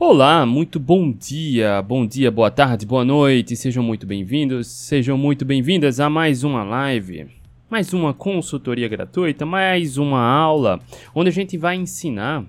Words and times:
Olá, 0.00 0.46
muito 0.46 0.78
bom 0.78 1.10
dia, 1.10 1.82
bom 1.82 2.06
dia, 2.06 2.30
boa 2.30 2.52
tarde, 2.52 2.86
boa 2.86 3.04
noite, 3.04 3.56
sejam 3.56 3.82
muito 3.82 4.06
bem-vindos, 4.06 4.68
sejam 4.68 5.18
muito 5.18 5.44
bem-vindas 5.44 5.98
a 5.98 6.08
mais 6.08 6.44
uma 6.44 6.62
live, 6.62 7.26
mais 7.68 7.92
uma 7.92 8.14
consultoria 8.14 8.86
gratuita, 8.86 9.44
mais 9.44 9.98
uma 9.98 10.20
aula 10.20 10.78
onde 11.12 11.30
a 11.30 11.32
gente 11.32 11.58
vai 11.58 11.74
ensinar 11.74 12.46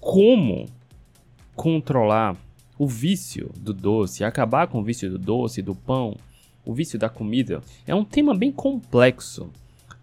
como 0.00 0.64
controlar 1.54 2.38
o 2.78 2.86
vício 2.86 3.50
do 3.54 3.74
doce, 3.74 4.24
acabar 4.24 4.66
com 4.66 4.80
o 4.80 4.82
vício 4.82 5.10
do 5.10 5.18
doce, 5.18 5.60
do 5.60 5.74
pão, 5.74 6.16
o 6.64 6.72
vício 6.72 6.98
da 6.98 7.10
comida. 7.10 7.60
É 7.86 7.94
um 7.94 8.02
tema 8.02 8.34
bem 8.34 8.50
complexo. 8.50 9.50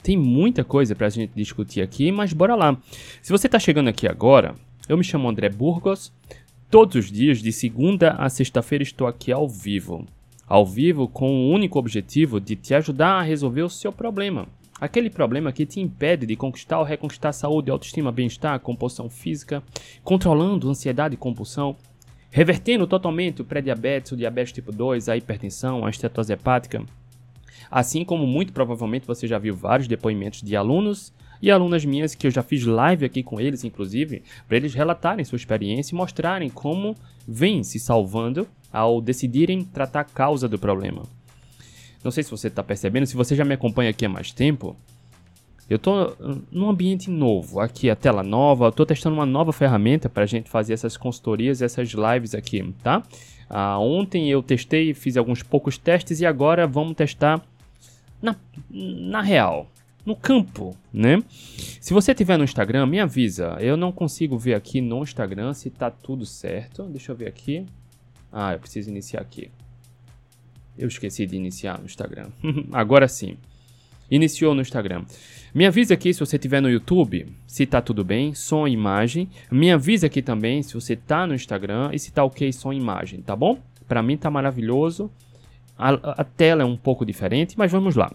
Tem 0.04 0.16
muita 0.16 0.64
coisa 0.64 0.94
para 0.94 1.08
a 1.08 1.10
gente 1.10 1.32
discutir 1.36 1.82
aqui, 1.82 2.12
mas 2.12 2.32
bora 2.32 2.54
lá. 2.54 2.78
Se 3.24 3.32
você 3.32 3.48
está 3.48 3.58
chegando 3.58 3.88
aqui 3.88 4.08
agora, 4.08 4.54
eu 4.88 4.96
me 4.96 5.04
chamo 5.04 5.28
André 5.28 5.50
Burgos. 5.50 6.14
Todos 6.70 6.96
os 6.98 7.12
dias, 7.12 7.40
de 7.40 7.52
segunda 7.52 8.12
a 8.12 8.30
sexta-feira, 8.30 8.84
estou 8.84 9.08
aqui 9.08 9.32
ao 9.32 9.50
vivo. 9.50 10.06
Ao 10.48 10.64
vivo 10.64 11.08
com 11.08 11.28
o 11.28 11.50
único 11.50 11.80
objetivo 11.80 12.40
de 12.40 12.56
te 12.56 12.76
ajudar 12.76 13.14
a 13.14 13.24
resolver 13.24 13.64
o 13.64 13.70
seu 13.72 13.92
problema. 13.92 14.48
Aquele 14.80 15.10
problema 15.10 15.52
que 15.52 15.66
te 15.66 15.80
impede 15.80 16.28
de 16.28 16.36
conquistar 16.36 16.78
ou 16.78 16.86
reconquistar 16.86 17.34
saúde, 17.34 17.72
autoestima, 17.72 18.12
bem-estar, 18.12 18.60
composição 18.60 19.10
física, 19.10 19.64
controlando 20.04 20.70
ansiedade 20.70 21.16
e 21.16 21.18
compulsão, 21.18 21.76
revertendo 22.30 22.86
totalmente 22.86 23.42
o 23.42 23.46
pré-diabetes, 23.46 24.12
o 24.12 24.18
diabetes 24.18 24.54
tipo 24.54 24.72
2, 24.72 25.10
a 25.10 25.18
hipertensão, 25.18 25.88
a 25.88 25.90
estetose 25.90 26.34
hepática. 26.34 26.86
Assim 27.72 28.06
como 28.06 28.28
muito 28.28 28.54
provavelmente 28.54 29.08
você 29.08 29.26
já 29.26 29.40
viu 29.40 29.56
vários 29.56 29.88
depoimentos 29.88 30.44
de 30.44 30.56
alunos 30.56 31.12
e 31.42 31.50
alunas 31.50 31.86
minhas 31.86 32.16
que 32.16 32.28
eu 32.28 32.32
já 32.32 32.44
fiz 32.44 32.66
live 32.66 33.06
aqui 33.06 33.24
com 33.24 33.40
eles, 33.40 33.64
inclusive, 33.64 34.24
para 34.48 34.58
eles 34.58 34.74
relatarem 34.74 35.24
sua 35.26 35.38
experiência 35.38 35.94
e 35.94 35.98
mostrarem 35.98 36.50
como 36.50 36.96
vêm 37.28 37.64
se 37.64 37.80
salvando 37.80 38.48
ao 38.72 39.02
decidirem 39.02 39.64
tratar 39.64 40.02
a 40.02 40.06
causa 40.06 40.48
do 40.48 40.60
problema. 40.60 41.04
Não 42.04 42.12
sei 42.12 42.24
se 42.24 42.32
você 42.32 42.48
está 42.48 42.64
percebendo, 42.64 43.06
se 43.06 43.16
você 43.16 43.36
já 43.36 43.44
me 43.44 43.54
acompanha 43.54 43.90
aqui 43.90 44.06
há 44.06 44.10
mais 44.10 44.32
tempo, 44.32 44.76
eu 45.70 45.76
estou 45.76 46.16
num 46.52 46.70
ambiente 46.70 47.10
novo, 47.10 47.60
aqui 47.60 47.90
a 47.90 47.96
tela 47.96 48.24
nova, 48.24 48.70
estou 48.70 48.86
testando 48.86 49.16
uma 49.16 49.26
nova 49.26 49.54
ferramenta 49.54 50.10
para 50.10 50.24
a 50.24 50.26
gente 50.26 50.50
fazer 50.50 50.74
essas 50.74 50.98
consultorias, 50.98 51.62
essas 51.62 51.90
lives 51.90 52.34
aqui, 52.34 52.74
tá? 52.82 53.04
Ah, 53.50 53.78
ontem 53.80 54.30
eu 54.30 54.42
testei, 54.42 54.94
fiz 54.94 55.18
alguns 55.18 55.44
poucos 55.44 55.78
testes 55.78 56.22
e 56.22 56.26
agora 56.26 56.66
vamos 56.66 56.96
testar 56.96 57.42
na, 58.22 58.36
na 58.70 59.22
real, 59.22 59.68
no 60.10 60.16
campo, 60.16 60.76
né? 60.92 61.22
Se 61.80 61.94
você 61.94 62.16
tiver 62.16 62.36
no 62.36 62.44
Instagram, 62.44 62.88
me 62.88 63.00
avisa. 63.00 63.56
Eu 63.60 63.78
não 63.78 63.92
consigo 63.92 64.40
ver 64.40 64.56
aqui 64.56 64.82
no 64.82 65.04
Instagram 65.04 65.54
se 65.54 65.70
tá 65.70 65.92
tudo 65.92 66.26
certo. 66.26 66.84
Deixa 66.86 67.12
eu 67.12 67.16
ver 67.16 67.28
aqui. 67.28 67.64
Ah, 68.32 68.54
eu 68.54 68.60
preciso 68.60 68.90
iniciar 68.90 69.22
aqui. 69.22 69.52
Eu 70.76 70.88
esqueci 70.88 71.28
de 71.28 71.36
iniciar 71.36 71.78
no 71.78 71.86
Instagram. 71.86 72.30
Agora 72.74 73.08
sim. 73.08 73.38
Iniciou 74.10 74.56
no 74.56 74.62
Instagram. 74.62 75.06
Me 75.54 75.68
avisa 75.68 75.94
aqui 75.94 76.12
se 76.12 76.20
você 76.20 76.38
estiver 76.38 76.60
no 76.60 76.70
YouTube, 76.70 77.28
se 77.46 77.68
tá 77.68 77.80
tudo 77.80 78.04
bem, 78.04 78.34
som 78.34 78.68
e 78.68 78.72
imagem. 78.72 79.30
Me 79.52 79.72
avisa 79.72 80.08
aqui 80.08 80.24
também 80.24 80.64
se 80.64 80.74
você 80.74 80.96
tá 80.96 81.28
no 81.28 81.36
Instagram 81.36 81.92
e 81.94 82.00
se 82.00 82.12
tá 82.12 82.24
ok 82.24 82.52
som 82.52 82.74
e 82.74 82.78
imagem, 82.78 83.22
tá 83.22 83.36
bom? 83.36 83.60
Para 83.88 84.02
mim 84.02 84.18
tá 84.18 84.32
maravilhoso. 84.32 85.12
A, 85.78 85.90
a, 86.22 86.24
tela 86.24 86.64
é 86.64 86.66
um 86.66 86.76
pouco 86.76 87.06
diferente, 87.06 87.56
mas 87.58 87.72
vamos 87.72 87.96
lá. 87.96 88.12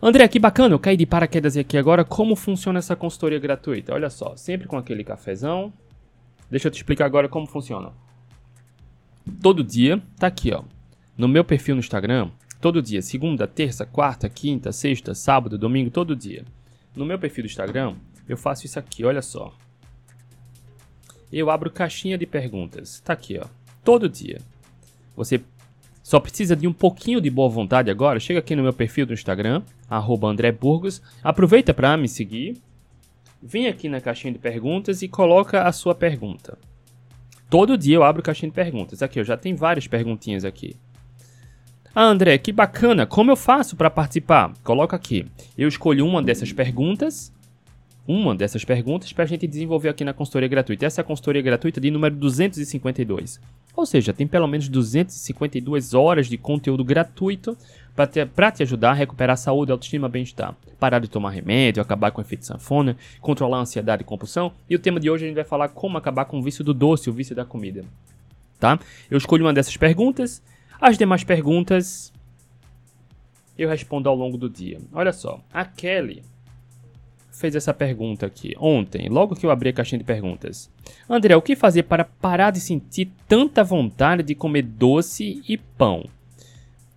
André, 0.00 0.28
que 0.28 0.38
bacana, 0.38 0.74
eu 0.74 0.78
caí 0.78 0.96
de 0.96 1.04
paraquedas 1.04 1.56
aqui 1.56 1.76
agora. 1.76 2.04
Como 2.04 2.36
funciona 2.36 2.78
essa 2.78 2.94
consultoria 2.94 3.38
gratuita? 3.38 3.92
Olha 3.92 4.08
só, 4.08 4.36
sempre 4.36 4.68
com 4.68 4.76
aquele 4.76 5.02
cafezão. 5.02 5.72
Deixa 6.48 6.68
eu 6.68 6.72
te 6.72 6.76
explicar 6.76 7.04
agora 7.04 7.28
como 7.28 7.46
funciona. 7.46 7.92
Todo 9.42 9.64
dia, 9.64 10.00
tá 10.16 10.28
aqui, 10.28 10.52
ó. 10.52 10.62
No 11.16 11.26
meu 11.26 11.44
perfil 11.44 11.74
no 11.74 11.80
Instagram, 11.80 12.30
todo 12.60 12.80
dia, 12.80 13.02
segunda, 13.02 13.46
terça, 13.46 13.84
quarta, 13.84 14.28
quinta, 14.28 14.70
sexta, 14.70 15.14
sábado, 15.14 15.58
domingo, 15.58 15.90
todo 15.90 16.14
dia. 16.14 16.44
No 16.94 17.04
meu 17.04 17.18
perfil 17.18 17.44
do 17.44 17.48
Instagram, 17.48 17.96
eu 18.28 18.36
faço 18.36 18.66
isso 18.66 18.78
aqui, 18.78 19.04
olha 19.04 19.20
só. 19.20 19.52
Eu 21.32 21.50
abro 21.50 21.70
caixinha 21.70 22.16
de 22.16 22.24
perguntas. 22.24 23.00
Tá 23.00 23.12
aqui, 23.12 23.38
ó. 23.38 23.46
Todo 23.84 24.08
dia. 24.08 24.38
Você 25.16 25.42
só 26.08 26.18
precisa 26.18 26.56
de 26.56 26.66
um 26.66 26.72
pouquinho 26.72 27.20
de 27.20 27.28
boa 27.28 27.50
vontade 27.50 27.90
agora. 27.90 28.18
Chega 28.18 28.38
aqui 28.38 28.56
no 28.56 28.62
meu 28.62 28.72
perfil 28.72 29.04
do 29.04 29.12
Instagram, 29.12 29.60
André 30.26 30.50
Burgos. 30.50 31.02
Aproveita 31.22 31.74
para 31.74 31.94
me 31.98 32.08
seguir. 32.08 32.56
Vem 33.42 33.66
aqui 33.66 33.90
na 33.90 34.00
caixinha 34.00 34.32
de 34.32 34.38
perguntas 34.38 35.02
e 35.02 35.08
coloca 35.08 35.64
a 35.64 35.70
sua 35.70 35.94
pergunta. 35.94 36.56
Todo 37.50 37.76
dia 37.76 37.96
eu 37.96 38.02
abro 38.02 38.22
caixinha 38.22 38.48
de 38.48 38.54
perguntas. 38.54 39.02
Aqui, 39.02 39.20
eu 39.20 39.24
já 39.24 39.36
tenho 39.36 39.54
várias 39.54 39.86
perguntinhas 39.86 40.46
aqui. 40.46 40.76
Ah, 41.94 42.04
André, 42.04 42.38
que 42.38 42.52
bacana. 42.52 43.04
Como 43.04 43.30
eu 43.30 43.36
faço 43.36 43.76
para 43.76 43.90
participar? 43.90 44.54
Coloca 44.64 44.96
aqui. 44.96 45.26
Eu 45.58 45.68
escolho 45.68 46.06
uma 46.06 46.22
dessas 46.22 46.50
perguntas 46.54 47.30
uma 48.08 48.34
dessas 48.34 48.64
perguntas 48.64 49.12
para 49.12 49.24
a 49.24 49.26
gente 49.26 49.46
desenvolver 49.46 49.90
aqui 49.90 50.02
na 50.02 50.14
consultoria 50.14 50.48
gratuita. 50.48 50.86
Essa 50.86 51.02
é 51.02 51.02
a 51.02 51.04
consultoria 51.04 51.42
gratuita 51.42 51.78
de 51.78 51.90
número 51.90 52.16
252. 52.16 53.38
Ou 53.76 53.84
seja, 53.84 54.14
tem 54.14 54.26
pelo 54.26 54.48
menos 54.48 54.66
252 54.66 55.92
horas 55.92 56.26
de 56.26 56.38
conteúdo 56.38 56.82
gratuito 56.82 57.54
para 57.94 58.06
te, 58.06 58.24
te 58.56 58.62
ajudar 58.62 58.92
a 58.92 58.94
recuperar 58.94 59.34
a 59.34 59.36
saúde, 59.36 59.70
autoestima 59.70 60.08
e 60.08 60.10
bem-estar. 60.10 60.56
Parar 60.80 61.00
de 61.00 61.08
tomar 61.08 61.30
remédio, 61.30 61.82
acabar 61.82 62.10
com 62.10 62.22
o 62.22 62.24
efeito 62.24 62.46
sanfona, 62.46 62.96
controlar 63.20 63.58
a 63.58 63.60
ansiedade 63.60 64.02
e 64.02 64.06
compulsão. 64.06 64.52
E 64.70 64.74
o 64.74 64.78
tema 64.78 64.98
de 64.98 65.10
hoje 65.10 65.26
a 65.26 65.28
gente 65.28 65.36
vai 65.36 65.44
falar 65.44 65.68
como 65.68 65.98
acabar 65.98 66.24
com 66.24 66.38
o 66.38 66.42
vício 66.42 66.64
do 66.64 66.72
doce, 66.72 67.10
o 67.10 67.12
vício 67.12 67.36
da 67.36 67.44
comida. 67.44 67.84
Tá? 68.58 68.80
Eu 69.10 69.18
escolho 69.18 69.44
uma 69.44 69.52
dessas 69.52 69.76
perguntas. 69.76 70.42
As 70.80 70.96
demais 70.96 71.24
perguntas 71.24 72.10
eu 73.58 73.68
respondo 73.68 74.08
ao 74.08 74.14
longo 74.14 74.38
do 74.38 74.48
dia. 74.48 74.80
Olha 74.94 75.12
só, 75.12 75.40
a 75.52 75.64
Kelly 75.66 76.22
fez 77.38 77.54
essa 77.54 77.72
pergunta 77.72 78.26
aqui 78.26 78.54
ontem, 78.58 79.08
logo 79.08 79.36
que 79.36 79.46
eu 79.46 79.50
abri 79.50 79.68
a 79.68 79.72
caixinha 79.72 79.98
de 79.98 80.04
perguntas. 80.04 80.68
André, 81.08 81.36
o 81.36 81.42
que 81.42 81.54
fazer 81.54 81.84
para 81.84 82.04
parar 82.04 82.50
de 82.50 82.60
sentir 82.60 83.12
tanta 83.28 83.62
vontade 83.62 84.24
de 84.24 84.34
comer 84.34 84.62
doce 84.62 85.40
e 85.48 85.56
pão? 85.56 86.04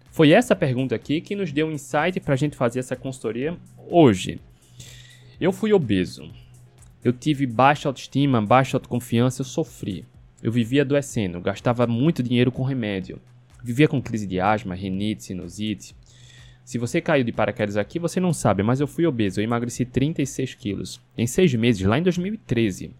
Foi 0.09 0.31
essa 0.31 0.56
pergunta 0.56 0.96
aqui 0.96 1.22
que 1.22 1.35
nos 1.35 1.52
deu 1.52 1.68
um 1.68 1.72
insight 1.72 2.19
para 2.19 2.34
a 2.34 2.38
gente 2.38 2.57
fazer 2.57 2.79
essa 2.79 2.96
consultoria 2.96 3.56
hoje. 3.88 4.40
Eu 5.40 5.52
fui 5.52 5.74
obeso. 5.74 6.29
Eu 7.03 7.13
tive 7.13 7.46
baixa 7.46 7.88
autoestima, 7.88 8.41
baixa 8.41 8.78
autoconfiança, 8.78 9.41
eu 9.41 9.46
sofri. 9.46 10.06
Eu 10.41 10.52
vivia 10.52 10.81
adoecendo, 10.81 11.40
gastava 11.40 11.85
muito 11.85 12.23
dinheiro 12.23 12.52
com 12.52 12.63
remédio. 12.63 13.22
Vivia 13.63 13.88
com 13.88 14.02
crise 14.02 14.25
de 14.25 14.40
asma, 14.40 14.73
rinite, 14.73 15.23
sinusite. 15.23 15.96
Se 16.63 16.77
você 16.77 17.01
caiu 17.01 17.23
de 17.23 17.31
paraquedas 17.31 17.77
aqui, 17.77 17.99
você 17.99 18.19
não 18.19 18.33
sabe, 18.33 18.63
mas 18.63 18.79
eu 18.79 18.88
fui 18.88 19.05
obeso, 19.05 19.39
eu 19.39 19.44
emagreci 19.44 19.85
36 19.85 20.53
quilos. 20.55 21.01
Em 21.17 21.27
seis 21.27 21.53
meses, 21.53 21.85
lá 21.85 21.97
em 21.97 22.03
2013. 22.03 22.91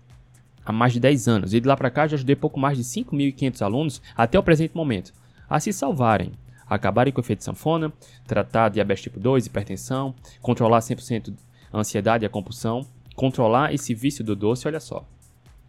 Há 0.66 0.72
mais 0.72 0.94
de 0.94 1.00
10 1.00 1.28
anos. 1.28 1.54
E 1.54 1.60
de 1.60 1.68
lá 1.68 1.76
para 1.76 1.90
cá 1.90 2.08
já 2.08 2.16
ajudei 2.16 2.36
pouco 2.36 2.60
mais 2.60 2.78
de 2.78 2.84
5.500 2.84 3.62
alunos 3.62 4.02
até 4.16 4.38
o 4.38 4.44
presente 4.44 4.76
momento 4.76 5.14
a 5.52 5.60
se 5.60 5.74
salvarem, 5.74 6.32
acabarem 6.66 7.12
com 7.12 7.20
o 7.20 7.24
efeito 7.24 7.44
sanfona, 7.44 7.92
tratar 8.26 8.70
diabetes 8.70 9.04
tipo 9.04 9.20
2, 9.20 9.48
hipertensão, 9.48 10.16
controlar 10.42 10.80
100% 10.80 11.34
a 11.74 11.78
ansiedade 11.78 12.24
e 12.24 12.26
a 12.26 12.30
compulsão, 12.30 12.88
controlar 13.18 13.74
esse 13.74 13.94
vício 13.94 14.24
do 14.24 14.34
doce, 14.34 14.66
olha 14.66 14.80
só. 14.80 15.06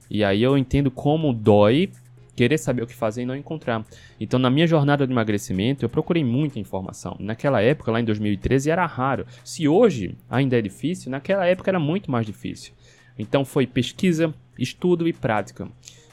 E 0.08 0.22
aí 0.22 0.40
eu 0.40 0.56
entendo 0.56 0.88
como 0.88 1.32
dói 1.32 1.90
querer 2.34 2.58
saber 2.58 2.82
o 2.82 2.86
que 2.86 2.94
fazer 2.94 3.22
e 3.22 3.26
não 3.26 3.36
encontrar. 3.36 3.84
Então, 4.18 4.38
na 4.38 4.50
minha 4.50 4.66
jornada 4.66 5.06
de 5.06 5.12
emagrecimento, 5.12 5.84
eu 5.84 5.88
procurei 5.88 6.24
muita 6.24 6.58
informação. 6.58 7.16
Naquela 7.18 7.60
época, 7.60 7.92
lá 7.92 8.00
em 8.00 8.04
2013, 8.04 8.70
era 8.70 8.86
raro. 8.86 9.26
Se 9.44 9.68
hoje 9.68 10.16
ainda 10.30 10.58
é 10.58 10.62
difícil, 10.62 11.10
naquela 11.10 11.46
época 11.46 11.70
era 11.70 11.78
muito 11.78 12.10
mais 12.10 12.26
difícil. 12.26 12.72
Então, 13.18 13.44
foi 13.44 13.66
pesquisa, 13.66 14.34
estudo 14.58 15.06
e 15.06 15.12
prática. 15.12 15.68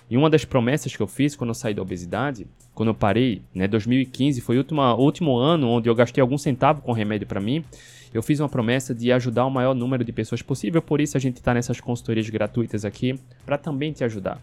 E 0.09 0.17
uma 0.17 0.29
das 0.29 0.43
promessas 0.43 0.95
que 0.95 1.01
eu 1.01 1.07
fiz 1.07 1.35
quando 1.35 1.49
eu 1.49 1.53
saí 1.53 1.73
da 1.73 1.81
obesidade, 1.81 2.47
quando 2.73 2.89
eu 2.89 2.95
parei, 2.95 3.41
né, 3.53 3.67
2015 3.67 4.41
foi 4.41 4.55
o 4.55 4.59
último, 4.59 4.81
último 4.95 5.37
ano 5.37 5.69
onde 5.69 5.87
eu 5.87 5.93
gastei 5.93 6.21
algum 6.21 6.37
centavo 6.37 6.81
com 6.81 6.91
remédio 6.91 7.27
para 7.27 7.39
mim. 7.39 7.63
Eu 8.11 8.23
fiz 8.23 8.39
uma 8.39 8.49
promessa 8.49 8.95
de 8.95 9.11
ajudar 9.11 9.45
o 9.45 9.51
maior 9.51 9.75
número 9.75 10.03
de 10.03 10.11
pessoas 10.11 10.41
possível, 10.41 10.81
por 10.81 10.99
isso 10.99 11.15
a 11.15 11.19
gente 11.19 11.35
está 11.35 11.53
nessas 11.53 11.79
consultorias 11.79 12.27
gratuitas 12.27 12.83
aqui 12.85 13.19
para 13.45 13.55
também 13.55 13.91
te 13.91 14.03
ajudar 14.03 14.41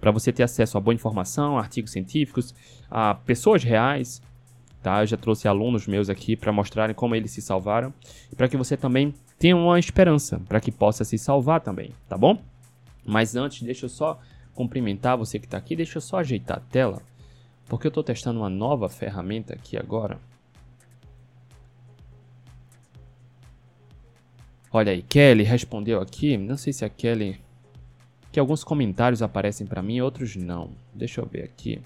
para 0.00 0.10
você 0.10 0.32
ter 0.32 0.42
acesso 0.42 0.76
a 0.76 0.80
boa 0.80 0.94
informação, 0.94 1.58
artigos 1.58 1.92
científicos, 1.92 2.54
a 2.90 3.14
pessoas 3.14 3.62
reais. 3.62 4.22
Tá? 4.82 5.02
Eu 5.02 5.06
já 5.06 5.16
trouxe 5.16 5.48
alunos 5.48 5.86
meus 5.86 6.08
aqui 6.08 6.36
para 6.36 6.52
mostrarem 6.52 6.94
como 6.94 7.14
eles 7.14 7.32
se 7.32 7.42
salvaram 7.42 7.92
para 8.36 8.48
que 8.48 8.56
você 8.56 8.76
também 8.76 9.12
tenha 9.38 9.56
uma 9.56 9.78
esperança 9.78 10.40
para 10.48 10.60
que 10.60 10.70
possa 10.70 11.04
se 11.04 11.18
salvar 11.18 11.60
também, 11.60 11.90
tá 12.08 12.16
bom? 12.16 12.40
Mas 13.04 13.34
antes, 13.34 13.62
deixa 13.62 13.86
eu 13.86 13.90
só 13.90 14.20
cumprimentar 14.54 15.16
você 15.16 15.38
que 15.38 15.46
está 15.46 15.58
aqui, 15.58 15.74
deixa 15.74 15.98
eu 15.98 16.02
só 16.02 16.18
ajeitar 16.18 16.58
a 16.58 16.60
tela, 16.60 17.02
porque 17.66 17.86
eu 17.86 17.90
estou 17.90 18.04
testando 18.04 18.40
uma 18.40 18.48
nova 18.48 18.88
ferramenta 18.88 19.54
aqui 19.54 19.76
agora. 19.76 20.20
Olha 24.72 24.92
aí, 24.92 25.02
Kelly 25.02 25.42
respondeu 25.42 26.00
aqui. 26.00 26.36
Não 26.36 26.56
sei 26.56 26.72
se 26.72 26.84
a 26.84 26.88
Kelly 26.88 27.40
que 28.36 28.40
alguns 28.40 28.62
comentários 28.62 29.22
aparecem 29.22 29.66
para 29.66 29.80
mim, 29.80 29.98
outros 30.02 30.36
não. 30.36 30.72
Deixa 30.92 31.22
eu 31.22 31.26
ver 31.26 31.42
aqui. 31.42 31.80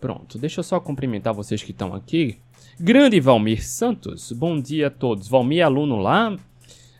Pronto, 0.00 0.36
deixa 0.38 0.58
eu 0.58 0.64
só 0.64 0.80
cumprimentar 0.80 1.32
vocês 1.32 1.62
que 1.62 1.70
estão 1.70 1.94
aqui. 1.94 2.40
Grande 2.80 3.20
Valmir 3.20 3.64
Santos, 3.64 4.32
bom 4.32 4.60
dia 4.60 4.88
a 4.88 4.90
todos. 4.90 5.28
Valmir 5.28 5.64
aluno 5.64 5.98
lá, 5.98 6.36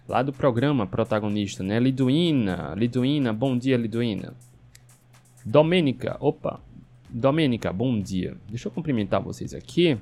lá 0.07 0.23
do 0.23 0.33
programa 0.33 0.87
protagonista, 0.87 1.65
né? 1.65 1.81
Liduína, 1.81 2.73
Liduína, 2.77 3.33
bom 3.33 3.59
dia 3.59 3.77
Liduína. 3.77 4.33
Domênica, 5.45 6.17
opa, 6.21 6.61
Domênica, 7.11 7.73
bom 7.73 7.99
dia. 8.01 8.37
Deixa 8.49 8.69
eu 8.69 8.73
cumprimentar 8.73 9.21
vocês 9.21 9.53
aqui. 9.53 9.99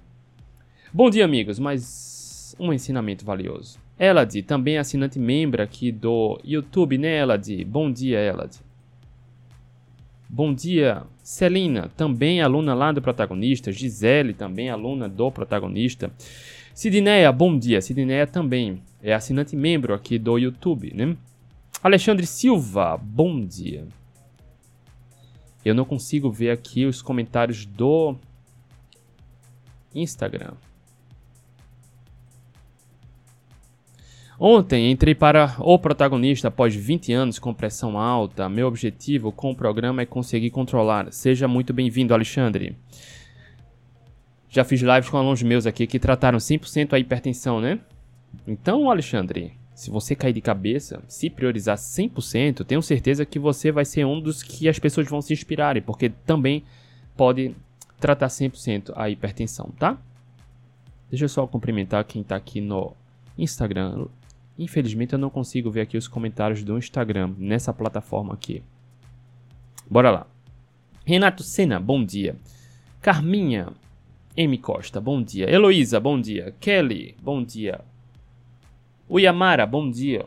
Bom 0.93 1.09
dia, 1.09 1.25
amigos, 1.25 1.59
mais 1.59 2.55
um 2.61 2.75
ensinamento 2.75 3.25
valioso. 3.25 3.83
Elad, 3.99 4.43
também 4.43 4.77
assinante 4.77 5.19
membro 5.19 5.63
aqui 5.63 5.93
do 5.93 6.41
YouTube, 6.45 6.99
né, 6.99 7.21
Elad? 7.21 7.65
Bom 7.65 7.91
dia, 7.93 8.19
Elad. 8.19 8.57
Bom 10.29 10.53
dia, 10.53 11.05
Celina, 11.23 11.89
também 11.97 12.43
aluna 12.43 12.75
lá 12.75 12.91
do 12.91 13.01
protagonista. 13.01 13.71
Gisele, 13.71 14.35
também 14.35 14.69
aluna 14.69 15.09
do 15.09 15.31
protagonista. 15.31 16.11
Sidneia, 16.75 17.31
bom 17.31 17.57
dia. 17.57 17.81
Sidneia 17.81 18.27
também 18.27 18.83
é 19.01 19.15
assinante 19.15 19.55
membro 19.55 19.95
aqui 19.95 20.19
do 20.19 20.37
YouTube, 20.37 20.93
né? 20.93 21.17
Alexandre 21.81 22.27
Silva, 22.27 22.97
bom 22.97 23.47
dia. 23.47 23.87
Eu 25.65 25.73
não 25.73 25.85
consigo 25.85 26.33
ver 26.33 26.51
aqui 26.51 26.85
os 26.85 27.01
comentários 27.01 27.65
do 27.65 28.17
Instagram. 29.95 30.55
Ontem 34.39 34.91
entrei 34.91 35.15
para 35.15 35.55
o 35.61 35.79
protagonista 35.79 36.49
após 36.49 36.75
20 36.75 37.13
anos 37.13 37.39
com 37.39 37.55
pressão 37.55 37.97
alta. 37.97 38.49
Meu 38.49 38.67
objetivo 38.67 39.31
com 39.31 39.53
o 39.53 39.57
programa 39.57 40.03
é 40.03 40.07
conseguir 40.07 40.51
controlar. 40.51 41.13
Seja 41.13 41.47
muito 41.47 41.73
bem-vindo, 41.73 42.13
Alexandre. 42.13 42.77
Já 44.49 44.65
fiz 44.65 44.81
lives 44.81 45.09
com 45.09 45.17
alunos 45.17 45.43
meus 45.43 45.67
aqui 45.67 45.87
que 45.87 46.01
trataram 46.01 46.39
100% 46.39 46.93
a 46.93 46.99
hipertensão, 46.99 47.61
né? 47.61 47.79
Então, 48.47 48.91
Alexandre, 48.91 49.53
se 49.73 49.89
você 49.89 50.17
cair 50.17 50.33
de 50.33 50.41
cabeça, 50.41 51.01
se 51.07 51.31
priorizar 51.31 51.77
100%, 51.77 52.65
tenho 52.65 52.83
certeza 52.83 53.25
que 53.25 53.39
você 53.39 53.71
vai 53.71 53.85
ser 53.85 54.05
um 54.05 54.21
dos 54.21 54.43
que 54.43 54.69
as 54.69 54.81
pessoas 54.81 55.09
vão 55.09 55.23
se 55.23 55.33
inspirarem, 55.33 55.83
porque 55.83 56.09
também 56.09 56.65
pode 57.17 57.55
tratar 58.01 58.27
100% 58.27 58.93
a 58.97 59.09
hipertensão, 59.09 59.73
tá? 59.79 59.97
Deixa 61.09 61.25
eu 61.25 61.29
só 61.29 61.47
cumprimentar 61.47 62.05
quem 62.05 62.23
está 62.23 62.35
aqui 62.35 62.61
no 62.61 62.93
Instagram. 63.39 64.07
Infelizmente 64.59 65.13
eu 65.13 65.19
não 65.19 65.31
consigo 65.31 65.71
ver 65.71 65.83
aqui 65.83 65.97
os 65.97 66.07
comentários 66.07 66.63
do 66.63 66.79
Instagram 66.79 67.35
nessa 67.37 67.73
plataforma 67.73 68.35
aqui. 68.35 68.63
Bora 69.91 70.11
lá. 70.11 70.27
Renato 71.05 71.43
Sena, 71.43 71.79
bom 71.81 72.05
dia. 72.05 72.37
Carminha 73.01 73.69
M. 74.37 74.57
Costa, 74.59 75.01
bom 75.01 75.23
dia. 75.23 75.51
Heloísa, 75.51 76.01
bom 76.01 76.21
dia. 76.21 76.55
Kelly, 76.61 77.17
bom 77.23 77.43
dia. 77.43 77.81
Uyamara, 79.09 79.67
bom 79.67 79.91
dia. 79.91 80.27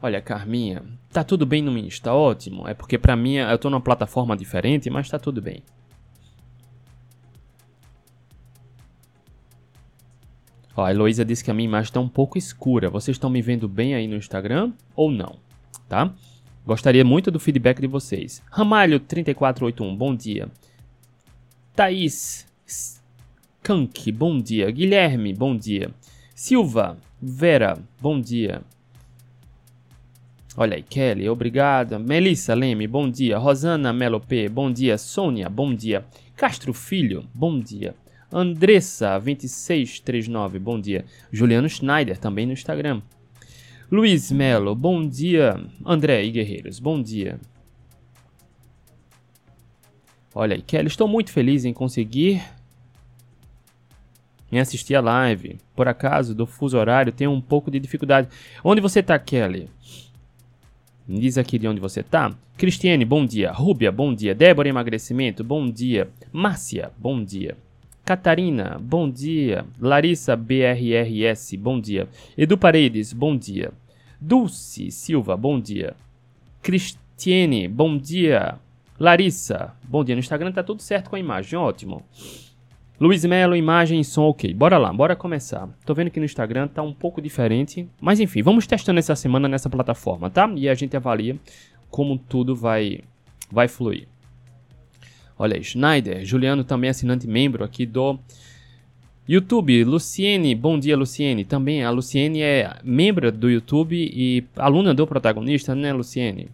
Olha, 0.00 0.20
Carminha, 0.20 0.84
tá 1.10 1.24
tudo 1.24 1.44
bem 1.44 1.62
no 1.62 1.76
Insta? 1.76 2.12
Ótimo. 2.12 2.66
É 2.68 2.74
porque 2.74 2.96
pra 2.96 3.16
mim 3.16 3.34
eu 3.34 3.58
tô 3.58 3.68
numa 3.68 3.80
plataforma 3.80 4.36
diferente, 4.36 4.88
mas 4.88 5.08
tá 5.08 5.18
tudo 5.18 5.42
bem. 5.42 5.62
Ó, 10.76 10.84
a 10.84 10.90
Heloísa 10.90 11.24
disse 11.24 11.42
que 11.42 11.50
a 11.50 11.54
minha 11.54 11.64
imagem 11.64 11.88
está 11.88 12.00
um 12.00 12.08
pouco 12.08 12.36
escura. 12.36 12.90
Vocês 12.90 13.16
estão 13.16 13.30
me 13.30 13.40
vendo 13.40 13.66
bem 13.66 13.94
aí 13.94 14.06
no 14.06 14.16
Instagram 14.16 14.72
ou 14.94 15.10
não? 15.10 15.36
Tá? 15.88 16.12
Gostaria 16.66 17.04
muito 17.04 17.30
do 17.30 17.40
feedback 17.40 17.80
de 17.80 17.86
vocês. 17.86 18.42
Ramalho3481, 18.52 19.96
bom 19.96 20.14
dia. 20.14 20.48
Thaís 21.74 22.46
Kank, 23.62 24.12
bom 24.12 24.38
dia. 24.38 24.70
Guilherme, 24.70 25.32
bom 25.32 25.56
dia. 25.56 25.90
Silva, 26.34 26.98
Vera, 27.20 27.78
bom 28.00 28.20
dia. 28.20 28.60
Olha 30.56 30.76
aí, 30.76 30.82
Kelly, 30.82 31.28
obrigada. 31.28 31.98
Melissa 31.98 32.54
Leme, 32.54 32.86
bom 32.86 33.10
dia. 33.10 33.38
Rosana 33.38 33.92
Melopê, 33.92 34.48
bom 34.48 34.70
dia. 34.70 34.96
Sônia, 34.98 35.48
bom 35.48 35.74
dia. 35.74 36.04
Castro 36.36 36.72
Filho, 36.72 37.24
bom 37.34 37.58
dia. 37.58 37.94
Andressa2639, 38.32 40.58
bom 40.58 40.80
dia. 40.80 41.04
Juliano 41.30 41.68
Schneider, 41.68 42.18
também 42.18 42.46
no 42.46 42.52
Instagram. 42.52 43.02
Luiz 43.90 44.32
Melo, 44.32 44.74
bom 44.74 45.06
dia. 45.06 45.60
André 45.84 46.24
e 46.24 46.30
Guerreiros, 46.30 46.80
bom 46.80 47.00
dia. 47.00 47.38
Olha 50.34 50.56
aí, 50.56 50.62
Kelly, 50.62 50.88
estou 50.88 51.08
muito 51.08 51.32
feliz 51.32 51.64
em 51.64 51.72
conseguir 51.72 52.42
em 54.50 54.58
assistir 54.58 54.94
a 54.94 55.00
live. 55.00 55.58
Por 55.74 55.88
acaso, 55.88 56.34
do 56.34 56.46
fuso 56.46 56.78
horário, 56.78 57.12
tenho 57.12 57.30
um 57.30 57.40
pouco 57.40 57.70
de 57.70 57.78
dificuldade. 57.78 58.28
Onde 58.62 58.80
você 58.80 59.00
está, 59.00 59.18
Kelly? 59.18 59.68
Me 61.06 61.20
diz 61.20 61.38
aqui 61.38 61.58
de 61.58 61.68
onde 61.68 61.80
você 61.80 62.00
está. 62.00 62.34
Cristiane, 62.56 63.04
bom 63.04 63.24
dia. 63.24 63.52
Rúbia, 63.52 63.92
bom 63.92 64.14
dia. 64.14 64.34
Débora 64.34 64.68
Emagrecimento, 64.68 65.44
bom 65.44 65.70
dia. 65.70 66.10
Márcia, 66.32 66.90
bom 66.98 67.22
dia. 67.22 67.56
Catarina, 68.06 68.78
bom 68.80 69.10
dia. 69.10 69.66
Larissa 69.80 70.36
BRRS, 70.36 71.56
bom 71.56 71.80
dia. 71.80 72.08
Edu 72.38 72.56
Paredes, 72.56 73.12
bom 73.12 73.36
dia. 73.36 73.72
Dulce 74.20 74.92
Silva, 74.92 75.36
bom 75.36 75.60
dia. 75.60 75.96
Cristiane, 76.62 77.66
bom 77.66 77.98
dia. 77.98 78.60
Larissa, 78.96 79.74
bom 79.82 80.04
dia. 80.04 80.14
No 80.14 80.20
Instagram 80.20 80.52
tá 80.52 80.62
tudo 80.62 80.82
certo 80.82 81.10
com 81.10 81.16
a 81.16 81.18
imagem, 81.18 81.58
ótimo. 81.58 82.04
Luiz 83.00 83.24
Melo, 83.24 83.56
imagem 83.56 83.98
e 83.98 84.04
som 84.04 84.22
ok. 84.22 84.54
Bora 84.54 84.78
lá, 84.78 84.92
bora 84.92 85.16
começar. 85.16 85.68
Tô 85.84 85.92
vendo 85.92 86.12
que 86.12 86.20
no 86.20 86.26
Instagram 86.26 86.68
tá 86.68 86.82
um 86.82 86.94
pouco 86.94 87.20
diferente, 87.20 87.88
mas 88.00 88.20
enfim, 88.20 88.40
vamos 88.40 88.68
testando 88.68 89.00
essa 89.00 89.16
semana 89.16 89.48
nessa 89.48 89.68
plataforma, 89.68 90.30
tá? 90.30 90.48
E 90.54 90.68
a 90.68 90.74
gente 90.74 90.96
avalia 90.96 91.36
como 91.90 92.16
tudo 92.16 92.54
vai 92.54 93.00
vai 93.50 93.66
fluir. 93.66 94.06
Olha, 95.38 95.62
Schneider, 95.62 96.24
Juliano 96.24 96.64
também 96.64 96.88
assinante 96.88 97.26
membro 97.26 97.62
aqui 97.62 97.84
do 97.84 98.18
YouTube. 99.28 99.84
Luciene, 99.84 100.54
bom 100.54 100.78
dia 100.78 100.96
Luciene. 100.96 101.44
Também 101.44 101.84
a 101.84 101.90
Luciene 101.90 102.40
é 102.40 102.78
membro 102.82 103.30
do 103.30 103.50
YouTube 103.50 103.94
e 103.94 104.46
aluna 104.56 104.94
do 104.94 105.06
protagonista, 105.06 105.74
né, 105.74 105.92
Luciene? 105.92 106.48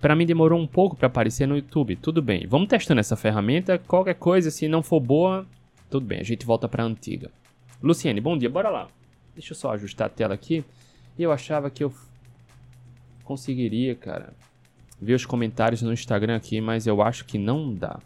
Para 0.00 0.16
mim 0.16 0.26
demorou 0.26 0.58
um 0.58 0.66
pouco 0.66 0.96
para 0.96 1.06
aparecer 1.06 1.46
no 1.46 1.54
YouTube. 1.54 1.94
Tudo 1.94 2.20
bem, 2.20 2.44
vamos 2.44 2.66
testando 2.66 2.98
essa 2.98 3.14
ferramenta. 3.14 3.78
Qualquer 3.78 4.14
coisa, 4.14 4.50
se 4.50 4.66
não 4.66 4.82
for 4.82 4.98
boa, 4.98 5.46
tudo 5.88 6.04
bem, 6.04 6.18
a 6.18 6.24
gente 6.24 6.44
volta 6.44 6.68
para 6.68 6.82
antiga. 6.82 7.30
Luciene, 7.80 8.20
bom 8.20 8.36
dia, 8.36 8.50
bora 8.50 8.68
lá. 8.68 8.88
Deixa 9.32 9.52
eu 9.52 9.56
só 9.56 9.70
ajustar 9.74 10.08
a 10.08 10.10
tela 10.10 10.34
aqui. 10.34 10.64
Eu 11.16 11.30
achava 11.30 11.70
que 11.70 11.84
eu 11.84 11.94
conseguiria, 13.22 13.94
cara 13.94 14.34
ver 15.00 15.14
os 15.14 15.24
comentários 15.24 15.80
no 15.82 15.92
Instagram 15.92 16.36
aqui, 16.36 16.60
mas 16.60 16.86
eu 16.86 17.00
acho 17.00 17.24
que 17.24 17.38
não 17.38 17.74
dá. 17.74 17.98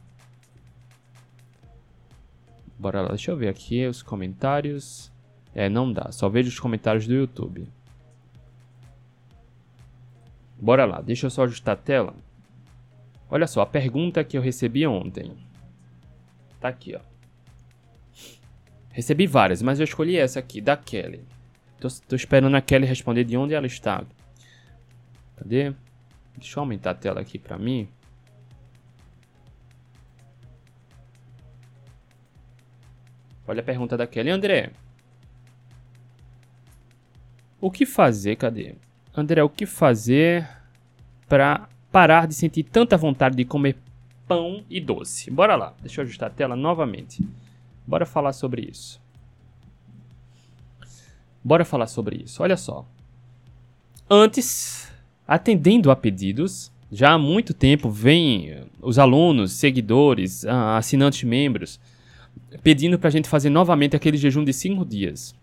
Bora 2.78 3.02
lá, 3.02 3.08
deixa 3.08 3.30
eu 3.30 3.36
ver 3.36 3.48
aqui 3.48 3.86
os 3.86 4.02
comentários. 4.02 5.12
É, 5.54 5.68
não 5.68 5.92
dá, 5.92 6.10
só 6.12 6.28
vejo 6.28 6.48
os 6.48 6.58
comentários 6.58 7.06
do 7.06 7.14
YouTube. 7.14 7.66
Bora 10.60 10.84
lá, 10.84 11.00
deixa 11.00 11.26
eu 11.26 11.30
só 11.30 11.44
ajustar 11.44 11.74
a 11.74 11.78
tela. 11.78 12.14
Olha 13.28 13.46
só, 13.46 13.62
a 13.62 13.66
pergunta 13.66 14.22
que 14.22 14.36
eu 14.36 14.42
recebi 14.42 14.86
ontem. 14.86 15.32
Tá 16.60 16.68
aqui, 16.68 16.94
ó. 16.94 17.00
Recebi 18.90 19.26
várias, 19.26 19.60
mas 19.60 19.80
eu 19.80 19.84
escolhi 19.84 20.16
essa 20.16 20.38
aqui, 20.38 20.60
da 20.60 20.76
Kelly. 20.76 21.24
Tô, 21.80 21.88
tô 22.08 22.14
esperando 22.14 22.56
a 22.56 22.60
Kelly 22.60 22.86
responder 22.86 23.24
de 23.24 23.36
onde 23.36 23.52
ela 23.52 23.66
está. 23.66 24.04
Cadê? 25.36 25.74
Deixa 26.36 26.58
eu 26.58 26.62
aumentar 26.62 26.90
a 26.90 26.94
tela 26.94 27.20
aqui 27.20 27.38
para 27.38 27.58
mim. 27.58 27.88
Olha 33.46 33.60
a 33.60 33.64
pergunta 33.64 33.96
da 33.96 34.06
Kelly. 34.06 34.30
André, 34.30 34.72
o 37.60 37.70
que 37.70 37.84
fazer? 37.84 38.36
Cadê? 38.36 38.74
André, 39.14 39.42
o 39.42 39.48
que 39.48 39.66
fazer 39.66 40.48
para 41.28 41.68
parar 41.92 42.26
de 42.26 42.34
sentir 42.34 42.64
tanta 42.64 42.96
vontade 42.96 43.36
de 43.36 43.44
comer 43.44 43.76
pão 44.26 44.64
e 44.68 44.80
doce? 44.80 45.30
Bora 45.30 45.56
lá. 45.56 45.74
Deixa 45.80 46.00
eu 46.00 46.04
ajustar 46.04 46.30
a 46.30 46.32
tela 46.32 46.56
novamente. 46.56 47.26
Bora 47.86 48.06
falar 48.06 48.32
sobre 48.32 48.62
isso. 48.62 49.00
Bora 51.42 51.64
falar 51.64 51.86
sobre 51.86 52.16
isso. 52.16 52.42
Olha 52.42 52.56
só. 52.56 52.86
Antes 54.08 54.90
atendendo 55.26 55.90
a 55.90 55.96
pedidos. 55.96 56.72
Já 56.90 57.12
há 57.12 57.18
muito 57.18 57.52
tempo 57.52 57.90
vem 57.90 58.64
os 58.80 58.98
alunos, 58.98 59.52
seguidores, 59.52 60.44
assinantes 60.46 61.24
membros 61.24 61.80
pedindo 62.62 62.98
para 62.98 63.08
a 63.08 63.10
gente 63.10 63.28
fazer 63.28 63.50
novamente 63.50 63.96
aquele 63.96 64.16
jejum 64.16 64.44
de 64.44 64.52
5 64.52 64.84
dias. 64.84 65.34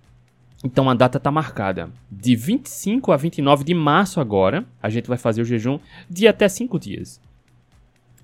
Então 0.63 0.89
a 0.89 0.93
data 0.93 1.17
está 1.17 1.31
marcada. 1.31 1.89
De 2.09 2.35
25 2.35 3.11
a 3.11 3.17
29 3.17 3.63
de 3.63 3.73
março 3.73 4.19
agora, 4.19 4.65
a 4.81 4.89
gente 4.89 5.07
vai 5.07 5.17
fazer 5.17 5.41
o 5.41 5.45
jejum 5.45 5.79
de 6.09 6.27
até 6.27 6.47
5 6.47 6.79
dias. 6.79 7.19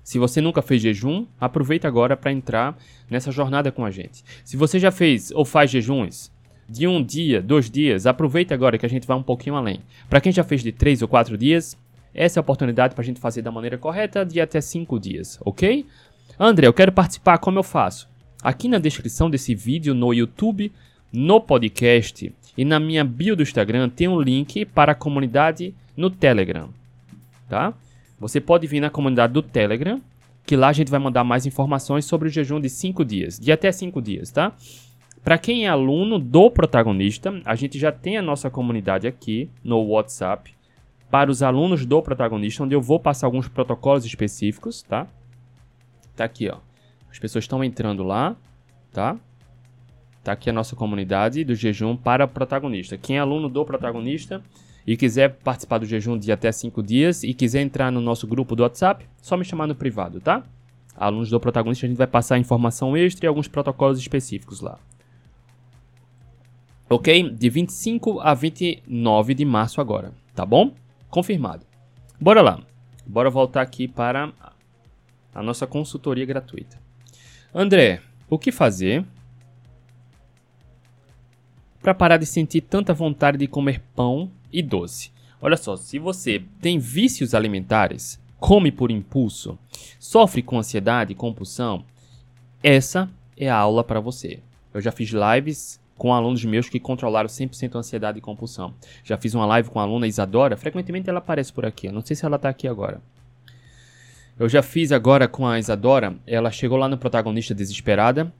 Se 0.02 0.18
você 0.18 0.40
nunca 0.40 0.62
fez 0.62 0.80
jejum, 0.80 1.26
aproveita 1.38 1.86
agora 1.86 2.16
para 2.16 2.32
entrar 2.32 2.78
nessa 3.10 3.30
jornada 3.30 3.70
com 3.70 3.84
a 3.84 3.90
gente. 3.90 4.24
Se 4.44 4.56
você 4.56 4.78
já 4.78 4.90
fez 4.90 5.30
ou 5.32 5.44
faz 5.44 5.70
jejuns 5.70 6.30
de 6.68 6.86
um 6.86 7.02
dia, 7.02 7.40
dois 7.40 7.70
dias, 7.70 8.06
aproveita 8.06 8.52
agora 8.52 8.76
que 8.76 8.84
a 8.84 8.88
gente 8.88 9.06
vai 9.06 9.16
um 9.16 9.22
pouquinho 9.22 9.56
além. 9.56 9.80
Para 10.08 10.20
quem 10.20 10.30
já 10.30 10.44
fez 10.44 10.62
de 10.62 10.70
três 10.70 11.00
ou 11.00 11.08
quatro 11.08 11.38
dias, 11.38 11.76
essa 12.14 12.38
é 12.38 12.40
a 12.40 12.42
oportunidade 12.42 12.94
para 12.94 13.02
a 13.02 13.04
gente 13.04 13.20
fazer 13.20 13.42
da 13.42 13.50
maneira 13.50 13.78
correta 13.78 14.24
de 14.24 14.40
até 14.40 14.60
cinco 14.60 14.98
dias, 15.00 15.38
ok? 15.44 15.86
André, 16.38 16.66
eu 16.66 16.72
quero 16.72 16.92
participar, 16.92 17.38
como 17.38 17.58
eu 17.58 17.62
faço? 17.62 18.08
Aqui 18.42 18.68
na 18.68 18.78
descrição 18.78 19.30
desse 19.30 19.54
vídeo 19.54 19.94
no 19.94 20.12
YouTube, 20.12 20.70
no 21.12 21.40
podcast 21.40 22.32
e 22.56 22.64
na 22.64 22.78
minha 22.78 23.04
bio 23.04 23.34
do 23.34 23.42
Instagram 23.42 23.88
tem 23.88 24.08
um 24.08 24.20
link 24.20 24.64
para 24.66 24.92
a 24.92 24.94
comunidade 24.94 25.74
no 25.96 26.10
Telegram, 26.10 26.68
tá? 27.48 27.72
Você 28.20 28.40
pode 28.40 28.66
vir 28.66 28.80
na 28.80 28.90
comunidade 28.90 29.32
do 29.32 29.42
Telegram, 29.42 30.00
que 30.44 30.56
lá 30.56 30.68
a 30.68 30.72
gente 30.72 30.90
vai 30.90 31.00
mandar 31.00 31.24
mais 31.24 31.46
informações 31.46 32.04
sobre 32.04 32.28
o 32.28 32.30
jejum 32.30 32.60
de 32.60 32.68
5 32.68 33.04
dias, 33.04 33.38
de 33.38 33.52
até 33.52 33.70
5 33.70 34.02
dias, 34.02 34.30
tá? 34.30 34.52
Para 35.28 35.36
quem 35.36 35.66
é 35.66 35.68
aluno 35.68 36.18
do 36.18 36.50
protagonista, 36.50 37.42
a 37.44 37.54
gente 37.54 37.78
já 37.78 37.92
tem 37.92 38.16
a 38.16 38.22
nossa 38.22 38.48
comunidade 38.48 39.06
aqui 39.06 39.50
no 39.62 39.78
WhatsApp 39.82 40.54
para 41.10 41.30
os 41.30 41.42
alunos 41.42 41.84
do 41.84 42.00
protagonista, 42.00 42.64
onde 42.64 42.74
eu 42.74 42.80
vou 42.80 42.98
passar 42.98 43.26
alguns 43.26 43.46
protocolos 43.46 44.06
específicos, 44.06 44.80
tá? 44.82 45.06
Tá 46.16 46.24
aqui, 46.24 46.48
ó. 46.48 46.56
As 47.10 47.18
pessoas 47.18 47.44
estão 47.44 47.62
entrando 47.62 48.02
lá, 48.02 48.38
tá? 48.90 49.18
Tá 50.24 50.32
aqui 50.32 50.48
a 50.48 50.52
nossa 50.54 50.74
comunidade 50.74 51.44
do 51.44 51.54
jejum 51.54 51.94
para 51.94 52.26
protagonista. 52.26 52.96
Quem 52.96 53.18
é 53.18 53.20
aluno 53.20 53.50
do 53.50 53.66
protagonista, 53.66 54.42
e 54.86 54.96
quiser 54.96 55.34
participar 55.40 55.76
do 55.76 55.84
jejum 55.84 56.16
de 56.16 56.32
até 56.32 56.50
5 56.50 56.82
dias 56.82 57.22
e 57.22 57.34
quiser 57.34 57.60
entrar 57.60 57.92
no 57.92 58.00
nosso 58.00 58.26
grupo 58.26 58.56
do 58.56 58.62
WhatsApp, 58.62 59.04
só 59.20 59.36
me 59.36 59.44
chamar 59.44 59.66
no 59.66 59.74
privado, 59.74 60.22
tá? 60.22 60.42
Alunos 60.96 61.28
do 61.28 61.38
protagonista, 61.38 61.84
a 61.84 61.88
gente 61.90 61.98
vai 61.98 62.06
passar 62.06 62.38
informação 62.38 62.96
extra 62.96 63.26
e 63.26 63.28
alguns 63.28 63.46
protocolos 63.46 63.98
específicos 63.98 64.62
lá. 64.62 64.78
Ok? 66.88 67.30
De 67.30 67.50
25 67.50 68.20
a 68.20 68.32
29 68.34 69.34
de 69.34 69.44
março 69.44 69.80
agora, 69.80 70.12
tá 70.34 70.46
bom? 70.46 70.72
Confirmado. 71.10 71.66
Bora 72.20 72.40
lá. 72.40 72.60
Bora 73.06 73.30
voltar 73.30 73.62
aqui 73.62 73.86
para 73.86 74.32
a 75.34 75.42
nossa 75.42 75.66
consultoria 75.66 76.26
gratuita. 76.26 76.78
André, 77.54 78.02
o 78.28 78.38
que 78.38 78.52
fazer 78.52 79.04
para 81.80 81.94
parar 81.94 82.16
de 82.18 82.26
sentir 82.26 82.62
tanta 82.62 82.92
vontade 82.92 83.38
de 83.38 83.46
comer 83.46 83.80
pão 83.94 84.30
e 84.52 84.62
doce. 84.62 85.10
Olha 85.40 85.56
só, 85.56 85.76
se 85.76 85.98
você 85.98 86.42
tem 86.60 86.78
vícios 86.78 87.34
alimentares, 87.34 88.20
come 88.38 88.70
por 88.72 88.90
impulso, 88.90 89.58
sofre 89.98 90.42
com 90.42 90.58
ansiedade 90.58 91.12
e 91.12 91.16
compulsão, 91.16 91.84
essa 92.62 93.08
é 93.36 93.48
a 93.48 93.56
aula 93.56 93.84
para 93.84 94.00
você. 94.00 94.40
Eu 94.74 94.80
já 94.80 94.90
fiz 94.90 95.10
lives 95.10 95.80
com 95.98 96.14
alunos 96.14 96.42
meus 96.44 96.68
que 96.68 96.80
controlaram 96.80 97.28
100% 97.28 97.74
ansiedade 97.74 98.18
e 98.18 98.22
compulsão. 98.22 98.72
Já 99.04 99.18
fiz 99.18 99.34
uma 99.34 99.44
live 99.44 99.68
com 99.68 99.80
a 99.80 99.82
aluna 99.82 100.06
Isadora, 100.06 100.56
frequentemente 100.56 101.10
ela 101.10 101.18
aparece 101.18 101.52
por 101.52 101.66
aqui, 101.66 101.88
eu 101.88 101.92
não 101.92 102.00
sei 102.00 102.16
se 102.16 102.24
ela 102.24 102.36
está 102.36 102.48
aqui 102.48 102.66
agora. 102.66 103.02
Eu 104.38 104.48
já 104.48 104.62
fiz 104.62 104.92
agora 104.92 105.26
com 105.26 105.46
a 105.46 105.58
Isadora, 105.58 106.16
ela 106.24 106.50
chegou 106.50 106.78
lá 106.78 106.88
no 106.88 106.96
protagonista 106.96 107.52
desesperada, 107.52 108.32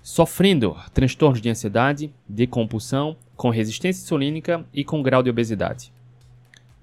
sofrendo 0.00 0.76
transtornos 0.94 1.40
de 1.40 1.50
ansiedade, 1.50 2.12
de 2.28 2.46
compulsão, 2.46 3.16
com 3.36 3.50
resistência 3.50 4.02
insulínica 4.02 4.64
e 4.72 4.84
com 4.84 5.02
grau 5.02 5.22
de 5.22 5.30
obesidade. 5.30 5.92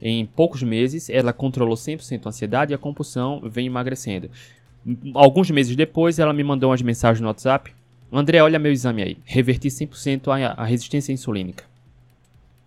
Em 0.01 0.25
poucos 0.25 0.63
meses, 0.63 1.09
ela 1.09 1.33
controlou 1.33 1.75
100% 1.75 2.25
a 2.25 2.29
ansiedade 2.29 2.73
e 2.73 2.75
a 2.75 2.77
compulsão 2.77 3.41
vem 3.43 3.67
emagrecendo. 3.67 4.29
Alguns 5.13 5.51
meses 5.51 5.75
depois, 5.75 6.19
ela 6.19 6.33
me 6.33 6.43
mandou 6.43 6.69
umas 6.69 6.81
mensagens 6.81 7.21
no 7.21 7.27
WhatsApp. 7.27 7.73
André, 8.11 8.41
olha 8.41 8.57
meu 8.57 8.71
exame 8.71 9.03
aí. 9.03 9.17
Reverti 9.23 9.67
100% 9.67 10.27
a, 10.27 10.61
a 10.61 10.65
resistência 10.65 11.13
insulínica. 11.13 11.63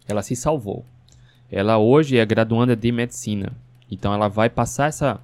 Ela 0.06 0.22
se 0.22 0.36
salvou. 0.36 0.84
Ela 1.50 1.78
hoje 1.78 2.16
é 2.16 2.24
graduanda 2.24 2.76
de 2.76 2.92
medicina. 2.92 3.52
Então 3.90 4.14
ela 4.14 4.28
vai 4.28 4.48
passar 4.48 4.88
essa, 4.88 5.20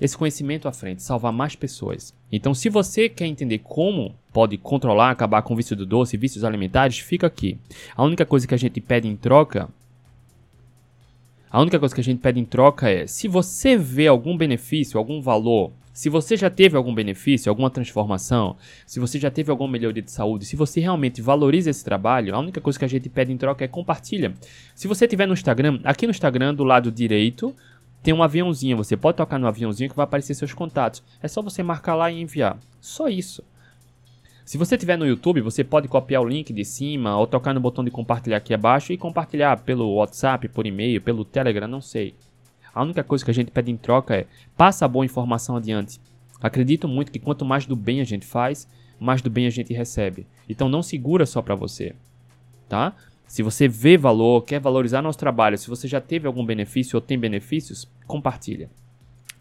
esse 0.00 0.16
conhecimento 0.16 0.68
à 0.68 0.72
frente, 0.72 1.02
salvar 1.02 1.32
mais 1.32 1.56
pessoas. 1.56 2.14
Então, 2.30 2.54
se 2.54 2.68
você 2.68 3.08
quer 3.08 3.26
entender 3.26 3.58
como 3.58 4.14
pode 4.32 4.56
controlar, 4.58 5.10
acabar 5.10 5.42
com 5.42 5.54
o 5.54 5.56
vício 5.56 5.74
do 5.74 5.84
doce, 5.84 6.16
vícios 6.16 6.44
alimentares, 6.44 6.98
fica 6.98 7.26
aqui. 7.26 7.58
A 7.96 8.04
única 8.04 8.24
coisa 8.24 8.46
que 8.46 8.54
a 8.54 8.58
gente 8.58 8.80
pede 8.80 9.08
em 9.08 9.16
troca, 9.16 9.68
a 11.50 11.60
única 11.60 11.78
coisa 11.78 11.94
que 11.94 12.00
a 12.00 12.04
gente 12.04 12.20
pede 12.20 12.38
em 12.38 12.44
troca 12.44 12.88
é, 12.88 13.06
se 13.06 13.26
você 13.26 13.76
vê 13.76 14.06
algum 14.06 14.36
benefício, 14.36 14.98
algum 14.98 15.20
valor, 15.20 15.72
se 15.98 16.08
você 16.08 16.36
já 16.36 16.48
teve 16.48 16.76
algum 16.76 16.94
benefício, 16.94 17.50
alguma 17.50 17.68
transformação, 17.68 18.56
se 18.86 19.00
você 19.00 19.18
já 19.18 19.32
teve 19.32 19.50
alguma 19.50 19.68
melhoria 19.68 20.00
de 20.00 20.12
saúde, 20.12 20.44
se 20.44 20.54
você 20.54 20.78
realmente 20.78 21.20
valoriza 21.20 21.70
esse 21.70 21.84
trabalho, 21.84 22.36
a 22.36 22.38
única 22.38 22.60
coisa 22.60 22.78
que 22.78 22.84
a 22.84 22.88
gente 22.88 23.08
pede 23.08 23.32
em 23.32 23.36
troca 23.36 23.64
é 23.64 23.66
compartilha. 23.66 24.32
Se 24.76 24.86
você 24.86 25.08
tiver 25.08 25.26
no 25.26 25.32
Instagram, 25.32 25.80
aqui 25.82 26.06
no 26.06 26.12
Instagram 26.12 26.54
do 26.54 26.62
lado 26.62 26.92
direito, 26.92 27.52
tem 28.00 28.14
um 28.14 28.22
aviãozinho, 28.22 28.76
você 28.76 28.96
pode 28.96 29.16
tocar 29.16 29.40
no 29.40 29.48
aviãozinho 29.48 29.90
que 29.90 29.96
vai 29.96 30.04
aparecer 30.04 30.34
seus 30.34 30.54
contatos. 30.54 31.02
É 31.20 31.26
só 31.26 31.42
você 31.42 31.64
marcar 31.64 31.96
lá 31.96 32.08
e 32.12 32.20
enviar. 32.20 32.60
Só 32.80 33.08
isso. 33.08 33.42
Se 34.44 34.56
você 34.56 34.78
tiver 34.78 34.96
no 34.96 35.04
YouTube, 35.04 35.40
você 35.40 35.64
pode 35.64 35.88
copiar 35.88 36.22
o 36.22 36.28
link 36.28 36.52
de 36.52 36.64
cima 36.64 37.18
ou 37.18 37.26
tocar 37.26 37.52
no 37.52 37.58
botão 37.58 37.82
de 37.82 37.90
compartilhar 37.90 38.36
aqui 38.36 38.54
abaixo 38.54 38.92
e 38.92 38.96
compartilhar 38.96 39.64
pelo 39.64 39.94
WhatsApp, 39.94 40.48
por 40.48 40.64
e-mail, 40.64 41.00
pelo 41.00 41.24
Telegram, 41.24 41.66
não 41.66 41.80
sei. 41.80 42.14
A 42.78 42.82
única 42.84 43.02
coisa 43.02 43.24
que 43.24 43.30
a 43.32 43.34
gente 43.34 43.50
pede 43.50 43.72
em 43.72 43.76
troca 43.76 44.14
é 44.14 44.26
passa 44.56 44.84
a 44.84 44.88
boa 44.88 45.04
informação 45.04 45.56
adiante. 45.56 46.00
Acredito 46.40 46.86
muito 46.86 47.10
que 47.10 47.18
quanto 47.18 47.44
mais 47.44 47.66
do 47.66 47.74
bem 47.74 48.00
a 48.00 48.04
gente 48.04 48.24
faz, 48.24 48.68
mais 49.00 49.20
do 49.20 49.28
bem 49.28 49.48
a 49.48 49.50
gente 49.50 49.74
recebe. 49.74 50.28
Então 50.48 50.68
não 50.68 50.80
segura 50.80 51.26
só 51.26 51.42
para 51.42 51.56
você, 51.56 51.92
tá? 52.68 52.94
Se 53.26 53.42
você 53.42 53.66
vê 53.66 53.96
valor, 53.96 54.42
quer 54.42 54.60
valorizar 54.60 55.02
nosso 55.02 55.18
trabalho, 55.18 55.58
se 55.58 55.68
você 55.68 55.88
já 55.88 56.00
teve 56.00 56.28
algum 56.28 56.46
benefício 56.46 56.94
ou 56.94 57.00
tem 57.00 57.18
benefícios, 57.18 57.90
compartilha. 58.06 58.70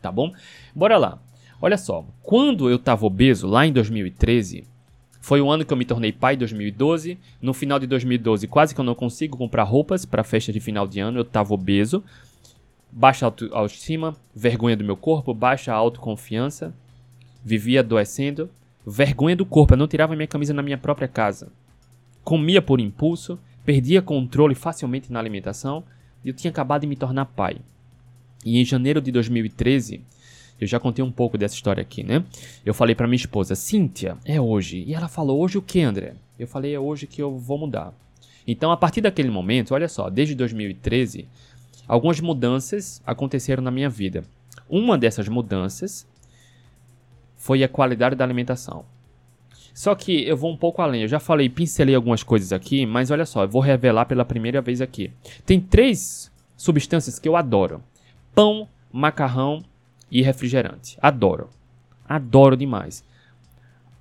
Tá 0.02 0.12
bom? 0.12 0.34
Bora 0.76 0.98
lá. 0.98 1.22
Olha 1.62 1.78
só, 1.78 2.08
quando 2.24 2.72
eu 2.72 2.78
estava 2.78 3.06
obeso 3.06 3.46
lá 3.46 3.68
em 3.68 3.72
2013, 3.72 4.64
foi 5.22 5.42
o 5.42 5.52
ano 5.52 5.64
que 5.64 5.72
eu 5.72 5.78
me 5.78 5.86
tornei 5.86 6.12
pai, 6.12 6.36
2012. 6.36 7.20
No 7.40 7.54
final 7.54 7.78
de 7.78 7.86
2012, 7.86 8.48
quase 8.48 8.74
que 8.74 8.82
eu 8.82 8.86
não 8.86 8.96
consigo 8.96 9.38
comprar 9.38 9.62
roupas 9.62 10.06
para 10.06 10.24
festa 10.24 10.52
de 10.52 10.60
final 10.60 10.88
de 10.88 11.00
ano, 11.00 11.20
eu 11.20 11.24
estava 11.24 11.54
obeso. 11.54 12.04
Baixa 12.98 13.28
autoestima, 13.28 14.18
vergonha 14.34 14.76
do 14.76 14.84
meu 14.84 14.98
corpo, 14.98 15.32
baixa 15.32 15.72
autoconfiança. 15.72 16.74
Vivia 17.46 17.82
adoecendo. 17.82 18.50
Vergonha 18.84 19.36
do 19.36 19.46
corpo, 19.46 19.76
eu 19.76 19.78
não 19.78 19.88
tirava 19.88 20.16
minha 20.16 20.26
camisa 20.26 20.52
na 20.52 20.64
minha 20.64 20.80
própria 20.80 21.08
casa. 21.08 21.52
Comia 22.24 22.60
por 22.60 22.80
impulso, 22.80 23.38
perdia 23.64 24.02
controle 24.02 24.56
facilmente 24.56 25.14
na 25.14 25.20
alimentação 25.20 25.84
e 26.26 26.30
eu 26.30 26.34
tinha 26.34 26.50
acabado 26.50 26.82
de 26.82 26.88
me 26.88 26.96
tornar 26.96 27.26
pai. 27.26 27.58
E 28.44 28.60
em 28.60 28.66
janeiro 28.66 29.00
de 29.00 29.12
2013, 29.12 30.02
eu 30.60 30.66
já 30.66 30.80
contei 30.80 31.06
um 31.06 31.12
pouco 31.12 31.38
dessa 31.38 31.54
história 31.54 31.82
aqui, 31.82 32.02
né? 32.02 32.26
Eu 32.66 32.74
falei 32.74 32.96
para 32.96 33.06
minha 33.06 33.18
esposa, 33.18 33.54
Cíntia, 33.54 34.18
é 34.26 34.42
hoje. 34.42 34.84
E 34.88 34.96
ela 34.96 35.08
falou, 35.08 35.40
hoje 35.40 35.60
o 35.60 35.62
que, 35.62 35.82
André? 35.82 36.16
Eu 36.40 36.48
falei, 36.48 36.74
é 36.74 36.80
hoje 36.80 37.06
que 37.06 37.22
eu 37.22 37.38
vou 37.38 37.60
mudar. 37.60 37.94
Então, 38.48 38.72
a 38.72 38.78
partir 38.78 39.02
daquele 39.02 39.30
momento, 39.30 39.76
olha 39.76 39.88
só, 39.88 40.10
desde 40.10 40.34
2013, 40.34 41.28
algumas 41.88 42.20
mudanças 42.20 43.02
aconteceram 43.06 43.64
na 43.64 43.72
minha 43.72 43.90
vida. 43.90 44.24
Uma 44.70 44.98
dessas 44.98 45.28
mudanças 45.28 46.08
foi 47.36 47.64
a 47.64 47.70
qualidade 47.70 48.16
da 48.16 48.24
alimentação. 48.24 48.86
Só 49.74 49.94
que 49.94 50.28
eu 50.28 50.36
vou 50.36 50.52
um 50.52 50.58
pouco 50.58 50.82
além. 50.82 51.04
Eu 51.04 51.08
já 51.08 51.20
falei, 51.20 51.48
pincelei 51.48 51.94
algumas 51.94 52.24
coisas 52.24 52.52
aqui, 52.52 52.86
mas 52.86 53.12
olha 53.12 53.26
só, 53.26 53.44
eu 53.44 53.48
vou 53.48 53.62
revelar 53.62 54.06
pela 54.06 54.26
primeira 54.26 54.60
vez 54.60 54.82
aqui. 54.82 55.12
Tem 55.46 55.62
três 55.62 56.32
substâncias 56.58 57.20
que 57.20 57.30
eu 57.30 57.36
adoro: 57.36 57.82
pão, 58.34 58.68
macarrão 58.92 59.64
e 60.12 60.22
refrigerante. 60.22 60.98
Adoro. 61.02 61.50
Adoro 62.10 62.58
demais. 62.58 63.04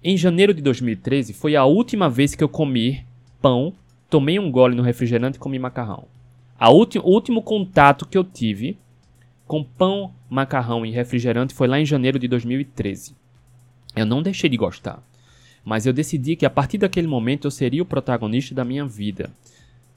Em 0.02 0.16
janeiro 0.16 0.54
de 0.54 0.62
2013 0.62 1.32
foi 1.32 1.56
a 1.56 1.64
última 1.64 2.08
vez 2.08 2.34
que 2.34 2.42
eu 2.42 2.48
comi 2.48 3.04
pão, 3.42 3.72
tomei 4.08 4.38
um 4.38 4.50
gole 4.50 4.74
no 4.74 4.82
refrigerante 4.82 5.36
e 5.36 5.40
comi 5.40 5.58
macarrão. 5.58 6.06
A 6.58 6.70
o 6.70 6.86
último 7.04 7.42
contato 7.42 8.06
que 8.06 8.16
eu 8.16 8.25
tive 8.25 8.78
com 9.46 9.62
pão, 9.62 10.12
macarrão 10.28 10.84
e 10.84 10.90
refrigerante 10.90 11.54
foi 11.54 11.68
lá 11.68 11.78
em 11.78 11.86
janeiro 11.86 12.18
de 12.18 12.26
2013. 12.26 13.14
Eu 13.94 14.06
não 14.06 14.22
deixei 14.22 14.50
de 14.50 14.56
gostar 14.56 15.02
mas 15.66 15.84
eu 15.84 15.92
decidi 15.92 16.36
que 16.36 16.46
a 16.46 16.50
partir 16.50 16.78
daquele 16.78 17.08
momento 17.08 17.48
eu 17.48 17.50
seria 17.50 17.82
o 17.82 17.86
protagonista 17.86 18.54
da 18.54 18.64
minha 18.64 18.86
vida. 18.86 19.32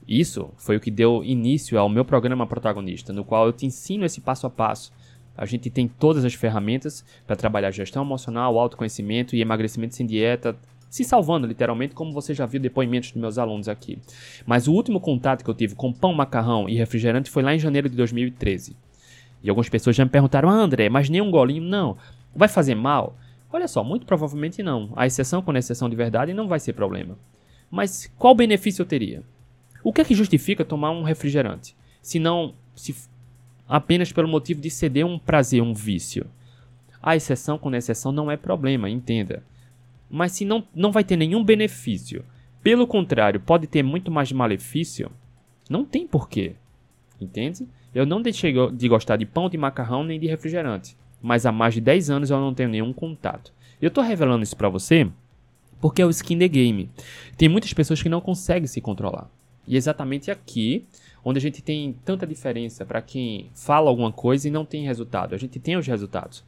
Isso 0.06 0.50
foi 0.56 0.74
o 0.74 0.80
que 0.80 0.90
deu 0.90 1.22
início 1.22 1.78
ao 1.78 1.88
meu 1.88 2.04
programa 2.04 2.44
Protagonista, 2.44 3.12
no 3.12 3.24
qual 3.24 3.46
eu 3.46 3.52
te 3.52 3.66
ensino 3.66 4.04
esse 4.04 4.20
passo 4.20 4.48
a 4.48 4.50
passo. 4.50 4.92
A 5.36 5.46
gente 5.46 5.70
tem 5.70 5.86
todas 5.86 6.24
as 6.24 6.34
ferramentas 6.34 7.04
para 7.24 7.36
trabalhar 7.36 7.70
gestão 7.70 8.02
emocional, 8.02 8.58
autoconhecimento 8.58 9.36
e 9.36 9.40
emagrecimento 9.40 9.94
sem 9.94 10.04
dieta, 10.04 10.56
se 10.90 11.04
salvando 11.04 11.46
literalmente, 11.46 11.94
como 11.94 12.12
você 12.12 12.34
já 12.34 12.44
viu 12.44 12.60
depoimentos 12.60 13.12
dos 13.12 13.20
meus 13.20 13.38
alunos 13.38 13.68
aqui. 13.68 13.98
Mas 14.44 14.66
o 14.66 14.72
último 14.72 15.00
contato 15.00 15.44
que 15.44 15.48
eu 15.48 15.54
tive 15.54 15.76
com 15.76 15.92
pão, 15.92 16.12
macarrão 16.12 16.68
e 16.68 16.74
refrigerante 16.74 17.30
foi 17.30 17.44
lá 17.44 17.54
em 17.54 17.58
janeiro 17.58 17.88
de 17.88 17.96
2013. 17.96 18.76
E 19.42 19.48
algumas 19.48 19.68
pessoas 19.68 19.94
já 19.94 20.04
me 20.04 20.10
perguntaram, 20.10 20.50
ah, 20.50 20.54
André, 20.54 20.88
mas 20.88 21.08
nem 21.08 21.20
um 21.20 21.30
golinho? 21.30 21.62
Não. 21.62 21.96
Vai 22.34 22.48
fazer 22.48 22.74
mal? 22.74 23.16
Olha 23.52 23.68
só, 23.68 23.82
muito 23.82 24.04
provavelmente 24.04 24.62
não. 24.62 24.92
A 24.96 25.06
exceção 25.06 25.40
com 25.40 25.56
exceção 25.56 25.88
de 25.88 25.96
verdade 25.96 26.34
não 26.34 26.48
vai 26.48 26.58
ser 26.58 26.72
problema. 26.72 27.16
Mas 27.70 28.12
qual 28.18 28.34
benefício 28.34 28.82
eu 28.82 28.86
teria? 28.86 29.22
O 29.82 29.92
que 29.92 30.00
é 30.00 30.04
que 30.04 30.14
justifica 30.14 30.64
tomar 30.64 30.90
um 30.90 31.02
refrigerante? 31.02 31.74
Se 32.02 32.18
não 32.18 32.52
se 32.74 32.94
apenas 33.68 34.12
pelo 34.12 34.26
motivo 34.26 34.60
de 34.60 34.68
ceder 34.68 35.06
um 35.06 35.18
prazer, 35.18 35.62
um 35.62 35.72
vício. 35.72 36.26
A 37.00 37.14
exceção 37.14 37.56
com 37.56 37.72
exceção 37.74 38.10
não 38.10 38.28
é 38.28 38.36
problema, 38.36 38.90
entenda. 38.90 39.44
Mas 40.10 40.32
se 40.32 40.44
não, 40.44 40.66
não 40.74 40.90
vai 40.90 41.04
ter 41.04 41.16
nenhum 41.16 41.44
benefício, 41.44 42.24
pelo 42.62 42.86
contrário, 42.86 43.40
pode 43.40 43.66
ter 43.66 43.82
muito 43.82 44.10
mais 44.10 44.32
malefício, 44.32 45.10
não 45.68 45.84
tem 45.84 46.06
porquê. 46.06 46.54
Entende? 47.20 47.66
Eu 47.94 48.04
não 48.04 48.20
deixei 48.20 48.54
de 48.72 48.88
gostar 48.88 49.16
de 49.16 49.26
pão, 49.26 49.48
de 49.48 49.56
macarrão 49.56 50.02
nem 50.02 50.18
de 50.18 50.26
refrigerante. 50.26 50.96
Mas 51.22 51.46
há 51.46 51.52
mais 51.52 51.74
de 51.74 51.80
10 51.80 52.10
anos 52.10 52.30
eu 52.30 52.40
não 52.40 52.54
tenho 52.54 52.68
nenhum 52.68 52.92
contato. 52.92 53.52
Eu 53.80 53.88
estou 53.88 54.02
revelando 54.02 54.42
isso 54.42 54.56
para 54.56 54.68
você 54.68 55.08
porque 55.80 56.02
é 56.02 56.06
o 56.06 56.10
skin 56.10 56.38
the 56.38 56.48
game. 56.48 56.90
Tem 57.36 57.48
muitas 57.48 57.72
pessoas 57.72 58.02
que 58.02 58.08
não 58.08 58.20
conseguem 58.20 58.66
se 58.66 58.80
controlar. 58.80 59.30
E 59.66 59.74
é 59.74 59.78
exatamente 59.78 60.30
aqui 60.30 60.84
onde 61.24 61.38
a 61.38 61.40
gente 61.40 61.62
tem 61.62 61.94
tanta 62.04 62.26
diferença 62.26 62.84
para 62.84 63.00
quem 63.00 63.50
fala 63.54 63.88
alguma 63.88 64.12
coisa 64.12 64.48
e 64.48 64.50
não 64.50 64.64
tem 64.64 64.84
resultado. 64.84 65.34
A 65.34 65.38
gente 65.38 65.58
tem 65.58 65.76
os 65.76 65.86
resultados. 65.86 66.44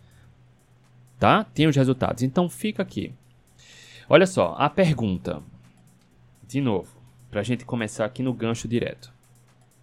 Tá? 1.19 1.45
Tem 1.45 1.67
os 1.67 1.77
resultados. 1.77 2.23
Então 2.23 2.49
fica 2.49 2.83
aqui. 2.83 3.13
Olha 4.15 4.27
só, 4.27 4.55
a 4.59 4.69
pergunta. 4.69 5.43
De 6.47 6.61
novo, 6.61 6.95
para 7.31 7.41
a 7.41 7.43
gente 7.43 7.65
começar 7.65 8.05
aqui 8.05 8.23
no 8.23 8.35
gancho 8.35 8.69
direto. 8.69 9.11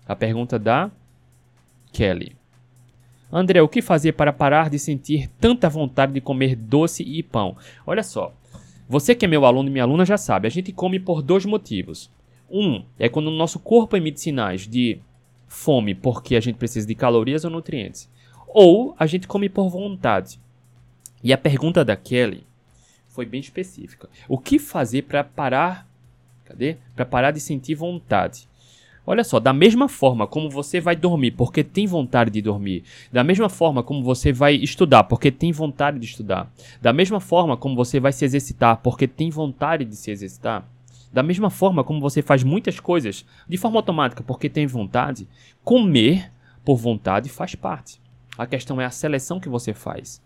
A 0.08 0.16
pergunta 0.16 0.60
da 0.60 0.92
Kelly. 1.92 2.36
André, 3.32 3.60
o 3.60 3.68
que 3.68 3.82
fazer 3.82 4.12
para 4.12 4.32
parar 4.32 4.70
de 4.70 4.78
sentir 4.78 5.32
tanta 5.40 5.68
vontade 5.68 6.14
de 6.14 6.22
comer 6.22 6.56
doce 6.56 7.02
e 7.02 7.24
pão? 7.24 7.58
Olha 7.88 8.04
só, 8.04 8.32
você 8.88 9.16
que 9.16 9.26
é 9.26 9.28
meu 9.28 9.46
aluno 9.46 9.68
e 9.68 9.72
minha 9.72 9.84
aluna 9.84 10.06
já 10.06 10.16
sabe, 10.16 10.46
a 10.46 10.52
gente 10.52 10.72
come 10.72 11.00
por 11.00 11.24
dois 11.24 11.44
motivos. 11.44 12.12
Um 12.52 12.86
é 13.00 13.10
quando 13.10 13.30
o 13.30 13.36
nosso 13.36 13.58
corpo 13.58 13.98
emite 13.98 14.22
sinais 14.22 14.68
de 14.68 15.00
fome 15.48 15.96
porque 15.96 16.36
a 16.36 16.40
gente 16.40 16.58
precisa 16.58 16.86
de 16.86 16.94
calorias 16.94 17.46
ou 17.46 17.50
nutrientes. 17.50 18.08
Ou 18.50 18.96
a 19.00 19.08
gente 19.08 19.28
come 19.28 19.50
por 19.50 19.70
vontade. 19.70 20.40
E 21.24 21.34
a 21.34 21.38
pergunta 21.38 21.84
da 21.84 21.96
Kelly 21.96 22.48
foi 23.20 23.26
bem 23.26 23.42
específica. 23.42 24.08
O 24.30 24.38
que 24.38 24.58
fazer 24.58 25.02
para 25.02 25.26
parar? 25.26 25.86
Cadê? 26.46 26.78
Para 26.96 27.06
parar 27.06 27.32
de 27.32 27.42
sentir 27.42 27.76
vontade. 27.76 28.48
Olha 29.06 29.26
só, 29.26 29.42
da 29.42 29.52
mesma 29.52 29.90
forma 29.90 30.26
como 30.26 30.50
você 30.50 30.80
vai 30.80 30.96
dormir 30.96 31.32
porque 31.32 31.62
tem 31.62 31.86
vontade 31.86 32.32
de 32.32 32.42
dormir, 32.42 32.86
da 33.12 33.22
mesma 33.22 33.50
forma 33.50 33.84
como 33.84 34.02
você 34.06 34.32
vai 34.32 34.56
estudar 34.56 35.04
porque 35.04 35.32
tem 35.32 35.52
vontade 35.52 36.00
de 36.00 36.06
estudar, 36.06 36.50
da 36.82 36.94
mesma 36.94 37.20
forma 37.20 37.58
como 37.58 37.76
você 37.76 38.00
vai 38.00 38.14
se 38.14 38.24
exercitar 38.24 38.78
porque 38.78 39.06
tem 39.06 39.30
vontade 39.30 39.84
de 39.84 39.98
se 39.98 40.12
exercitar, 40.12 40.66
da 41.12 41.22
mesma 41.22 41.50
forma 41.50 41.84
como 41.84 42.00
você 42.00 42.22
faz 42.22 42.42
muitas 42.42 42.80
coisas 42.80 43.26
de 43.50 43.58
forma 43.58 43.80
automática 43.80 44.24
porque 44.24 44.48
tem 44.48 44.66
vontade, 44.66 45.28
comer 45.62 46.32
por 46.64 46.78
vontade 46.78 47.28
faz 47.28 47.54
parte. 47.54 48.00
A 48.38 48.46
questão 48.46 48.80
é 48.80 48.86
a 48.86 48.92
seleção 48.92 49.42
que 49.42 49.50
você 49.50 49.74
faz. 49.74 50.22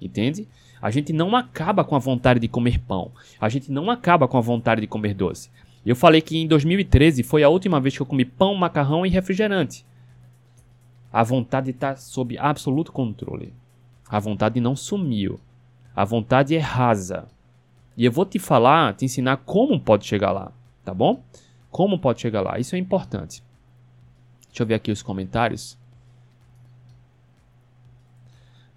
Entende? 0.00 0.48
A 0.80 0.90
gente 0.90 1.12
não 1.12 1.36
acaba 1.36 1.84
com 1.84 1.94
a 1.94 1.98
vontade 1.98 2.40
de 2.40 2.48
comer 2.48 2.78
pão. 2.80 3.10
A 3.40 3.48
gente 3.48 3.70
não 3.70 3.90
acaba 3.90 4.26
com 4.26 4.38
a 4.38 4.40
vontade 4.40 4.80
de 4.80 4.86
comer 4.86 5.14
doce. 5.14 5.50
Eu 5.84 5.96
falei 5.96 6.20
que 6.20 6.38
em 6.38 6.46
2013 6.46 7.22
foi 7.22 7.42
a 7.42 7.48
última 7.48 7.80
vez 7.80 7.96
que 7.96 8.02
eu 8.02 8.06
comi 8.06 8.24
pão, 8.24 8.54
macarrão 8.54 9.04
e 9.04 9.08
refrigerante. 9.08 9.84
A 11.12 11.22
vontade 11.22 11.70
está 11.70 11.96
sob 11.96 12.38
absoluto 12.38 12.92
controle. 12.92 13.52
A 14.08 14.18
vontade 14.18 14.60
não 14.60 14.76
sumiu. 14.76 15.40
A 15.94 16.04
vontade 16.04 16.54
é 16.54 16.58
rasa. 16.58 17.28
E 17.96 18.04
eu 18.04 18.12
vou 18.12 18.24
te 18.24 18.38
falar, 18.38 18.94
te 18.94 19.04
ensinar 19.04 19.38
como 19.38 19.80
pode 19.80 20.06
chegar 20.06 20.32
lá, 20.32 20.52
tá 20.84 20.94
bom? 20.94 21.22
Como 21.70 21.98
pode 21.98 22.20
chegar 22.20 22.40
lá. 22.40 22.58
Isso 22.58 22.74
é 22.74 22.78
importante. 22.78 23.42
Deixa 24.48 24.62
eu 24.62 24.66
ver 24.66 24.74
aqui 24.74 24.90
os 24.90 25.02
comentários. 25.02 25.78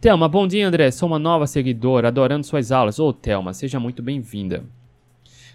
Thelma, 0.04 0.28
bom 0.28 0.46
dia, 0.46 0.68
André. 0.68 0.92
Sou 0.92 1.08
uma 1.08 1.18
nova 1.18 1.48
seguidora, 1.48 2.10
adorando 2.10 2.46
suas 2.46 2.74
aulas. 2.74 3.00
Ô, 3.00 3.08
oh, 3.08 3.13
Thelma, 3.13 3.54
seja 3.54 3.80
muito 3.80 4.04
bem-vinda. 4.04 4.66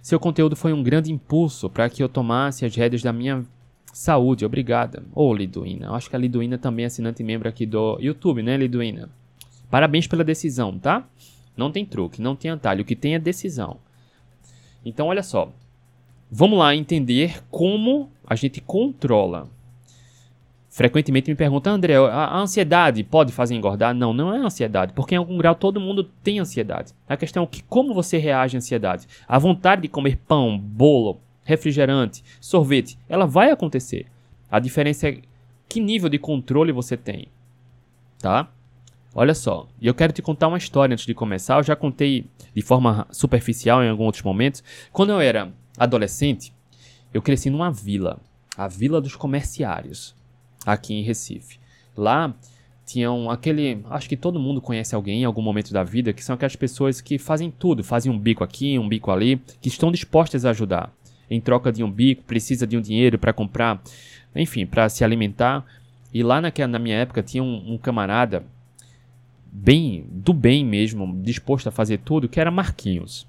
Seu 0.01 0.19
conteúdo 0.19 0.57
foi 0.57 0.73
um 0.73 0.83
grande 0.83 1.13
impulso 1.13 1.69
para 1.69 1.87
que 1.91 2.03
eu 2.03 2.09
tomasse 2.09 2.65
as 2.65 2.75
rédeas 2.75 3.03
da 3.03 3.13
minha 3.13 3.45
saúde. 3.93 4.47
Obrigada. 4.47 5.03
Ô, 5.15 5.29
oh, 5.29 5.35
Liduína. 5.35 5.91
Acho 5.93 6.09
que 6.09 6.17
a 6.17 6.19
Liduína 6.19 6.57
também 6.57 6.85
é 6.85 6.87
assinante 6.87 7.23
membro 7.23 7.47
aqui 7.47 7.67
do 7.67 7.99
YouTube, 8.01 8.43
né, 8.43 8.57
Liduína? 8.57 9.11
Parabéns 9.71 10.07
pela 10.07 10.25
decisão, 10.25 10.79
tá? 10.79 11.07
Não 11.55 11.71
tem 11.71 11.85
truque, 11.85 12.23
não 12.23 12.35
tem 12.35 12.51
atalho. 12.51 12.81
O 12.81 12.87
que 12.87 12.97
tem 12.97 13.17
é 13.17 13.19
decisão. 13.19 13.77
Então, 14.83 15.09
olha 15.09 15.23
só. 15.23 15.53
Vamos 16.31 16.59
lá 16.59 16.75
entender 16.75 17.43
como 17.51 18.11
a 18.27 18.35
gente 18.35 18.63
controla 18.63 19.47
frequentemente 20.79 21.29
me 21.29 21.35
perguntam, 21.35 21.75
André, 21.75 21.97
a 21.97 22.39
ansiedade 22.39 23.03
pode 23.03 23.33
fazer 23.33 23.53
engordar? 23.57 23.93
Não, 23.93 24.13
não 24.13 24.33
é 24.33 24.39
ansiedade, 24.39 24.93
porque 24.93 25.17
em 25.17 25.19
algum 25.19 25.37
grau 25.37 25.57
todo 25.57 25.81
mundo 25.81 26.05
tem 26.23 26.39
ansiedade. 26.39 26.93
A 27.09 27.17
questão 27.17 27.43
é 27.43 27.47
que 27.49 27.65
como 27.65 27.93
você 27.93 28.17
reage 28.17 28.57
à 28.57 28.59
ansiedade. 28.59 29.09
A 29.27 29.41
vontade 29.41 29.83
de 29.83 29.89
comer 29.89 30.17
pão, 30.19 30.57
bolo, 30.57 31.21
refrigerante, 31.43 32.23
sorvete, 32.41 32.97
ela 33.09 33.27
vai 33.27 33.51
acontecer. 33.51 34.07
A 34.49 34.61
diferença 34.61 35.09
é 35.09 35.19
que 35.69 35.81
nível 35.81 36.09
de 36.09 36.17
controle 36.17 36.71
você 36.71 36.97
tem, 36.97 37.27
tá? 38.21 38.49
Olha 39.13 39.35
só, 39.35 39.67
e 39.81 39.89
eu 39.89 39.95
quero 39.95 40.13
te 40.13 40.23
contar 40.23 40.47
uma 40.47 40.59
história 40.59 40.93
antes 40.93 41.07
de 41.07 41.13
começar. 41.13 41.57
Eu 41.57 41.65
já 41.65 41.75
contei 41.75 42.27
de 42.55 42.63
forma 42.63 43.05
superficial 43.11 43.83
em 43.83 43.89
alguns 43.89 44.07
outros 44.07 44.23
momentos. 44.23 44.63
Quando 44.93 45.11
eu 45.11 45.21
era 45.21 45.53
adolescente, 45.77 46.55
eu 47.13 47.21
cresci 47.21 47.51
numa 47.51 47.73
vila, 47.73 48.21
a 48.57 48.69
Vila 48.69 49.01
dos 49.01 49.17
Comerciários 49.17 50.17
aqui 50.73 50.95
em 50.95 51.03
Recife. 51.03 51.59
Lá 51.97 52.35
tinham 52.85 53.31
aquele, 53.31 53.83
acho 53.91 54.09
que 54.09 54.17
todo 54.17 54.41
mundo 54.41 54.61
conhece 54.61 54.95
alguém 54.95 55.23
em 55.23 55.25
algum 55.25 55.43
momento 55.43 55.73
da 55.73 55.83
vida, 55.83 56.13
que 56.13 56.25
são 56.25 56.35
aquelas 56.35 56.57
pessoas 56.57 57.01
que 57.01 57.19
fazem 57.19 57.51
tudo, 57.51 57.85
fazem 57.85 58.11
um 58.11 58.19
bico 58.19 58.43
aqui, 58.43 58.79
um 58.79 58.89
bico 58.89 59.11
ali, 59.11 59.41
que 59.61 59.69
estão 59.69 59.93
dispostas 59.93 60.45
a 60.45 60.51
ajudar. 60.51 60.93
Em 61.31 61.41
troca 61.41 61.71
de 61.71 61.85
um 61.85 61.91
bico, 61.91 62.23
precisa 62.23 62.67
de 62.67 62.77
um 62.77 62.81
dinheiro 62.81 63.19
para 63.19 63.33
comprar, 63.33 63.83
enfim, 64.35 64.65
para 64.65 64.89
se 64.89 65.05
alimentar. 65.05 65.65
E 66.13 66.23
lá 66.23 66.41
naquela, 66.41 66.73
na 66.73 66.79
minha 66.79 66.97
época 66.97 67.23
tinha 67.23 67.43
um, 67.43 67.75
um 67.75 67.79
camarada 67.79 68.45
bem 69.51 70.07
do 70.11 70.33
bem 70.33 70.65
mesmo, 70.65 71.21
disposto 71.23 71.69
a 71.69 71.73
fazer 71.73 71.99
tudo, 71.99 72.29
que 72.29 72.41
era 72.41 72.51
Marquinhos. 72.51 73.27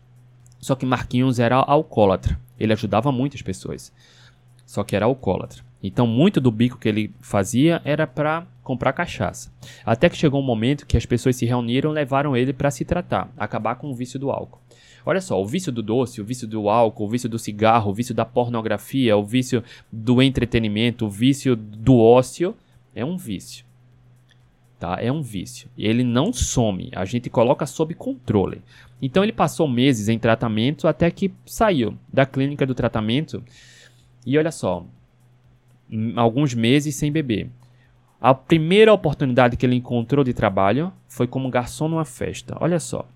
Só 0.60 0.75
que 0.75 0.86
Marquinhos 0.86 1.39
era 1.39 1.56
alcoólatra. 1.56 2.39
Ele 2.58 2.73
ajudava 2.73 3.12
muitas 3.12 3.41
pessoas. 3.41 3.91
Só 4.65 4.84
que 4.84 4.95
era 4.95 5.06
alcoólatra. 5.06 5.68
Então, 5.81 6.05
muito 6.05 6.41
do 6.41 6.51
bico 6.51 6.77
que 6.77 6.89
ele 6.89 7.13
fazia 7.21 7.81
era 7.85 8.05
para 8.05 8.45
comprar 8.63 8.93
cachaça. 8.93 9.51
Até 9.85 10.09
que 10.09 10.17
chegou 10.17 10.41
um 10.41 10.45
momento 10.45 10.85
que 10.85 10.97
as 10.97 11.05
pessoas 11.05 11.35
se 11.35 11.45
reuniram 11.45 11.91
e 11.91 11.95
levaram 11.95 12.35
ele 12.35 12.53
para 12.53 12.69
se 12.69 12.85
tratar, 12.85 13.31
acabar 13.37 13.75
com 13.75 13.89
o 13.89 13.95
vício 13.95 14.19
do 14.19 14.29
álcool. 14.29 14.59
Olha 15.05 15.21
só, 15.21 15.41
o 15.41 15.45
vício 15.45 15.71
do 15.71 15.81
doce, 15.81 16.21
o 16.21 16.25
vício 16.25 16.47
do 16.47 16.69
álcool, 16.69 17.05
o 17.05 17.09
vício 17.09 17.29
do 17.29 17.39
cigarro, 17.39 17.89
o 17.89 17.93
vício 17.93 18.13
da 18.13 18.25
pornografia, 18.25 19.17
o 19.17 19.23
vício 19.23 19.63
do 19.91 20.21
entretenimento, 20.21 21.05
o 21.05 21.09
vício 21.09 21.55
do 21.55 21.97
ócio 21.97 22.55
é 22.93 23.03
um 23.03 23.17
vício. 23.17 23.65
Tá? 24.77 24.97
É 25.01 25.11
um 25.11 25.21
vício. 25.21 25.69
E 25.77 25.87
ele 25.87 26.03
não 26.03 26.31
some, 26.31 26.91
a 26.93 27.05
gente 27.05 27.29
coloca 27.29 27.65
sob 27.65 27.93
controle. 27.95 28.61
Então 29.01 29.23
ele 29.23 29.33
passou 29.33 29.67
meses 29.67 30.09
em 30.09 30.19
tratamento 30.19 30.87
até 30.87 31.09
que 31.09 31.33
saiu 31.45 31.97
da 32.11 32.25
clínica 32.25 32.65
do 32.65 32.75
tratamento. 32.75 33.43
E 34.25 34.37
olha 34.37 34.51
só, 34.51 34.85
alguns 36.15 36.54
meses 36.54 36.95
sem 36.95 37.12
beber. 37.12 37.49
A 38.21 38.34
primeira 38.34 38.93
oportunidade 38.93 39.56
que 39.56 39.65
ele 39.65 39.75
encontrou 39.75 40.23
de 40.23 40.34
trabalho 40.34 40.91
foi 41.08 41.25
como 41.25 41.49
garçom 41.49 41.88
numa 41.88 42.06
festa. 42.06 42.58
Olha 42.60 42.80
só. 42.80 43.08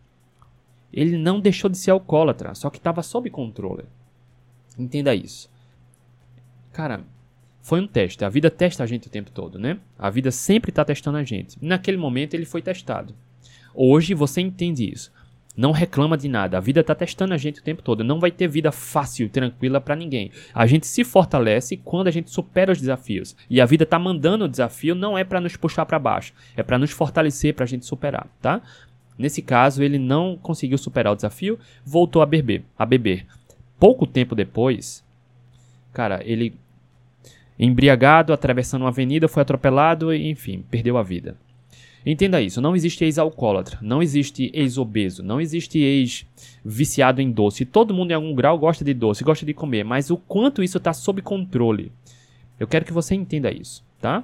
Ele 0.91 1.17
não 1.17 1.39
deixou 1.39 1.69
de 1.69 1.77
ser 1.77 1.91
alcoólatra, 1.91 2.55
só 2.55 2.69
que 2.69 2.77
estava 2.77 3.01
sob 3.01 3.29
controle. 3.29 3.83
Entenda 4.77 5.13
isso. 5.13 5.51
Cara, 6.71 7.03
foi 7.61 7.81
um 7.81 7.87
teste. 7.87 8.23
A 8.23 8.29
vida 8.29 8.49
testa 8.49 8.83
a 8.83 8.85
gente 8.85 9.07
o 9.07 9.11
tempo 9.11 9.31
todo, 9.31 9.59
né? 9.59 9.79
A 9.97 10.09
vida 10.09 10.31
sempre 10.31 10.69
está 10.69 10.85
testando 10.85 11.17
a 11.17 11.23
gente. 11.23 11.57
Naquele 11.61 11.97
momento 11.97 12.33
ele 12.33 12.45
foi 12.45 12.61
testado. 12.61 13.15
Hoje 13.73 14.13
você 14.13 14.41
entende 14.41 14.89
isso. 14.89 15.11
Não 15.55 15.71
reclama 15.71 16.17
de 16.17 16.27
nada. 16.27 16.57
A 16.57 16.59
vida 16.59 16.81
está 16.81 16.95
testando 16.95 17.33
a 17.33 17.37
gente 17.37 17.59
o 17.59 17.63
tempo 17.63 17.83
todo. 17.83 18.03
Não 18.03 18.19
vai 18.19 18.31
ter 18.31 18.47
vida 18.47 18.71
fácil, 18.71 19.29
tranquila 19.29 19.79
para 19.79 19.95
ninguém. 19.95 20.31
A 20.53 20.65
gente 20.65 20.87
se 20.87 21.03
fortalece 21.03 21.77
quando 21.77 22.07
a 22.07 22.11
gente 22.11 22.31
supera 22.31 22.71
os 22.71 22.79
desafios. 22.79 23.35
E 23.49 23.61
a 23.61 23.65
vida 23.65 23.83
está 23.83 23.99
mandando 23.99 24.45
o 24.45 24.49
desafio 24.49 24.95
não 24.95 25.15
é 25.15 25.23
para 25.23 25.39
nos 25.39 25.55
puxar 25.55 25.85
para 25.85 25.99
baixo, 25.99 26.33
é 26.57 26.63
para 26.63 26.79
nos 26.79 26.89
fortalecer, 26.89 27.53
para 27.53 27.65
a 27.65 27.67
gente 27.67 27.85
superar, 27.85 28.27
tá? 28.41 28.61
Nesse 29.17 29.43
caso, 29.43 29.83
ele 29.83 29.99
não 29.99 30.35
conseguiu 30.41 30.77
superar 30.77 31.13
o 31.13 31.15
desafio, 31.15 31.59
voltou 31.85 32.23
a 32.23 32.25
beber, 32.25 32.63
a 32.77 32.83
beber. 32.83 33.27
Pouco 33.79 34.07
tempo 34.07 34.33
depois, 34.33 35.03
cara, 35.93 36.21
ele 36.23 36.55
embriagado, 37.59 38.33
atravessando 38.33 38.81
uma 38.81 38.89
avenida, 38.89 39.27
foi 39.27 39.41
atropelado 39.41 40.11
e, 40.11 40.29
enfim, 40.29 40.63
perdeu 40.69 40.97
a 40.97 41.03
vida. 41.03 41.35
Entenda 42.05 42.41
isso, 42.41 42.59
não 42.59 42.75
existe 42.75 43.05
ex-alcoólatra, 43.05 43.77
não 43.81 44.01
existe 44.01 44.51
ex-obeso, 44.53 45.23
não 45.23 45.39
existe 45.39 45.79
ex-viciado 45.79 47.21
em 47.21 47.31
doce. 47.31 47.65
Todo 47.65 47.93
mundo 47.93 48.11
em 48.11 48.13
algum 48.13 48.35
grau 48.35 48.59
gosta 48.59 48.83
de 48.83 48.93
doce, 48.93 49.23
gosta 49.23 49.45
de 49.45 49.53
comer, 49.53 49.85
mas 49.85 50.11
o 50.11 50.17
quanto 50.17 50.61
isso 50.61 50.77
está 50.77 50.91
sob 50.91 51.21
controle. 51.21 51.91
Eu 52.59 52.67
quero 52.67 52.83
que 52.83 52.91
você 52.91 53.15
entenda 53.15 53.51
isso, 53.51 53.85
tá? 54.01 54.23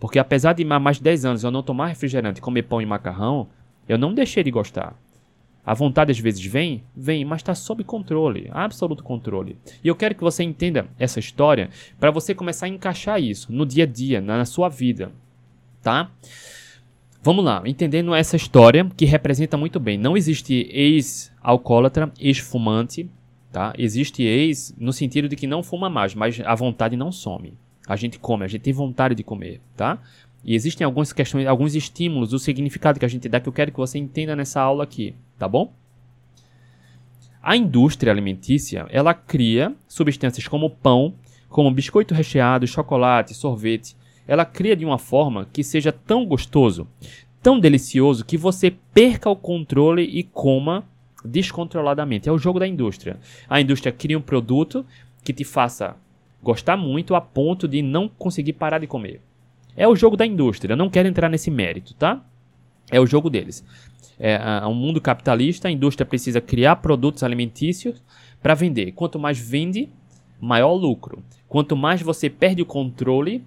Porque 0.00 0.18
apesar 0.18 0.54
de 0.54 0.64
mais 0.64 0.96
de 0.96 1.04
10 1.04 1.24
anos 1.24 1.44
eu 1.44 1.50
não 1.50 1.62
tomar 1.62 1.86
refrigerante 1.86 2.40
comer 2.40 2.62
pão 2.62 2.82
e 2.82 2.86
macarrão, 2.86 3.48
eu 3.88 3.96
não 3.96 4.12
deixei 4.12 4.42
de 4.42 4.50
gostar. 4.50 4.96
A 5.64 5.74
vontade 5.74 6.10
às 6.10 6.18
vezes 6.18 6.44
vem, 6.44 6.82
vem, 6.96 7.24
mas 7.24 7.40
está 7.40 7.54
sob 7.54 7.84
controle, 7.84 8.48
absoluto 8.52 9.04
controle. 9.04 9.56
E 9.84 9.88
eu 9.88 9.94
quero 9.94 10.14
que 10.14 10.22
você 10.22 10.42
entenda 10.42 10.86
essa 10.98 11.20
história 11.20 11.68
para 12.00 12.10
você 12.10 12.34
começar 12.34 12.66
a 12.66 12.70
encaixar 12.70 13.20
isso 13.20 13.52
no 13.52 13.66
dia 13.66 13.84
a 13.84 13.86
dia, 13.86 14.20
na 14.20 14.44
sua 14.44 14.68
vida, 14.68 15.12
tá? 15.82 16.10
Vamos 17.28 17.44
lá, 17.44 17.62
entendendo 17.66 18.14
essa 18.14 18.36
história 18.36 18.90
que 18.96 19.04
representa 19.04 19.54
muito 19.54 19.78
bem. 19.78 19.98
Não 19.98 20.16
existe 20.16 20.66
ex-alcoólatra, 20.72 22.10
ex-fumante, 22.18 23.06
tá? 23.52 23.74
Existe 23.76 24.22
ex 24.22 24.74
no 24.78 24.94
sentido 24.94 25.28
de 25.28 25.36
que 25.36 25.46
não 25.46 25.62
fuma 25.62 25.90
mais, 25.90 26.14
mas 26.14 26.40
a 26.42 26.54
vontade 26.54 26.96
não 26.96 27.12
some. 27.12 27.52
A 27.86 27.96
gente 27.96 28.18
come, 28.18 28.46
a 28.46 28.48
gente 28.48 28.62
tem 28.62 28.72
vontade 28.72 29.14
de 29.14 29.22
comer, 29.22 29.60
tá? 29.76 29.98
E 30.42 30.54
existem 30.54 30.86
algumas 30.86 31.12
questões, 31.12 31.46
alguns 31.46 31.74
estímulos, 31.74 32.32
o 32.32 32.38
significado 32.38 32.98
que 32.98 33.04
a 33.04 33.08
gente 33.08 33.28
dá 33.28 33.38
que 33.38 33.48
eu 33.50 33.52
quero 33.52 33.72
que 33.72 33.76
você 33.76 33.98
entenda 33.98 34.34
nessa 34.34 34.62
aula 34.62 34.84
aqui, 34.84 35.14
tá 35.38 35.46
bom? 35.46 35.70
A 37.42 37.54
indústria 37.54 38.10
alimentícia, 38.10 38.86
ela 38.88 39.12
cria 39.12 39.76
substâncias 39.86 40.48
como 40.48 40.70
pão, 40.70 41.12
como 41.50 41.70
biscoito 41.70 42.14
recheado, 42.14 42.66
chocolate, 42.66 43.34
sorvete. 43.34 43.97
Ela 44.28 44.44
cria 44.44 44.76
de 44.76 44.84
uma 44.84 44.98
forma 44.98 45.48
que 45.52 45.64
seja 45.64 45.90
tão 45.90 46.24
gostoso, 46.24 46.86
tão 47.42 47.58
delicioso 47.58 48.24
que 48.24 48.36
você 48.36 48.70
perca 48.92 49.28
o 49.28 49.34
controle 49.34 50.02
e 50.02 50.22
coma 50.22 50.84
descontroladamente. 51.24 52.28
É 52.28 52.32
o 52.32 52.38
jogo 52.38 52.60
da 52.60 52.66
indústria. 52.66 53.18
A 53.48 53.60
indústria 53.60 53.90
cria 53.90 54.18
um 54.18 54.22
produto 54.22 54.86
que 55.24 55.32
te 55.32 55.42
faça 55.44 55.96
gostar 56.42 56.76
muito 56.76 57.14
a 57.14 57.20
ponto 57.20 57.66
de 57.66 57.82
não 57.82 58.08
conseguir 58.08 58.52
parar 58.52 58.78
de 58.78 58.86
comer. 58.86 59.20
É 59.76 59.88
o 59.88 59.96
jogo 59.96 60.16
da 60.16 60.26
indústria, 60.26 60.74
eu 60.74 60.76
não 60.76 60.90
quero 60.90 61.08
entrar 61.08 61.28
nesse 61.28 61.50
mérito, 61.50 61.94
tá? 61.94 62.24
É 62.90 63.00
o 63.00 63.06
jogo 63.06 63.30
deles. 63.30 63.64
É 64.18 64.66
um 64.66 64.74
mundo 64.74 65.00
capitalista, 65.00 65.68
a 65.68 65.70
indústria 65.70 66.04
precisa 66.04 66.40
criar 66.40 66.76
produtos 66.76 67.22
alimentícios 67.22 68.02
para 68.42 68.54
vender. 68.54 68.92
Quanto 68.92 69.18
mais 69.18 69.38
vende, 69.38 69.88
maior 70.40 70.74
lucro. 70.74 71.22
Quanto 71.48 71.76
mais 71.76 72.02
você 72.02 72.28
perde 72.28 72.60
o 72.62 72.66
controle, 72.66 73.44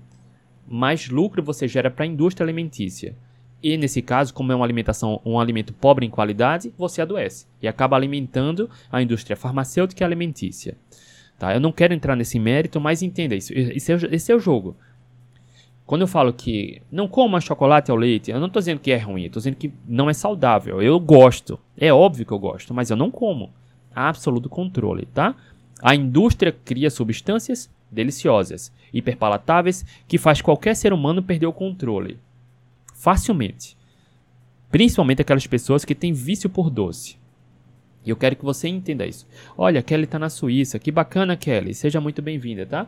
mais 0.72 1.10
lucro 1.10 1.44
você 1.44 1.68
gera 1.68 1.92
para 1.92 2.06
a 2.06 2.08
indústria 2.08 2.46
alimentícia. 2.46 3.16
E 3.62 3.78
nesse 3.78 4.02
caso, 4.02 4.34
como 4.34 4.52
é 4.52 4.56
uma 4.56 4.66
alimentação, 4.66 5.22
um 5.24 5.40
alimento 5.40 5.74
pobre 5.74 6.06
em 6.06 6.10
qualidade, 6.10 6.74
você 6.78 7.02
adoece 7.02 7.46
e 7.62 7.68
acaba 7.68 7.96
alimentando 7.96 8.70
a 8.92 9.02
indústria 9.02 9.36
farmacêutica 9.36 10.04
e 10.04 10.06
alimentícia. 10.06 10.76
Tá? 11.38 11.54
Eu 11.54 11.60
não 11.60 11.72
quero 11.72 11.94
entrar 11.94 12.16
nesse 12.16 12.40
mérito, 12.40 12.80
mas 12.80 13.02
entenda 13.04 13.36
isso. 13.36 13.54
Esse 13.54 13.94
é, 13.94 13.98
esse 14.12 14.32
é 14.32 14.36
o 14.36 14.40
jogo. 14.40 14.76
Quando 15.86 16.02
eu 16.02 16.08
falo 16.08 16.32
que 16.32 16.82
não 16.92 17.08
coma 17.08 17.42
chocolate 17.42 17.92
ao 17.92 17.98
leite, 17.98 18.32
eu 18.32 18.40
não 18.40 18.48
estou 18.48 18.62
dizendo 18.62 18.80
que 18.80 18.92
é 18.92 18.98
ruim, 18.98 19.26
estou 19.26 19.40
dizendo 19.40 19.58
que 19.58 19.74
não 19.88 20.10
é 20.10 20.14
saudável. 20.14 20.82
Eu 20.82 21.00
gosto, 21.00 21.60
é 21.78 21.92
óbvio 21.92 22.26
que 22.26 22.32
eu 22.32 22.40
gosto, 22.40 22.74
mas 22.74 22.90
eu 22.90 22.96
não 22.96 23.12
como. 23.12 23.52
Absoluto 23.94 24.48
controle, 24.48 25.06
tá? 25.14 25.36
A 25.82 25.94
indústria 25.94 26.52
cria 26.52 26.90
substâncias 26.90 27.70
deliciosas, 27.92 28.72
hiperpalatáveis, 28.94 29.86
que 30.08 30.18
faz 30.18 30.42
qualquer 30.42 30.76
ser 30.76 30.94
humano 30.94 31.22
perder 31.22 31.48
o 31.48 31.54
controle. 31.54 32.18
Facilmente. 32.96 33.78
Principalmente 34.70 35.22
aquelas 35.22 35.46
pessoas 35.46 35.84
que 35.84 35.94
têm 35.94 36.14
vício 36.14 36.50
por 36.50 36.70
doce. 36.70 37.18
E 38.06 38.10
eu 38.10 38.16
quero 38.16 38.36
que 38.36 38.46
você 38.46 38.68
entenda 38.68 39.06
isso. 39.06 39.28
Olha, 39.58 39.84
Kelly 39.84 40.06
está 40.06 40.18
na 40.18 40.30
Suíça. 40.30 40.80
Que 40.80 40.92
bacana, 40.92 41.38
Kelly. 41.38 41.74
Seja 41.74 42.02
muito 42.02 42.22
bem-vinda, 42.22 42.66
tá? 42.66 42.88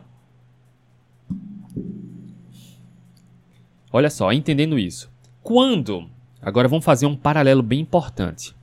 Olha 3.92 4.10
só, 4.10 4.32
entendendo 4.32 4.78
isso. 4.78 5.12
Quando? 5.42 6.08
Agora 6.42 6.66
vamos 6.66 6.84
fazer 6.84 7.06
um 7.06 7.14
paralelo 7.14 7.62
bem 7.62 7.80
importante. 7.80 8.56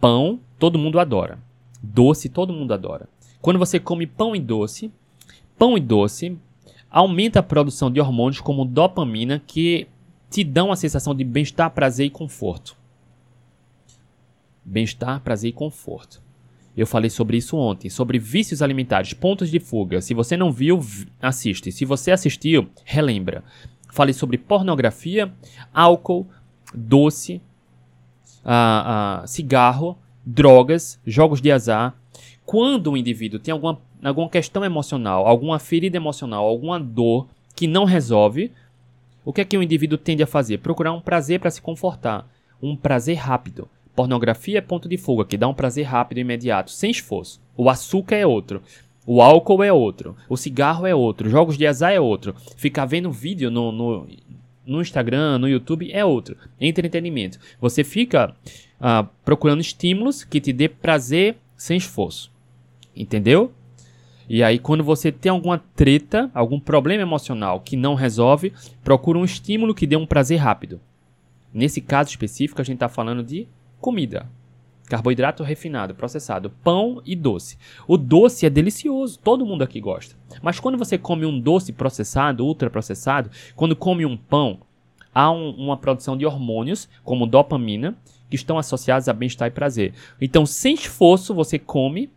Pão, 0.00 0.38
todo 0.58 0.78
mundo 0.78 1.00
adora. 1.00 1.38
Doce, 1.82 2.28
todo 2.28 2.52
mundo 2.52 2.72
adora. 2.72 3.08
Quando 3.40 3.58
você 3.58 3.80
come 3.80 4.06
pão 4.06 4.36
e 4.36 4.40
doce, 4.40 4.92
pão 5.58 5.76
e 5.76 5.80
doce 5.80 6.38
aumenta 6.90 7.40
a 7.40 7.42
produção 7.42 7.90
de 7.90 8.00
hormônios 8.00 8.40
como 8.40 8.64
dopamina 8.64 9.42
que 9.44 9.86
te 10.30 10.42
dão 10.42 10.72
a 10.72 10.76
sensação 10.76 11.14
de 11.14 11.24
bem-estar, 11.24 11.70
prazer 11.70 12.06
e 12.06 12.10
conforto. 12.10 12.76
Bem-estar, 14.64 15.20
prazer 15.20 15.50
e 15.50 15.52
conforto. 15.52 16.22
Eu 16.76 16.86
falei 16.86 17.08
sobre 17.08 17.38
isso 17.38 17.56
ontem, 17.56 17.88
sobre 17.88 18.18
vícios 18.18 18.60
alimentares, 18.60 19.14
pontos 19.14 19.50
de 19.50 19.58
fuga. 19.58 20.00
Se 20.02 20.12
você 20.12 20.36
não 20.36 20.52
viu, 20.52 20.80
assiste. 21.22 21.72
Se 21.72 21.84
você 21.84 22.10
assistiu, 22.10 22.68
relembra. 22.84 23.42
Falei 23.90 24.12
sobre 24.12 24.36
pornografia, 24.36 25.32
álcool, 25.72 26.26
doce, 26.74 27.40
cigarro, 29.26 29.96
drogas, 30.24 31.00
jogos 31.06 31.40
de 31.40 31.50
azar. 31.50 31.96
Quando 32.44 32.92
o 32.92 32.96
indivíduo 32.96 33.40
tem 33.40 33.52
alguma, 33.52 33.80
alguma 34.08 34.28
questão 34.28 34.64
emocional, 34.64 35.26
alguma 35.26 35.58
ferida 35.58 35.96
emocional, 35.96 36.46
alguma 36.46 36.78
dor 36.78 37.26
que 37.54 37.66
não 37.66 37.84
resolve, 37.84 38.52
o 39.24 39.32
que 39.32 39.40
é 39.40 39.44
que 39.44 39.58
o 39.58 39.62
indivíduo 39.62 39.98
tende 39.98 40.22
a 40.22 40.26
fazer? 40.26 40.58
Procurar 40.58 40.92
um 40.92 41.00
prazer 41.00 41.40
para 41.40 41.50
se 41.50 41.60
confortar. 41.60 42.30
Um 42.62 42.76
prazer 42.76 43.16
rápido. 43.16 43.68
Pornografia 43.94 44.58
é 44.58 44.60
ponto 44.60 44.88
de 44.88 44.96
fuga, 44.96 45.24
que 45.24 45.36
dá 45.36 45.48
um 45.48 45.54
prazer 45.54 45.84
rápido 45.86 46.18
e 46.18 46.20
imediato, 46.20 46.70
sem 46.70 46.90
esforço. 46.90 47.40
O 47.56 47.68
açúcar 47.68 48.14
é 48.14 48.26
outro. 48.26 48.62
O 49.04 49.20
álcool 49.20 49.64
é 49.64 49.72
outro. 49.72 50.16
O 50.28 50.36
cigarro 50.36 50.86
é 50.86 50.94
outro. 50.94 51.28
Jogos 51.28 51.58
de 51.58 51.66
azar 51.66 51.92
é 51.92 51.98
outro. 51.98 52.36
Ficar 52.56 52.84
vendo 52.84 53.10
vídeo 53.10 53.50
no, 53.50 53.72
no, 53.72 54.06
no 54.64 54.80
Instagram, 54.80 55.38
no 55.38 55.48
YouTube 55.48 55.90
é 55.92 56.04
outro. 56.04 56.36
Entretenimento. 56.60 57.40
Você 57.60 57.82
fica 57.82 58.34
uh, 58.80 59.08
procurando 59.24 59.60
estímulos 59.60 60.22
que 60.22 60.40
te 60.40 60.52
dê 60.52 60.68
prazer 60.68 61.36
sem 61.56 61.76
esforço. 61.76 62.30
Entendeu? 62.94 63.52
E 64.28 64.42
aí, 64.42 64.58
quando 64.58 64.82
você 64.82 65.12
tem 65.12 65.30
alguma 65.30 65.58
treta, 65.58 66.30
algum 66.34 66.58
problema 66.58 67.02
emocional 67.02 67.60
que 67.60 67.76
não 67.76 67.94
resolve, 67.94 68.52
procura 68.82 69.18
um 69.18 69.24
estímulo 69.24 69.74
que 69.74 69.86
dê 69.86 69.96
um 69.96 70.06
prazer 70.06 70.38
rápido. 70.38 70.80
Nesse 71.54 71.80
caso 71.80 72.10
específico, 72.10 72.60
a 72.60 72.64
gente 72.64 72.76
está 72.76 72.88
falando 72.88 73.22
de 73.22 73.48
comida. 73.80 74.26
Carboidrato 74.88 75.42
refinado, 75.42 75.94
processado, 75.94 76.50
pão 76.62 77.00
e 77.04 77.16
doce. 77.16 77.56
O 77.88 77.96
doce 77.96 78.46
é 78.46 78.50
delicioso, 78.50 79.18
todo 79.18 79.46
mundo 79.46 79.62
aqui 79.62 79.80
gosta. 79.80 80.14
Mas 80.42 80.60
quando 80.60 80.78
você 80.78 80.98
come 80.98 81.24
um 81.24 81.40
doce 81.40 81.72
processado, 81.72 82.44
ultraprocessado, 82.44 83.30
quando 83.54 83.74
come 83.74 84.04
um 84.06 84.16
pão, 84.16 84.60
há 85.14 85.30
um, 85.30 85.50
uma 85.50 85.76
produção 85.76 86.16
de 86.16 86.26
hormônios, 86.26 86.88
como 87.02 87.26
dopamina, 87.26 87.96
que 88.28 88.36
estão 88.36 88.58
associados 88.58 89.08
a 89.08 89.12
bem-estar 89.12 89.48
e 89.48 89.52
prazer. 89.52 89.94
Então, 90.20 90.44
sem 90.44 90.74
esforço, 90.74 91.34
você 91.34 91.58
come, 91.58 92.10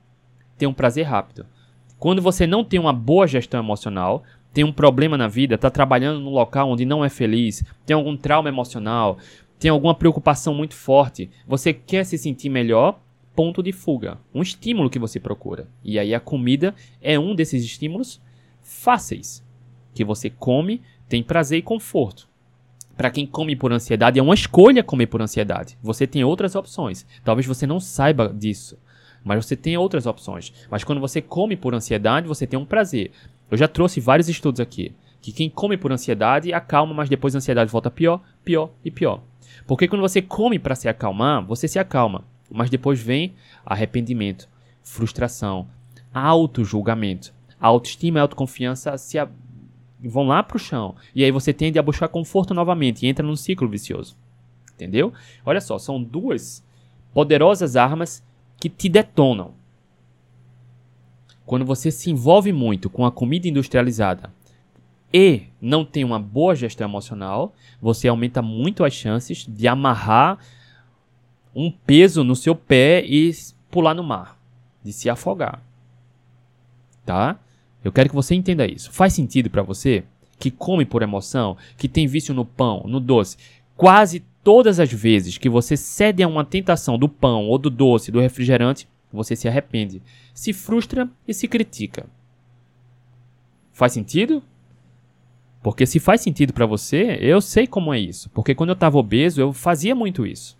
tem 0.57 0.67
um 0.67 0.73
prazer 0.73 1.05
rápido. 1.05 1.45
Quando 1.99 2.21
você 2.21 2.47
não 2.47 2.63
tem 2.63 2.79
uma 2.79 2.93
boa 2.93 3.27
gestão 3.27 3.59
emocional, 3.59 4.23
tem 4.53 4.63
um 4.63 4.71
problema 4.71 5.17
na 5.17 5.27
vida, 5.27 5.55
está 5.55 5.69
trabalhando 5.69 6.21
num 6.21 6.31
local 6.31 6.69
onde 6.69 6.85
não 6.85 7.03
é 7.03 7.09
feliz, 7.09 7.63
tem 7.85 7.93
algum 7.93 8.15
trauma 8.15 8.47
emocional, 8.47 9.17
tem 9.59 9.69
alguma 9.69 9.93
preocupação 9.93 10.53
muito 10.53 10.73
forte, 10.73 11.29
você 11.45 11.73
quer 11.73 12.05
se 12.05 12.17
sentir 12.17 12.49
melhor, 12.49 12.99
ponto 13.35 13.62
de 13.62 13.73
fuga, 13.73 14.17
um 14.33 14.41
estímulo 14.41 14.89
que 14.89 14.97
você 14.97 15.19
procura. 15.19 15.67
E 15.83 15.99
aí 15.99 16.15
a 16.15 16.19
comida 16.19 16.73
é 17.01 17.19
um 17.19 17.35
desses 17.35 17.63
estímulos 17.63 18.21
fáceis, 18.62 19.45
que 19.93 20.05
você 20.05 20.29
come, 20.29 20.81
tem 21.09 21.21
prazer 21.21 21.59
e 21.59 21.63
conforto. 21.63 22.29
Para 22.95 23.12
quem 23.12 23.25
come 23.25 23.55
por 23.55 23.71
ansiedade, 23.71 24.19
é 24.19 24.23
uma 24.23 24.33
escolha 24.33 24.83
comer 24.83 25.07
por 25.07 25.21
ansiedade. 25.21 25.77
Você 25.81 26.05
tem 26.05 26.23
outras 26.23 26.53
opções. 26.53 27.05
Talvez 27.23 27.45
você 27.45 27.65
não 27.65 27.79
saiba 27.79 28.27
disso, 28.27 28.77
mas 29.23 29.45
você 29.45 29.55
tem 29.55 29.77
outras 29.77 30.05
opções. 30.05 30.53
Mas 30.69 30.84
quando 30.84 31.01
você 31.01 31.21
come 31.21 31.55
por 31.55 31.73
ansiedade, 31.73 32.27
você 32.27 32.47
tem 32.47 32.60
um 32.60 32.65
prazer. 32.65 33.12
Eu 33.49 33.58
já 33.58 33.67
trouxe 33.67 33.99
vários 33.99 34.29
estudos 34.29 34.60
aqui 34.60 34.93
que 35.21 35.32
quem 35.32 35.49
come 35.49 35.77
por 35.77 35.91
ansiedade 35.91 36.53
acalma, 36.53 36.93
mas 36.93 37.10
depois 37.10 37.36
a 37.36 37.39
ansiedade 37.39 37.71
volta 37.71 37.91
pior, 37.91 38.21
pior 38.43 38.69
e 38.84 38.91
pior. 38.91 39.21
Porque 39.67 39.88
quando 39.88 40.01
você 40.01 40.21
come 40.21 40.58
para 40.58 40.75
se 40.75 40.88
acalmar, 40.88 41.45
você 41.45 41.67
se 41.67 41.77
acalma, 41.77 42.23
mas 42.49 42.69
depois 42.69 43.01
vem 43.01 43.34
arrependimento, 43.65 44.47
frustração, 44.82 45.67
auto-julgamento. 46.13 47.34
Autoestima 47.60 48.19
e 48.19 48.21
autoconfiança 48.21 48.97
se 48.97 49.19
a... 49.19 49.27
vão 50.01 50.27
lá 50.27 50.41
para 50.41 50.55
o 50.55 50.60
chão. 50.60 50.95
E 51.13 51.23
aí 51.23 51.32
você 51.32 51.51
tende 51.53 51.77
a 51.77 51.84
buscar 51.84 52.08
conforto 52.08 52.53
novamente 52.53 53.05
e 53.05 53.10
entra 53.10 53.25
num 53.25 53.36
ciclo 53.36 53.67
vicioso. 53.67 54.15
Entendeu? 54.73 55.12
Olha 55.45 55.60
só, 55.60 55.77
são 55.77 56.01
duas 56.01 56.63
poderosas 57.13 57.75
armas 57.75 58.23
que 58.59 58.69
te 58.69 58.89
detonam. 58.89 59.53
Quando 61.45 61.65
você 61.65 61.89
se 61.89 62.11
envolve 62.11 62.51
muito 62.51 62.89
com 62.89 63.05
a 63.05 63.11
comida 63.11 63.47
industrializada 63.47 64.31
e 65.11 65.43
não 65.59 65.83
tem 65.83 66.03
uma 66.03 66.19
boa 66.19 66.55
gestão 66.55 66.87
emocional, 66.87 67.53
você 67.81 68.07
aumenta 68.07 68.41
muito 68.41 68.83
as 68.83 68.93
chances 68.93 69.45
de 69.47 69.67
amarrar 69.67 70.37
um 71.55 71.71
peso 71.71 72.23
no 72.23 72.35
seu 72.35 72.55
pé 72.55 73.03
e 73.03 73.31
pular 73.71 73.95
no 73.95 74.03
mar, 74.03 74.39
de 74.83 74.93
se 74.93 75.09
afogar. 75.09 75.63
Tá? 77.03 77.39
Eu 77.83 77.91
quero 77.91 78.09
que 78.09 78.15
você 78.15 78.35
entenda 78.35 78.67
isso. 78.67 78.91
Faz 78.91 79.13
sentido 79.13 79.49
para 79.49 79.63
você 79.63 80.03
que 80.37 80.51
come 80.51 80.85
por 80.85 81.01
emoção, 81.01 81.57
que 81.77 81.87
tem 81.87 82.05
vício 82.05 82.33
no 82.33 82.45
pão, 82.45 82.83
no 82.85 82.99
doce? 82.99 83.37
Quase 83.75 84.23
todas 84.43 84.80
as 84.80 84.91
vezes 84.91 85.38
que 85.38 85.49
você 85.49 85.75
cede 85.75 86.23
a 86.23 86.28
uma 86.28 86.45
tentação 86.45 86.97
do 86.97 87.10
pão 87.10 87.47
ou 87.47 87.58
do 87.58 87.69
doce, 87.69 88.12
do 88.12 88.19
refrigerante, 88.19 88.88
você 89.12 89.36
se 89.36 89.47
arrepende, 89.47 90.02
se 90.34 90.54
frustra 90.54 91.10
e 91.28 91.34
se 91.34 91.47
critica. 91.47 92.06
Faz 93.73 93.93
sentido? 93.93 94.43
Porque 95.62 95.86
se 95.86 95.99
faz 95.99 96.21
sentido 96.21 96.54
para 96.54 96.65
você, 96.65 97.17
eu 97.19 97.41
sei 97.41 97.67
como 97.67 97.93
é 97.93 97.99
isso. 97.99 98.30
Porque 98.30 98.56
quando 98.56 98.69
eu 98.69 98.73
estava 98.73 98.97
obeso, 98.97 99.41
eu 99.41 99.52
fazia 99.52 99.93
muito 99.93 100.25
isso. 100.25 100.58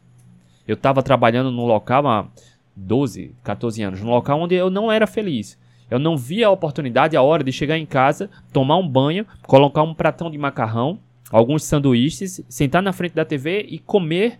Eu 0.68 0.74
estava 0.74 1.02
trabalhando 1.02 1.52
num 1.52 1.66
local 1.66 2.08
há 2.08 2.28
12, 2.76 3.34
14 3.44 3.82
anos, 3.82 4.02
num 4.02 4.10
local 4.10 4.40
onde 4.42 4.56
eu 4.56 4.70
não 4.70 4.92
era 4.92 5.08
feliz. 5.08 5.58
Eu 5.90 6.00
não 6.00 6.16
via 6.16 6.48
a 6.48 6.52
oportunidade, 6.52 7.18
a 7.18 7.22
hora 7.22 7.44
de 7.44 7.52
chegar 7.52 7.78
em 7.78 7.86
casa, 7.86 8.30
tomar 8.54 8.78
um 8.78 8.88
banho, 8.88 9.26
colocar 9.44 9.82
um 9.82 9.94
pratão 9.94 10.30
de 10.30 10.38
macarrão, 10.38 11.00
alguns 11.32 11.64
sanduíches, 11.64 12.42
sentar 12.50 12.82
na 12.82 12.94
frente 12.94 13.14
da 13.14 13.26
TV 13.26 13.66
e 13.70 13.80
comer 13.80 14.40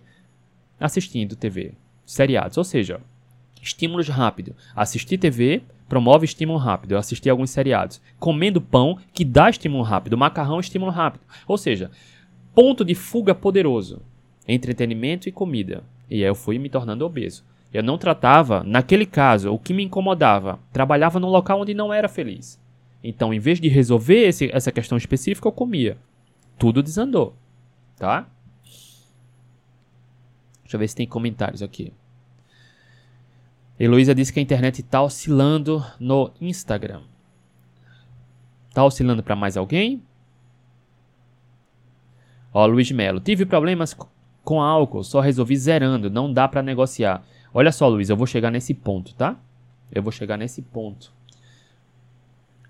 assistindo 0.78 1.36
TV, 1.36 1.72
seriados. 2.04 2.56
Ou 2.56 2.64
seja, 2.64 3.00
estímulos 3.62 4.08
rápidos. 4.08 4.54
Assistir 4.74 5.18
TV 5.18 5.62
promove 5.88 6.24
estímulo 6.24 6.58
rápido. 6.58 6.92
Eu 6.92 6.98
assisti 6.98 7.28
alguns 7.28 7.50
seriados. 7.50 8.00
Comendo 8.18 8.60
pão, 8.60 8.98
que 9.12 9.24
dá 9.24 9.50
estímulo 9.50 9.82
rápido. 9.82 10.16
Macarrão, 10.16 10.60
estímulo 10.60 10.90
rápido. 10.90 11.22
Ou 11.46 11.58
seja, 11.58 11.90
ponto 12.54 12.84
de 12.84 12.94
fuga 12.94 13.34
poderoso. 13.34 14.00
Entretenimento 14.46 15.28
e 15.28 15.32
comida. 15.32 15.84
E 16.08 16.16
aí 16.16 16.28
eu 16.28 16.34
fui 16.34 16.58
me 16.58 16.68
tornando 16.68 17.04
obeso. 17.04 17.44
Eu 17.72 17.84
não 17.84 17.96
tratava, 17.96 18.64
naquele 18.64 19.06
caso, 19.06 19.52
o 19.52 19.58
que 19.58 19.72
me 19.72 19.84
incomodava. 19.84 20.58
Trabalhava 20.72 21.20
num 21.20 21.28
local 21.28 21.60
onde 21.60 21.72
não 21.72 21.92
era 21.92 22.08
feliz. 22.08 22.60
Então, 23.02 23.32
em 23.32 23.38
vez 23.38 23.60
de 23.60 23.68
resolver 23.68 24.26
esse, 24.26 24.50
essa 24.52 24.72
questão 24.72 24.98
específica, 24.98 25.46
eu 25.46 25.52
comia. 25.52 25.96
Tudo 26.60 26.82
desandou. 26.82 27.34
Tá? 27.96 28.28
Deixa 30.62 30.76
eu 30.76 30.78
ver 30.78 30.88
se 30.88 30.94
tem 30.94 31.08
comentários 31.08 31.62
aqui. 31.62 31.90
Heloísa 33.78 34.14
disse 34.14 34.30
que 34.30 34.40
a 34.40 34.42
internet 34.42 34.82
está 34.82 35.00
oscilando 35.00 35.82
no 35.98 36.30
Instagram. 36.38 37.02
Tá 38.74 38.84
oscilando 38.84 39.22
para 39.22 39.34
mais 39.34 39.56
alguém? 39.56 40.02
Ó, 42.52 42.66
Luiz 42.66 42.90
Melo. 42.90 43.20
Tive 43.20 43.46
problemas 43.46 43.96
com 44.44 44.60
álcool, 44.60 45.02
só 45.02 45.20
resolvi 45.20 45.56
zerando, 45.56 46.10
não 46.10 46.30
dá 46.30 46.46
para 46.46 46.62
negociar. 46.62 47.24
Olha 47.54 47.72
só, 47.72 47.88
Luiz, 47.88 48.10
eu 48.10 48.16
vou 48.18 48.26
chegar 48.26 48.50
nesse 48.50 48.74
ponto, 48.74 49.14
tá? 49.14 49.40
Eu 49.90 50.02
vou 50.02 50.12
chegar 50.12 50.36
nesse 50.36 50.60
ponto. 50.60 51.10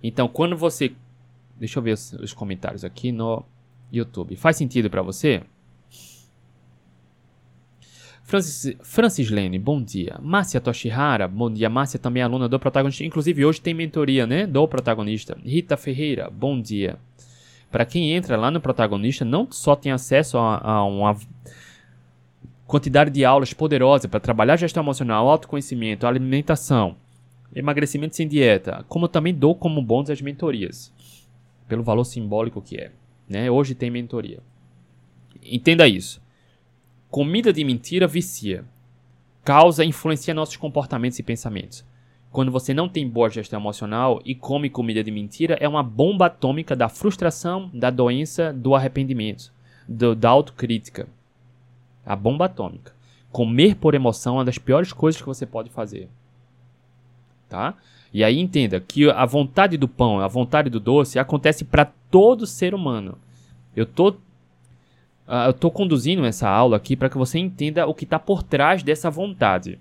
Então, 0.01 0.29
quando 0.29 0.57
você. 0.57 0.95
Deixa 1.57 1.81
eu 1.81 1.83
ver 1.83 1.95
os 1.95 2.33
comentários 2.33 2.85
aqui 2.85 3.11
no 3.11 3.45
YouTube. 3.93 4.37
Faz 4.37 4.57
sentido 4.57 4.89
para 4.89 5.03
você? 5.03 5.43
Francis, 8.23 8.77
Francis 8.83 9.29
Lene, 9.29 9.59
bom 9.59 9.83
dia. 9.83 10.17
Márcia 10.23 10.61
Toshihara, 10.61 11.27
bom 11.27 11.51
dia. 11.51 11.69
Márcia 11.69 11.99
também 11.99 12.21
é 12.21 12.25
aluna 12.25 12.49
do 12.49 12.61
protagonista. 12.61 13.05
Inclusive, 13.05 13.45
hoje 13.45 13.61
tem 13.61 13.75
mentoria, 13.75 14.25
né? 14.25 14.47
Do 14.47 14.69
protagonista. 14.69 15.37
Rita 15.45 15.77
Ferreira, 15.77 16.31
bom 16.31 16.61
dia. 16.61 16.97
Para 17.73 17.85
quem 17.85 18.13
entra 18.13 18.37
lá 18.37 18.51
no 18.51 18.61
protagonista, 18.61 19.25
não 19.25 19.51
só 19.51 19.75
tem 19.75 19.91
acesso 19.91 20.39
a, 20.39 20.59
a 20.59 20.85
uma 20.85 21.17
quantidade 22.67 23.11
de 23.11 23.25
aulas 23.25 23.53
poderosa 23.53 24.07
para 24.07 24.21
trabalhar 24.21 24.57
gestão 24.57 24.85
emocional, 24.85 25.29
autoconhecimento, 25.29 26.07
alimentação, 26.07 26.95
emagrecimento 27.53 28.15
sem 28.15 28.29
dieta, 28.29 28.85
como 28.89 29.09
também 29.09 29.35
dou 29.35 29.57
como 29.57 29.83
bônus 29.83 30.09
as 30.09 30.23
mentorias, 30.23 30.93
pelo 31.67 31.83
valor 31.83 32.05
simbólico 32.05 32.63
que 32.63 32.77
é. 32.77 32.93
Né? 33.31 33.49
Hoje 33.49 33.77
tem 33.77 33.93
mentoria. 33.93 34.41
Entenda 35.41 35.87
isso. 35.87 36.21
Comida 37.09 37.53
de 37.53 37.63
mentira 37.63 38.09
vicia, 38.09 38.65
causa 39.45 39.85
e 39.85 39.89
influencia 39.89 40.35
nossos 40.35 40.57
comportamentos 40.57 41.17
e 41.21 41.23
pensamentos. 41.23 41.85
Quando 42.33 42.51
você 42.51 42.75
não 42.75 42.89
tem 42.89 43.09
boa 43.09 43.31
gestão 43.31 43.61
emocional 43.61 44.21
e 44.25 44.35
come 44.35 44.69
comida 44.69 45.03
de 45.03 45.13
mentira, 45.13 45.57
é 45.61 45.69
uma 45.69 45.83
bomba 45.83 46.27
atômica 46.27 46.75
da 46.75 46.89
frustração, 46.89 47.71
da 47.73 47.89
doença, 47.89 48.53
do 48.53 48.75
arrependimento, 48.75 49.53
do, 49.89 50.15
da 50.15 50.31
autocrítica. 50.31 51.09
A 52.05 52.17
bomba 52.17 52.47
atômica. 52.47 52.93
Comer 53.31 53.77
por 53.77 53.95
emoção 53.95 54.35
é 54.35 54.39
uma 54.39 54.45
das 54.45 54.59
piores 54.59 54.93
coisas 54.93 55.21
que 55.21 55.27
você 55.27 55.47
pode 55.47 55.71
fazer. 55.71 56.09
Tá? 57.49 57.77
E 58.13 58.25
aí 58.25 58.39
entenda 58.39 58.81
que 58.81 59.09
a 59.09 59.25
vontade 59.25 59.77
do 59.77 59.87
pão, 59.87 60.21
a 60.21 60.27
vontade 60.27 60.69
do 60.69 60.81
doce 60.81 61.19
acontece 61.19 61.65
para 61.65 61.85
todo 62.11 62.47
ser 62.47 62.75
humano. 62.75 63.17
Eu 63.75 63.87
tô 63.87 64.09
uh, 64.09 65.47
eu 65.47 65.53
tô 65.53 65.71
conduzindo 65.71 66.25
essa 66.25 66.49
aula 66.49 66.77
aqui 66.77 66.97
para 66.97 67.09
que 67.09 67.17
você 67.17 67.39
entenda 67.39 67.87
o 67.87 67.95
que 67.95 68.05
está 68.05 68.19
por 68.19 68.43
trás 68.43 68.83
dessa 68.83 69.11
vontade. 69.11 69.79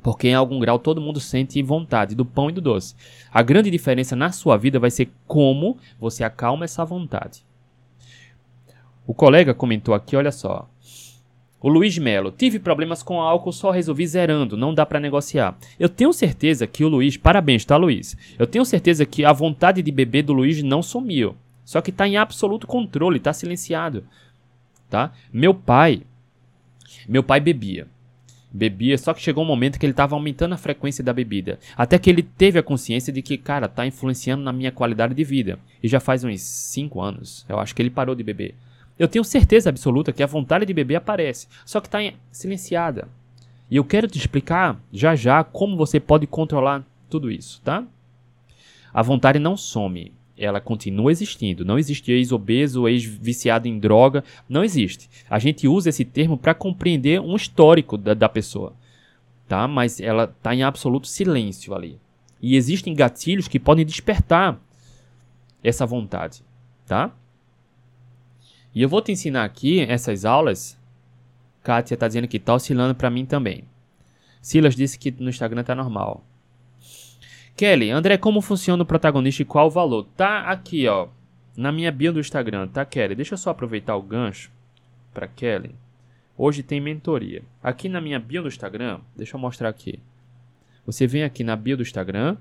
Porque 0.00 0.28
em 0.28 0.34
algum 0.34 0.60
grau 0.60 0.78
todo 0.78 1.00
mundo 1.00 1.18
sente 1.18 1.60
vontade 1.60 2.14
do 2.14 2.24
pão 2.24 2.48
e 2.48 2.52
do 2.52 2.60
doce. 2.60 2.94
A 3.32 3.42
grande 3.42 3.68
diferença 3.68 4.14
na 4.14 4.30
sua 4.30 4.56
vida 4.56 4.78
vai 4.78 4.90
ser 4.90 5.10
como 5.26 5.76
você 5.98 6.22
acalma 6.22 6.64
essa 6.64 6.84
vontade. 6.84 7.44
O 9.04 9.12
colega 9.12 9.52
comentou 9.52 9.92
aqui, 9.92 10.14
olha 10.14 10.30
só. 10.30 10.69
O 11.62 11.68
Luiz 11.68 11.98
Melo, 11.98 12.32
tive 12.32 12.58
problemas 12.58 13.02
com 13.02 13.20
álcool, 13.20 13.52
só 13.52 13.70
resolvi 13.70 14.06
zerando, 14.06 14.56
não 14.56 14.72
dá 14.72 14.86
para 14.86 14.98
negociar. 14.98 15.58
Eu 15.78 15.90
tenho 15.90 16.10
certeza 16.10 16.66
que 16.66 16.84
o 16.84 16.88
Luiz, 16.88 17.18
parabéns, 17.18 17.66
tá, 17.66 17.76
Luiz? 17.76 18.16
Eu 18.38 18.46
tenho 18.46 18.64
certeza 18.64 19.04
que 19.04 19.26
a 19.26 19.32
vontade 19.32 19.82
de 19.82 19.90
beber 19.90 20.22
do 20.22 20.32
Luiz 20.32 20.62
não 20.62 20.82
sumiu. 20.82 21.36
Só 21.62 21.82
que 21.82 21.92
tá 21.92 22.08
em 22.08 22.16
absoluto 22.16 22.66
controle, 22.66 23.20
tá 23.20 23.34
silenciado. 23.34 24.04
Tá? 24.88 25.12
Meu 25.30 25.52
pai, 25.52 26.02
meu 27.06 27.22
pai 27.22 27.40
bebia. 27.40 27.86
Bebia, 28.50 28.96
só 28.96 29.12
que 29.12 29.22
chegou 29.22 29.44
um 29.44 29.46
momento 29.46 29.78
que 29.78 29.84
ele 29.84 29.92
estava 29.92 30.16
aumentando 30.16 30.54
a 30.54 30.58
frequência 30.58 31.04
da 31.04 31.12
bebida. 31.12 31.60
Até 31.76 31.98
que 31.98 32.08
ele 32.08 32.22
teve 32.22 32.58
a 32.58 32.62
consciência 32.62 33.12
de 33.12 33.20
que, 33.20 33.36
cara, 33.36 33.68
tá 33.68 33.86
influenciando 33.86 34.42
na 34.42 34.52
minha 34.52 34.72
qualidade 34.72 35.14
de 35.14 35.22
vida. 35.22 35.58
E 35.82 35.86
já 35.86 36.00
faz 36.00 36.24
uns 36.24 36.40
5 36.40 37.00
anos, 37.00 37.44
eu 37.48 37.60
acho 37.60 37.74
que 37.74 37.82
ele 37.82 37.90
parou 37.90 38.14
de 38.14 38.24
beber. 38.24 38.54
Eu 39.00 39.08
tenho 39.08 39.24
certeza 39.24 39.70
absoluta 39.70 40.12
que 40.12 40.22
a 40.22 40.26
vontade 40.26 40.66
de 40.66 40.74
beber 40.74 40.96
aparece, 40.96 41.48
só 41.64 41.80
que 41.80 41.86
está 41.86 42.00
silenciada. 42.30 43.08
E 43.70 43.76
eu 43.76 43.82
quero 43.82 44.06
te 44.06 44.18
explicar 44.18 44.78
já 44.92 45.16
já 45.16 45.42
como 45.42 45.74
você 45.74 45.98
pode 45.98 46.26
controlar 46.26 46.86
tudo 47.08 47.30
isso, 47.30 47.62
tá? 47.64 47.82
A 48.92 49.00
vontade 49.00 49.38
não 49.38 49.56
some, 49.56 50.12
ela 50.36 50.60
continua 50.60 51.10
existindo. 51.10 51.64
Não 51.64 51.78
existe 51.78 52.12
ex-obeso, 52.12 52.86
ex-viciado 52.86 53.66
em 53.66 53.78
droga, 53.78 54.22
não 54.46 54.62
existe. 54.62 55.08
A 55.30 55.38
gente 55.38 55.66
usa 55.66 55.88
esse 55.88 56.04
termo 56.04 56.36
para 56.36 56.52
compreender 56.52 57.22
um 57.22 57.34
histórico 57.34 57.96
da, 57.96 58.12
da 58.12 58.28
pessoa, 58.28 58.74
tá? 59.48 59.66
Mas 59.66 59.98
ela 59.98 60.24
está 60.24 60.54
em 60.54 60.62
absoluto 60.62 61.08
silêncio 61.08 61.74
ali. 61.74 61.98
E 62.42 62.54
existem 62.54 62.94
gatilhos 62.94 63.48
que 63.48 63.58
podem 63.58 63.86
despertar 63.86 64.60
essa 65.64 65.86
vontade, 65.86 66.42
tá? 66.86 67.10
E 68.74 68.82
eu 68.82 68.88
vou 68.88 69.02
te 69.02 69.12
ensinar 69.12 69.44
aqui 69.44 69.80
essas 69.80 70.24
aulas. 70.24 70.78
Kátia 71.62 71.94
está 71.94 72.06
dizendo 72.06 72.28
que 72.28 72.36
está 72.36 72.54
oscilando 72.54 72.94
para 72.94 73.10
mim 73.10 73.26
também. 73.26 73.64
Silas 74.40 74.74
disse 74.74 74.98
que 74.98 75.10
no 75.10 75.28
Instagram 75.28 75.62
tá 75.62 75.74
normal. 75.74 76.24
Kelly, 77.56 77.90
André, 77.90 78.16
como 78.16 78.40
funciona 78.40 78.82
o 78.82 78.86
protagonista 78.86 79.42
e 79.42 79.44
qual 79.44 79.66
o 79.66 79.70
valor? 79.70 80.06
Tá 80.16 80.44
aqui, 80.50 80.88
ó, 80.88 81.08
na 81.56 81.70
minha 81.70 81.92
bio 81.92 82.12
do 82.12 82.20
Instagram, 82.20 82.68
tá, 82.68 82.84
Kelly? 82.84 83.14
Deixa 83.14 83.34
eu 83.34 83.38
só 83.38 83.50
aproveitar 83.50 83.96
o 83.96 84.02
gancho 84.02 84.50
para 85.12 85.28
Kelly. 85.28 85.74
Hoje 86.38 86.62
tem 86.62 86.80
mentoria. 86.80 87.42
Aqui 87.62 87.86
na 87.86 88.00
minha 88.00 88.18
bio 88.18 88.42
do 88.42 88.48
Instagram, 88.48 89.00
deixa 89.14 89.36
eu 89.36 89.40
mostrar 89.40 89.68
aqui. 89.68 90.00
Você 90.86 91.06
vem 91.06 91.22
aqui 91.22 91.44
na 91.44 91.54
bio 91.54 91.76
do 91.76 91.82
Instagram. 91.82 92.38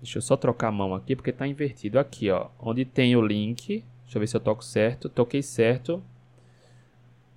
Deixa 0.00 0.18
eu 0.18 0.22
só 0.22 0.36
trocar 0.36 0.68
a 0.68 0.72
mão 0.72 0.94
aqui 0.94 1.16
porque 1.16 1.32
tá 1.32 1.44
invertido. 1.44 1.98
Aqui, 1.98 2.30
ó, 2.30 2.50
onde 2.60 2.84
tem 2.84 3.16
o 3.16 3.26
link 3.26 3.82
Deixa 4.08 4.16
eu 4.16 4.20
ver 4.20 4.26
se 4.26 4.36
eu 4.36 4.40
toco 4.40 4.64
certo. 4.64 5.06
Toquei 5.10 5.42
certo. 5.42 6.02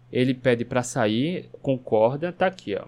Ele 0.09 0.33
pede 0.33 0.63
para 0.63 0.81
sair, 0.81 1.49
concorda, 1.61 2.31
tá 2.31 2.47
aqui, 2.47 2.75
ó. 2.75 2.85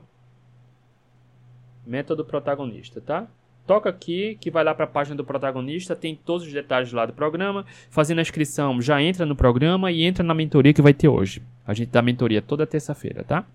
Método 1.85 2.23
protagonista, 2.23 3.01
tá? 3.01 3.27
toca 3.65 3.89
aqui 3.89 4.37
que 4.39 4.51
vai 4.51 4.63
lá 4.63 4.73
para 4.73 4.85
a 4.85 4.87
página 4.87 5.15
do 5.15 5.23
protagonista, 5.23 5.95
tem 5.95 6.15
todos 6.15 6.45
os 6.45 6.53
detalhes 6.53 6.91
lá 6.91 7.05
do 7.05 7.13
programa. 7.13 7.65
Fazendo 7.89 8.19
a 8.19 8.21
inscrição, 8.21 8.81
já 8.81 9.01
entra 9.01 9.25
no 9.25 9.35
programa 9.35 9.91
e 9.91 10.03
entra 10.03 10.23
na 10.23 10.33
mentoria 10.33 10.73
que 10.73 10.81
vai 10.81 10.93
ter 10.93 11.07
hoje. 11.07 11.41
A 11.65 11.73
gente 11.73 11.89
dá 11.89 12.01
mentoria 12.01 12.41
toda 12.41 12.67
terça-feira, 12.67 13.23
tá? 13.23 13.45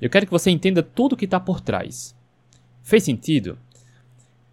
Eu 0.00 0.10
quero 0.10 0.26
que 0.26 0.32
você 0.32 0.50
entenda 0.50 0.82
tudo 0.82 1.16
que 1.16 1.24
está 1.24 1.40
por 1.40 1.60
trás. 1.60 2.14
Fez 2.82 3.02
sentido? 3.02 3.58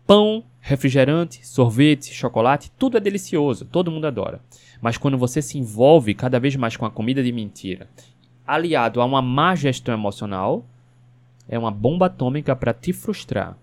Pão, 0.08 0.44
refrigerante, 0.62 1.46
sorvete, 1.46 2.14
chocolate, 2.14 2.72
tudo 2.78 2.96
é 2.96 3.00
delicioso, 3.00 3.66
todo 3.66 3.92
mundo 3.92 4.08
adora. 4.08 4.40
Mas 4.80 4.98
quando 4.98 5.18
você 5.18 5.42
se 5.42 5.58
envolve 5.58 6.14
cada 6.14 6.40
vez 6.40 6.56
mais 6.56 6.78
com 6.78 6.86
a 6.86 6.92
comida 6.92 7.22
de 7.24 7.32
mentira, 7.32 7.88
aliado 8.46 9.02
a 9.02 9.06
uma 9.06 9.22
má 9.22 9.56
gestão 9.56 9.94
emocional, 9.94 10.64
é 11.50 11.58
uma 11.58 11.72
bomba 11.72 12.06
atômica 12.06 12.56
para 12.56 12.74
te 12.74 12.94
frustrar, 12.94 13.58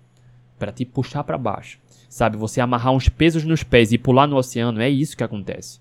para 0.58 0.72
te 0.72 0.84
puxar 0.84 1.22
para 1.24 1.38
baixo. 1.38 1.78
Sabe, 2.08 2.36
você 2.36 2.60
amarrar 2.60 2.92
uns 2.92 3.08
pesos 3.08 3.44
nos 3.44 3.62
pés 3.62 3.92
e 3.92 3.98
pular 3.98 4.26
no 4.26 4.36
oceano, 4.36 4.80
é 4.80 4.88
isso 4.88 5.16
que 5.16 5.24
acontece. 5.24 5.80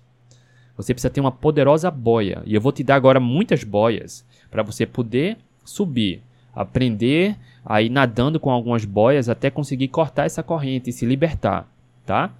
Você 0.76 0.94
precisa 0.94 1.10
ter 1.10 1.20
uma 1.20 1.32
poderosa 1.32 1.90
boia, 1.90 2.42
e 2.46 2.54
eu 2.54 2.60
vou 2.60 2.70
te 2.70 2.84
dar 2.84 2.94
agora 2.94 3.18
muitas 3.18 3.64
boias 3.64 4.24
para 4.50 4.62
você 4.62 4.86
poder 4.86 5.36
subir, 5.64 6.22
aprender 6.54 7.36
a 7.68 7.82
ir 7.82 7.90
nadando 7.90 8.40
com 8.40 8.50
algumas 8.50 8.86
boias 8.86 9.28
até 9.28 9.50
conseguir 9.50 9.88
cortar 9.88 10.24
essa 10.24 10.42
corrente 10.42 10.88
e 10.88 10.92
se 10.92 11.04
libertar, 11.04 11.70
tá? 12.06 12.32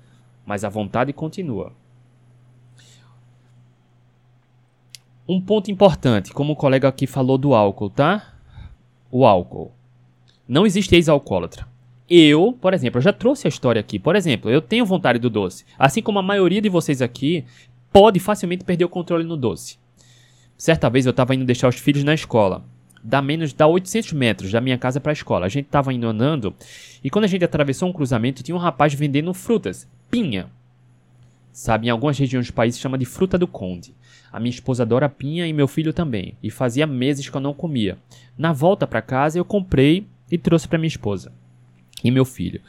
Mas 0.46 0.64
a 0.64 0.70
vontade 0.70 1.12
continua. 1.12 1.74
Um 5.28 5.38
ponto 5.38 5.70
importante, 5.70 6.32
como 6.32 6.54
o 6.54 6.56
colega 6.56 6.88
aqui 6.88 7.06
falou 7.06 7.36
do 7.36 7.54
álcool, 7.54 7.90
tá? 7.90 8.32
O 9.10 9.26
álcool. 9.26 9.70
Não 10.48 10.64
existe 10.64 10.94
ex-alcoólatra. 10.94 11.68
Eu, 12.08 12.56
por 12.58 12.72
exemplo, 12.72 12.96
eu 12.96 13.02
já 13.02 13.12
trouxe 13.12 13.46
a 13.46 13.50
história 13.50 13.80
aqui. 13.80 13.98
Por 13.98 14.16
exemplo, 14.16 14.50
eu 14.50 14.62
tenho 14.62 14.86
vontade 14.86 15.18
do 15.18 15.28
doce. 15.28 15.66
Assim 15.78 16.00
como 16.00 16.18
a 16.18 16.22
maioria 16.22 16.62
de 16.62 16.70
vocês 16.70 17.02
aqui 17.02 17.44
pode 17.92 18.18
facilmente 18.18 18.64
perder 18.64 18.86
o 18.86 18.88
controle 18.88 19.24
no 19.24 19.36
doce. 19.36 19.78
Certa 20.56 20.88
vez 20.88 21.04
eu 21.04 21.10
estava 21.10 21.34
indo 21.34 21.44
deixar 21.44 21.68
os 21.68 21.76
filhos 21.76 22.02
na 22.02 22.14
escola 22.14 22.64
dá 23.02 23.22
menos, 23.22 23.52
dá 23.52 23.66
800 23.66 24.12
metros 24.12 24.52
da 24.52 24.60
minha 24.60 24.78
casa 24.78 25.00
para 25.00 25.12
a 25.12 25.14
escola. 25.14 25.46
A 25.46 25.48
gente 25.48 25.66
tava 25.66 25.92
indo 25.92 26.06
andando 26.06 26.54
e 27.02 27.10
quando 27.10 27.24
a 27.24 27.28
gente 27.28 27.44
atravessou 27.44 27.88
um 27.88 27.92
cruzamento, 27.92 28.42
tinha 28.42 28.54
um 28.54 28.60
rapaz 28.60 28.94
vendendo 28.94 29.32
frutas, 29.34 29.88
pinha. 30.10 30.48
Sabe, 31.52 31.88
em 31.88 31.90
algumas 31.90 32.18
regiões 32.18 32.46
do 32.46 32.52
país 32.52 32.78
chama 32.78 32.98
de 32.98 33.04
fruta 33.04 33.36
do 33.36 33.46
conde. 33.46 33.94
A 34.30 34.38
minha 34.38 34.50
esposa 34.50 34.82
adora 34.82 35.08
pinha 35.08 35.46
e 35.46 35.52
meu 35.52 35.66
filho 35.66 35.92
também, 35.92 36.34
e 36.42 36.50
fazia 36.50 36.86
meses 36.86 37.28
que 37.28 37.36
eu 37.36 37.40
não 37.40 37.54
comia. 37.54 37.96
Na 38.36 38.52
volta 38.52 38.86
para 38.86 39.02
casa 39.02 39.38
eu 39.38 39.44
comprei 39.44 40.06
e 40.30 40.36
trouxe 40.36 40.68
para 40.68 40.78
minha 40.78 40.88
esposa 40.88 41.32
e 42.04 42.10
meu 42.10 42.24
filho. 42.24 42.60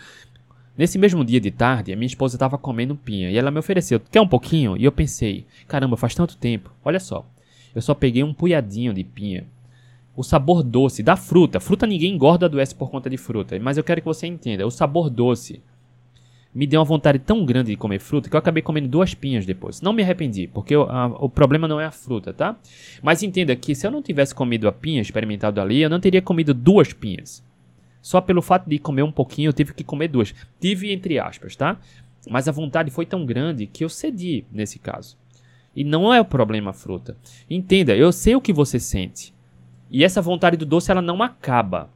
Nesse 0.77 0.97
mesmo 0.97 1.25
dia 1.25 1.41
de 1.41 1.51
tarde, 1.51 1.91
a 1.91 1.95
minha 1.95 2.07
esposa 2.07 2.37
estava 2.37 2.57
comendo 2.57 2.95
pinha 2.95 3.29
e 3.29 3.37
ela 3.37 3.51
me 3.51 3.59
ofereceu: 3.59 3.99
"Quer 3.99 4.21
um 4.21 4.27
pouquinho?" 4.27 4.77
E 4.77 4.85
eu 4.85 4.91
pensei: 4.91 5.45
"Caramba, 5.67 5.97
faz 5.97 6.15
tanto 6.15 6.37
tempo. 6.37 6.71
Olha 6.83 6.99
só. 6.99 7.29
Eu 7.75 7.81
só 7.81 7.93
peguei 7.93 8.23
um 8.23 8.33
punhadinho 8.33 8.93
de 8.93 9.03
pinha 9.03 9.45
o 10.19 10.23
sabor 10.23 10.63
doce 10.63 11.01
da 11.01 11.15
fruta. 11.15 11.61
Fruta 11.61 11.87
ninguém 11.87 12.13
engorda 12.13 12.45
adoece 12.45 12.75
por 12.75 12.89
conta 12.89 13.09
de 13.09 13.15
fruta, 13.15 13.57
mas 13.57 13.77
eu 13.77 13.83
quero 13.85 14.01
que 14.01 14.05
você 14.05 14.27
entenda. 14.27 14.67
O 14.67 14.69
sabor 14.69 15.09
doce 15.09 15.61
me 16.53 16.67
deu 16.67 16.81
uma 16.81 16.85
vontade 16.85 17.19
tão 17.19 17.45
grande 17.45 17.71
de 17.71 17.77
comer 17.77 17.99
fruta 17.99 18.29
que 18.29 18.35
eu 18.35 18.39
acabei 18.39 18.61
comendo 18.61 18.89
duas 18.89 19.13
pinhas 19.13 19.45
depois. 19.45 19.79
Não 19.79 19.93
me 19.93 20.03
arrependi, 20.03 20.45
porque 20.45 20.75
o, 20.75 20.81
a, 20.81 21.05
o 21.05 21.29
problema 21.29 21.69
não 21.69 21.79
é 21.79 21.85
a 21.85 21.91
fruta, 21.91 22.33
tá? 22.33 22.57
Mas 23.01 23.23
entenda 23.23 23.55
que 23.55 23.73
se 23.73 23.87
eu 23.87 23.91
não 23.91 24.01
tivesse 24.01 24.35
comido 24.35 24.67
a 24.67 24.73
pinha 24.73 25.01
experimentado 25.01 25.61
ali, 25.61 25.81
eu 25.81 25.89
não 25.89 26.01
teria 26.01 26.21
comido 26.21 26.53
duas 26.53 26.91
pinhas. 26.91 27.41
Só 28.01 28.19
pelo 28.19 28.41
fato 28.41 28.69
de 28.69 28.77
comer 28.77 29.03
um 29.03 29.13
pouquinho, 29.13 29.47
eu 29.47 29.53
tive 29.53 29.73
que 29.73 29.85
comer 29.85 30.09
duas. 30.09 30.35
Tive 30.59 30.91
entre 30.91 31.17
aspas, 31.17 31.55
tá? 31.55 31.79
Mas 32.29 32.45
a 32.45 32.51
vontade 32.51 32.91
foi 32.91 33.05
tão 33.05 33.25
grande 33.25 33.65
que 33.65 33.85
eu 33.85 33.89
cedi 33.89 34.43
nesse 34.51 34.79
caso. 34.79 35.17
E 35.73 35.85
não 35.85 36.13
é 36.13 36.19
o 36.19 36.25
problema 36.25 36.71
a 36.71 36.73
fruta. 36.73 37.15
Entenda, 37.49 37.95
eu 37.95 38.11
sei 38.11 38.35
o 38.35 38.41
que 38.41 38.51
você 38.51 38.81
sente. 38.81 39.38
E 39.89 40.03
essa 40.03 40.21
vontade 40.21 40.57
do 40.57 40.65
doce 40.65 40.91
ela 40.91 41.01
não 41.01 41.21
acaba. 41.23 41.89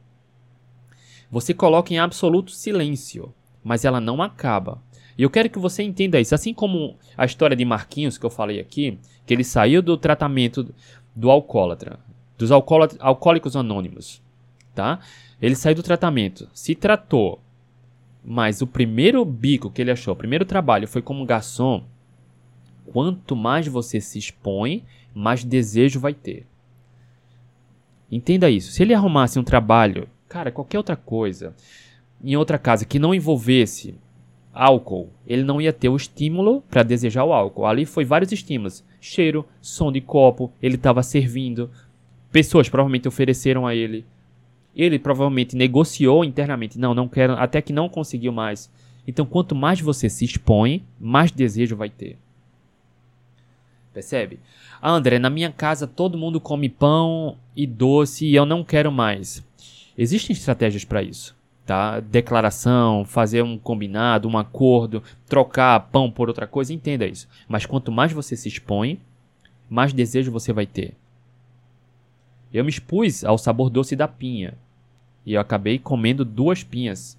Você 1.30 1.54
coloca 1.54 1.92
em 1.92 1.98
absoluto 1.98 2.50
silêncio, 2.50 3.34
mas 3.62 3.84
ela 3.84 4.00
não 4.00 4.22
acaba. 4.22 4.82
E 5.16 5.22
eu 5.22 5.30
quero 5.30 5.48
que 5.48 5.58
você 5.58 5.82
entenda 5.82 6.20
isso. 6.20 6.34
Assim 6.34 6.52
como 6.52 6.96
a 7.16 7.24
história 7.24 7.56
de 7.56 7.64
Marquinhos 7.64 8.18
que 8.18 8.26
eu 8.26 8.30
falei 8.30 8.60
aqui, 8.60 8.98
que 9.24 9.32
ele 9.32 9.44
saiu 9.44 9.80
do 9.80 9.96
tratamento 9.96 10.74
do 11.14 11.30
alcoólatra, 11.30 12.00
dos 12.36 12.50
alcoólicos 12.50 13.54
anônimos, 13.56 14.20
tá? 14.74 14.98
Ele 15.40 15.54
saiu 15.54 15.76
do 15.76 15.82
tratamento, 15.82 16.48
se 16.52 16.74
tratou, 16.74 17.40
mas 18.24 18.60
o 18.60 18.66
primeiro 18.66 19.24
bico 19.24 19.70
que 19.70 19.82
ele 19.82 19.90
achou, 19.90 20.14
o 20.14 20.16
primeiro 20.16 20.44
trabalho 20.44 20.88
foi 20.88 21.02
como 21.02 21.24
garçom. 21.24 21.84
Quanto 22.86 23.36
mais 23.36 23.66
você 23.68 24.00
se 24.00 24.18
expõe, 24.18 24.84
mais 25.14 25.44
desejo 25.44 26.00
vai 26.00 26.12
ter. 26.14 26.46
Entenda 28.14 28.48
isso. 28.48 28.70
Se 28.70 28.80
ele 28.80 28.94
arrumasse 28.94 29.40
um 29.40 29.42
trabalho, 29.42 30.08
cara, 30.28 30.52
qualquer 30.52 30.78
outra 30.78 30.94
coisa, 30.94 31.52
em 32.22 32.36
outra 32.36 32.56
casa 32.56 32.84
que 32.84 32.96
não 32.96 33.12
envolvesse 33.12 33.96
álcool, 34.52 35.10
ele 35.26 35.42
não 35.42 35.60
ia 35.60 35.72
ter 35.72 35.88
o 35.88 35.96
estímulo 35.96 36.62
para 36.70 36.84
desejar 36.84 37.24
o 37.24 37.32
álcool. 37.32 37.66
Ali 37.66 37.84
foi 37.84 38.04
vários 38.04 38.30
estímulos: 38.30 38.84
cheiro, 39.00 39.44
som 39.60 39.90
de 39.90 40.00
copo, 40.00 40.52
ele 40.62 40.76
estava 40.76 41.02
servindo, 41.02 41.68
pessoas 42.30 42.68
provavelmente 42.68 43.08
ofereceram 43.08 43.66
a 43.66 43.74
ele. 43.74 44.04
Ele 44.76 44.96
provavelmente 44.96 45.56
negociou 45.56 46.24
internamente, 46.24 46.78
não, 46.78 46.94
não 46.94 47.08
quero, 47.08 47.32
até 47.32 47.60
que 47.60 47.72
não 47.72 47.88
conseguiu 47.88 48.30
mais. 48.30 48.70
Então, 49.08 49.26
quanto 49.26 49.56
mais 49.56 49.80
você 49.80 50.08
se 50.08 50.24
expõe, 50.24 50.84
mais 51.00 51.32
desejo 51.32 51.74
vai 51.74 51.90
ter. 51.90 52.16
Percebe? 53.94 54.40
André, 54.82 55.20
na 55.20 55.30
minha 55.30 55.52
casa 55.52 55.86
todo 55.86 56.18
mundo 56.18 56.40
come 56.40 56.68
pão 56.68 57.38
e 57.54 57.64
doce 57.64 58.26
e 58.26 58.34
eu 58.34 58.44
não 58.44 58.64
quero 58.64 58.90
mais. 58.90 59.42
Existem 59.96 60.34
estratégias 60.34 60.84
para 60.84 61.00
isso, 61.00 61.36
tá? 61.64 62.00
Declaração, 62.00 63.04
fazer 63.04 63.42
um 63.42 63.56
combinado, 63.56 64.28
um 64.28 64.36
acordo, 64.36 65.00
trocar 65.26 65.78
pão 65.92 66.10
por 66.10 66.26
outra 66.26 66.44
coisa, 66.44 66.74
entenda 66.74 67.06
isso. 67.06 67.28
Mas 67.48 67.64
quanto 67.64 67.92
mais 67.92 68.12
você 68.12 68.36
se 68.36 68.48
expõe, 68.48 69.00
mais 69.70 69.92
desejo 69.92 70.32
você 70.32 70.52
vai 70.52 70.66
ter. 70.66 70.94
Eu 72.52 72.64
me 72.64 72.70
expus 72.70 73.24
ao 73.24 73.38
sabor 73.38 73.70
doce 73.70 73.94
da 73.94 74.08
pinha 74.08 74.54
e 75.24 75.34
eu 75.34 75.40
acabei 75.40 75.78
comendo 75.78 76.24
duas 76.24 76.64
pinhas 76.64 77.16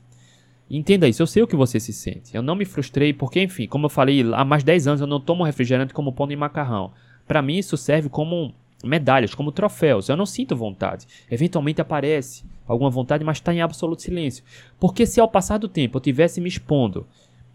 Entenda 0.69 1.07
isso, 1.07 1.21
eu 1.21 1.27
sei 1.27 1.43
o 1.43 1.47
que 1.47 1.55
você 1.55 1.79
se 1.79 1.93
sente. 1.93 2.35
Eu 2.35 2.41
não 2.41 2.55
me 2.55 2.65
frustrei 2.65 3.13
porque, 3.13 3.41
enfim, 3.41 3.67
como 3.67 3.85
eu 3.85 3.89
falei, 3.89 4.23
há 4.33 4.43
mais 4.43 4.63
10 4.63 4.87
anos 4.87 5.01
eu 5.01 5.07
não 5.07 5.19
tomo 5.19 5.43
refrigerante 5.43 5.93
como 5.93 6.11
pão 6.11 6.27
de 6.27 6.35
macarrão. 6.35 6.91
Para 7.27 7.41
mim 7.41 7.57
isso 7.57 7.77
serve 7.77 8.09
como 8.09 8.53
medalhas, 8.83 9.35
como 9.35 9.51
troféus. 9.51 10.09
Eu 10.09 10.17
não 10.17 10.25
sinto 10.25 10.55
vontade. 10.55 11.05
Eventualmente 11.29 11.81
aparece 11.81 12.43
alguma 12.67 12.89
vontade, 12.89 13.23
mas 13.23 13.37
está 13.37 13.53
em 13.53 13.61
absoluto 13.61 14.01
silêncio. 14.01 14.43
Porque 14.79 15.05
se 15.05 15.19
ao 15.19 15.27
passar 15.27 15.59
do 15.59 15.67
tempo 15.67 15.97
eu 15.97 16.01
tivesse 16.01 16.41
me 16.41 16.49
expondo 16.49 17.05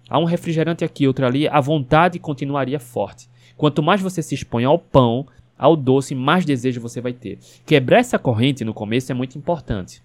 a 0.08 0.18
um 0.18 0.24
refrigerante 0.24 0.84
aqui, 0.84 1.06
outro 1.06 1.26
ali, 1.26 1.48
a 1.48 1.60
vontade 1.60 2.18
continuaria 2.18 2.80
forte. 2.80 3.28
Quanto 3.56 3.82
mais 3.82 4.00
você 4.00 4.22
se 4.22 4.34
expõe 4.34 4.64
ao 4.64 4.78
pão, 4.78 5.26
ao 5.58 5.76
doce, 5.76 6.14
mais 6.14 6.44
desejo 6.44 6.80
você 6.80 7.00
vai 7.00 7.12
ter. 7.12 7.38
Quebrar 7.66 7.98
essa 7.98 8.18
corrente 8.18 8.64
no 8.64 8.72
começo 8.72 9.12
é 9.12 9.14
muito 9.14 9.36
importante. 9.36 10.02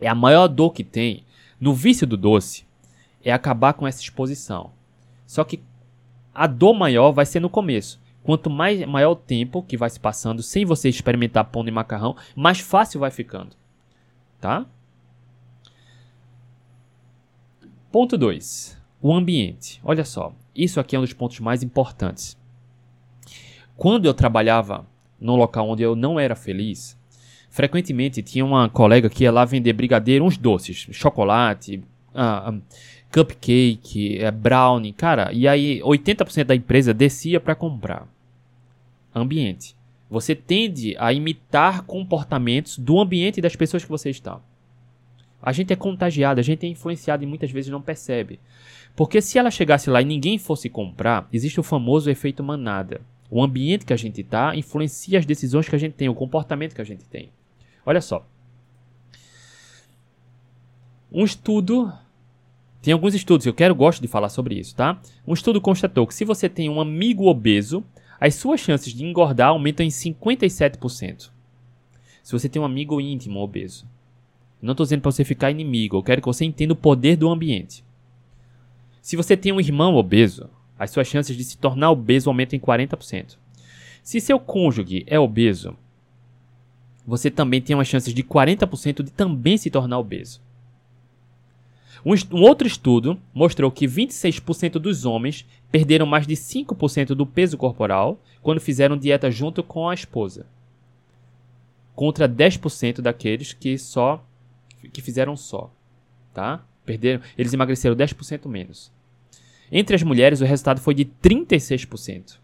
É 0.00 0.08
a 0.08 0.14
maior 0.14 0.48
dor 0.48 0.72
que 0.72 0.82
tem 0.82 1.22
no 1.60 1.74
vício 1.74 2.06
do 2.06 2.16
doce 2.16 2.64
é 3.22 3.30
acabar 3.30 3.74
com 3.74 3.86
essa 3.86 4.00
exposição. 4.00 4.72
Só 5.26 5.44
que 5.44 5.62
a 6.34 6.46
dor 6.46 6.74
maior 6.74 7.12
vai 7.12 7.26
ser 7.26 7.40
no 7.40 7.50
começo. 7.50 8.00
Quanto 8.22 8.50
mais 8.50 8.84
maior 8.86 9.10
o 9.10 9.16
tempo 9.16 9.62
que 9.62 9.76
vai 9.76 9.90
se 9.90 10.00
passando 10.00 10.42
sem 10.42 10.64
você 10.64 10.88
experimentar 10.88 11.44
pão 11.46 11.64
de 11.64 11.70
macarrão, 11.70 12.16
mais 12.34 12.60
fácil 12.60 13.00
vai 13.00 13.10
ficando. 13.10 13.56
Tá? 14.40 14.66
Ponto 17.90 18.16
2. 18.16 18.78
O 19.02 19.12
ambiente. 19.12 19.80
Olha 19.82 20.04
só, 20.04 20.32
isso 20.54 20.78
aqui 20.78 20.94
é 20.94 20.98
um 20.98 21.02
dos 21.02 21.12
pontos 21.12 21.40
mais 21.40 21.62
importantes. 21.62 22.38
Quando 23.76 24.04
eu 24.04 24.14
trabalhava 24.14 24.86
num 25.18 25.36
local 25.36 25.68
onde 25.68 25.82
eu 25.82 25.96
não 25.96 26.20
era 26.20 26.36
feliz, 26.36 26.99
Frequentemente 27.50 28.22
tinha 28.22 28.44
uma 28.44 28.68
colega 28.68 29.10
que 29.10 29.24
ia 29.24 29.32
lá 29.32 29.44
vender 29.44 29.72
brigadeiro, 29.72 30.24
uns 30.24 30.38
doces, 30.38 30.86
chocolate, 30.92 31.82
uh, 32.14 32.60
cupcake, 33.12 34.20
uh, 34.24 34.30
brownie, 34.30 34.92
cara. 34.92 35.32
E 35.32 35.48
aí 35.48 35.80
80% 35.80 36.44
da 36.44 36.54
empresa 36.54 36.94
descia 36.94 37.40
para 37.40 37.56
comprar. 37.56 38.06
Ambiente. 39.12 39.74
Você 40.08 40.34
tende 40.34 40.96
a 40.98 41.12
imitar 41.12 41.82
comportamentos 41.82 42.78
do 42.78 43.00
ambiente 43.00 43.40
das 43.40 43.56
pessoas 43.56 43.84
que 43.84 43.90
você 43.90 44.10
está. 44.10 44.40
A 45.42 45.52
gente 45.52 45.72
é 45.72 45.76
contagiado, 45.76 46.38
a 46.38 46.42
gente 46.42 46.66
é 46.66 46.68
influenciado 46.68 47.24
e 47.24 47.26
muitas 47.26 47.50
vezes 47.50 47.70
não 47.70 47.82
percebe. 47.82 48.38
Porque 48.94 49.20
se 49.20 49.38
ela 49.38 49.50
chegasse 49.50 49.90
lá 49.90 50.02
e 50.02 50.04
ninguém 50.04 50.38
fosse 50.38 50.68
comprar, 50.68 51.28
existe 51.32 51.58
o 51.58 51.64
famoso 51.64 52.10
efeito 52.10 52.42
manada. 52.44 53.00
O 53.30 53.42
ambiente 53.42 53.86
que 53.86 53.92
a 53.92 53.96
gente 53.96 54.20
está 54.20 54.54
influencia 54.54 55.18
as 55.18 55.26
decisões 55.26 55.68
que 55.68 55.74
a 55.74 55.78
gente 55.78 55.94
tem, 55.94 56.08
o 56.08 56.14
comportamento 56.14 56.74
que 56.74 56.80
a 56.80 56.84
gente 56.84 57.04
tem. 57.04 57.30
Olha 57.84 58.00
só. 58.00 58.26
Um 61.10 61.24
estudo. 61.24 61.92
Tem 62.82 62.94
alguns 62.94 63.14
estudos, 63.14 63.44
eu 63.44 63.52
quero 63.52 63.74
gosto 63.74 64.00
de 64.00 64.08
falar 64.08 64.30
sobre 64.30 64.58
isso, 64.58 64.74
tá? 64.74 64.98
Um 65.26 65.34
estudo 65.34 65.60
constatou 65.60 66.06
que 66.06 66.14
se 66.14 66.24
você 66.24 66.48
tem 66.48 66.70
um 66.70 66.80
amigo 66.80 67.26
obeso, 67.26 67.84
as 68.18 68.34
suas 68.34 68.60
chances 68.60 68.94
de 68.94 69.04
engordar 69.04 69.48
aumentam 69.48 69.84
em 69.84 69.90
57%. 69.90 71.30
Se 72.22 72.32
você 72.32 72.48
tem 72.48 72.60
um 72.60 72.64
amigo 72.64 73.00
íntimo 73.00 73.40
obeso. 73.40 73.86
Não 74.62 74.72
estou 74.72 74.84
dizendo 74.84 75.02
para 75.02 75.10
você 75.10 75.24
ficar 75.24 75.50
inimigo, 75.50 75.96
eu 75.96 76.02
quero 76.02 76.20
que 76.20 76.26
você 76.26 76.44
entenda 76.44 76.72
o 76.72 76.76
poder 76.76 77.16
do 77.16 77.28
ambiente. 77.28 77.84
Se 79.02 79.16
você 79.16 79.36
tem 79.36 79.52
um 79.52 79.60
irmão 79.60 79.94
obeso, 79.96 80.48
as 80.78 80.90
suas 80.90 81.06
chances 81.06 81.36
de 81.36 81.44
se 81.44 81.58
tornar 81.58 81.90
obeso 81.90 82.30
aumentam 82.30 82.56
em 82.56 82.60
40%. 82.60 83.36
Se 84.02 84.20
seu 84.20 84.38
cônjuge 84.38 85.04
é 85.06 85.18
obeso, 85.18 85.76
você 87.06 87.30
também 87.30 87.60
tem 87.60 87.74
uma 87.74 87.84
chance 87.84 88.12
de 88.12 88.22
40% 88.22 89.02
de 89.02 89.10
também 89.10 89.56
se 89.56 89.70
tornar 89.70 89.98
obeso. 89.98 90.40
Um, 92.04 92.14
um, 92.32 92.42
outro 92.42 92.66
estudo 92.66 93.20
mostrou 93.34 93.70
que 93.70 93.86
26% 93.86 94.72
dos 94.72 95.04
homens 95.04 95.46
perderam 95.70 96.06
mais 96.06 96.26
de 96.26 96.34
5% 96.34 97.08
do 97.08 97.26
peso 97.26 97.58
corporal 97.58 98.18
quando 98.42 98.60
fizeram 98.60 98.96
dieta 98.96 99.30
junto 99.30 99.62
com 99.62 99.88
a 99.88 99.94
esposa, 99.94 100.46
contra 101.94 102.28
10% 102.28 103.00
daqueles 103.00 103.52
que 103.52 103.76
só 103.76 104.24
que 104.92 105.02
fizeram 105.02 105.36
só, 105.36 105.70
tá? 106.32 106.64
Perderam, 106.86 107.22
eles 107.36 107.52
emagreceram 107.52 107.94
10% 107.94 108.48
menos. 108.48 108.90
Entre 109.70 109.94
as 109.94 110.02
mulheres, 110.02 110.40
o 110.40 110.44
resultado 110.44 110.80
foi 110.80 110.94
de 110.94 111.04
36%. 111.04 112.38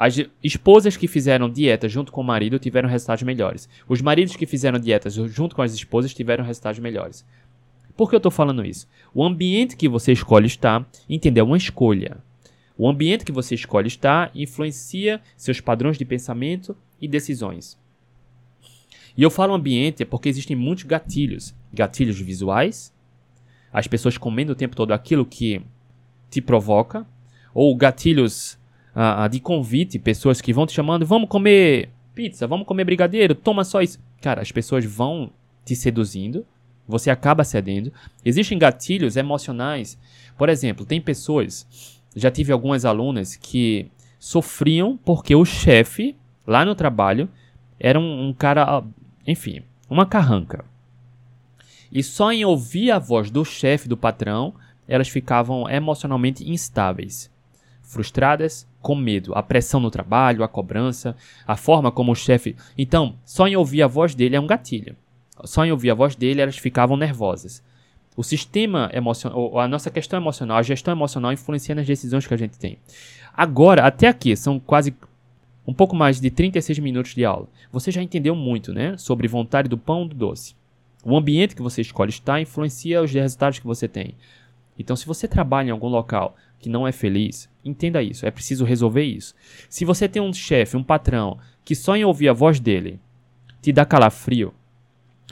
As 0.00 0.14
esposas 0.44 0.96
que 0.96 1.08
fizeram 1.08 1.50
dieta 1.50 1.88
junto 1.88 2.12
com 2.12 2.20
o 2.20 2.24
marido 2.24 2.56
tiveram 2.56 2.88
resultados 2.88 3.24
melhores. 3.24 3.68
Os 3.88 4.00
maridos 4.00 4.36
que 4.36 4.46
fizeram 4.46 4.78
dietas 4.78 5.14
junto 5.14 5.56
com 5.56 5.62
as 5.62 5.74
esposas 5.74 6.14
tiveram 6.14 6.44
resultados 6.44 6.78
melhores. 6.78 7.26
Por 7.96 8.08
que 8.08 8.14
eu 8.14 8.18
estou 8.18 8.30
falando 8.30 8.64
isso? 8.64 8.86
O 9.12 9.24
ambiente 9.24 9.76
que 9.76 9.88
você 9.88 10.12
escolhe 10.12 10.46
estar, 10.46 10.88
entender, 11.10 11.40
é 11.40 11.42
uma 11.42 11.56
escolha. 11.56 12.18
O 12.76 12.88
ambiente 12.88 13.24
que 13.24 13.32
você 13.32 13.56
escolhe 13.56 13.88
estar 13.88 14.30
influencia 14.36 15.20
seus 15.36 15.60
padrões 15.60 15.98
de 15.98 16.04
pensamento 16.04 16.76
e 17.00 17.08
decisões. 17.08 17.76
E 19.16 19.22
eu 19.24 19.30
falo 19.32 19.52
ambiente 19.52 20.04
porque 20.04 20.28
existem 20.28 20.56
muitos 20.56 20.84
gatilhos. 20.84 21.52
Gatilhos 21.72 22.20
visuais, 22.20 22.94
as 23.72 23.88
pessoas 23.88 24.16
comendo 24.16 24.52
o 24.52 24.56
tempo 24.56 24.76
todo 24.76 24.92
aquilo 24.92 25.26
que 25.26 25.60
te 26.30 26.40
provoca, 26.40 27.04
ou 27.52 27.74
gatilhos 27.74 28.56
de 29.30 29.40
convite, 29.40 29.98
pessoas 29.98 30.40
que 30.40 30.52
vão 30.52 30.66
te 30.66 30.72
chamando, 30.72 31.06
vamos 31.06 31.28
comer 31.28 31.90
pizza, 32.14 32.46
vamos 32.46 32.66
comer 32.66 32.84
brigadeiro, 32.84 33.34
toma 33.34 33.64
só 33.64 33.80
isso. 33.80 34.00
Cara, 34.20 34.42
as 34.42 34.50
pessoas 34.50 34.84
vão 34.84 35.30
te 35.64 35.76
seduzindo, 35.76 36.44
você 36.86 37.10
acaba 37.10 37.44
cedendo. 37.44 37.92
Existem 38.24 38.58
gatilhos 38.58 39.16
emocionais. 39.16 39.98
Por 40.36 40.48
exemplo, 40.48 40.84
tem 40.84 41.00
pessoas, 41.00 42.00
já 42.16 42.30
tive 42.30 42.52
algumas 42.52 42.84
alunas 42.84 43.36
que 43.36 43.90
sofriam 44.18 44.96
porque 44.96 45.34
o 45.34 45.44
chefe 45.44 46.16
lá 46.46 46.64
no 46.64 46.74
trabalho 46.74 47.28
era 47.78 48.00
um, 48.00 48.28
um 48.28 48.32
cara 48.32 48.82
enfim, 49.26 49.62
uma 49.90 50.06
carranca. 50.06 50.64
E 51.92 52.02
só 52.02 52.32
em 52.32 52.44
ouvir 52.44 52.90
a 52.90 52.98
voz 52.98 53.30
do 53.30 53.44
chefe, 53.44 53.88
do 53.88 53.96
patrão, 53.96 54.54
elas 54.86 55.08
ficavam 55.08 55.68
emocionalmente 55.68 56.50
instáveis, 56.50 57.30
frustradas, 57.88 58.68
com 58.82 58.94
medo, 58.94 59.34
a 59.34 59.42
pressão 59.42 59.80
no 59.80 59.90
trabalho, 59.90 60.44
a 60.44 60.48
cobrança, 60.48 61.16
a 61.46 61.56
forma 61.56 61.90
como 61.90 62.12
o 62.12 62.14
chefe. 62.14 62.54
Então, 62.76 63.16
só 63.24 63.48
em 63.48 63.56
ouvir 63.56 63.82
a 63.82 63.86
voz 63.86 64.14
dele 64.14 64.36
é 64.36 64.40
um 64.40 64.46
gatilho. 64.46 64.94
Só 65.44 65.64
em 65.64 65.72
ouvir 65.72 65.90
a 65.90 65.94
voz 65.94 66.14
dele 66.14 66.42
elas 66.42 66.58
ficavam 66.58 66.96
nervosas. 66.96 67.62
O 68.14 68.22
sistema 68.22 68.90
emocional, 68.92 69.58
a 69.58 69.66
nossa 69.66 69.90
questão 69.90 70.20
emocional, 70.20 70.58
a 70.58 70.62
gestão 70.62 70.92
emocional 70.92 71.32
influencia 71.32 71.74
nas 71.74 71.86
decisões 71.86 72.26
que 72.26 72.34
a 72.34 72.38
gente 72.38 72.58
tem. 72.58 72.78
Agora, 73.34 73.86
até 73.86 74.06
aqui, 74.06 74.36
são 74.36 74.60
quase 74.60 74.94
um 75.66 75.72
pouco 75.72 75.96
mais 75.96 76.20
de 76.20 76.30
36 76.30 76.78
minutos 76.80 77.14
de 77.14 77.24
aula. 77.24 77.48
Você 77.72 77.90
já 77.90 78.02
entendeu 78.02 78.34
muito, 78.34 78.74
né? 78.74 78.96
Sobre 78.98 79.28
vontade 79.28 79.68
do 79.68 79.78
pão 79.78 80.06
do 80.06 80.14
doce. 80.14 80.54
O 81.04 81.16
ambiente 81.16 81.54
que 81.54 81.62
você 81.62 81.80
escolhe 81.80 82.10
estar 82.10 82.40
influencia 82.40 83.00
os 83.00 83.12
resultados 83.12 83.60
que 83.60 83.66
você 83.66 83.86
tem. 83.88 84.14
Então, 84.78 84.94
se 84.94 85.06
você 85.06 85.26
trabalha 85.26 85.68
em 85.68 85.70
algum 85.70 85.88
local 85.88 86.36
que 86.58 86.68
não 86.68 86.86
é 86.86 86.92
feliz, 86.92 87.48
entenda 87.68 88.02
isso. 88.02 88.26
É 88.26 88.30
preciso 88.30 88.64
resolver 88.64 89.04
isso. 89.04 89.34
Se 89.68 89.84
você 89.84 90.08
tem 90.08 90.20
um 90.20 90.32
chefe, 90.32 90.76
um 90.76 90.82
patrão, 90.82 91.38
que 91.64 91.74
só 91.74 91.96
em 91.96 92.04
ouvir 92.04 92.28
a 92.28 92.32
voz 92.32 92.58
dele 92.58 93.00
te 93.60 93.72
dá 93.72 93.84
calafrio, 93.84 94.54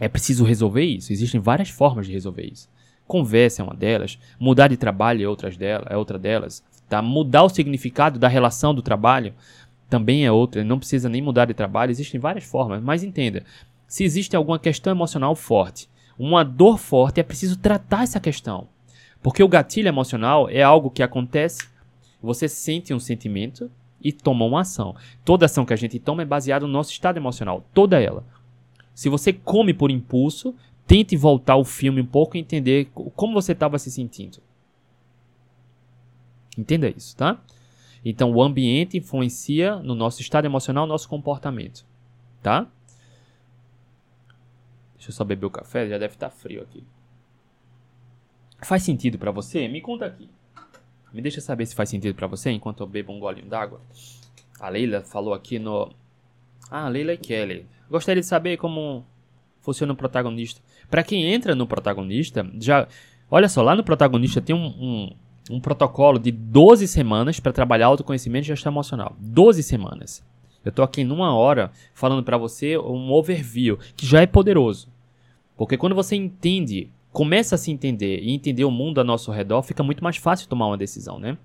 é 0.01 0.09
preciso 0.09 0.45
resolver 0.45 0.85
isso. 0.85 1.13
Existem 1.13 1.41
várias 1.41 1.71
formas 1.71 2.07
de 2.07 2.13
resolver 2.13 2.45
isso. 2.45 2.69
Conversa 3.07 3.63
é 3.63 3.65
uma 3.65 3.75
delas, 3.75 4.19
mudar 4.39 4.69
de 4.69 4.77
trabalho 4.77 5.25
é, 5.25 5.29
outras 5.29 5.57
delas, 5.57 5.87
é 5.91 5.97
outra 5.97 6.19
delas. 6.19 6.63
Tá? 6.89 7.01
Mudar 7.01 7.45
o 7.45 7.49
significado 7.49 8.19
da 8.19 8.29
relação 8.29 8.75
do 8.75 8.83
trabalho 8.83 9.33
também 9.89 10.27
é 10.27 10.33
outra, 10.33 10.65
não 10.65 10.79
precisa 10.79 11.09
nem 11.09 11.23
mudar 11.23 11.45
de 11.45 11.55
trabalho, 11.55 11.91
existem 11.91 12.19
várias 12.19 12.45
formas, 12.45 12.83
mas 12.83 13.05
entenda, 13.05 13.45
se 13.87 14.03
existe 14.03 14.35
alguma 14.35 14.59
questão 14.59 14.93
emocional 14.93 15.37
forte, 15.37 15.89
uma 16.19 16.45
dor 16.45 16.79
forte, 16.79 17.21
é 17.21 17.23
preciso 17.23 17.57
tratar 17.57 18.03
essa 18.03 18.19
questão. 18.19 18.69
Porque 19.23 19.43
o 19.43 19.49
gatilho 19.49 19.89
emocional 19.89 20.49
é 20.49 20.63
algo 20.63 20.91
que 20.91 21.03
acontece, 21.03 21.69
você 22.27 22.49
sente 22.49 22.93
um 22.93 23.01
sentimento 23.01 23.71
e 24.01 24.13
toma 24.13 24.45
uma 24.45 24.61
ação. 24.61 24.95
Toda 25.25 25.47
ação 25.47 25.65
que 25.65 25.73
a 25.73 25.77
gente 25.77 25.99
toma 25.99 26.23
é 26.23 26.27
baseada 26.27 26.67
no 26.67 26.73
nosso 26.73 26.91
estado 26.91 27.17
emocional, 27.17 27.65
toda 27.73 28.01
ela. 28.01 28.25
Se 28.95 29.09
você 29.09 29.33
come 29.33 29.73
por 29.73 29.91
impulso, 29.91 30.55
tente 30.87 31.17
voltar 31.17 31.57
o 31.57 31.65
filme 31.65 32.01
um 32.01 32.07
pouco 32.07 32.37
e 32.37 32.41
entender 32.41 32.91
como 33.15 33.35
você 33.35 33.53
estava 33.53 33.79
se 33.79 33.91
sentindo. 33.91 34.39
Entenda 36.57 36.89
isso, 36.89 37.17
tá? 37.17 37.41
Então, 38.05 38.33
o 38.33 38.43
ambiente 38.43 38.97
influencia 38.97 39.77
no 39.77 39.95
nosso 39.95 40.21
estado 40.21 40.45
emocional, 40.45 40.87
no 40.87 40.93
nosso 40.93 41.09
comportamento, 41.09 41.85
tá? 42.43 42.67
Deixa 44.95 45.11
eu 45.11 45.13
só 45.13 45.25
beber 45.25 45.47
o 45.47 45.51
café, 45.51 45.89
já 45.89 45.99
deve 45.99 46.15
estar 46.15 46.31
tá 46.31 46.35
frio 46.35 46.63
aqui. 46.63 46.85
Faz 48.63 48.83
sentido 48.83 49.19
para 49.19 49.31
você? 49.31 49.69
Me 49.69 49.81
conta 49.81 50.07
aqui. 50.07 50.31
Me 51.13 51.23
deixa 51.23 51.41
saber 51.41 51.67
se 51.67 51.75
faz 51.75 51.89
sentido 51.89 52.15
para 52.15 52.27
você 52.27 52.51
enquanto 52.51 52.81
eu 52.81 52.87
bebo 52.87 53.13
um 53.13 53.21
golinho 53.21 53.47
d'água. 53.47 53.81
A 54.61 54.69
Leila 54.69 55.03
falou 55.03 55.35
aqui 55.35 55.59
no. 55.59 55.91
Ah, 56.71 56.89
Leila 56.89 57.13
e 57.13 57.17
Kelly. 57.17 57.67
Gostaria 57.91 58.21
de 58.21 58.27
saber 58.27 58.57
como 58.57 59.05
funciona 59.61 59.93
o 59.93 59.97
protagonista. 59.97 60.61
Para 60.91 61.03
quem 61.03 61.33
entra 61.33 61.55
no 61.55 61.67
protagonista, 61.67 62.49
já. 62.61 62.87
Olha 63.31 63.49
só, 63.49 63.63
lá 63.63 63.75
no 63.75 63.83
protagonista 63.83 64.41
tem 64.41 64.55
um, 64.55 64.67
um, 64.67 65.17
um 65.51 65.61
protocolo 65.61 66.19
de 66.19 66.31
12 66.31 66.87
semanas 66.87 67.41
para 67.41 67.53
trabalhar 67.53 67.87
autoconhecimento 67.87 68.45
e 68.45 68.49
gestão 68.49 68.73
emocional. 68.73 69.17
12 69.19 69.63
semanas. 69.63 70.25
Eu 70.65 70.71
estou 70.71 70.85
aqui 70.85 71.05
numa 71.05 71.35
hora 71.35 71.71
falando 71.95 72.23
para 72.23 72.37
você 72.37 72.77
um 72.77 73.13
overview 73.13 73.79
que 73.97 74.07
já 74.07 74.21
é 74.21 74.27
poderoso. 74.27 74.89
Porque 75.57 75.77
quando 75.77 75.95
você 75.95 76.17
entende, 76.17 76.91
começa 77.17 77.55
a 77.55 77.59
se 77.59 77.71
entender 77.71 78.21
e 78.23 78.31
entender 78.31 78.67
o 78.67 78.71
mundo 78.71 78.99
ao 78.99 79.05
nosso 79.05 79.33
redor, 79.33 79.63
fica 79.63 79.83
muito 79.83 80.05
mais 80.05 80.19
fácil 80.19 80.47
tomar 80.51 80.67
uma 80.67 80.77
decisão, 80.77 81.19
né? 81.19 81.39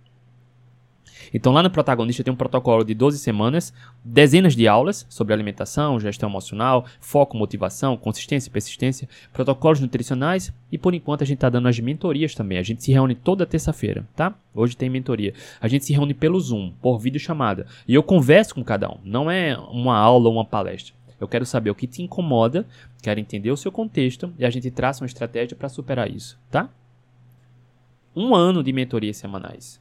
Então, 1.34 1.54
lá 1.54 1.64
no 1.64 1.70
protagonista 1.70 2.22
tem 2.26 2.34
um 2.34 2.36
protocolo 2.36 2.84
de 2.84 2.94
12 2.94 3.18
semanas, 3.20 3.74
dezenas 4.04 4.54
de 4.54 4.68
aulas 4.68 5.06
sobre 5.08 5.34
alimentação, 5.34 5.98
gestão 5.98 6.28
emocional, 6.28 6.86
foco, 7.00 7.38
motivação, 7.38 7.96
consistência 7.96 8.50
e 8.50 8.52
persistência, 8.52 9.08
protocolos 9.32 9.80
nutricionais 9.80 10.54
e, 10.70 10.78
por 10.78 10.94
enquanto, 10.94 11.22
a 11.22 11.26
gente 11.26 11.38
está 11.38 11.48
dando 11.48 11.70
as 11.70 11.80
mentorias 11.80 12.36
também. 12.36 12.58
A 12.58 12.64
gente 12.64 12.84
se 12.84 12.92
reúne 12.92 13.16
toda 13.16 13.46
terça-feira, 13.46 14.06
tá? 14.14 14.36
Hoje 14.54 14.76
tem 14.76 14.90
mentoria. 14.90 15.34
A 15.62 15.70
gente 15.70 15.86
se 15.86 15.94
reúne 15.94 16.14
pelo 16.14 16.38
Zoom, 16.38 16.74
por 16.82 17.00
videochamada. 17.00 17.66
E 17.88 17.94
eu 17.96 18.04
converso 18.04 18.56
com 18.56 18.64
cada 18.64 18.90
um. 18.90 18.98
Não 19.06 19.32
é 19.32 19.58
uma 19.58 19.98
aula 19.98 20.28
ou 20.28 20.36
uma 20.36 20.44
palestra. 20.44 20.94
Eu 21.22 21.28
quero 21.28 21.46
saber 21.46 21.70
o 21.70 21.76
que 21.76 21.86
te 21.86 22.02
incomoda, 22.02 22.68
quero 23.00 23.20
entender 23.20 23.52
o 23.52 23.56
seu 23.56 23.72
contexto 23.72 24.34
e 24.40 24.44
a 24.44 24.50
gente 24.50 24.72
traça 24.72 25.04
uma 25.04 25.08
estratégia 25.08 25.56
para 25.56 25.70
superar 25.70 26.10
isso, 26.10 26.40
tá? 26.50 26.68
Um 28.16 28.34
ano 28.34 28.64
de 28.64 28.74
mentorias 28.74 29.18
semanais. 29.18 29.80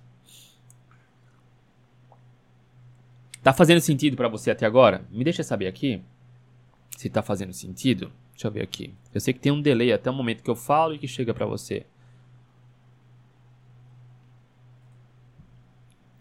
Tá 3.42 3.54
fazendo 3.54 3.80
sentido 3.80 4.18
para 4.18 4.28
você 4.28 4.50
até 4.50 4.66
agora? 4.66 5.02
Me 5.10 5.24
deixa 5.24 5.42
saber 5.42 5.66
aqui 5.66 6.02
se 6.94 7.08
tá 7.08 7.22
fazendo 7.22 7.54
sentido. 7.54 8.12
Deixa 8.32 8.48
eu 8.48 8.52
ver 8.52 8.60
aqui. 8.60 8.92
Eu 9.14 9.20
sei 9.20 9.32
que 9.32 9.40
tem 9.40 9.50
um 9.50 9.62
delay 9.62 9.94
até 9.94 10.10
o 10.10 10.14
momento 10.14 10.42
que 10.42 10.50
eu 10.50 10.54
falo 10.54 10.94
e 10.94 10.98
que 10.98 11.08
chega 11.08 11.32
para 11.32 11.46
você. 11.46 11.86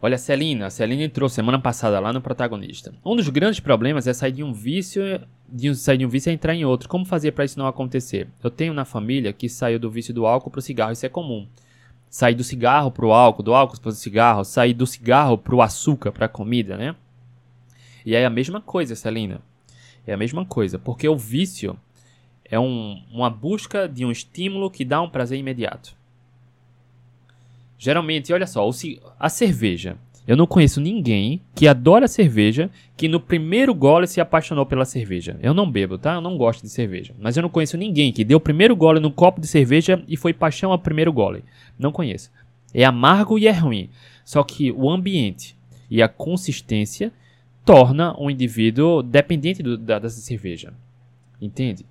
Olha 0.01 0.15
a 0.15 0.17
Celina, 0.17 0.67
a 0.67 0.69
Celina 0.69 1.03
entrou 1.03 1.27
semana 1.27 1.59
passada 1.59 1.99
lá 1.99 2.13
no 2.13 2.21
protagonista. 2.21 2.93
Um 3.05 3.17
dos 3.17 3.27
grandes 3.27 3.59
problemas 3.59 4.07
é 4.07 4.13
sair 4.13 4.31
de 4.31 4.41
um 4.41 4.53
vício, 4.53 5.01
de 5.47 5.69
um, 5.69 5.73
sair 5.73 5.97
de 5.97 6.05
um 6.05 6.09
vício 6.09 6.29
e 6.29 6.33
entrar 6.33 6.55
em 6.55 6.63
outro. 6.63 6.87
Como 6.87 7.03
fazer 7.03 7.33
para 7.33 7.43
isso 7.43 7.59
não 7.59 7.67
acontecer? 7.67 8.29
Eu 8.41 8.49
tenho 8.49 8.73
na 8.73 8.85
família 8.85 9.33
que 9.33 9.49
saiu 9.49 9.77
do 9.77 9.91
vício 9.91 10.13
do 10.13 10.25
álcool 10.25 10.49
pro 10.49 10.61
cigarro, 10.61 10.93
isso 10.93 11.05
é 11.05 11.09
comum. 11.09 11.45
Sair 12.09 12.33
do 12.33 12.45
cigarro 12.45 12.91
pro 12.91 13.11
álcool, 13.11 13.43
do 13.43 13.53
álcool 13.53 13.79
pro 13.81 13.91
cigarro, 13.91 14.45
sair 14.45 14.73
do 14.73 14.87
cigarro 14.87 15.37
pro 15.37 15.61
açúcar, 15.61 16.13
pra 16.13 16.29
comida, 16.29 16.77
né? 16.77 16.95
E 18.05 18.15
é 18.15 18.25
a 18.25 18.29
mesma 18.29 18.61
coisa, 18.61 18.95
Celina. 18.95 19.41
É 20.07 20.13
a 20.13 20.17
mesma 20.17 20.45
coisa, 20.45 20.79
porque 20.79 21.09
o 21.09 21.17
vício 21.17 21.77
É 22.51 22.59
um, 22.59 23.03
uma 23.11 23.29
busca 23.29 23.87
de 23.87 24.03
um 24.03 24.11
estímulo 24.11 24.71
que 24.71 24.83
dá 24.83 25.01
um 25.01 25.09
prazer 25.09 25.37
imediato. 25.37 25.98
Geralmente, 27.79 28.33
olha 28.33 28.45
só, 28.45 28.69
a 29.17 29.29
cerveja. 29.29 29.97
Eu 30.27 30.35
não 30.35 30.45
conheço 30.45 30.79
ninguém 30.81 31.41
que 31.55 31.67
adora 31.67 32.07
cerveja 32.07 32.69
que 32.95 33.07
no 33.07 33.19
primeiro 33.19 33.73
gole 33.73 34.05
se 34.05 34.21
apaixonou 34.21 34.65
pela 34.65 34.85
cerveja. 34.85 35.39
Eu 35.41 35.55
não 35.55 35.71
bebo, 35.71 35.97
tá? 35.97 36.13
Eu 36.13 36.21
não 36.21 36.37
gosto 36.37 36.61
de 36.61 36.69
cerveja. 36.69 37.15
Mas 37.17 37.35
eu 37.35 37.41
não 37.41 37.49
conheço 37.49 37.77
ninguém 37.77 38.11
que 38.11 38.23
deu 38.25 38.37
o 38.37 38.41
primeiro 38.41 38.75
gole 38.75 38.99
no 38.99 39.09
copo 39.09 39.41
de 39.41 39.47
cerveja 39.47 40.03
e 40.07 40.17
foi 40.17 40.33
paixão 40.33 40.71
ao 40.71 40.77
primeiro 40.77 41.11
gole. 41.11 41.43
Não 41.79 41.91
conheço. 41.91 42.29
É 42.73 42.83
amargo 42.83 43.39
e 43.39 43.47
é 43.47 43.51
ruim. 43.51 43.89
Só 44.23 44.43
que 44.43 44.71
o 44.71 44.89
ambiente 44.89 45.57
e 45.89 46.03
a 46.03 46.07
consistência 46.07 47.11
torna 47.65 48.15
um 48.19 48.29
indivíduo 48.29 49.01
dependente 49.01 49.63
do, 49.63 49.77
da, 49.77 49.97
dessa 49.97 50.19
cerveja. 50.19 50.73
Entende? 51.41 51.85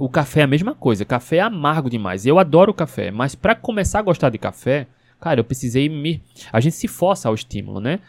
O 0.00 0.08
café 0.08 0.40
é 0.40 0.44
a 0.44 0.46
mesma 0.46 0.74
coisa. 0.74 1.04
Café 1.04 1.36
é 1.36 1.40
amargo 1.40 1.90
demais. 1.90 2.24
Eu 2.24 2.38
adoro 2.38 2.72
café, 2.72 3.10
mas 3.10 3.34
para 3.34 3.54
começar 3.54 3.98
a 3.98 4.02
gostar 4.02 4.30
de 4.30 4.38
café, 4.38 4.86
cara, 5.20 5.40
eu 5.40 5.44
precisei 5.44 5.90
me. 5.90 6.22
A 6.50 6.58
gente 6.58 6.74
se 6.74 6.88
força 6.88 7.28
ao 7.28 7.34
estímulo, 7.34 7.80
né? 7.80 8.00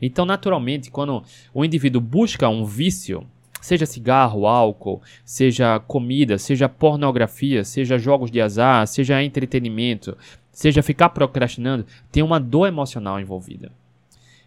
Então, 0.00 0.24
naturalmente, 0.24 0.92
quando 0.92 1.24
o 1.52 1.64
indivíduo 1.64 2.00
busca 2.00 2.48
um 2.48 2.64
vício, 2.64 3.26
seja 3.60 3.84
cigarro, 3.84 4.46
álcool, 4.46 5.02
seja 5.24 5.80
comida, 5.80 6.38
seja 6.38 6.68
pornografia, 6.68 7.64
seja 7.64 7.98
jogos 7.98 8.30
de 8.30 8.40
azar, 8.40 8.86
seja 8.86 9.20
entretenimento, 9.20 10.16
seja 10.52 10.84
ficar 10.84 11.08
procrastinando, 11.08 11.84
tem 12.12 12.22
uma 12.22 12.38
dor 12.38 12.68
emocional 12.68 13.18
envolvida. 13.18 13.72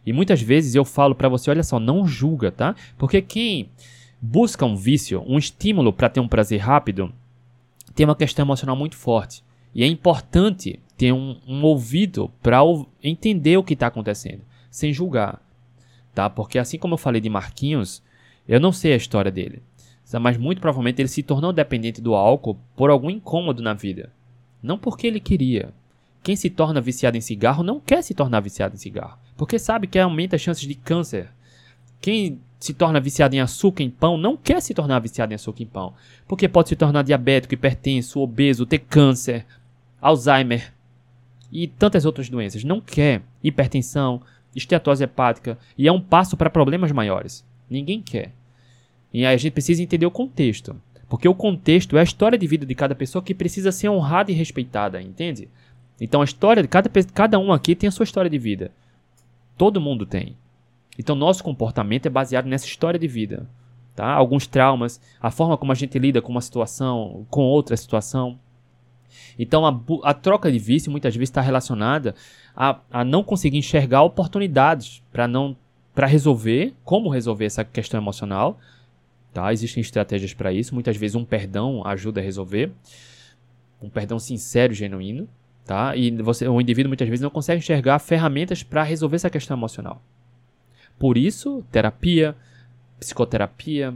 E 0.06 0.14
muitas 0.14 0.42
vezes 0.42 0.74
eu 0.74 0.86
falo 0.86 1.14
para 1.14 1.28
você, 1.28 1.50
olha 1.50 1.64
só, 1.64 1.82
não 1.82 2.08
julga, 2.08 2.50
tá? 2.50 2.78
Porque 2.98 3.22
quem 3.22 3.70
busca 4.22 4.66
um 4.66 4.76
vício, 4.76 5.24
um 5.28 5.38
estímulo 5.38 5.94
para 5.94 6.10
ter 6.10 6.20
um 6.20 6.28
prazer 6.28 6.60
rápido, 6.60 7.14
tem 7.94 8.06
uma 8.06 8.16
questão 8.16 8.46
emocional 8.46 8.76
muito 8.76 8.96
forte. 8.96 9.44
E 9.74 9.84
é 9.84 9.88
importante 9.88 10.80
ter 10.98 11.12
um, 11.12 11.38
um 11.48 11.64
ouvido 11.64 12.32
para 12.42 12.60
entender 13.04 13.58
o 13.58 13.64
que 13.64 13.74
está 13.74 13.88
acontecendo, 13.88 14.42
sem 14.72 14.92
julgar, 14.92 15.42
tá? 16.14 16.30
Porque 16.30 16.58
assim 16.58 16.80
como 16.80 16.96
eu 16.96 16.98
falei 16.98 17.22
de 17.22 17.30
Marquinhos, 17.30 18.02
eu 18.48 18.60
não 18.60 18.72
sei 18.72 18.94
a 18.94 18.98
história 18.98 19.32
dele, 19.32 19.62
mas 20.20 20.38
muito 20.38 20.60
provavelmente 20.60 21.02
ele 21.02 21.10
se 21.10 21.22
tornou 21.22 21.54
dependente 21.54 22.02
do 22.02 22.16
álcool 22.16 22.58
por 22.76 22.90
algum 22.90 23.10
incômodo 23.10 23.62
na 23.62 23.74
vida, 23.74 24.12
não 24.64 24.78
porque 24.78 25.06
ele 25.06 25.20
queria, 25.20 25.72
quem 26.24 26.36
se 26.36 26.50
torna 26.50 26.82
viciado 26.82 27.16
em 27.16 27.22
cigarro 27.22 27.64
não 27.64 27.80
quer 27.80 28.02
se 28.02 28.14
tornar 28.14 28.40
viciado 28.40 28.76
em 28.76 28.80
cigarro, 28.80 29.18
porque 29.36 29.60
sabe 29.60 29.88
que 29.88 30.00
aumenta 30.00 30.36
as 30.36 30.42
chances 30.42 30.68
de 30.68 30.76
câncer. 30.76 31.30
Quem 32.00 32.40
se 32.60 32.74
torna 32.74 33.00
viciado 33.00 33.36
em 33.36 33.40
açúcar 33.40 33.84
em 33.84 33.90
pão 33.90 34.18
não 34.18 34.36
quer 34.36 34.62
se 34.62 34.74
tornar 34.74 35.00
viciado 35.00 35.32
em 35.32 35.36
açúcar 35.36 35.64
em 35.64 35.68
pão, 35.68 35.94
porque 36.28 36.48
pode 36.48 36.70
se 36.70 36.76
tornar 36.76 37.04
diabético, 37.04 37.54
hipertenso, 37.54 38.20
obeso, 38.20 38.66
ter 38.66 38.80
câncer, 38.80 39.46
Alzheimer 40.02 40.74
e 41.52 41.68
tantas 41.68 42.06
outras 42.06 42.30
doenças. 42.30 42.64
Não 42.64 42.80
quer 42.82 43.22
hipertensão, 43.44 44.22
esteatose 44.56 45.04
hepática 45.04 45.58
e 45.78 45.88
é 45.88 45.92
um 45.92 46.02
passo 46.02 46.36
para 46.36 46.50
problemas 46.50 46.92
maiores. 46.92 47.46
Ninguém 47.70 48.02
quer. 48.02 48.34
E 49.14 49.26
aí 49.26 49.34
a 49.34 49.38
gente 49.38 49.54
precisa 49.54 49.82
entender 49.82 50.06
o 50.06 50.12
contexto. 50.12 50.76
Porque 51.10 51.28
o 51.28 51.34
contexto 51.34 51.98
é 51.98 52.02
a 52.02 52.04
história 52.04 52.38
de 52.38 52.46
vida 52.48 52.66
de 52.66 52.76
cada 52.76 52.94
pessoa 52.94 53.24
que 53.24 53.34
precisa 53.34 53.72
ser 53.72 53.90
honrada 53.90 54.32
e 54.32 54.36
respeitada, 54.36 55.02
entende? 55.02 55.48
Então 56.02 56.22
a 56.22 56.26
história 56.26 56.62
de 56.62 56.68
cada, 56.68 56.90
cada 57.14 57.40
um 57.40 57.52
aqui 57.54 57.76
tem 57.76 57.88
a 57.88 57.92
sua 57.92 58.04
história 58.04 58.30
de 58.30 58.38
vida. 58.38 58.72
Todo 59.58 59.82
mundo 59.82 60.06
tem. 60.06 60.36
Então 60.98 61.16
nosso 61.16 61.44
comportamento 61.44 62.06
é 62.06 62.10
baseado 62.10 62.46
nessa 62.46 62.66
história 62.66 63.00
de 63.00 63.08
vida. 63.08 63.48
Tá? 63.96 64.12
Alguns 64.12 64.46
traumas, 64.46 65.02
a 65.20 65.32
forma 65.32 65.58
como 65.58 65.72
a 65.72 65.76
gente 65.76 65.98
lida 65.98 66.22
com 66.22 66.32
uma 66.32 66.42
situação, 66.42 67.26
com 67.30 67.42
outra 67.42 67.76
situação. 67.76 68.40
Então 69.40 69.66
a, 69.66 69.80
a 70.04 70.14
troca 70.14 70.52
de 70.52 70.60
vício 70.60 70.92
muitas 70.92 71.16
vezes 71.16 71.30
está 71.30 71.42
relacionada 71.42 72.14
a, 72.56 72.80
a 72.92 73.04
não 73.04 73.24
conseguir 73.24 73.58
enxergar 73.58 74.04
oportunidades 74.04 75.04
para 75.12 75.28
não 75.28 75.56
para 75.96 76.06
resolver, 76.06 76.76
como 76.84 77.10
resolver 77.10 77.46
essa 77.46 77.64
questão 77.64 78.00
emocional. 78.00 78.60
Tá? 79.34 79.52
Existem 79.52 79.82
estratégias 79.82 80.34
para 80.34 80.54
isso. 80.54 80.76
Muitas 80.76 80.96
vezes 80.96 81.16
um 81.16 81.26
perdão 81.26 81.82
ajuda 81.86 82.22
a 82.22 82.24
resolver. 82.24 82.72
Um 83.82 83.90
perdão 83.90 84.20
sincero, 84.20 84.74
genuíno 84.74 85.28
tá? 85.68 85.96
E 85.96 86.10
você, 86.12 86.48
o 86.48 86.60
indivíduo 86.60 86.90
muitas 86.90 87.08
vezes 87.08 87.22
não 87.22 87.30
consegue 87.30 87.60
enxergar 87.60 88.00
ferramentas 88.00 88.64
para 88.64 88.82
resolver 88.82 89.18
essa 89.18 89.30
questão 89.30 89.56
emocional. 89.56 90.02
Por 90.98 91.18
isso, 91.18 91.64
terapia, 91.72 92.36
psicoterapia, 93.00 93.94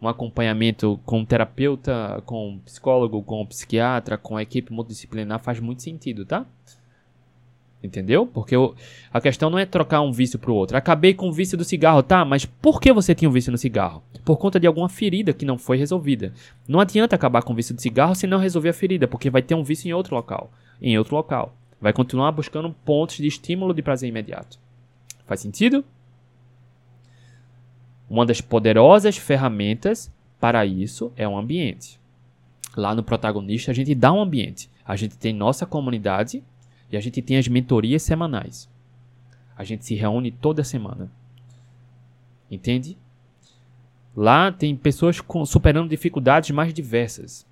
um 0.00 0.08
acompanhamento 0.08 0.98
com 1.04 1.24
terapeuta, 1.24 2.22
com 2.24 2.58
psicólogo, 2.64 3.22
com 3.22 3.44
psiquiatra, 3.44 4.16
com 4.16 4.36
a 4.36 4.42
equipe 4.42 4.72
multidisciplinar 4.72 5.40
faz 5.40 5.60
muito 5.60 5.82
sentido, 5.82 6.24
tá? 6.24 6.46
Entendeu? 7.82 8.26
Porque 8.26 8.54
eu, 8.54 8.74
a 9.10 9.20
questão 9.20 9.48
não 9.48 9.58
é 9.58 9.64
trocar 9.64 10.02
um 10.02 10.12
vício 10.12 10.38
para 10.38 10.50
o 10.50 10.54
outro. 10.54 10.76
Acabei 10.76 11.14
com 11.14 11.28
o 11.28 11.32
vício 11.32 11.56
do 11.56 11.64
cigarro, 11.64 12.02
tá? 12.02 12.24
Mas 12.24 12.44
por 12.44 12.78
que 12.80 12.92
você 12.92 13.14
tinha 13.14 13.28
um 13.28 13.32
vício 13.32 13.50
no 13.50 13.56
cigarro? 13.56 14.02
Por 14.22 14.36
conta 14.36 14.60
de 14.60 14.66
alguma 14.66 14.88
ferida 14.88 15.32
que 15.32 15.46
não 15.46 15.56
foi 15.56 15.78
resolvida. 15.78 16.32
Não 16.68 16.78
adianta 16.80 17.16
acabar 17.16 17.42
com 17.42 17.54
o 17.54 17.56
vício 17.56 17.74
do 17.74 17.80
cigarro 17.80 18.14
se 18.14 18.26
não 18.26 18.38
resolver 18.38 18.68
a 18.68 18.74
ferida, 18.74 19.08
porque 19.08 19.30
vai 19.30 19.40
ter 19.40 19.54
um 19.54 19.64
vício 19.64 19.88
em 19.88 19.94
outro 19.94 20.14
local. 20.14 20.52
Em 20.80 20.98
outro 20.98 21.16
local. 21.16 21.54
Vai 21.80 21.92
continuar 21.94 22.32
buscando 22.32 22.74
pontos 22.84 23.16
de 23.16 23.26
estímulo 23.26 23.72
de 23.72 23.80
prazer 23.80 24.10
imediato. 24.10 24.58
Faz 25.30 25.38
sentido? 25.38 25.84
Uma 28.08 28.26
das 28.26 28.40
poderosas 28.40 29.16
ferramentas 29.16 30.12
para 30.40 30.66
isso 30.66 31.12
é 31.16 31.28
o 31.28 31.38
ambiente. 31.38 32.00
Lá 32.76 32.96
no 32.96 33.04
protagonista 33.04 33.70
a 33.70 33.74
gente 33.74 33.94
dá 33.94 34.12
um 34.12 34.20
ambiente. 34.20 34.68
A 34.84 34.96
gente 34.96 35.16
tem 35.16 35.32
nossa 35.32 35.64
comunidade 35.64 36.42
e 36.90 36.96
a 36.96 37.00
gente 37.00 37.22
tem 37.22 37.36
as 37.36 37.46
mentorias 37.46 38.02
semanais. 38.02 38.68
A 39.56 39.62
gente 39.62 39.84
se 39.86 39.94
reúne 39.94 40.32
toda 40.32 40.64
semana. 40.64 41.08
Entende? 42.50 42.98
Lá 44.16 44.50
tem 44.50 44.74
pessoas 44.74 45.22
superando 45.46 45.88
dificuldades 45.88 46.50
mais 46.50 46.74
diversas. 46.74 47.46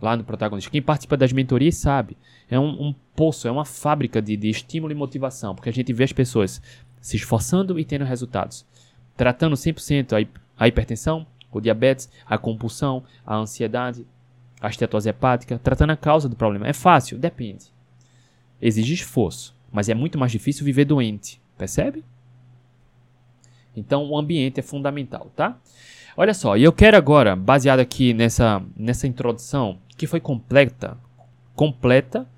Lá 0.00 0.16
no 0.16 0.24
protagonista. 0.24 0.70
Quem 0.70 0.80
participa 0.80 1.16
das 1.16 1.32
mentorias 1.32 1.76
sabe. 1.76 2.16
É 2.48 2.58
um, 2.58 2.88
um 2.88 2.94
poço, 3.14 3.46
é 3.46 3.50
uma 3.50 3.64
fábrica 3.64 4.20
de, 4.22 4.36
de 4.36 4.48
estímulo 4.48 4.92
e 4.92 4.96
motivação. 4.96 5.54
Porque 5.54 5.68
a 5.68 5.72
gente 5.72 5.92
vê 5.92 6.04
as 6.04 6.12
pessoas 6.12 6.62
se 7.00 7.16
esforçando 7.16 7.78
e 7.78 7.84
tendo 7.84 8.04
resultados. 8.04 8.66
Tratando 9.16 9.56
100% 9.56 10.12
a, 10.12 10.64
a 10.64 10.68
hipertensão, 10.68 11.26
o 11.52 11.60
diabetes, 11.60 12.10
a 12.24 12.38
compulsão, 12.38 13.04
a 13.26 13.36
ansiedade, 13.36 14.06
a 14.60 14.68
estetose 14.68 15.08
hepática. 15.08 15.58
Tratando 15.58 15.90
a 15.90 15.96
causa 15.96 16.28
do 16.28 16.36
problema. 16.36 16.66
É 16.66 16.72
fácil? 16.72 17.18
Depende 17.18 17.66
exige 18.60 18.94
esforço, 18.94 19.56
mas 19.72 19.88
é 19.88 19.94
muito 19.94 20.18
mais 20.18 20.32
difícil 20.32 20.64
viver 20.64 20.84
doente, 20.84 21.40
percebe? 21.56 22.04
Então 23.74 24.04
o 24.10 24.18
ambiente 24.18 24.60
é 24.60 24.62
fundamental, 24.62 25.30
tá? 25.34 25.58
Olha 26.16 26.34
só, 26.34 26.56
e 26.56 26.64
eu 26.64 26.72
quero 26.72 26.96
agora, 26.96 27.36
baseado 27.36 27.80
aqui 27.80 28.12
nessa, 28.12 28.62
nessa 28.76 29.06
introdução, 29.06 29.78
que 29.96 30.06
foi 30.06 30.20
completa, 30.20 30.98
completa, 31.54 32.28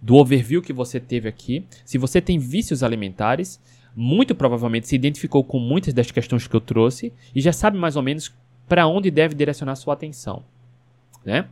do 0.00 0.16
overview 0.16 0.60
que 0.60 0.72
você 0.72 0.98
teve 0.98 1.28
aqui, 1.28 1.64
se 1.84 1.96
você 1.96 2.20
tem 2.20 2.38
vícios 2.38 2.82
alimentares, 2.82 3.60
muito 3.94 4.34
provavelmente 4.34 4.88
se 4.88 4.96
identificou 4.96 5.44
com 5.44 5.58
muitas 5.58 5.94
das 5.94 6.10
questões 6.10 6.46
que 6.46 6.56
eu 6.56 6.60
trouxe 6.60 7.12
e 7.34 7.40
já 7.40 7.52
sabe 7.52 7.78
mais 7.78 7.94
ou 7.94 8.02
menos 8.02 8.34
para 8.68 8.86
onde 8.86 9.10
deve 9.10 9.34
direcionar 9.34 9.76
sua 9.76 9.94
atenção, 9.94 10.42
né? 11.24 11.46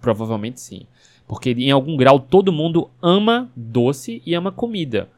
Provavelmente 0.00 0.60
sim. 0.60 0.86
Porque 1.26 1.50
em 1.50 1.70
algum 1.70 1.96
grau 1.96 2.20
todo 2.20 2.52
mundo 2.52 2.90
ama 3.00 3.50
doce 3.56 4.22
e 4.24 4.34
ama 4.34 4.52
comida. 4.52 5.08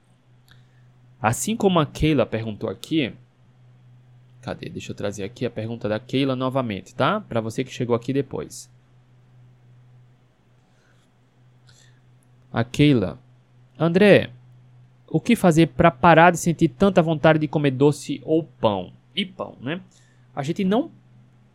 Assim 1.20 1.56
como 1.56 1.78
a 1.78 1.86
Keila 1.86 2.24
perguntou 2.24 2.68
aqui. 2.68 3.12
Cadê? 4.40 4.68
Deixa 4.68 4.92
eu 4.92 4.96
trazer 4.96 5.24
aqui 5.24 5.44
a 5.44 5.50
pergunta 5.50 5.88
da 5.88 5.98
Keila 5.98 6.34
novamente, 6.34 6.94
tá? 6.94 7.20
Para 7.20 7.40
você 7.40 7.62
que 7.62 7.70
chegou 7.70 7.94
aqui 7.94 8.12
depois. 8.12 8.70
A 12.52 12.64
Keila. 12.64 13.18
André, 13.78 14.30
o 15.06 15.20
que 15.20 15.36
fazer 15.36 15.68
para 15.68 15.90
parar 15.90 16.30
de 16.30 16.38
sentir 16.38 16.68
tanta 16.68 17.02
vontade 17.02 17.38
de 17.38 17.48
comer 17.48 17.72
doce 17.72 18.20
ou 18.24 18.44
pão? 18.44 18.92
E 19.14 19.26
pão, 19.26 19.56
né? 19.60 19.80
A 20.34 20.42
gente 20.42 20.64
não. 20.64 20.90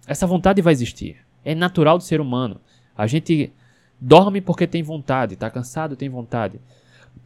Essa 0.06 0.28
vontade 0.28 0.62
vai 0.62 0.74
existir. 0.74 1.18
É 1.44 1.56
natural 1.56 1.98
do 1.98 2.04
ser 2.04 2.22
humano. 2.22 2.60
A 2.96 3.08
gente 3.08 3.52
dorme 4.00 4.42
porque 4.42 4.68
tem 4.68 4.84
vontade, 4.84 5.36
tá 5.36 5.50
cansado, 5.50 5.96
tem 5.96 6.10
vontade. 6.10 6.60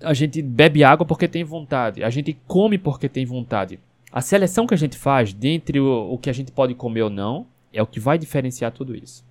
A 0.01 0.13
gente 0.13 0.41
bebe 0.41 0.83
água 0.83 1.05
porque 1.05 1.27
tem 1.27 1.43
vontade. 1.43 2.03
A 2.03 2.09
gente 2.09 2.37
come 2.47 2.77
porque 2.77 3.09
tem 3.09 3.25
vontade. 3.25 3.79
A 4.11 4.21
seleção 4.21 4.65
que 4.65 4.73
a 4.73 4.77
gente 4.77 4.97
faz 4.97 5.33
dentre 5.33 5.79
o, 5.79 6.13
o 6.13 6.17
que 6.17 6.29
a 6.29 6.33
gente 6.33 6.51
pode 6.51 6.73
comer 6.73 7.03
ou 7.03 7.09
não 7.09 7.47
é 7.71 7.81
o 7.81 7.87
que 7.87 7.99
vai 7.99 8.17
diferenciar 8.17 8.71
tudo 8.71 8.95
isso. 8.95 9.23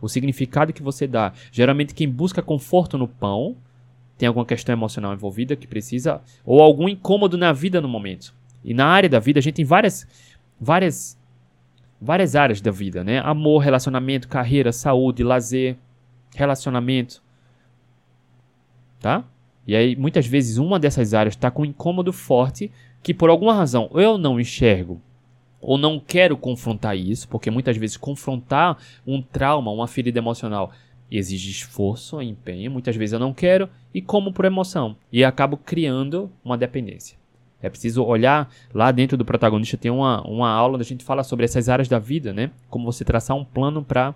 O 0.00 0.08
significado 0.08 0.72
que 0.72 0.82
você 0.82 1.06
dá. 1.06 1.32
Geralmente, 1.50 1.94
quem 1.94 2.08
busca 2.08 2.42
conforto 2.42 2.96
no 2.98 3.06
pão 3.06 3.56
tem 4.16 4.26
alguma 4.26 4.46
questão 4.46 4.72
emocional 4.72 5.12
envolvida 5.12 5.56
que 5.56 5.66
precisa, 5.66 6.20
ou 6.44 6.62
algum 6.62 6.88
incômodo 6.88 7.36
na 7.36 7.52
vida 7.52 7.80
no 7.80 7.88
momento. 7.88 8.34
E 8.64 8.72
na 8.72 8.86
área 8.86 9.08
da 9.08 9.18
vida, 9.18 9.38
a 9.40 9.42
gente 9.42 9.56
tem 9.56 9.64
várias, 9.64 10.06
várias 10.60 11.18
várias 12.02 12.34
áreas 12.34 12.60
da 12.60 12.72
vida, 12.72 13.04
né? 13.04 13.20
Amor, 13.20 13.60
relacionamento, 13.60 14.26
carreira, 14.26 14.72
saúde, 14.72 15.22
lazer, 15.22 15.76
relacionamento. 16.34 17.22
Tá? 18.98 19.24
E 19.64 19.76
aí, 19.76 19.94
muitas 19.94 20.26
vezes, 20.26 20.58
uma 20.58 20.80
dessas 20.80 21.14
áreas 21.14 21.34
está 21.34 21.48
com 21.48 21.62
um 21.62 21.64
incômodo 21.64 22.12
forte 22.12 22.72
que, 23.02 23.12
por 23.12 23.30
alguma 23.30 23.54
razão, 23.54 23.90
eu 23.94 24.16
não 24.16 24.38
enxergo 24.38 25.00
ou 25.60 25.78
não 25.78 26.00
quero 26.00 26.36
confrontar 26.36 26.96
isso, 26.96 27.28
porque 27.28 27.50
muitas 27.50 27.76
vezes 27.76 27.96
confrontar 27.96 28.76
um 29.06 29.22
trauma, 29.22 29.70
uma 29.70 29.86
ferida 29.86 30.18
emocional, 30.18 30.72
exige 31.10 31.50
esforço, 31.50 32.20
empenho, 32.20 32.70
muitas 32.70 32.96
vezes 32.96 33.12
eu 33.12 33.18
não 33.18 33.32
quero 33.32 33.68
e 33.94 34.00
como 34.00 34.32
por 34.32 34.44
emoção 34.44 34.96
e 35.12 35.24
acabo 35.24 35.56
criando 35.56 36.30
uma 36.44 36.58
dependência. 36.58 37.16
É 37.60 37.70
preciso 37.70 38.02
olhar 38.02 38.52
lá 38.74 38.90
dentro 38.90 39.16
do 39.16 39.24
protagonista 39.24 39.76
tem 39.76 39.90
uma, 39.90 40.20
uma 40.26 40.50
aula 40.50 40.74
onde 40.74 40.82
a 40.82 40.86
gente 40.86 41.04
fala 41.04 41.22
sobre 41.22 41.44
essas 41.44 41.68
áreas 41.68 41.88
da 41.88 41.98
vida, 41.98 42.32
né? 42.32 42.50
Como 42.68 42.90
você 42.90 43.04
traçar 43.04 43.36
um 43.36 43.44
plano 43.44 43.84
para 43.84 44.14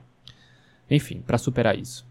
enfim, 0.90 1.22
para 1.24 1.38
superar 1.38 1.78
isso. 1.78 2.06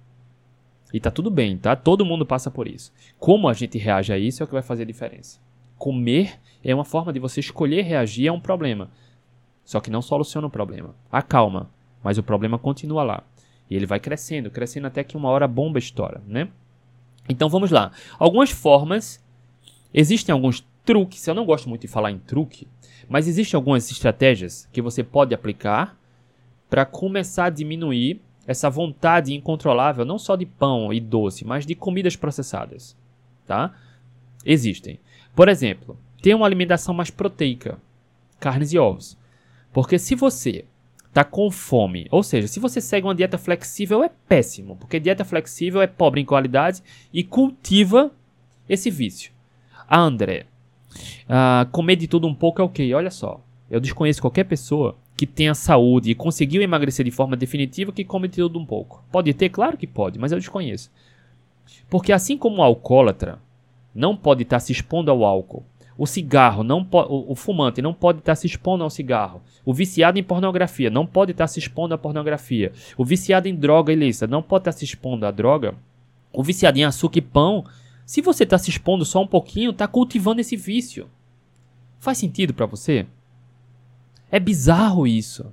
E 0.93 0.99
tá 0.99 1.11
tudo 1.11 1.29
bem, 1.29 1.57
tá? 1.57 1.75
Todo 1.75 2.05
mundo 2.05 2.25
passa 2.25 2.51
por 2.51 2.67
isso. 2.67 2.93
Como 3.19 3.49
a 3.49 3.53
gente 3.53 3.77
reage 3.77 4.13
a 4.13 4.17
isso 4.17 4.41
é 4.41 4.45
o 4.45 4.47
que 4.47 4.53
vai 4.53 4.61
fazer 4.61 4.83
a 4.83 4.85
diferença. 4.85 5.39
Comer 5.77 6.39
é 6.63 6.73
uma 6.73 6.85
forma 6.85 7.13
de 7.13 7.19
você 7.19 7.39
escolher 7.39 7.83
reagir 7.83 8.27
a 8.27 8.33
um 8.33 8.39
problema. 8.39 8.89
Só 9.63 9.79
que 9.79 9.89
não 9.89 10.01
soluciona 10.01 10.47
o 10.47 10.49
problema. 10.49 10.95
Acalma, 11.11 11.69
mas 12.03 12.17
o 12.17 12.23
problema 12.23 12.57
continua 12.57 13.03
lá. 13.03 13.23
E 13.69 13.75
ele 13.75 13.85
vai 13.85 13.99
crescendo, 13.99 14.51
crescendo 14.51 14.87
até 14.87 15.03
que 15.03 15.17
uma 15.17 15.29
hora 15.29 15.45
a 15.45 15.47
bomba 15.47 15.79
estoura, 15.79 16.21
né? 16.27 16.49
Então 17.27 17.49
vamos 17.49 17.71
lá. 17.71 17.91
Algumas 18.19 18.51
formas, 18.51 19.23
existem 19.93 20.31
alguns 20.31 20.65
truques, 20.83 21.25
eu 21.27 21.33
não 21.33 21.45
gosto 21.45 21.67
muito 21.67 21.81
de 21.81 21.87
falar 21.87 22.11
em 22.11 22.19
truque, 22.19 22.67
mas 23.09 23.27
existem 23.27 23.57
algumas 23.57 23.89
estratégias 23.89 24.69
que 24.71 24.81
você 24.81 25.03
pode 25.03 25.33
aplicar 25.33 25.97
para 26.69 26.85
começar 26.85 27.45
a 27.45 27.49
diminuir 27.49 28.21
essa 28.45 28.69
vontade 28.69 29.33
incontrolável, 29.33 30.05
não 30.05 30.19
só 30.19 30.35
de 30.35 30.45
pão 30.45 30.93
e 30.93 30.99
doce, 30.99 31.43
mas 31.43 31.65
de 31.65 31.73
comidas 31.73 32.15
processadas, 32.15 32.95
tá? 33.45 33.73
Existem. 34.45 34.99
Por 35.35 35.49
exemplo, 35.49 35.97
ter 36.21 36.33
uma 36.33 36.45
alimentação 36.45 36.93
mais 36.93 37.09
proteica, 37.09 37.77
carnes 38.39 38.71
e 38.71 38.79
ovos. 38.79 39.17
Porque 39.73 39.99
se 39.99 40.15
você 40.15 40.65
tá 41.13 41.23
com 41.23 41.51
fome, 41.51 42.07
ou 42.09 42.23
seja, 42.23 42.47
se 42.47 42.59
você 42.59 42.79
segue 42.81 43.05
uma 43.05 43.15
dieta 43.15 43.37
flexível 43.37 44.03
é 44.03 44.09
péssimo, 44.27 44.75
porque 44.75 44.99
dieta 44.99 45.25
flexível 45.25 45.81
é 45.81 45.87
pobre 45.87 46.21
em 46.21 46.25
qualidade 46.25 46.81
e 47.13 47.23
cultiva 47.23 48.11
esse 48.67 48.89
vício. 48.89 49.31
Ah, 49.87 50.01
André, 50.01 50.45
uh, 51.25 51.69
comer 51.71 51.95
de 51.95 52.07
tudo 52.07 52.27
um 52.27 52.33
pouco 52.33 52.61
é 52.61 52.65
ok. 52.65 52.93
Olha 52.93 53.11
só, 53.11 53.41
eu 53.69 53.79
desconheço 53.79 54.21
qualquer 54.21 54.45
pessoa 54.45 54.97
que 55.15 55.25
tenha 55.25 55.53
saúde 55.53 56.11
e 56.11 56.15
conseguiu 56.15 56.61
emagrecer 56.61 57.05
de 57.05 57.11
forma 57.11 57.37
definitiva 57.37 57.91
que 57.91 58.03
come 58.03 58.27
de 58.27 58.37
tudo 58.37 58.59
um 58.59 58.65
pouco. 58.65 59.03
Pode 59.11 59.33
ter? 59.33 59.49
Claro 59.49 59.77
que 59.77 59.87
pode, 59.87 60.19
mas 60.19 60.31
eu 60.31 60.39
desconheço. 60.39 60.91
Porque 61.89 62.11
assim 62.11 62.37
como 62.37 62.57
o 62.57 62.63
alcoólatra 62.63 63.39
não 63.95 64.15
pode 64.15 64.43
estar 64.43 64.59
se 64.59 64.71
expondo 64.71 65.09
ao 65.09 65.23
álcool 65.23 65.65
o 65.97 66.05
cigarro 66.05 66.63
não 66.63 66.87
o, 66.91 67.31
o, 67.31 67.35
fumante 67.35 67.81
não 67.81 67.93
pode 67.93 68.19
estar 68.19 68.35
se 68.35 68.45
expondo 68.45 68.83
ao 68.83 68.89
cigarro. 68.89 69.41
O 69.63 69.73
viciado 69.73 70.19
em 70.19 70.23
pornografia 70.23 70.89
não 70.89 71.05
pode 71.05 71.31
estar 71.31 71.47
se 71.47 71.59
expondo 71.59 71.93
à 71.93 71.97
pornografia. 71.97 72.71
O 72.97 73.05
viciado 73.05 73.47
em 73.47 73.55
droga 73.55 73.93
ilícita 73.93 74.27
não 74.27 74.41
pode 74.41 74.61
estar 74.63 74.73
se 74.73 74.83
expondo 74.83 75.25
à 75.25 75.31
droga. 75.31 75.73
O 76.33 76.43
viciado 76.43 76.77
em 76.77 76.83
açúcar 76.83 77.19
e 77.19 77.21
pão, 77.21 77.63
se 78.05 78.21
você 78.21 78.43
está 78.43 78.57
se 78.57 78.69
expondo 78.69 79.05
só 79.05 79.21
um 79.21 79.27
pouquinho, 79.27 79.71
está 79.71 79.87
cultivando 79.87 80.41
esse 80.41 80.57
vício. 80.57 81.07
Faz 81.99 82.17
sentido 82.17 82.53
para 82.53 82.65
você? 82.65 83.07
É 84.29 84.39
bizarro 84.39 85.07
isso. 85.07 85.45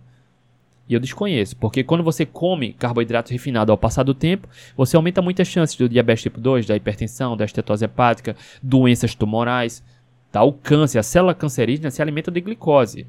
E 0.93 0.95
eu 0.95 1.01
desconheço, 1.01 1.57
porque 1.57 1.82
quando 1.82 2.05
você 2.05 2.26
come 2.26 2.74
carboidrato 2.74 3.32
refinado 3.32 3.72
ao 3.72 3.78
passar 3.78 4.03
do 4.03 4.12
tempo, 4.12 4.47
você 4.76 4.95
aumenta 4.95 5.22
muitas 5.22 5.49
chances 5.49 5.74
do 5.74 5.88
diabetes 5.88 6.24
tipo 6.24 6.38
2, 6.38 6.66
da 6.66 6.76
hipertensão, 6.76 7.34
da 7.34 7.47
estetose 7.47 7.86
hepática, 7.86 8.36
doenças 8.62 9.14
tumorais. 9.14 9.82
Tá? 10.30 10.43
O 10.43 10.53
câncer, 10.53 10.99
a 10.99 11.03
célula 11.03 11.34
cancerígena 11.34 11.90
se 11.90 12.03
alimenta 12.03 12.30
de 12.30 12.43
glicose, 12.43 13.07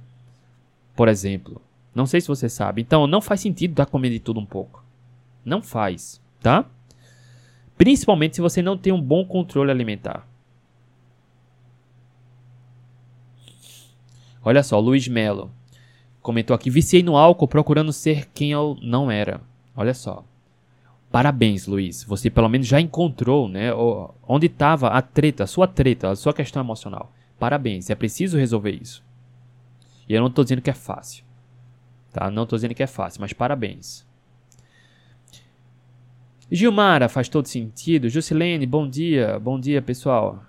por 0.95 1.09
exemplo. 1.09 1.61
Não 1.93 2.05
sei 2.05 2.21
se 2.21 2.29
você 2.29 2.47
sabe. 2.47 2.81
Então, 2.81 3.05
não 3.05 3.19
faz 3.19 3.41
sentido 3.41 3.71
estar 3.71 3.85
comendo 3.85 4.13
de 4.13 4.21
tudo 4.21 4.39
um 4.39 4.45
pouco. 4.45 4.81
Não 5.43 5.61
faz, 5.61 6.21
tá? 6.41 6.63
Principalmente 7.77 8.37
se 8.37 8.41
você 8.41 8.61
não 8.61 8.77
tem 8.77 8.93
um 8.93 9.01
bom 9.01 9.25
controle 9.25 9.71
alimentar. 9.71 10.25
Olha 14.41 14.63
só, 14.63 14.79
Luiz 14.79 15.05
Melo 15.05 15.51
comentou 16.23 16.55
aqui: 16.55 16.71
viciei 16.71 17.03
no 17.03 17.15
álcool 17.15 17.47
procurando 17.47 17.93
ser 17.93 18.29
quem 18.33 18.51
eu 18.51 18.75
não 18.81 19.11
era. 19.11 19.41
Olha 19.75 19.93
só. 19.93 20.23
Parabéns, 21.11 21.67
Luiz. 21.67 22.03
Você 22.05 22.29
pelo 22.31 22.49
menos 22.49 22.65
já 22.65 22.81
encontrou, 22.81 23.47
né? 23.47 23.71
Onde 24.27 24.47
estava 24.47 24.87
a 24.87 25.01
treta, 25.01 25.43
a 25.43 25.47
sua 25.47 25.67
treta, 25.67 26.09
a 26.09 26.15
sua 26.15 26.33
questão 26.33 26.63
emocional. 26.63 27.11
Parabéns. 27.37 27.91
É 27.91 27.95
preciso 27.95 28.37
resolver 28.37 28.71
isso. 28.71 29.03
E 30.09 30.13
eu 30.15 30.21
não 30.21 30.29
estou 30.29 30.43
dizendo 30.43 30.61
que 30.61 30.71
é 30.71 30.73
fácil. 30.73 31.23
Tá? 32.11 32.31
Não 32.31 32.43
estou 32.43 32.57
dizendo 32.57 32.73
que 32.73 32.81
é 32.81 32.87
fácil, 32.87 33.21
mas 33.21 33.33
parabéns. 33.33 34.05
Gilmara, 36.51 37.09
faz 37.09 37.29
todo 37.29 37.47
sentido. 37.47 38.09
Jusilene, 38.09 38.65
bom 38.65 38.87
dia. 38.87 39.39
Bom 39.39 39.59
dia, 39.59 39.81
pessoal. 39.81 40.43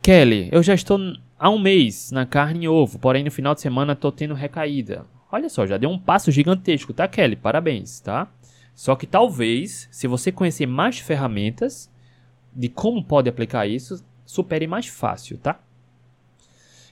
Kelly, 0.00 0.48
eu 0.50 0.62
já 0.62 0.74
estou 0.74 0.98
há 1.42 1.50
um 1.50 1.58
mês 1.58 2.12
na 2.12 2.24
carne 2.24 2.66
e 2.66 2.68
ovo, 2.68 3.00
porém 3.00 3.24
no 3.24 3.30
final 3.30 3.52
de 3.52 3.60
semana 3.60 3.94
estou 3.94 4.12
tendo 4.12 4.32
recaída. 4.32 5.04
Olha 5.30 5.48
só, 5.48 5.66
já 5.66 5.76
deu 5.76 5.90
um 5.90 5.98
passo 5.98 6.30
gigantesco, 6.30 6.92
tá, 6.92 7.08
Kelly? 7.08 7.34
Parabéns, 7.34 7.98
tá? 7.98 8.28
Só 8.76 8.94
que 8.94 9.08
talvez, 9.08 9.88
se 9.90 10.06
você 10.06 10.30
conhecer 10.30 10.66
mais 10.66 11.00
ferramentas 11.00 11.90
de 12.54 12.68
como 12.68 13.02
pode 13.02 13.28
aplicar 13.28 13.66
isso, 13.66 14.04
supere 14.24 14.68
mais 14.68 14.86
fácil, 14.86 15.36
tá? 15.36 15.58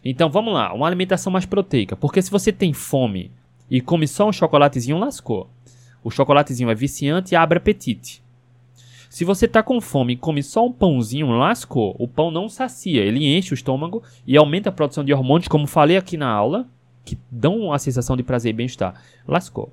Então 0.05 0.28
vamos 0.28 0.53
lá, 0.53 0.74
uma 0.74 0.88
alimentação 0.88 1.32
mais 1.32 1.46
proteica. 1.46 1.94
Porque 1.94 2.20
se 2.20 2.30
você 2.30 2.53
tem 2.53 2.72
fome 2.72 3.30
e 3.70 3.80
come 3.80 4.09
só 4.09 4.28
um 4.28 4.32
chocolatezinho, 4.32 4.98
lascou. 4.98 5.48
O 6.03 6.11
chocolatezinho 6.11 6.70
é 6.70 6.74
viciante 6.74 7.34
e 7.34 7.36
abre 7.36 7.59
apetite. 7.59 8.20
Se 9.11 9.25
você 9.25 9.49
tá 9.49 9.61
com 9.61 9.81
fome 9.81 10.13
e 10.13 10.17
come 10.17 10.41
só 10.41 10.65
um 10.65 10.73
pãozinho, 10.73 11.33
lascou. 11.33 11.97
O 11.99 12.07
pão 12.07 12.31
não 12.31 12.49
sacia, 12.49 13.03
ele 13.03 13.27
enche 13.27 13.53
o 13.53 13.57
estômago 13.57 14.05
e 14.25 14.37
aumenta 14.37 14.69
a 14.69 14.73
produção 14.73 15.05
de 15.05 15.13
hormônios, 15.13 15.49
como 15.49 15.67
falei 15.67 15.97
aqui 15.97 16.17
na 16.17 16.31
aula, 16.31 16.65
que 17.05 17.19
dão 17.29 17.73
a 17.73 17.79
sensação 17.81 18.17
de 18.17 18.23
prazer 18.23 18.51
e 18.51 18.57
bem-estar, 18.57 19.03
lascou. 19.27 19.73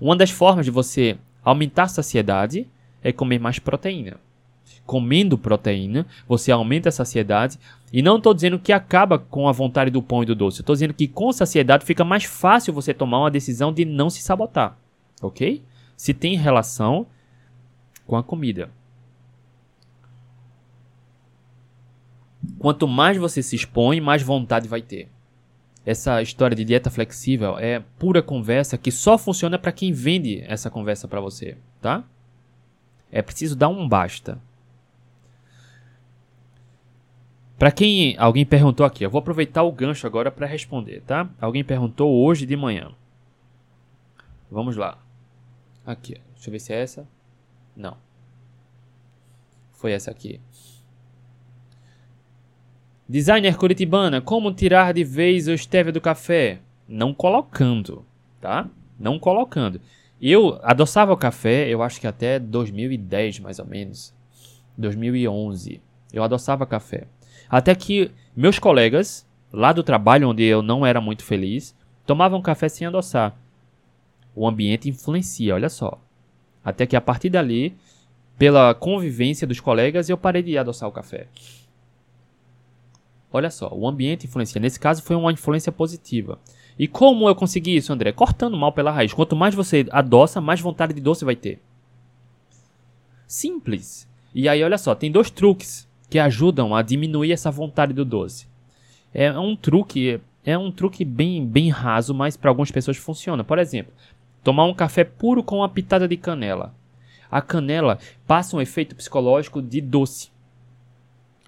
Uma 0.00 0.16
das 0.16 0.30
formas 0.30 0.64
de 0.64 0.70
você 0.70 1.18
aumentar 1.44 1.82
a 1.82 1.88
saciedade 1.88 2.66
é 3.04 3.12
comer 3.12 3.38
mais 3.38 3.58
proteína. 3.58 4.16
Comendo 4.86 5.36
proteína, 5.36 6.06
você 6.26 6.50
aumenta 6.50 6.88
a 6.88 6.92
saciedade. 6.92 7.58
E 7.92 8.00
não 8.00 8.16
estou 8.16 8.32
dizendo 8.32 8.58
que 8.58 8.72
acaba 8.72 9.18
com 9.18 9.46
a 9.46 9.52
vontade 9.52 9.90
do 9.90 10.02
pão 10.02 10.22
e 10.22 10.26
do 10.26 10.34
doce. 10.34 10.62
Estou 10.62 10.74
dizendo 10.74 10.94
que 10.94 11.06
com 11.06 11.30
saciedade 11.32 11.84
fica 11.84 12.02
mais 12.02 12.24
fácil 12.24 12.72
você 12.72 12.94
tomar 12.94 13.18
uma 13.20 13.30
decisão 13.30 13.74
de 13.74 13.84
não 13.84 14.08
se 14.08 14.22
sabotar. 14.22 14.74
Ok? 15.20 15.62
Se 15.96 16.14
tem 16.14 16.34
relação 16.36 17.06
com 18.06 18.16
a 18.16 18.22
comida. 18.22 18.70
Quanto 22.58 22.86
mais 22.86 23.16
você 23.16 23.42
se 23.42 23.56
expõe, 23.56 24.00
mais 24.00 24.22
vontade 24.22 24.68
vai 24.68 24.82
ter 24.82 25.08
essa 25.86 26.20
história 26.20 26.56
de 26.56 26.64
dieta 26.64 26.90
flexível 26.90 27.56
é 27.56 27.78
pura 27.96 28.20
conversa 28.20 28.76
que 28.76 28.90
só 28.90 29.16
funciona 29.16 29.56
para 29.56 29.70
quem 29.70 29.92
vende 29.92 30.42
essa 30.48 30.68
conversa 30.68 31.06
para 31.06 31.20
você, 31.20 31.56
tá? 31.80 32.02
É 33.10 33.22
preciso 33.22 33.54
dar 33.54 33.68
um 33.68 33.88
basta. 33.88 34.36
Para 37.56 37.70
quem 37.70 38.16
alguém 38.18 38.44
perguntou 38.44 38.84
aqui, 38.84 39.04
eu 39.04 39.08
vou 39.08 39.20
aproveitar 39.20 39.62
o 39.62 39.70
gancho 39.70 40.08
agora 40.08 40.30
para 40.30 40.44
responder, 40.44 41.02
tá? 41.02 41.30
Alguém 41.40 41.64
perguntou 41.64 42.12
hoje 42.12 42.44
de 42.44 42.56
manhã. 42.56 42.90
Vamos 44.50 44.76
lá. 44.76 44.98
Aqui, 45.86 46.20
deixa 46.34 46.48
eu 46.48 46.52
ver 46.52 46.58
se 46.58 46.72
é 46.72 46.82
essa. 46.82 47.08
Não. 47.76 47.96
Foi 49.72 49.92
essa 49.92 50.10
aqui. 50.10 50.40
Designer 53.08 53.56
Curitibana, 53.56 54.20
como 54.20 54.52
tirar 54.52 54.92
de 54.92 55.04
vez 55.04 55.46
o 55.46 55.56
stevia 55.56 55.92
do 55.92 56.00
café? 56.00 56.58
Não 56.88 57.14
colocando, 57.14 58.04
tá? 58.40 58.68
Não 58.98 59.18
colocando. 59.18 59.80
Eu 60.20 60.58
adoçava 60.62 61.12
o 61.12 61.16
café, 61.16 61.68
eu 61.68 61.82
acho 61.82 62.00
que 62.00 62.06
até 62.06 62.38
2010 62.38 63.40
mais 63.40 63.58
ou 63.58 63.66
menos. 63.66 64.14
2011. 64.76 65.80
Eu 66.12 66.24
adoçava 66.24 66.66
café. 66.66 67.06
Até 67.48 67.74
que 67.74 68.10
meus 68.34 68.58
colegas, 68.58 69.26
lá 69.52 69.72
do 69.72 69.82
trabalho 69.82 70.30
onde 70.30 70.42
eu 70.42 70.62
não 70.62 70.84
era 70.84 71.00
muito 71.00 71.22
feliz, 71.22 71.76
tomavam 72.04 72.42
café 72.42 72.68
sem 72.68 72.86
adoçar. 72.86 73.36
O 74.34 74.48
ambiente 74.48 74.88
influencia, 74.88 75.54
olha 75.54 75.68
só. 75.68 76.00
Até 76.66 76.84
que 76.84 76.96
a 76.96 77.00
partir 77.00 77.30
dali, 77.30 77.76
pela 78.36 78.74
convivência 78.74 79.46
dos 79.46 79.60
colegas, 79.60 80.08
eu 80.10 80.18
parei 80.18 80.42
de 80.42 80.58
adoçar 80.58 80.88
o 80.88 80.92
café. 80.92 81.28
Olha 83.32 83.50
só, 83.50 83.72
o 83.72 83.86
ambiente 83.86 84.26
influencia. 84.26 84.60
Nesse 84.60 84.80
caso 84.80 85.00
foi 85.00 85.14
uma 85.14 85.30
influência 85.30 85.70
positiva. 85.70 86.40
E 86.76 86.88
como 86.88 87.28
eu 87.28 87.36
consegui 87.36 87.76
isso, 87.76 87.92
André? 87.92 88.10
Cortando 88.10 88.56
mal 88.56 88.72
pela 88.72 88.90
raiz. 88.90 89.12
Quanto 89.12 89.36
mais 89.36 89.54
você 89.54 89.86
adoça, 89.92 90.40
mais 90.40 90.60
vontade 90.60 90.92
de 90.92 91.00
doce 91.00 91.24
vai 91.24 91.36
ter. 91.36 91.60
Simples. 93.28 94.08
E 94.34 94.48
aí, 94.48 94.60
olha 94.64 94.76
só, 94.76 94.92
tem 94.92 95.10
dois 95.10 95.30
truques 95.30 95.88
que 96.10 96.18
ajudam 96.18 96.74
a 96.74 96.82
diminuir 96.82 97.30
essa 97.30 97.48
vontade 97.48 97.92
do 97.92 98.04
doce. 98.04 98.48
É 99.14 99.30
um 99.38 99.54
truque, 99.54 100.20
é 100.44 100.58
um 100.58 100.72
truque 100.72 101.04
bem, 101.04 101.46
bem 101.46 101.68
raso, 101.70 102.12
mas 102.12 102.36
para 102.36 102.50
algumas 102.50 102.72
pessoas 102.72 102.96
funciona. 102.96 103.44
Por 103.44 103.60
exemplo, 103.60 103.92
tomar 104.46 104.64
um 104.64 104.72
café 104.72 105.02
puro 105.02 105.42
com 105.42 105.56
uma 105.56 105.68
pitada 105.68 106.06
de 106.06 106.16
canela. 106.16 106.72
A 107.28 107.42
canela 107.42 107.98
passa 108.28 108.56
um 108.56 108.60
efeito 108.60 108.94
psicológico 108.94 109.60
de 109.60 109.80
doce. 109.80 110.30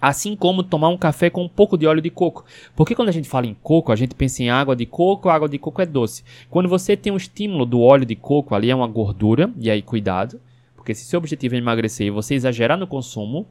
Assim 0.00 0.34
como 0.34 0.64
tomar 0.64 0.88
um 0.88 0.98
café 0.98 1.30
com 1.30 1.44
um 1.44 1.48
pouco 1.48 1.78
de 1.78 1.86
óleo 1.86 2.02
de 2.02 2.10
coco. 2.10 2.44
Porque 2.74 2.96
quando 2.96 3.08
a 3.08 3.12
gente 3.12 3.28
fala 3.28 3.46
em 3.46 3.54
coco, 3.54 3.92
a 3.92 3.96
gente 3.96 4.16
pensa 4.16 4.42
em 4.42 4.50
água 4.50 4.74
de 4.74 4.84
coco, 4.84 5.28
a 5.28 5.34
água 5.34 5.48
de 5.48 5.60
coco 5.60 5.80
é 5.80 5.86
doce. 5.86 6.24
Quando 6.50 6.68
você 6.68 6.96
tem 6.96 7.12
um 7.12 7.16
estímulo 7.16 7.64
do 7.64 7.80
óleo 7.80 8.04
de 8.04 8.16
coco, 8.16 8.52
ali 8.52 8.68
é 8.68 8.74
uma 8.74 8.88
gordura, 8.88 9.48
e 9.56 9.70
aí 9.70 9.80
cuidado. 9.80 10.40
Porque 10.74 10.92
se 10.92 11.04
seu 11.04 11.18
objetivo 11.18 11.54
é 11.54 11.58
emagrecer 11.58 12.08
e 12.08 12.10
você 12.10 12.34
exagerar 12.34 12.76
no 12.76 12.88
consumo, 12.88 13.46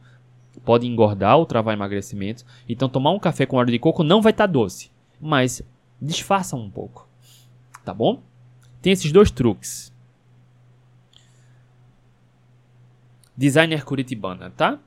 pode 0.66 0.86
engordar 0.86 1.38
ou 1.38 1.46
travar 1.46 1.74
emagrecimento. 1.74 2.44
Então 2.68 2.90
tomar 2.90 3.12
um 3.12 3.20
café 3.20 3.46
com 3.46 3.56
óleo 3.56 3.72
de 3.72 3.80
coco 3.80 4.04
não 4.04 4.22
vai 4.22 4.34
estar 4.34 4.46
tá 4.46 4.52
doce. 4.52 4.92
Mas 5.22 5.62
disfarça 6.02 6.58
um 6.58 6.70
pouco. 6.70 7.08
Tá 7.86 7.94
bom? 7.94 8.22
Tem 8.82 8.94
esses 8.94 9.12
dois 9.12 9.32
truques. 9.32 9.94
Designer 13.36 13.86
Curitibana, 13.86 14.50
tá? 14.50 14.80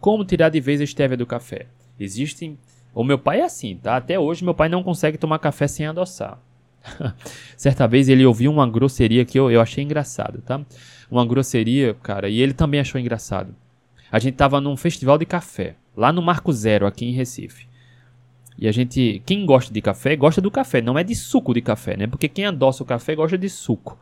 Como 0.00 0.24
tirar 0.24 0.50
de 0.50 0.60
vez 0.60 0.80
a 0.80 0.84
estévia 0.84 1.16
do 1.16 1.26
café? 1.26 1.66
Existem. 1.98 2.56
O 2.94 3.02
meu 3.02 3.18
pai 3.18 3.40
é 3.40 3.44
assim, 3.44 3.76
tá? 3.76 3.96
Até 3.96 4.18
hoje 4.18 4.44
meu 4.44 4.54
pai 4.54 4.68
não 4.68 4.82
consegue 4.82 5.18
tomar 5.18 5.38
café 5.38 5.66
sem 5.66 5.86
adoçar. 5.86 6.38
Certa 7.56 7.86
vez 7.88 8.08
ele 8.08 8.24
ouviu 8.24 8.50
uma 8.52 8.68
grosseria 8.68 9.24
que 9.24 9.38
eu, 9.38 9.50
eu 9.50 9.60
achei 9.60 9.82
engraçado, 9.82 10.40
tá? 10.42 10.64
Uma 11.10 11.26
grosseria, 11.26 11.94
cara, 11.94 12.28
e 12.28 12.40
ele 12.40 12.52
também 12.52 12.80
achou 12.80 13.00
engraçado. 13.00 13.54
A 14.10 14.18
gente 14.18 14.34
tava 14.34 14.60
num 14.60 14.76
festival 14.76 15.18
de 15.18 15.26
café, 15.26 15.74
lá 15.96 16.12
no 16.12 16.22
Marco 16.22 16.52
Zero, 16.52 16.86
aqui 16.86 17.04
em 17.04 17.12
Recife. 17.12 17.66
E 18.58 18.66
a 18.66 18.72
gente, 18.72 19.22
quem 19.26 19.44
gosta 19.44 19.72
de 19.72 19.82
café, 19.82 20.16
gosta 20.16 20.40
do 20.40 20.50
café, 20.50 20.80
não 20.80 20.98
é 20.98 21.04
de 21.04 21.14
suco 21.14 21.52
de 21.52 21.60
café, 21.60 21.96
né? 21.96 22.06
Porque 22.06 22.28
quem 22.28 22.46
adoça 22.46 22.82
o 22.82 22.86
café 22.86 23.14
gosta 23.14 23.36
de 23.36 23.48
suco. 23.48 23.98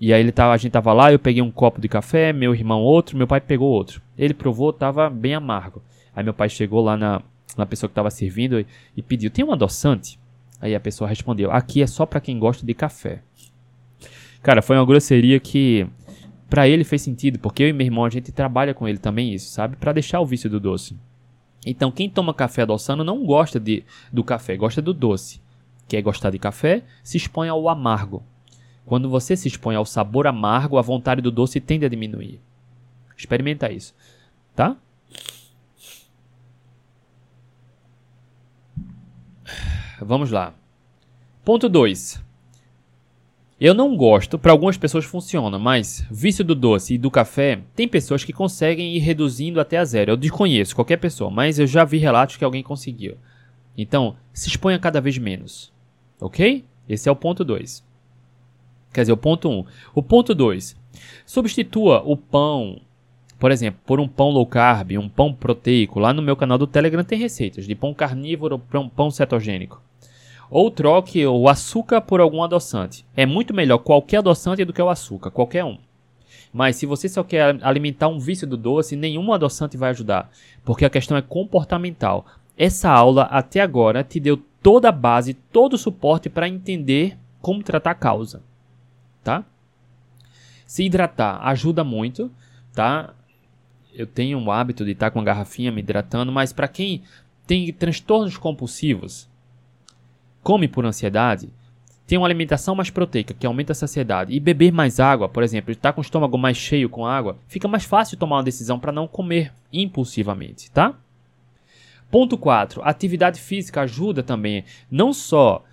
E 0.00 0.12
aí 0.12 0.20
ele 0.20 0.30
tava, 0.30 0.52
a 0.52 0.56
gente 0.56 0.72
tava 0.72 0.92
lá, 0.92 1.10
eu 1.10 1.18
peguei 1.18 1.42
um 1.42 1.50
copo 1.50 1.80
de 1.80 1.88
café, 1.88 2.32
meu 2.32 2.54
irmão 2.54 2.82
outro, 2.82 3.16
meu 3.16 3.26
pai 3.26 3.40
pegou 3.40 3.68
outro. 3.68 4.00
Ele 4.16 4.34
provou, 4.34 4.72
tava 4.72 5.10
bem 5.10 5.34
amargo. 5.34 5.82
Aí 6.14 6.22
meu 6.22 6.34
pai 6.34 6.48
chegou 6.48 6.82
lá 6.82 6.96
na, 6.96 7.22
na 7.56 7.66
pessoa 7.66 7.88
que 7.88 7.94
tava 7.94 8.10
servindo 8.10 8.60
e, 8.60 8.66
e 8.96 9.02
pediu: 9.02 9.30
"Tem 9.30 9.44
um 9.44 9.52
adoçante?" 9.52 10.18
Aí 10.60 10.74
a 10.74 10.80
pessoa 10.80 11.08
respondeu: 11.08 11.50
"Aqui 11.50 11.82
é 11.82 11.86
só 11.86 12.06
para 12.06 12.20
quem 12.20 12.38
gosta 12.38 12.64
de 12.64 12.74
café." 12.74 13.22
Cara, 14.42 14.62
foi 14.62 14.76
uma 14.76 14.84
grosseria 14.84 15.40
que 15.40 15.86
para 16.48 16.68
ele 16.68 16.84
fez 16.84 17.02
sentido, 17.02 17.38
porque 17.38 17.62
eu 17.62 17.68
e 17.68 17.72
meu 17.72 17.86
irmão 17.86 18.04
a 18.04 18.10
gente 18.10 18.30
trabalha 18.30 18.72
com 18.72 18.86
ele 18.86 18.98
também 18.98 19.34
isso, 19.34 19.50
sabe? 19.50 19.76
Para 19.76 19.92
deixar 19.92 20.20
o 20.20 20.26
vício 20.26 20.48
do 20.48 20.60
doce. 20.60 20.96
Então, 21.66 21.90
quem 21.90 22.08
toma 22.08 22.32
café 22.32 22.62
adoçando 22.62 23.02
não 23.02 23.26
gosta 23.26 23.58
de, 23.58 23.84
do 24.12 24.22
café, 24.22 24.56
gosta 24.56 24.80
do 24.80 24.94
doce. 24.94 25.40
Quer 25.88 26.00
gostar 26.00 26.30
de 26.30 26.38
café, 26.38 26.84
se 27.02 27.16
expõe 27.16 27.48
ao 27.48 27.68
amargo. 27.68 28.22
Quando 28.84 29.10
você 29.10 29.36
se 29.36 29.48
expõe 29.48 29.74
ao 29.74 29.84
sabor 29.84 30.28
amargo, 30.28 30.78
a 30.78 30.82
vontade 30.82 31.20
do 31.20 31.32
doce 31.32 31.60
tende 31.60 31.84
a 31.84 31.88
diminuir. 31.88 32.40
Experimenta 33.16 33.70
isso, 33.72 33.92
tá? 34.54 34.76
Vamos 40.00 40.30
lá. 40.30 40.54
Ponto 41.44 41.68
2. 41.68 42.25
Eu 43.58 43.72
não 43.72 43.96
gosto, 43.96 44.38
para 44.38 44.52
algumas 44.52 44.76
pessoas 44.76 45.06
funciona, 45.06 45.58
mas 45.58 46.06
vício 46.10 46.44
do 46.44 46.54
doce 46.54 46.94
e 46.94 46.98
do 46.98 47.10
café, 47.10 47.60
tem 47.74 47.88
pessoas 47.88 48.22
que 48.22 48.32
conseguem 48.32 48.94
ir 48.94 48.98
reduzindo 48.98 49.58
até 49.58 49.78
a 49.78 49.84
zero. 49.84 50.10
Eu 50.10 50.16
desconheço 50.16 50.74
qualquer 50.74 50.98
pessoa, 50.98 51.30
mas 51.30 51.58
eu 51.58 51.66
já 51.66 51.82
vi 51.82 51.96
relatos 51.96 52.36
que 52.36 52.44
alguém 52.44 52.62
conseguiu. 52.62 53.16
Então, 53.74 54.14
se 54.30 54.48
exponha 54.48 54.78
cada 54.78 55.00
vez 55.00 55.16
menos. 55.16 55.72
Ok? 56.20 56.66
Esse 56.86 57.08
é 57.08 57.12
o 57.12 57.16
ponto 57.16 57.42
2. 57.44 57.82
Quer 58.92 59.00
dizer, 59.00 59.12
o 59.12 59.16
ponto 59.16 59.48
1. 59.48 59.52
Um. 59.52 59.64
O 59.94 60.02
ponto 60.02 60.34
2. 60.34 60.76
Substitua 61.24 62.02
o 62.04 62.14
pão, 62.14 62.80
por 63.38 63.50
exemplo, 63.50 63.80
por 63.86 64.00
um 64.00 64.08
pão 64.08 64.28
low 64.28 64.46
carb, 64.46 64.92
um 64.92 65.08
pão 65.08 65.32
proteico. 65.32 65.98
Lá 65.98 66.12
no 66.12 66.20
meu 66.20 66.36
canal 66.36 66.58
do 66.58 66.66
Telegram 66.66 67.02
tem 67.02 67.18
receitas 67.18 67.66
de 67.66 67.74
pão 67.74 67.94
carnívoro 67.94 68.60
um 68.74 68.88
pão 68.88 69.10
cetogênico. 69.10 69.82
Ou 70.50 70.70
troque 70.70 71.26
o 71.26 71.48
açúcar 71.48 72.00
por 72.00 72.20
algum 72.20 72.42
adoçante. 72.42 73.04
É 73.16 73.26
muito 73.26 73.54
melhor 73.54 73.78
qualquer 73.78 74.18
adoçante 74.18 74.64
do 74.64 74.72
que 74.72 74.82
o 74.82 74.88
açúcar, 74.88 75.30
qualquer 75.30 75.64
um. 75.64 75.78
Mas 76.52 76.76
se 76.76 76.86
você 76.86 77.08
só 77.08 77.22
quer 77.22 77.58
alimentar 77.62 78.08
um 78.08 78.18
vício 78.18 78.46
do 78.46 78.56
doce, 78.56 78.96
nenhum 78.96 79.32
adoçante 79.32 79.76
vai 79.76 79.90
ajudar, 79.90 80.30
porque 80.64 80.84
a 80.84 80.90
questão 80.90 81.16
é 81.16 81.22
comportamental. 81.22 82.24
Essa 82.56 82.90
aula 82.90 83.24
até 83.24 83.60
agora 83.60 84.02
te 84.02 84.18
deu 84.18 84.40
toda 84.62 84.88
a 84.88 84.92
base, 84.92 85.34
todo 85.34 85.74
o 85.74 85.78
suporte 85.78 86.30
para 86.30 86.48
entender 86.48 87.18
como 87.42 87.62
tratar 87.62 87.90
a 87.90 87.94
causa 87.94 88.42
tá? 89.26 89.44
Se 90.64 90.84
hidratar 90.84 91.44
ajuda 91.48 91.82
muito, 91.82 92.30
tá? 92.72 93.12
Eu 93.92 94.06
tenho 94.06 94.38
o 94.40 94.50
hábito 94.52 94.84
de 94.84 94.92
estar 94.92 95.10
com 95.10 95.18
a 95.18 95.24
garrafinha 95.24 95.72
me 95.72 95.80
hidratando, 95.80 96.30
mas 96.30 96.52
para 96.52 96.68
quem 96.68 97.02
tem 97.46 97.72
transtornos 97.72 98.36
compulsivos, 98.36 99.28
come 100.46 100.68
por 100.68 100.86
ansiedade, 100.86 101.52
tem 102.06 102.16
uma 102.16 102.26
alimentação 102.28 102.76
mais 102.76 102.88
proteica 102.88 103.34
que 103.34 103.44
aumenta 103.44 103.72
a 103.72 103.74
saciedade 103.74 104.32
e 104.32 104.38
beber 104.38 104.72
mais 104.72 105.00
água, 105.00 105.28
por 105.28 105.42
exemplo, 105.42 105.72
estar 105.72 105.92
com 105.92 106.00
o 106.00 106.04
estômago 106.04 106.38
mais 106.38 106.56
cheio 106.56 106.88
com 106.88 107.04
água, 107.04 107.36
fica 107.48 107.66
mais 107.66 107.84
fácil 107.84 108.16
tomar 108.16 108.36
uma 108.36 108.44
decisão 108.44 108.78
para 108.78 108.92
não 108.92 109.08
comer 109.08 109.52
impulsivamente, 109.72 110.70
tá? 110.70 110.94
Ponto 112.12 112.38
4. 112.38 112.80
Atividade 112.84 113.40
física 113.40 113.80
ajuda 113.80 114.22
também 114.22 114.64
não 114.88 115.12
só 115.12 115.64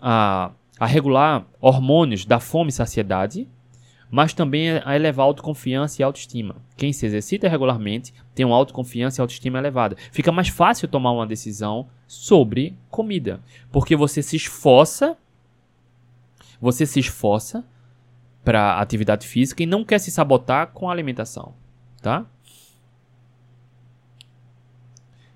a 0.00 0.52
a 0.80 0.86
regular 0.86 1.46
hormônios 1.60 2.24
da 2.24 2.40
fome 2.40 2.70
e 2.70 2.72
saciedade, 2.72 3.46
mas 4.12 4.34
também 4.34 4.72
a 4.84 4.94
elevar 4.94 5.24
a 5.24 5.26
autoconfiança 5.28 6.02
e 6.02 6.04
autoestima. 6.04 6.56
Quem 6.76 6.92
se 6.92 7.06
exercita 7.06 7.48
regularmente 7.48 8.12
tem 8.34 8.44
uma 8.44 8.54
autoconfiança 8.54 9.18
e 9.18 9.22
autoestima 9.22 9.58
elevada. 9.58 9.96
Fica 10.12 10.30
mais 10.30 10.48
fácil 10.48 10.86
tomar 10.86 11.12
uma 11.12 11.26
decisão 11.26 11.88
sobre 12.06 12.76
comida, 12.90 13.40
porque 13.70 13.96
você 13.96 14.22
se 14.22 14.36
esforça, 14.36 15.16
você 16.60 16.84
se 16.84 17.00
esforça 17.00 17.64
para 18.44 18.78
atividade 18.78 19.26
física 19.26 19.62
e 19.62 19.66
não 19.66 19.82
quer 19.82 19.98
se 19.98 20.10
sabotar 20.10 20.72
com 20.72 20.90
a 20.90 20.92
alimentação, 20.92 21.54
tá? 22.02 22.26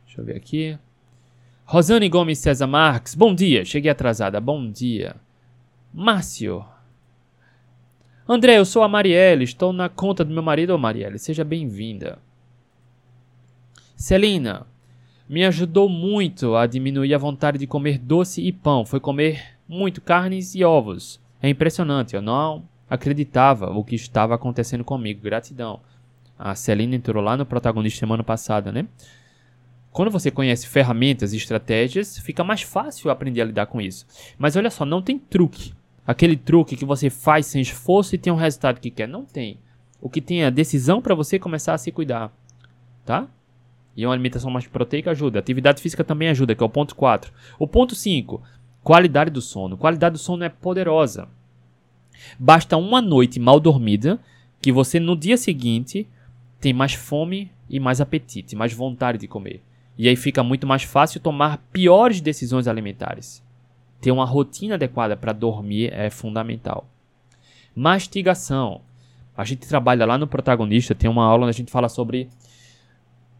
Deixa 0.04 0.20
eu 0.20 0.24
ver 0.26 0.36
aqui. 0.36 0.78
Rosane 1.64 2.10
Gomes 2.10 2.40
César 2.40 2.66
Marques, 2.66 3.14
bom 3.14 3.34
dia. 3.34 3.64
Cheguei 3.64 3.90
atrasada, 3.90 4.38
bom 4.38 4.70
dia. 4.70 5.16
Márcio. 5.94 6.75
André, 8.28 8.58
eu 8.58 8.64
sou 8.64 8.82
a 8.82 8.88
Marielle, 8.88 9.44
estou 9.44 9.72
na 9.72 9.88
conta 9.88 10.24
do 10.24 10.34
meu 10.34 10.42
marido. 10.42 10.70
Ô 10.70 10.78
Marielle, 10.78 11.16
seja 11.16 11.44
bem-vinda. 11.44 12.18
Celina, 13.94 14.66
me 15.28 15.44
ajudou 15.44 15.88
muito 15.88 16.56
a 16.56 16.66
diminuir 16.66 17.14
a 17.14 17.18
vontade 17.18 17.56
de 17.56 17.68
comer 17.68 17.98
doce 17.98 18.42
e 18.42 18.50
pão. 18.50 18.84
Foi 18.84 18.98
comer 18.98 19.56
muito 19.68 20.00
carnes 20.00 20.56
e 20.56 20.64
ovos. 20.64 21.20
É 21.40 21.48
impressionante, 21.48 22.16
eu 22.16 22.22
não 22.22 22.64
acreditava 22.90 23.70
o 23.70 23.84
que 23.84 23.94
estava 23.94 24.34
acontecendo 24.34 24.82
comigo. 24.82 25.22
Gratidão. 25.22 25.78
A 26.36 26.56
Celina 26.56 26.96
entrou 26.96 27.22
lá 27.22 27.36
no 27.36 27.46
protagonista 27.46 28.00
semana 28.00 28.24
passada, 28.24 28.72
né? 28.72 28.88
Quando 29.92 30.10
você 30.10 30.32
conhece 30.32 30.66
ferramentas 30.66 31.32
e 31.32 31.36
estratégias, 31.36 32.18
fica 32.18 32.42
mais 32.42 32.62
fácil 32.62 33.08
aprender 33.08 33.42
a 33.42 33.44
lidar 33.44 33.66
com 33.66 33.80
isso. 33.80 34.04
Mas 34.36 34.56
olha 34.56 34.68
só, 34.68 34.84
não 34.84 35.00
tem 35.00 35.16
truque. 35.16 35.72
Aquele 36.06 36.36
truque 36.36 36.76
que 36.76 36.84
você 36.84 37.10
faz 37.10 37.46
sem 37.46 37.60
esforço 37.60 38.14
e 38.14 38.18
tem 38.18 38.32
um 38.32 38.36
resultado 38.36 38.80
que 38.80 38.90
quer. 38.90 39.08
Não 39.08 39.24
tem. 39.24 39.58
O 40.00 40.08
que 40.08 40.20
tem 40.20 40.42
é 40.42 40.46
a 40.46 40.50
decisão 40.50 41.02
para 41.02 41.14
você 41.14 41.38
começar 41.38 41.74
a 41.74 41.78
se 41.78 41.90
cuidar. 41.90 42.32
Tá? 43.04 43.26
E 43.96 44.06
uma 44.06 44.12
alimentação 44.12 44.50
mais 44.50 44.66
proteica 44.66 45.10
ajuda. 45.10 45.38
atividade 45.38 45.82
física 45.82 46.04
também 46.04 46.28
ajuda, 46.28 46.54
que 46.54 46.62
é 46.62 46.66
o 46.66 46.70
ponto 46.70 46.94
4. 46.94 47.32
O 47.58 47.66
ponto 47.66 47.94
5. 47.94 48.42
Qualidade 48.82 49.30
do 49.30 49.40
sono. 49.40 49.76
Qualidade 49.76 50.12
do 50.12 50.18
sono 50.18 50.44
é 50.44 50.48
poderosa. 50.48 51.28
Basta 52.38 52.76
uma 52.76 53.00
noite 53.02 53.40
mal 53.40 53.58
dormida 53.58 54.20
que 54.60 54.70
você 54.70 55.00
no 55.00 55.16
dia 55.16 55.36
seguinte 55.36 56.06
tem 56.60 56.72
mais 56.72 56.94
fome 56.94 57.50
e 57.68 57.80
mais 57.80 58.00
apetite, 58.00 58.56
mais 58.56 58.72
vontade 58.72 59.18
de 59.18 59.28
comer. 59.28 59.62
E 59.98 60.08
aí 60.08 60.16
fica 60.16 60.42
muito 60.42 60.66
mais 60.66 60.82
fácil 60.82 61.20
tomar 61.20 61.58
piores 61.72 62.20
decisões 62.20 62.68
alimentares. 62.68 63.42
Ter 64.00 64.10
uma 64.10 64.24
rotina 64.24 64.74
adequada 64.74 65.16
para 65.16 65.32
dormir 65.32 65.92
é 65.92 66.10
fundamental. 66.10 66.88
Mastigação. 67.74 68.80
A 69.36 69.44
gente 69.44 69.68
trabalha 69.68 70.06
lá 70.06 70.16
no 70.16 70.26
protagonista, 70.26 70.94
tem 70.94 71.10
uma 71.10 71.24
aula 71.24 71.44
onde 71.44 71.50
a 71.50 71.58
gente 71.58 71.70
fala 71.70 71.88
sobre 71.88 72.28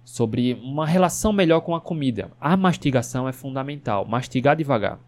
sobre 0.04 0.54
uma 0.62 0.86
relação 0.86 1.32
melhor 1.32 1.60
com 1.60 1.74
a 1.74 1.80
comida. 1.80 2.30
A 2.40 2.56
mastigação 2.56 3.28
é 3.28 3.32
fundamental. 3.32 4.06
Mastigar 4.06 4.56
devagar. 4.56 5.00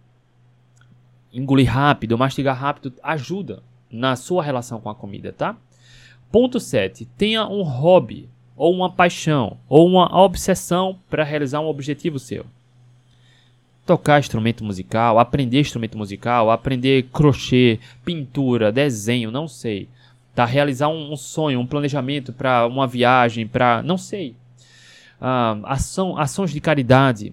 Engolir 1.33 1.71
rápido, 1.71 2.19
mastigar 2.19 2.57
rápido 2.57 2.93
ajuda 3.03 3.63
na 3.91 4.17
sua 4.17 4.43
relação 4.43 4.81
com 4.81 4.91
a 4.91 4.95
comida, 4.95 5.33
tá? 5.33 5.57
Ponto 6.33 6.59
7. 6.59 7.07
Tenha 7.17 7.47
um 7.47 7.63
hobby, 7.63 8.29
ou 8.57 8.75
uma 8.75 8.91
paixão, 8.91 9.59
ou 9.69 9.87
uma 9.87 10.15
obsessão 10.21 10.99
para 11.09 11.25
realizar 11.25 11.61
um 11.61 11.69
objetivo 11.69 12.19
seu. 12.19 12.45
Tocar 13.89 14.21
instrumento 14.21 14.63
musical, 14.63 15.19
aprender 15.19 15.61
instrumento 15.61 15.99
musical, 15.99 16.51
aprender 16.51 17.09
crochê, 17.13 17.81
pintura, 18.05 18.71
desenho, 18.71 19.31
não 19.33 19.49
sei. 19.49 19.89
Tá? 20.35 20.45
Realizar 20.45 20.89
um, 20.89 21.13
um 21.13 21.17
sonho, 21.17 21.59
um 21.59 21.67
planejamento 21.67 22.33
para 22.33 22.67
uma 22.67 22.87
viagem, 22.87 23.47
para. 23.47 23.83
não 23.83 23.99
sei 23.99 24.37
ah, 25.21 25.59
ação, 25.65 26.17
ações 26.17 26.53
de 26.53 26.61
caridade. 26.61 27.33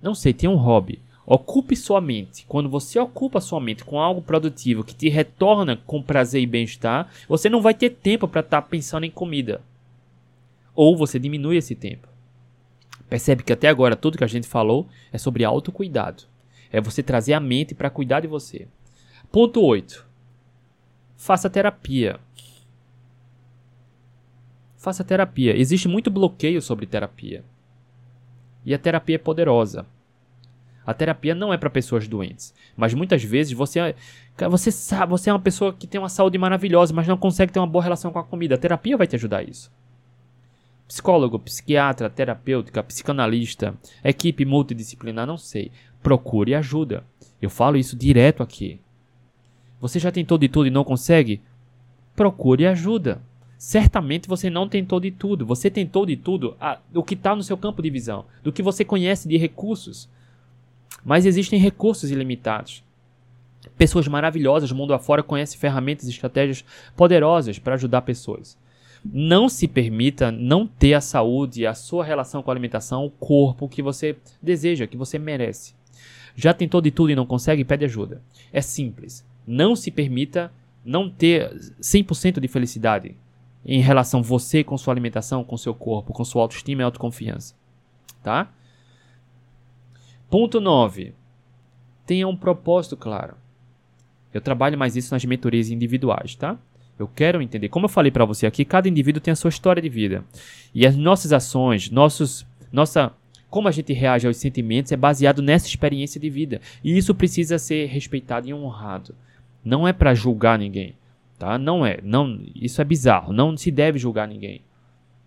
Não 0.00 0.14
sei, 0.14 0.32
tem 0.32 0.48
um 0.48 0.56
hobby. 0.56 1.00
Ocupe 1.26 1.76
sua 1.76 2.00
mente. 2.00 2.46
Quando 2.48 2.68
você 2.68 2.98
ocupa 2.98 3.40
sua 3.40 3.60
mente 3.60 3.84
com 3.84 4.00
algo 4.00 4.22
produtivo 4.22 4.82
que 4.82 4.94
te 4.94 5.08
retorna 5.08 5.76
com 5.76 6.02
prazer 6.02 6.42
e 6.42 6.46
bem-estar, 6.46 7.08
você 7.28 7.50
não 7.50 7.60
vai 7.60 7.74
ter 7.74 7.90
tempo 7.90 8.26
para 8.26 8.40
estar 8.40 8.62
tá 8.62 8.66
pensando 8.66 9.04
em 9.04 9.10
comida. 9.10 9.60
Ou 10.74 10.96
você 10.96 11.18
diminui 11.18 11.56
esse 11.56 11.74
tempo. 11.74 12.07
Percebe 13.08 13.42
que 13.42 13.52
até 13.52 13.68
agora 13.68 13.96
tudo 13.96 14.18
que 14.18 14.24
a 14.24 14.28
gente 14.28 14.46
falou 14.46 14.88
é 15.12 15.18
sobre 15.18 15.44
autocuidado. 15.44 16.24
É 16.70 16.80
você 16.80 17.02
trazer 17.02 17.32
a 17.32 17.40
mente 17.40 17.74
para 17.74 17.90
cuidar 17.90 18.20
de 18.20 18.26
você. 18.26 18.68
Ponto 19.32 19.62
8. 19.62 20.06
Faça 21.16 21.48
terapia. 21.48 22.20
Faça 24.76 25.02
terapia. 25.02 25.56
Existe 25.56 25.88
muito 25.88 26.10
bloqueio 26.10 26.60
sobre 26.60 26.86
terapia. 26.86 27.44
E 28.64 28.74
a 28.74 28.78
terapia 28.78 29.16
é 29.16 29.18
poderosa. 29.18 29.86
A 30.86 30.94
terapia 30.94 31.34
não 31.34 31.52
é 31.52 31.58
para 31.58 31.68
pessoas 31.68 32.08
doentes, 32.08 32.54
mas 32.74 32.94
muitas 32.94 33.22
vezes 33.22 33.52
você 33.52 33.94
você 34.48 34.72
sabe, 34.72 35.10
você 35.10 35.28
é 35.28 35.32
uma 35.34 35.38
pessoa 35.38 35.70
que 35.70 35.86
tem 35.86 36.00
uma 36.00 36.08
saúde 36.08 36.38
maravilhosa, 36.38 36.94
mas 36.94 37.06
não 37.06 37.18
consegue 37.18 37.52
ter 37.52 37.58
uma 37.58 37.66
boa 37.66 37.84
relação 37.84 38.10
com 38.10 38.18
a 38.18 38.24
comida. 38.24 38.54
A 38.54 38.58
terapia 38.58 38.96
vai 38.96 39.06
te 39.06 39.14
ajudar 39.14 39.38
a 39.38 39.42
isso. 39.42 39.70
Psicólogo, 40.88 41.38
psiquiatra, 41.38 42.08
terapêutica, 42.08 42.82
psicanalista, 42.82 43.74
equipe 44.02 44.46
multidisciplinar, 44.46 45.26
não 45.26 45.36
sei. 45.36 45.70
Procure 46.02 46.54
ajuda. 46.54 47.04
Eu 47.42 47.50
falo 47.50 47.76
isso 47.76 47.94
direto 47.94 48.42
aqui. 48.42 48.80
Você 49.78 49.98
já 49.98 50.10
tentou 50.10 50.38
de 50.38 50.48
tudo 50.48 50.66
e 50.66 50.70
não 50.70 50.82
consegue? 50.84 51.42
Procure 52.16 52.66
ajuda. 52.66 53.20
Certamente 53.58 54.28
você 54.28 54.48
não 54.48 54.66
tentou 54.66 54.98
de 54.98 55.10
tudo. 55.10 55.44
Você 55.44 55.70
tentou 55.70 56.06
de 56.06 56.16
tudo 56.16 56.56
a, 56.58 56.78
o 56.94 57.02
que 57.02 57.14
está 57.14 57.36
no 57.36 57.42
seu 57.42 57.58
campo 57.58 57.82
de 57.82 57.90
visão, 57.90 58.24
do 58.42 58.50
que 58.50 58.62
você 58.62 58.82
conhece 58.82 59.28
de 59.28 59.36
recursos. 59.36 60.08
Mas 61.04 61.26
existem 61.26 61.60
recursos 61.60 62.10
ilimitados. 62.10 62.82
Pessoas 63.76 64.08
maravilhosas, 64.08 64.72
mundo 64.72 64.94
afora, 64.94 65.22
conhecem 65.22 65.60
ferramentas 65.60 66.06
e 66.06 66.10
estratégias 66.10 66.64
poderosas 66.96 67.58
para 67.58 67.74
ajudar 67.74 68.02
pessoas. 68.02 68.56
Não 69.04 69.48
se 69.48 69.68
permita 69.68 70.30
não 70.30 70.66
ter 70.66 70.94
a 70.94 71.00
saúde, 71.00 71.66
a 71.66 71.74
sua 71.74 72.04
relação 72.04 72.42
com 72.42 72.50
a 72.50 72.54
alimentação, 72.54 73.04
o 73.04 73.10
corpo 73.10 73.68
que 73.68 73.82
você 73.82 74.16
deseja, 74.42 74.86
que 74.86 74.96
você 74.96 75.18
merece. 75.18 75.74
Já 76.34 76.54
tentou 76.54 76.80
de 76.80 76.90
tudo 76.90 77.10
e 77.10 77.16
não 77.16 77.26
consegue? 77.26 77.64
Pede 77.64 77.84
ajuda. 77.84 78.22
É 78.52 78.60
simples. 78.60 79.26
Não 79.46 79.74
se 79.74 79.90
permita 79.90 80.52
não 80.84 81.10
ter 81.10 81.52
100% 81.80 82.40
de 82.40 82.48
felicidade 82.48 83.16
em 83.64 83.80
relação 83.80 84.22
você 84.22 84.64
com 84.64 84.78
sua 84.78 84.94
alimentação, 84.94 85.44
com 85.44 85.56
seu 85.56 85.74
corpo, 85.74 86.12
com 86.12 86.24
sua 86.24 86.42
autoestima 86.42 86.82
e 86.82 86.84
autoconfiança, 86.84 87.54
tá? 88.22 88.50
Ponto 90.30 90.60
9. 90.60 91.14
Tenha 92.06 92.28
um 92.28 92.36
propósito 92.36 92.96
claro. 92.96 93.36
Eu 94.32 94.40
trabalho 94.40 94.78
mais 94.78 94.96
isso 94.96 95.12
nas 95.12 95.24
mentorias 95.24 95.70
individuais, 95.70 96.34
tá? 96.34 96.58
Eu 96.98 97.08
quero 97.08 97.40
entender, 97.40 97.68
como 97.68 97.86
eu 97.86 97.90
falei 97.90 98.10
para 98.10 98.24
você 98.24 98.46
aqui, 98.46 98.64
cada 98.64 98.88
indivíduo 98.88 99.20
tem 99.20 99.32
a 99.32 99.36
sua 99.36 99.50
história 99.50 99.80
de 99.80 99.88
vida. 99.88 100.24
E 100.74 100.86
as 100.86 100.96
nossas 100.96 101.32
ações, 101.32 101.90
nossos 101.90 102.46
nossa 102.72 103.12
como 103.48 103.66
a 103.66 103.70
gente 103.70 103.94
reage 103.94 104.26
aos 104.26 104.36
sentimentos 104.36 104.92
é 104.92 104.96
baseado 104.96 105.40
nessa 105.40 105.66
experiência 105.66 106.20
de 106.20 106.28
vida. 106.28 106.60
E 106.84 106.98
isso 106.98 107.14
precisa 107.14 107.58
ser 107.58 107.86
respeitado 107.86 108.46
e 108.46 108.52
honrado. 108.52 109.14
Não 109.64 109.88
é 109.88 109.92
para 109.92 110.14
julgar 110.14 110.58
ninguém 110.58 110.94
tá? 111.38 111.56
Não 111.56 111.86
é, 111.86 112.00
não, 112.02 112.40
isso 112.54 112.82
é 112.82 112.84
bizarro, 112.84 113.32
não 113.32 113.56
se 113.56 113.70
deve 113.70 113.98
julgar 113.98 114.26
ninguém. 114.26 114.60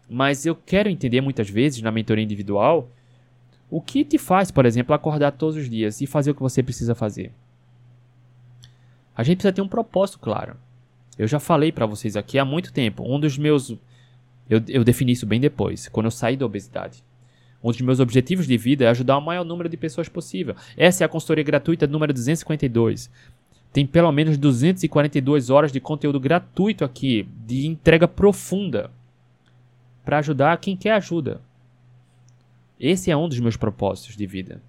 Mas 0.09 0.45
eu 0.45 0.55
quero 0.55 0.89
entender 0.89 1.21
muitas 1.21 1.49
vezes 1.49 1.81
na 1.81 1.91
mentoria 1.91 2.23
individual 2.23 2.89
o 3.69 3.79
que 3.79 4.03
te 4.03 4.17
faz, 4.17 4.51
por 4.51 4.65
exemplo, 4.65 4.93
acordar 4.93 5.31
todos 5.31 5.55
os 5.55 5.69
dias 5.69 6.01
e 6.01 6.05
fazer 6.05 6.31
o 6.31 6.35
que 6.35 6.41
você 6.41 6.61
precisa 6.61 6.93
fazer. 6.93 7.31
A 9.15 9.23
gente 9.23 9.37
precisa 9.37 9.53
ter 9.53 9.61
um 9.61 9.67
propósito 9.67 10.19
claro. 10.19 10.57
Eu 11.21 11.27
já 11.27 11.39
falei 11.39 11.71
para 11.71 11.85
vocês 11.85 12.17
aqui 12.17 12.39
há 12.39 12.43
muito 12.43 12.73
tempo. 12.73 13.03
Um 13.07 13.19
dos 13.19 13.37
meus. 13.37 13.69
Eu, 14.49 14.59
eu 14.67 14.83
defini 14.83 15.11
isso 15.11 15.27
bem 15.27 15.39
depois, 15.39 15.87
quando 15.87 16.07
eu 16.07 16.11
saí 16.11 16.35
da 16.35 16.47
obesidade. 16.47 17.03
Um 17.63 17.69
dos 17.69 17.79
meus 17.81 17.99
objetivos 17.99 18.47
de 18.47 18.57
vida 18.57 18.85
é 18.85 18.87
ajudar 18.87 19.19
o 19.19 19.21
maior 19.21 19.45
número 19.45 19.69
de 19.69 19.77
pessoas 19.77 20.09
possível. 20.09 20.55
Essa 20.75 21.03
é 21.03 21.05
a 21.05 21.07
consultoria 21.07 21.43
gratuita 21.43 21.85
número 21.85 22.11
252. 22.11 23.11
Tem 23.71 23.85
pelo 23.85 24.11
menos 24.11 24.35
242 24.35 25.51
horas 25.51 25.71
de 25.71 25.79
conteúdo 25.79 26.19
gratuito 26.19 26.83
aqui, 26.83 27.29
de 27.45 27.67
entrega 27.67 28.07
profunda, 28.07 28.89
para 30.03 30.17
ajudar 30.17 30.57
quem 30.57 30.75
quer 30.75 30.93
ajuda. 30.93 31.39
Esse 32.79 33.11
é 33.11 33.15
um 33.15 33.29
dos 33.29 33.39
meus 33.39 33.55
propósitos 33.55 34.17
de 34.17 34.25
vida. 34.25 34.59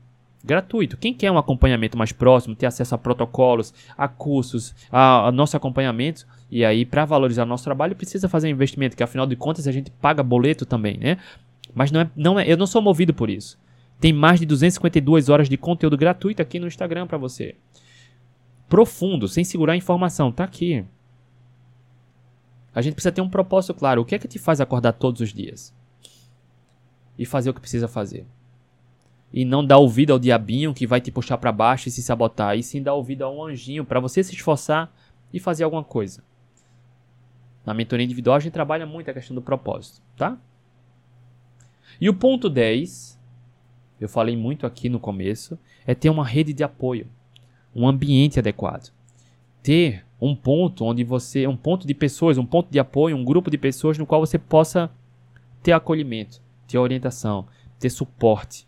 Gratuito. 0.45 0.97
Quem 0.97 1.15
quer 1.15 1.31
um 1.31 1.39
acompanhamento 1.39 1.97
mais 1.97 2.13
próximo, 2.13 2.57
ter 2.57 2.67
acesso 2.67 2.95
a 2.95 2.99
protocolos, 2.99 3.73
a 3.97 4.09
cursos, 4.09 4.75
a, 4.91 5.29
a 5.29 5.33
nosso 5.33 5.57
acompanhamento, 5.57 6.27
e 6.53 6.65
aí 6.65 6.85
para 6.85 7.05
valorizar 7.05 7.45
nosso 7.45 7.65
trabalho 7.65 7.97
precisa 7.97 8.29
fazer 8.29 8.47
um 8.47 8.51
investimento, 8.51 8.97
que 8.97 9.03
afinal 9.03 9.27
de 9.27 9.35
contas 9.35 9.67
a 9.67 9.73
gente 9.73 9.91
paga 9.91 10.23
boleto 10.23 10.65
também, 10.65 10.99
né? 10.99 11.19
Mas 11.75 11.91
não 11.91 12.01
é, 12.01 12.11
não 12.15 12.39
é, 12.39 12.47
eu 12.47 12.57
não 12.57 12.67
sou 12.67 12.81
movido 12.81 13.13
por 13.13 13.29
isso. 13.29 13.59
Tem 13.99 14.13
mais 14.13 14.39
de 14.39 14.47
252 14.47 15.29
horas 15.29 15.49
de 15.49 15.57
conteúdo 15.57 15.97
gratuito 15.97 16.41
aqui 16.41 16.61
no 16.61 16.67
Instagram 16.69 17.07
para 17.07 17.19
você 17.19 17.57
profundo, 18.73 19.29
sem 19.29 19.45
segurar 19.45 19.75
a 19.75 19.77
informação. 19.77 20.33
Tá 20.33 20.45
aqui. 20.45 20.83
A 22.75 22.81
gente 22.81 22.95
precisa 22.95 23.13
ter 23.13 23.21
um 23.21 23.29
propósito 23.29 23.75
claro. 23.75 24.01
O 24.01 24.05
que 24.07 24.15
é 24.15 24.19
que 24.19 24.27
te 24.27 24.39
faz 24.39 24.63
acordar 24.63 24.95
todos 24.95 25.21
os 25.21 25.31
dias? 25.31 25.75
E 27.19 27.27
fazer 27.27 27.51
o 27.51 27.55
que 27.55 27.61
precisa 27.61 27.87
fazer. 27.87 28.25
E 29.31 29.45
não 29.45 29.63
dar 29.63 29.77
ouvido 29.77 30.15
ao 30.15 30.19
diabinho 30.19 30.73
que 30.73 30.87
vai 30.87 31.03
te 31.03 31.11
puxar 31.11 31.37
para 31.37 31.53
baixo 31.53 31.89
e 31.89 31.91
se 31.91 32.03
sabotar. 32.03 32.57
E 32.57 32.63
sim 32.63 32.83
dar 32.83 32.95
ouvido 32.95 33.27
a 33.27 33.31
um 33.31 33.45
anjinho 33.45 33.85
para 33.85 34.01
você 34.01 34.25
se 34.25 34.35
esforçar 34.35 34.91
e 35.31 35.39
fazer 35.39 35.65
alguma 35.65 35.85
coisa. 35.85 36.25
Na 37.65 37.75
mentoria 37.75 38.05
individual 38.05 38.37
a 38.37 38.41
gente 38.41 38.53
trabalha 38.53 38.87
muito 38.87 39.11
a 39.11 39.15
questão 39.15 39.35
do 39.35 39.43
propósito, 39.43 40.03
tá? 40.17 40.39
E 42.01 42.09
o 42.09 42.15
ponto 42.15 42.49
10, 42.49 43.21
eu 44.01 44.09
falei 44.09 44.37
muito 44.37 44.67
aqui 44.67 44.89
no 44.89 44.99
começo, 44.99 45.59
é 45.87 45.95
ter 45.95 46.11
uma 46.11 46.27
rede 46.27 46.53
de 46.53 46.65
apoio 46.65 47.09
um 47.75 47.87
ambiente 47.89 48.39
adequado. 48.39 48.93
Ter 49.63 50.05
um 50.21 50.35
ponto 50.35 50.85
onde 50.85 51.03
você, 51.03 51.47
um 51.47 51.57
ponto 51.57 51.87
de 51.87 51.95
pessoas, 51.95 52.39
um 52.39 52.47
ponto 52.47 52.71
de 52.71 52.79
apoio, 52.79 53.17
um 53.17 53.25
grupo 53.25 53.51
de 53.51 53.59
pessoas 53.59 53.99
no 53.99 54.07
qual 54.07 54.21
você 54.21 54.39
possa 54.39 54.91
ter 55.63 55.73
acolhimento, 55.73 56.41
ter 56.67 56.79
orientação, 56.79 57.47
ter 57.79 57.91
suporte. 57.91 58.67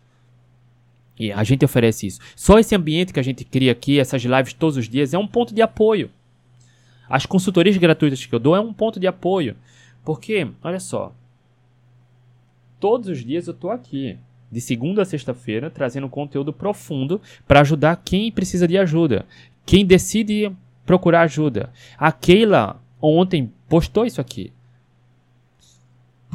E 1.17 1.31
a 1.31 1.43
gente 1.43 1.63
oferece 1.63 2.07
isso. 2.07 2.19
Só 2.35 2.59
esse 2.59 2.75
ambiente 2.75 3.13
que 3.13 3.19
a 3.19 3.23
gente 3.23 3.45
cria 3.45 3.71
aqui, 3.71 3.99
essas 3.99 4.21
lives 4.23 4.53
todos 4.53 4.75
os 4.75 4.89
dias, 4.89 5.13
é 5.13 5.17
um 5.17 5.27
ponto 5.27 5.53
de 5.53 5.61
apoio. 5.61 6.09
As 7.09 7.25
consultorias 7.25 7.77
gratuitas 7.77 8.25
que 8.25 8.33
eu 8.33 8.39
dou 8.39 8.55
é 8.55 8.59
um 8.59 8.73
ponto 8.73 8.99
de 8.99 9.07
apoio. 9.07 9.55
Porque, 10.03 10.47
olha 10.63 10.79
só, 10.79 11.13
todos 12.79 13.09
os 13.09 13.23
dias 13.23 13.47
eu 13.47 13.53
estou 13.53 13.71
aqui 13.71 14.17
de 14.51 14.61
segunda 14.61 15.01
a 15.01 15.05
sexta-feira, 15.05 15.69
trazendo 15.69 16.07
conteúdo 16.07 16.53
profundo 16.53 17.19
para 17.47 17.61
ajudar 17.61 18.01
quem 18.03 18.31
precisa 18.31 18.67
de 18.67 18.77
ajuda, 18.77 19.25
quem 19.65 19.85
decide 19.85 20.51
procurar 20.85 21.21
ajuda. 21.21 21.71
A 21.97 22.11
Keila 22.11 22.79
ontem 23.01 23.51
postou 23.67 24.05
isso 24.05 24.21
aqui. 24.21 24.53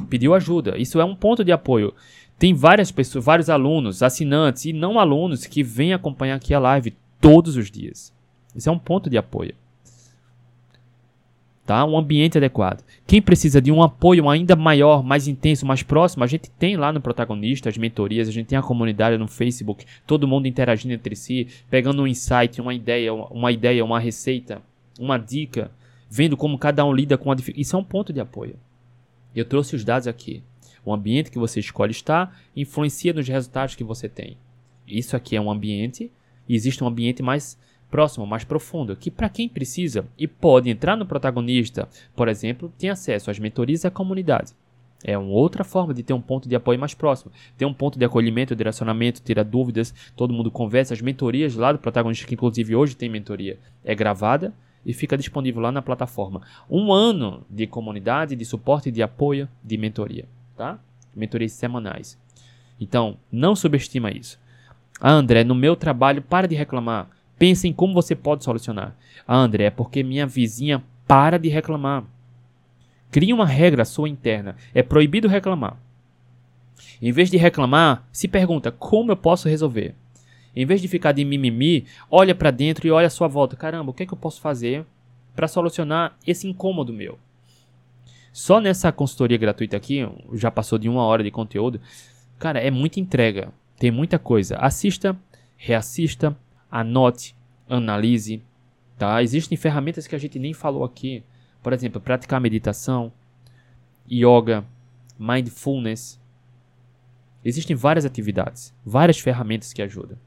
Pediu 0.08 0.34
ajuda. 0.34 0.76
Isso 0.76 1.00
é 1.00 1.04
um 1.04 1.14
ponto 1.14 1.44
de 1.44 1.52
apoio. 1.52 1.94
Tem 2.38 2.54
várias 2.54 2.90
pessoas, 2.90 3.24
vários 3.24 3.50
alunos, 3.50 4.02
assinantes 4.02 4.64
e 4.64 4.72
não 4.72 4.98
alunos 4.98 5.46
que 5.46 5.62
vêm 5.62 5.92
acompanhar 5.92 6.36
aqui 6.36 6.54
a 6.54 6.58
live 6.58 6.96
todos 7.20 7.56
os 7.56 7.70
dias. 7.70 8.12
Isso 8.54 8.68
é 8.68 8.72
um 8.72 8.78
ponto 8.78 9.08
de 9.08 9.18
apoio 9.18 9.54
tá? 11.70 11.84
Um 11.84 11.96
ambiente 11.96 12.36
adequado. 12.36 12.82
Quem 13.06 13.22
precisa 13.22 13.62
de 13.62 13.70
um 13.70 13.80
apoio 13.80 14.28
ainda 14.28 14.56
maior, 14.56 15.04
mais 15.04 15.28
intenso, 15.28 15.64
mais 15.64 15.84
próximo, 15.84 16.24
a 16.24 16.26
gente 16.26 16.50
tem 16.50 16.76
lá 16.76 16.92
no 16.92 17.00
protagonista 17.00 17.68
as 17.68 17.78
mentorias, 17.78 18.28
a 18.28 18.32
gente 18.32 18.48
tem 18.48 18.58
a 18.58 18.62
comunidade 18.62 19.16
no 19.16 19.28
Facebook, 19.28 19.86
todo 20.04 20.26
mundo 20.26 20.48
interagindo 20.48 20.94
entre 20.94 21.14
si, 21.14 21.46
pegando 21.70 22.02
um 22.02 22.08
insight, 22.08 22.60
uma 22.60 22.74
ideia, 22.74 23.14
uma 23.14 23.52
ideia, 23.52 23.84
uma 23.84 24.00
receita, 24.00 24.60
uma 24.98 25.16
dica, 25.16 25.70
vendo 26.10 26.36
como 26.36 26.58
cada 26.58 26.84
um 26.84 26.92
lida 26.92 27.16
com 27.16 27.30
a 27.30 27.36
dificuldade. 27.36 27.62
Isso 27.62 27.76
é 27.76 27.78
um 27.78 27.84
ponto 27.84 28.12
de 28.12 28.18
apoio. 28.18 28.56
Eu 29.32 29.44
trouxe 29.44 29.76
os 29.76 29.84
dados 29.84 30.08
aqui. 30.08 30.42
O 30.84 30.92
ambiente 30.92 31.30
que 31.30 31.38
você 31.38 31.60
escolhe 31.60 31.92
estar 31.92 32.36
influencia 32.56 33.12
nos 33.12 33.28
resultados 33.28 33.76
que 33.76 33.84
você 33.84 34.08
tem. 34.08 34.36
Isso 34.88 35.14
aqui 35.14 35.36
é 35.36 35.40
um 35.40 35.48
ambiente, 35.48 36.10
e 36.48 36.56
existe 36.56 36.82
um 36.82 36.88
ambiente 36.88 37.22
mais 37.22 37.56
próximo, 37.90 38.26
mais 38.26 38.44
profundo, 38.44 38.96
que 38.96 39.10
para 39.10 39.28
quem 39.28 39.48
precisa 39.48 40.06
e 40.16 40.28
pode 40.28 40.70
entrar 40.70 40.96
no 40.96 41.06
protagonista, 41.06 41.88
por 42.14 42.28
exemplo, 42.28 42.72
tem 42.78 42.90
acesso 42.90 43.30
às 43.30 43.38
mentorias 43.38 43.84
e 43.84 43.86
à 43.86 43.90
comunidade. 43.90 44.52
É 45.02 45.16
uma 45.16 45.30
outra 45.30 45.64
forma 45.64 45.94
de 45.94 46.02
ter 46.02 46.12
um 46.12 46.20
ponto 46.20 46.48
de 46.48 46.54
apoio 46.54 46.78
mais 46.78 46.92
próximo. 46.92 47.32
Ter 47.56 47.64
um 47.64 47.72
ponto 47.72 47.98
de 47.98 48.04
acolhimento, 48.04 48.54
direcionamento, 48.54 49.22
tirar 49.22 49.44
dúvidas, 49.44 49.94
todo 50.14 50.32
mundo 50.32 50.50
conversa. 50.50 50.92
As 50.92 51.00
mentorias 51.00 51.54
lá 51.54 51.72
do 51.72 51.78
protagonista, 51.78 52.26
que 52.26 52.34
inclusive 52.34 52.76
hoje 52.76 52.94
tem 52.94 53.08
mentoria, 53.08 53.58
é 53.82 53.94
gravada 53.94 54.52
e 54.84 54.92
fica 54.92 55.16
disponível 55.16 55.62
lá 55.62 55.72
na 55.72 55.82
plataforma. 55.82 56.42
Um 56.70 56.92
ano 56.92 57.44
de 57.48 57.66
comunidade, 57.66 58.36
de 58.36 58.44
suporte, 58.44 58.90
de 58.90 59.02
apoio, 59.02 59.48
de 59.64 59.76
mentoria, 59.78 60.26
tá? 60.56 60.78
Mentorias 61.16 61.52
semanais. 61.52 62.18
Então, 62.78 63.16
não 63.30 63.56
subestima 63.56 64.10
isso. 64.10 64.38
Ah, 65.00 65.12
André, 65.12 65.44
no 65.44 65.54
meu 65.54 65.76
trabalho, 65.76 66.22
para 66.22 66.46
de 66.46 66.54
reclamar. 66.54 67.08
Pensa 67.40 67.66
em 67.66 67.72
como 67.72 67.94
você 67.94 68.14
pode 68.14 68.44
solucionar. 68.44 68.94
Ah, 69.26 69.38
André, 69.38 69.64
é 69.64 69.70
porque 69.70 70.02
minha 70.02 70.26
vizinha 70.26 70.84
para 71.06 71.38
de 71.38 71.48
reclamar. 71.48 72.04
Crie 73.10 73.32
uma 73.32 73.46
regra 73.46 73.86
sua 73.86 74.10
interna. 74.10 74.56
É 74.74 74.82
proibido 74.82 75.26
reclamar. 75.26 75.78
Em 77.00 77.10
vez 77.10 77.30
de 77.30 77.38
reclamar, 77.38 78.06
se 78.12 78.28
pergunta 78.28 78.70
como 78.70 79.10
eu 79.10 79.16
posso 79.16 79.48
resolver. 79.48 79.94
Em 80.54 80.66
vez 80.66 80.82
de 80.82 80.88
ficar 80.88 81.12
de 81.12 81.24
mimimi, 81.24 81.86
olha 82.10 82.34
para 82.34 82.50
dentro 82.50 82.86
e 82.86 82.90
olha 82.90 83.06
à 83.06 83.10
sua 83.10 83.26
volta. 83.26 83.56
Caramba, 83.56 83.90
o 83.90 83.94
que 83.94 84.02
é 84.02 84.06
que 84.06 84.12
eu 84.12 84.18
posso 84.18 84.38
fazer 84.38 84.84
para 85.34 85.48
solucionar 85.48 86.18
esse 86.26 86.46
incômodo 86.46 86.92
meu? 86.92 87.18
Só 88.34 88.60
nessa 88.60 88.92
consultoria 88.92 89.38
gratuita 89.38 89.78
aqui, 89.78 90.06
já 90.34 90.50
passou 90.50 90.78
de 90.78 90.90
uma 90.90 91.04
hora 91.04 91.24
de 91.24 91.30
conteúdo. 91.30 91.80
Cara, 92.38 92.60
é 92.60 92.70
muita 92.70 93.00
entrega. 93.00 93.50
Tem 93.78 93.90
muita 93.90 94.18
coisa. 94.18 94.58
Assista, 94.58 95.16
reassista, 95.56 96.36
anote, 96.70 97.34
analise. 97.68 98.42
Tá? 98.98 99.22
Existem 99.22 99.56
ferramentas 99.56 100.06
que 100.06 100.14
a 100.14 100.18
gente 100.18 100.38
nem 100.38 100.52
falou 100.52 100.84
aqui. 100.84 101.22
Por 101.62 101.72
exemplo, 101.72 102.00
praticar 102.00 102.40
meditação, 102.40 103.12
yoga, 104.10 104.64
mindfulness. 105.18 106.20
Existem 107.44 107.74
várias 107.74 108.04
atividades, 108.04 108.74
várias 108.84 109.18
ferramentas 109.18 109.72
que 109.72 109.82
ajudam. 109.82 110.18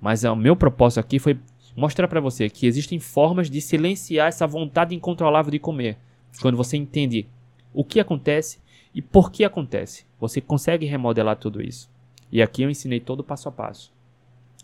Mas 0.00 0.24
o 0.24 0.36
meu 0.36 0.54
propósito 0.54 1.00
aqui 1.00 1.18
foi 1.18 1.38
mostrar 1.76 2.08
para 2.08 2.20
você 2.20 2.48
que 2.48 2.66
existem 2.66 2.98
formas 2.98 3.50
de 3.50 3.60
silenciar 3.60 4.28
essa 4.28 4.46
vontade 4.46 4.94
incontrolável 4.94 5.50
de 5.50 5.58
comer. 5.58 5.96
Quando 6.40 6.56
você 6.56 6.76
entende 6.76 7.26
o 7.72 7.84
que 7.84 8.00
acontece 8.00 8.58
e 8.94 9.00
por 9.00 9.30
que 9.30 9.44
acontece, 9.44 10.04
você 10.20 10.40
consegue 10.40 10.86
remodelar 10.86 11.36
tudo 11.36 11.62
isso. 11.62 11.90
E 12.30 12.42
aqui 12.42 12.62
eu 12.62 12.70
ensinei 12.70 13.00
todo 13.00 13.24
passo 13.24 13.48
a 13.48 13.52
passo 13.52 13.92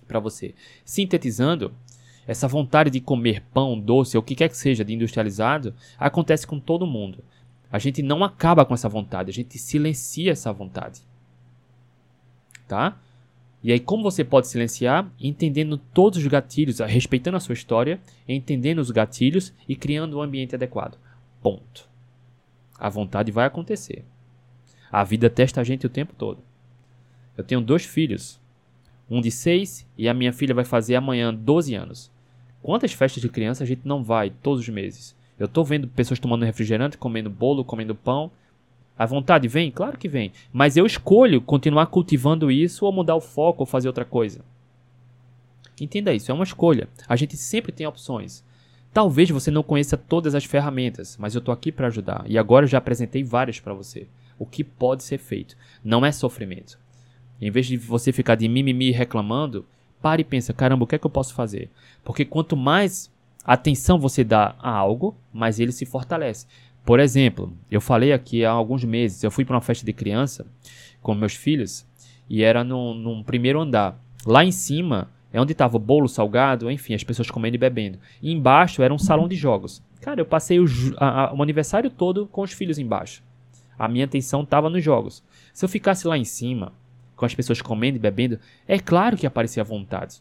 para 0.04 0.20
você. 0.20 0.54
Sintetizando, 0.84 1.74
essa 2.26 2.48
vontade 2.48 2.90
de 2.90 3.00
comer 3.00 3.42
pão, 3.52 3.78
doce, 3.78 4.16
ou 4.16 4.22
o 4.22 4.24
que 4.24 4.34
quer 4.34 4.48
que 4.48 4.56
seja 4.56 4.84
de 4.84 4.94
industrializado, 4.94 5.74
acontece 5.98 6.46
com 6.46 6.58
todo 6.58 6.86
mundo. 6.86 7.22
A 7.70 7.78
gente 7.78 8.02
não 8.02 8.22
acaba 8.22 8.64
com 8.64 8.74
essa 8.74 8.88
vontade, 8.88 9.30
a 9.30 9.34
gente 9.34 9.58
silencia 9.58 10.32
essa 10.32 10.52
vontade. 10.52 11.00
Tá? 12.66 12.98
E 13.62 13.72
aí, 13.72 13.80
como 13.80 14.02
você 14.02 14.22
pode 14.22 14.46
silenciar? 14.46 15.10
Entendendo 15.18 15.78
todos 15.78 16.18
os 16.18 16.26
gatilhos, 16.26 16.80
respeitando 16.80 17.36
a 17.36 17.40
sua 17.40 17.54
história, 17.54 17.98
entendendo 18.28 18.78
os 18.78 18.90
gatilhos 18.90 19.54
e 19.68 19.74
criando 19.74 20.18
um 20.18 20.22
ambiente 20.22 20.54
adequado. 20.54 20.98
Ponto. 21.42 21.88
A 22.78 22.88
vontade 22.88 23.32
vai 23.32 23.46
acontecer. 23.46 24.04
A 24.92 25.02
vida 25.02 25.30
testa 25.30 25.60
a 25.60 25.64
gente 25.64 25.86
o 25.86 25.90
tempo 25.90 26.14
todo. 26.16 26.42
Eu 27.36 27.42
tenho 27.42 27.60
dois 27.60 27.84
filhos, 27.84 28.38
um 29.10 29.20
de 29.20 29.30
6 29.30 29.86
e 29.96 30.08
a 30.08 30.14
minha 30.14 30.32
filha 30.32 30.54
vai 30.54 30.64
fazer 30.64 30.94
amanhã 30.94 31.32
12 31.32 31.74
anos. 31.74 32.10
Quantas 32.62 32.92
festas 32.92 33.22
de 33.22 33.28
criança 33.28 33.62
a 33.64 33.66
gente 33.66 33.82
não 33.84 34.02
vai 34.02 34.30
todos 34.30 34.60
os 34.60 34.68
meses? 34.68 35.14
Eu 35.38 35.48
tô 35.48 35.62
vendo 35.64 35.88
pessoas 35.88 36.18
tomando 36.18 36.44
refrigerante, 36.44 36.96
comendo 36.96 37.28
bolo, 37.28 37.64
comendo 37.64 37.94
pão. 37.94 38.30
A 38.96 39.04
vontade 39.04 39.48
vem? 39.48 39.70
Claro 39.70 39.98
que 39.98 40.08
vem. 40.08 40.32
Mas 40.52 40.76
eu 40.76 40.86
escolho 40.86 41.40
continuar 41.40 41.86
cultivando 41.86 42.50
isso 42.50 42.86
ou 42.86 42.92
mudar 42.92 43.16
o 43.16 43.20
foco 43.20 43.62
ou 43.62 43.66
fazer 43.66 43.88
outra 43.88 44.04
coisa. 44.04 44.40
Entenda 45.80 46.14
isso, 46.14 46.30
é 46.30 46.34
uma 46.34 46.44
escolha. 46.44 46.88
A 47.08 47.16
gente 47.16 47.36
sempre 47.36 47.72
tem 47.72 47.86
opções. 47.86 48.44
Talvez 48.92 49.28
você 49.28 49.50
não 49.50 49.64
conheça 49.64 49.96
todas 49.96 50.36
as 50.36 50.44
ferramentas, 50.44 51.16
mas 51.18 51.34
eu 51.34 51.40
estou 51.40 51.52
aqui 51.52 51.72
para 51.72 51.88
ajudar. 51.88 52.24
E 52.28 52.38
agora 52.38 52.64
eu 52.64 52.68
já 52.68 52.78
apresentei 52.78 53.24
várias 53.24 53.58
para 53.58 53.74
você. 53.74 54.06
O 54.38 54.46
que 54.46 54.62
pode 54.62 55.02
ser 55.02 55.18
feito. 55.18 55.56
Não 55.82 56.06
é 56.06 56.12
sofrimento. 56.12 56.78
Em 57.40 57.50
vez 57.50 57.66
de 57.66 57.76
você 57.76 58.12
ficar 58.12 58.34
de 58.34 58.48
mimimi 58.48 58.90
reclamando, 58.90 59.66
Pare 60.04 60.20
e 60.20 60.24
pensa, 60.24 60.52
caramba, 60.52 60.84
o 60.84 60.86
que 60.86 60.96
é 60.96 60.98
que 60.98 61.06
eu 61.06 61.10
posso 61.10 61.32
fazer? 61.32 61.70
Porque 62.04 62.26
quanto 62.26 62.54
mais 62.58 63.10
atenção 63.42 63.98
você 63.98 64.22
dá 64.22 64.54
a 64.58 64.68
algo, 64.68 65.16
mais 65.32 65.58
ele 65.58 65.72
se 65.72 65.86
fortalece. 65.86 66.46
Por 66.84 67.00
exemplo, 67.00 67.56
eu 67.70 67.80
falei 67.80 68.12
aqui 68.12 68.44
há 68.44 68.50
alguns 68.50 68.84
meses, 68.84 69.24
eu 69.24 69.30
fui 69.30 69.46
para 69.46 69.54
uma 69.54 69.62
festa 69.62 69.86
de 69.86 69.94
criança 69.94 70.44
com 71.00 71.14
meus 71.14 71.34
filhos 71.34 71.86
e 72.28 72.42
era 72.42 72.62
num, 72.62 72.92
num 72.92 73.22
primeiro 73.22 73.58
andar. 73.58 73.98
Lá 74.26 74.44
em 74.44 74.52
cima 74.52 75.08
é 75.32 75.40
onde 75.40 75.52
estava 75.52 75.78
o 75.78 75.80
bolo 75.80 76.06
salgado, 76.06 76.70
enfim, 76.70 76.92
as 76.92 77.02
pessoas 77.02 77.30
comendo 77.30 77.56
e 77.56 77.58
bebendo. 77.58 77.98
E 78.20 78.30
embaixo 78.30 78.82
era 78.82 78.92
um 78.92 78.98
salão 78.98 79.26
de 79.26 79.36
jogos. 79.36 79.82
Cara, 80.02 80.20
eu 80.20 80.26
passei 80.26 80.60
o, 80.60 80.66
a, 80.98 81.30
a, 81.30 81.34
o 81.34 81.42
aniversário 81.42 81.88
todo 81.88 82.26
com 82.26 82.42
os 82.42 82.52
filhos 82.52 82.78
embaixo. 82.78 83.22
A 83.78 83.88
minha 83.88 84.04
atenção 84.04 84.42
estava 84.42 84.68
nos 84.68 84.84
jogos. 84.84 85.24
Se 85.54 85.64
eu 85.64 85.68
ficasse 85.70 86.06
lá 86.06 86.18
em 86.18 86.24
cima, 86.24 86.74
com 87.16 87.24
as 87.24 87.34
pessoas 87.34 87.62
comendo 87.62 87.96
e 87.96 88.00
bebendo, 88.00 88.38
é 88.66 88.78
claro 88.78 89.16
que 89.16 89.26
aparecia 89.26 89.64
vontade 89.64 90.20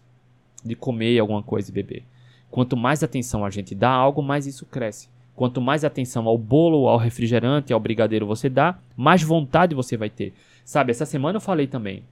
de 0.64 0.76
comer 0.76 1.20
alguma 1.20 1.44
coisa 1.44 1.70
e 1.70 1.74
beber. 1.74 2.04
Quanto 2.50 2.78
mais 2.78 3.04
atenção 3.04 3.44
a 3.44 3.50
gente 3.50 3.74
dá 3.74 3.90
a 3.90 3.96
algo, 3.96 4.22
mais 4.22 4.46
isso 4.46 4.66
cresce. 4.66 5.10
Quanto 5.36 5.60
mais 5.60 5.84
atenção 5.84 6.28
ao 6.28 6.38
bolo, 6.38 6.88
ao 6.88 6.98
refrigerante, 6.98 7.74
ao 7.74 7.80
brigadeiro 7.80 8.28
você 8.28 8.48
dá, 8.48 8.78
mais 8.96 9.24
vontade 9.24 9.74
você 9.74 9.98
vai 9.98 10.10
ter. 10.10 10.34
Sabe, 10.64 10.92
essa 10.92 11.06
semana 11.06 11.38
eu 11.38 11.42
falei 11.42 11.66
também. 11.66 12.04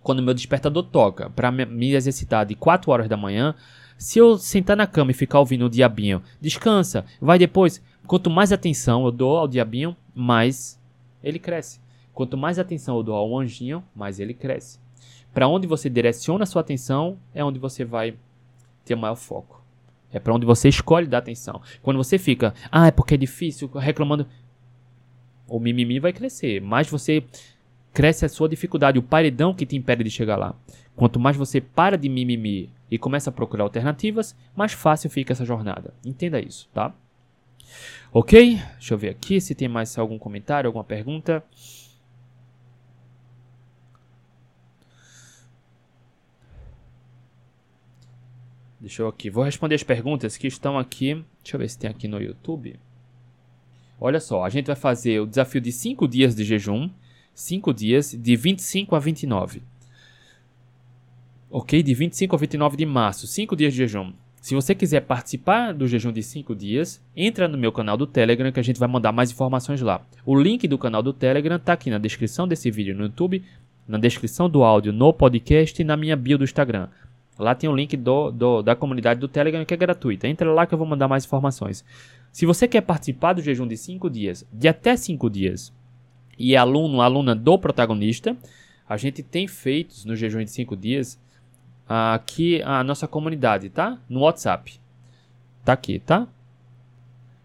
Quando 0.00 0.22
meu 0.22 0.34
despertador 0.34 0.84
toca 0.84 1.28
para 1.30 1.50
me 1.50 1.94
exercitar 1.94 2.46
de 2.46 2.54
4 2.54 2.90
horas 2.90 3.08
da 3.08 3.16
manhã, 3.16 3.54
se 3.98 4.18
eu 4.18 4.38
sentar 4.38 4.76
na 4.76 4.86
cama 4.86 5.10
e 5.10 5.14
ficar 5.14 5.40
ouvindo 5.40 5.66
o 5.66 5.70
diabinho, 5.70 6.22
descansa, 6.40 7.04
vai 7.20 7.38
depois. 7.38 7.82
Quanto 8.06 8.30
mais 8.30 8.52
atenção 8.52 9.04
eu 9.04 9.12
dou 9.12 9.36
ao 9.36 9.48
diabinho, 9.48 9.96
mais 10.14 10.80
ele 11.22 11.38
cresce. 11.38 11.81
Quanto 12.14 12.36
mais 12.36 12.58
atenção 12.58 12.96
eu 12.96 13.02
dou 13.02 13.14
ao 13.14 13.38
anjinho, 13.38 13.82
mais 13.94 14.20
ele 14.20 14.34
cresce. 14.34 14.78
Para 15.32 15.48
onde 15.48 15.66
você 15.66 15.88
direciona 15.88 16.44
a 16.44 16.46
sua 16.46 16.60
atenção 16.60 17.18
é 17.34 17.44
onde 17.44 17.58
você 17.58 17.84
vai 17.84 18.14
ter 18.84 18.94
maior 18.94 19.14
foco. 19.14 19.62
É 20.12 20.18
para 20.18 20.34
onde 20.34 20.44
você 20.44 20.68
escolhe 20.68 21.06
dar 21.06 21.18
atenção. 21.18 21.62
Quando 21.82 21.96
você 21.96 22.18
fica, 22.18 22.52
ah, 22.70 22.88
é 22.88 22.90
porque 22.90 23.14
é 23.14 23.16
difícil, 23.16 23.68
reclamando, 23.68 24.26
o 25.48 25.58
mimimi 25.58 25.98
vai 25.98 26.12
crescer. 26.12 26.60
Mais 26.60 26.88
você 26.88 27.24
cresce 27.94 28.24
a 28.24 28.28
sua 28.28 28.48
dificuldade, 28.48 28.98
o 28.98 29.02
paredão 29.02 29.54
que 29.54 29.64
te 29.64 29.76
impede 29.76 30.04
de 30.04 30.10
chegar 30.10 30.36
lá. 30.36 30.54
Quanto 30.94 31.18
mais 31.18 31.36
você 31.36 31.60
para 31.60 31.96
de 31.96 32.08
mimimi 32.08 32.70
e 32.90 32.98
começa 32.98 33.30
a 33.30 33.32
procurar 33.32 33.64
alternativas, 33.64 34.36
mais 34.54 34.72
fácil 34.72 35.08
fica 35.08 35.32
essa 35.32 35.46
jornada. 35.46 35.94
Entenda 36.04 36.38
isso, 36.38 36.68
tá? 36.74 36.94
Ok? 38.12 38.60
Deixa 38.72 38.92
eu 38.92 38.98
ver 38.98 39.08
aqui 39.08 39.40
se 39.40 39.54
tem 39.54 39.68
mais 39.68 39.96
algum 39.96 40.18
comentário, 40.18 40.68
alguma 40.68 40.84
pergunta. 40.84 41.42
Deixa 48.82 49.00
eu 49.00 49.06
aqui. 49.06 49.30
Vou 49.30 49.44
responder 49.44 49.76
as 49.76 49.84
perguntas 49.84 50.36
que 50.36 50.48
estão 50.48 50.76
aqui. 50.76 51.24
Deixa 51.40 51.54
eu 51.54 51.60
ver 51.60 51.68
se 51.68 51.78
tem 51.78 51.88
aqui 51.88 52.08
no 52.08 52.20
YouTube. 52.20 52.74
Olha 54.00 54.18
só, 54.18 54.44
a 54.44 54.48
gente 54.48 54.66
vai 54.66 54.74
fazer 54.74 55.20
o 55.20 55.26
desafio 55.26 55.60
de 55.60 55.70
5 55.70 56.08
dias 56.08 56.34
de 56.34 56.42
jejum. 56.42 56.90
5 57.32 57.72
dias, 57.72 58.10
de 58.10 58.34
25 58.34 58.96
a 58.96 58.98
29. 58.98 59.62
Ok? 61.48 61.80
De 61.80 61.94
25 61.94 62.34
a 62.34 62.38
29 62.40 62.76
de 62.76 62.84
março. 62.84 63.28
5 63.28 63.54
dias 63.54 63.72
de 63.72 63.78
jejum. 63.78 64.12
Se 64.40 64.52
você 64.56 64.74
quiser 64.74 65.02
participar 65.02 65.72
do 65.72 65.86
jejum 65.86 66.10
de 66.10 66.20
5 66.20 66.52
dias, 66.52 67.00
entra 67.16 67.46
no 67.46 67.56
meu 67.56 67.70
canal 67.70 67.96
do 67.96 68.08
Telegram 68.08 68.50
que 68.50 68.58
a 68.58 68.64
gente 68.64 68.80
vai 68.80 68.88
mandar 68.88 69.12
mais 69.12 69.30
informações 69.30 69.80
lá. 69.80 70.04
O 70.26 70.36
link 70.36 70.66
do 70.66 70.76
canal 70.76 71.04
do 71.04 71.12
Telegram 71.12 71.54
está 71.54 71.74
aqui 71.74 71.88
na 71.88 71.98
descrição 71.98 72.48
desse 72.48 72.68
vídeo 72.68 72.96
no 72.96 73.04
YouTube, 73.04 73.44
na 73.86 73.98
descrição 73.98 74.50
do 74.50 74.64
áudio 74.64 74.92
no 74.92 75.12
podcast 75.12 75.80
e 75.80 75.84
na 75.84 75.96
minha 75.96 76.16
bio 76.16 76.36
do 76.36 76.42
Instagram. 76.42 76.88
Lá 77.42 77.56
tem 77.56 77.68
o 77.68 77.74
link 77.74 77.96
do, 77.96 78.30
do, 78.30 78.62
da 78.62 78.76
comunidade 78.76 79.18
do 79.18 79.26
Telegram 79.26 79.64
que 79.64 79.74
é 79.74 79.76
gratuita. 79.76 80.28
Entra 80.28 80.52
lá 80.52 80.64
que 80.64 80.72
eu 80.72 80.78
vou 80.78 80.86
mandar 80.86 81.08
mais 81.08 81.24
informações. 81.24 81.84
Se 82.30 82.46
você 82.46 82.68
quer 82.68 82.82
participar 82.82 83.32
do 83.32 83.42
jejum 83.42 83.66
de 83.66 83.76
5 83.76 84.08
dias, 84.08 84.46
de 84.52 84.68
até 84.68 84.96
5 84.96 85.28
dias, 85.28 85.72
e 86.38 86.54
é 86.54 86.56
aluno, 86.56 87.00
aluna 87.00 87.34
do 87.34 87.58
protagonista, 87.58 88.36
a 88.88 88.96
gente 88.96 89.22
tem 89.22 89.48
feitos 89.48 90.04
no 90.04 90.14
jejum 90.14 90.44
de 90.44 90.50
5 90.50 90.76
dias 90.76 91.20
aqui 91.88 92.62
a 92.62 92.84
nossa 92.84 93.08
comunidade, 93.08 93.68
tá? 93.70 93.98
No 94.08 94.20
WhatsApp. 94.20 94.80
Tá 95.64 95.72
aqui, 95.72 95.98
tá? 95.98 96.28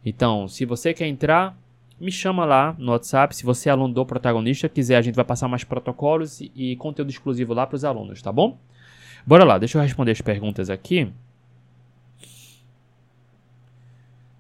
Então, 0.06 0.48
se 0.48 0.64
você 0.64 0.94
quer 0.94 1.08
entrar, 1.08 1.58
me 2.00 2.12
chama 2.12 2.46
lá 2.46 2.76
no 2.78 2.92
WhatsApp. 2.92 3.36
Se 3.36 3.44
você 3.44 3.68
é 3.68 3.72
aluno 3.72 3.94
do 3.94 4.06
protagonista, 4.06 4.70
quiser, 4.70 4.98
a 4.98 5.02
gente 5.02 5.16
vai 5.16 5.26
passar 5.26 5.48
mais 5.48 5.64
protocolos 5.64 6.40
e, 6.40 6.52
e 6.56 6.76
conteúdo 6.76 7.10
exclusivo 7.10 7.54
lá 7.54 7.66
para 7.66 7.76
os 7.76 7.84
alunos, 7.84 8.22
tá 8.22 8.32
bom? 8.32 8.58
Bora 9.28 9.44
lá, 9.44 9.58
deixa 9.58 9.78
eu 9.78 9.82
responder 9.82 10.12
as 10.12 10.22
perguntas 10.22 10.70
aqui. 10.70 11.12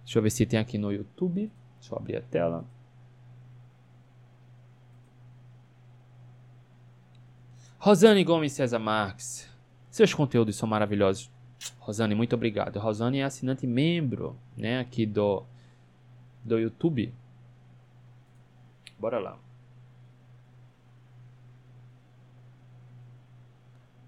Deixa 0.05 0.17
eu 0.17 0.23
ver 0.23 0.29
se 0.29 0.45
tem 0.45 0.57
aqui 0.57 0.77
no 0.77 0.93
YouTube. 0.93 1.51
Deixa 1.77 1.93
eu 1.93 1.99
abrir 1.99 2.15
a 2.15 2.21
tela. 2.21 2.63
Rosane 7.77 8.23
Gomes 8.23 8.53
César 8.53 8.79
Marques. 8.79 9.49
Seus 9.91 10.13
conteúdos 10.13 10.55
são 10.55 10.69
maravilhosos. 10.69 11.29
Rosane, 11.79 12.15
muito 12.15 12.33
obrigado. 12.33 12.79
Rosane 12.79 13.19
é 13.19 13.25
assinante 13.25 13.67
membro, 13.67 14.37
né, 14.55 14.79
aqui 14.79 15.05
do 15.05 15.43
do 16.45 16.57
YouTube. 16.57 17.13
Bora 18.97 19.19
lá. 19.19 19.37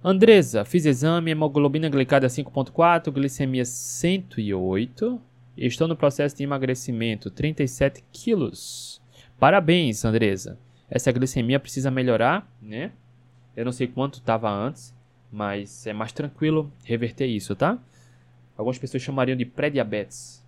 Andresa, 0.01 0.63
fiz 0.63 0.85
exame, 0.85 1.31
hemoglobina 1.31 1.89
glicada 1.89 2.27
5.4, 2.27 3.11
glicemia 3.11 3.65
108. 3.65 5.21
Estou 5.57 5.89
no 5.89 5.95
processo 5.95 6.37
de 6.37 6.43
emagrecimento, 6.43 7.29
37 7.29 8.01
quilos. 8.09 9.01
Parabéns, 9.37 10.05
Andresa. 10.05 10.57
Essa 10.89 11.11
glicemia 11.11 11.59
precisa 11.59 11.91
melhorar, 11.91 12.49
né? 12.61 12.93
Eu 13.57 13.65
não 13.65 13.73
sei 13.73 13.87
quanto 13.87 14.19
estava 14.19 14.49
antes, 14.49 14.95
mas 15.29 15.85
é 15.85 15.91
mais 15.91 16.13
tranquilo 16.13 16.71
reverter 16.85 17.27
isso, 17.27 17.53
tá? 17.53 17.77
Algumas 18.57 18.79
pessoas 18.79 19.03
chamariam 19.03 19.35
de 19.35 19.43
pré-diabetes. 19.43 20.45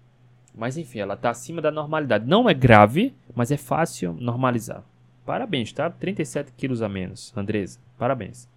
Mas 0.55 0.77
enfim, 0.77 0.99
ela 0.99 1.15
está 1.15 1.29
acima 1.29 1.61
da 1.61 1.71
normalidade. 1.71 2.25
Não 2.25 2.49
é 2.49 2.53
grave, 2.53 3.13
mas 3.35 3.51
é 3.51 3.57
fácil 3.57 4.13
normalizar. 4.13 4.81
Parabéns, 5.25 5.73
tá? 5.73 5.89
37 5.89 6.53
quilos 6.53 6.81
a 6.81 6.87
menos, 6.87 7.33
Andresa. 7.35 7.79
Parabéns. 7.97 8.50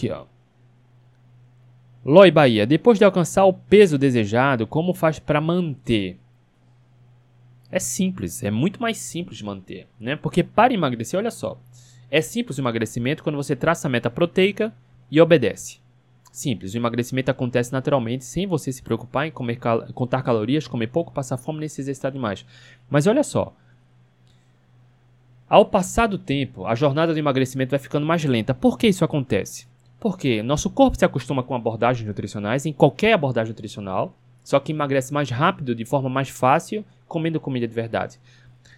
Aqui, 0.00 0.10
ó. 0.10 0.24
Loi 2.02 2.30
Bahia, 2.30 2.66
depois 2.66 2.98
de 2.98 3.04
alcançar 3.04 3.44
o 3.44 3.52
peso 3.52 3.98
desejado, 3.98 4.66
como 4.66 4.94
faz 4.94 5.18
para 5.18 5.42
manter? 5.42 6.18
É 7.70 7.78
simples, 7.78 8.42
é 8.42 8.50
muito 8.50 8.80
mais 8.80 8.96
simples 8.96 9.42
manter, 9.42 9.86
né? 10.00 10.16
Porque 10.16 10.42
para 10.42 10.72
emagrecer, 10.72 11.18
olha 11.18 11.30
só, 11.30 11.60
é 12.10 12.22
simples 12.22 12.56
o 12.56 12.62
emagrecimento 12.62 13.22
quando 13.22 13.36
você 13.36 13.54
traça 13.54 13.86
a 13.86 13.90
meta 13.90 14.08
proteica 14.08 14.74
e 15.10 15.20
obedece. 15.20 15.78
Simples, 16.32 16.72
o 16.72 16.78
emagrecimento 16.78 17.30
acontece 17.30 17.70
naturalmente 17.70 18.24
sem 18.24 18.46
você 18.46 18.72
se 18.72 18.82
preocupar 18.82 19.26
em 19.26 19.30
comer 19.30 19.56
cal 19.56 19.86
contar 19.92 20.22
calorias, 20.22 20.66
comer 20.66 20.86
pouco, 20.86 21.12
passar 21.12 21.36
fome 21.36 21.60
nem 21.60 21.68
se 21.68 21.82
exercitar 21.82 22.10
demais. 22.10 22.46
Mas 22.88 23.06
olha 23.06 23.22
só, 23.22 23.54
ao 25.46 25.66
passar 25.66 26.06
do 26.06 26.16
tempo, 26.16 26.64
a 26.64 26.74
jornada 26.74 27.12
do 27.12 27.18
emagrecimento 27.18 27.72
vai 27.72 27.78
ficando 27.78 28.06
mais 28.06 28.24
lenta. 28.24 28.54
Por 28.54 28.78
que 28.78 28.88
isso 28.88 29.04
acontece? 29.04 29.68
Porque 30.00 30.42
nosso 30.42 30.70
corpo 30.70 30.98
se 30.98 31.04
acostuma 31.04 31.42
com 31.42 31.54
abordagens 31.54 32.08
nutricionais, 32.08 32.64
em 32.64 32.72
qualquer 32.72 33.12
abordagem 33.12 33.50
nutricional, 33.50 34.16
só 34.42 34.58
que 34.58 34.72
emagrece 34.72 35.12
mais 35.12 35.28
rápido, 35.28 35.74
de 35.74 35.84
forma 35.84 36.08
mais 36.08 36.30
fácil, 36.30 36.82
comendo 37.06 37.38
comida 37.38 37.68
de 37.68 37.74
verdade. 37.74 38.18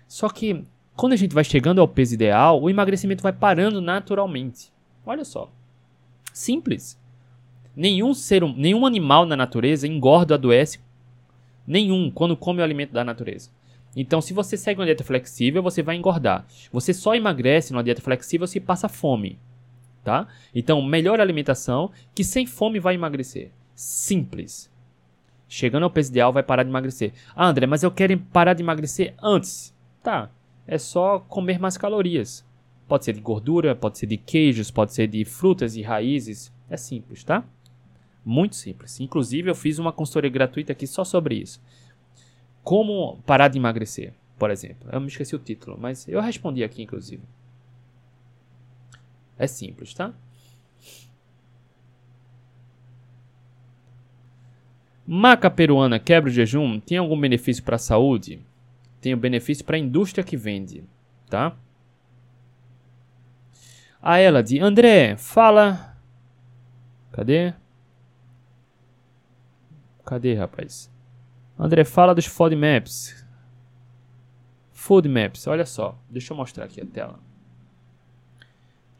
Só 0.09 0.29
que 0.29 0.64
quando 0.97 1.12
a 1.12 1.16
gente 1.16 1.33
vai 1.33 1.45
chegando 1.45 1.81
ao 1.81 1.87
peso 1.87 2.12
ideal, 2.12 2.61
o 2.61 2.68
emagrecimento 2.68 3.23
vai 3.23 3.33
parando 3.33 3.81
naturalmente. 3.81 4.73
Olha 5.07 5.25
só. 5.25 5.49
Simples. 6.33 7.01
Nenhum 7.75 8.12
ser, 8.12 8.43
hum, 8.43 8.53
nenhum 8.57 8.85
animal 8.85 9.25
na 9.25 9.37
natureza 9.37 9.87
engorda 9.87 10.35
ou 10.35 10.39
adoece. 10.39 10.81
Nenhum, 11.64 12.11
quando 12.11 12.37
come 12.37 12.61
o 12.61 12.64
alimento 12.64 12.93
da 12.93 13.05
natureza. 13.05 13.49
Então, 13.95 14.20
se 14.20 14.35
você 14.35 14.57
segue 14.57 14.81
uma 14.81 14.87
dieta 14.87 15.05
flexível, 15.05 15.62
você 15.62 15.83
vai 15.83 15.95
engordar. 15.95 16.47
Você 16.73 16.93
só 16.93 17.14
emagrece 17.14 17.73
numa 17.73 17.85
dieta 17.85 18.03
flexível 18.03 18.47
se 18.47 18.59
passa 18.59 18.89
fome 18.89 19.39
tá? 20.03 20.26
Então, 20.55 20.82
melhor 20.82 21.20
alimentação 21.20 21.90
que 22.14 22.24
sem 22.24 22.46
fome 22.46 22.78
vai 22.78 22.94
emagrecer. 22.94 23.50
Simples. 23.74 24.70
Chegando 25.48 25.84
ao 25.84 25.90
peso 25.90 26.11
ideal 26.11 26.32
vai 26.32 26.42
parar 26.42 26.62
de 26.62 26.70
emagrecer. 26.70 27.12
Ah, 27.34 27.48
André, 27.48 27.66
mas 27.66 27.82
eu 27.82 27.90
quero 27.90 28.18
parar 28.18 28.55
de 28.55 28.62
emagrecer 28.62 29.14
antes. 29.22 29.74
Tá. 30.03 30.30
É 30.66 30.78
só 30.78 31.18
comer 31.18 31.59
mais 31.59 31.76
calorias. 31.76 32.44
Pode 32.88 33.05
ser 33.05 33.12
de 33.12 33.20
gordura, 33.20 33.74
pode 33.74 33.98
ser 33.98 34.07
de 34.07 34.16
queijos, 34.16 34.70
pode 34.70 34.92
ser 34.92 35.07
de 35.07 35.24
frutas 35.24 35.76
e 35.76 35.82
raízes. 35.82 36.53
É 36.68 36.76
simples, 36.76 37.22
tá? 37.24 37.44
Muito 38.24 38.57
simples. 38.57 39.00
Inclusive, 39.00 39.50
eu 39.50 39.55
fiz 39.55 39.78
uma 39.78 39.92
consultoria 39.92 40.30
gratuita 40.30 40.72
aqui 40.72 40.86
só 40.86 41.05
sobre 41.05 41.34
isso. 41.34 41.61
Como 42.62 43.18
parar 43.26 43.48
de 43.48 43.59
emagrecer, 43.59 44.14
por 44.38 44.50
exemplo. 44.50 44.88
Eu 44.90 45.00
me 45.00 45.09
esqueci 45.09 45.34
o 45.34 45.38
título, 45.38 45.76
mas 45.78 46.07
eu 46.09 46.20
respondi 46.20 46.62
aqui, 46.62 46.82
inclusive. 46.82 47.22
É 49.43 49.47
simples, 49.49 49.93
tá? 49.93 50.14
Maca 55.05 55.51
peruana 55.51 55.99
quebra 55.99 56.30
o 56.30 56.32
jejum 56.32 56.78
tem 56.78 56.97
algum 56.97 57.20
benefício 57.20 57.64
para 57.64 57.74
a 57.74 57.78
saúde? 57.78 58.40
Tem 59.01 59.12
um 59.12 59.18
benefício 59.18 59.64
para 59.64 59.74
a 59.74 59.80
indústria 59.80 60.22
que 60.22 60.36
vende, 60.36 60.84
tá? 61.28 61.57
A 64.01 64.18
ela 64.18 64.45
de 64.45 64.61
André, 64.61 65.16
fala. 65.16 65.99
Cadê? 67.11 67.53
Cadê, 70.05 70.34
rapaz? 70.34 70.88
André, 71.59 71.82
fala 71.84 72.14
dos 72.14 72.26
Food 72.26 72.55
Maps. 72.55 73.26
Food 74.70 75.09
Maps, 75.09 75.49
olha 75.49 75.66
só. 75.66 75.99
Deixa 76.09 76.32
eu 76.32 76.36
mostrar 76.36 76.66
aqui 76.66 76.80
a 76.80 76.86
tela. 76.86 77.32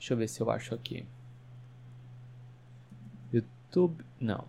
Deixa 0.03 0.15
eu 0.15 0.19
ver 0.19 0.27
se 0.27 0.41
eu 0.41 0.51
acho 0.51 0.75
aqui. 0.75 1.05
YouTube. 3.33 4.05
Não. 4.19 4.47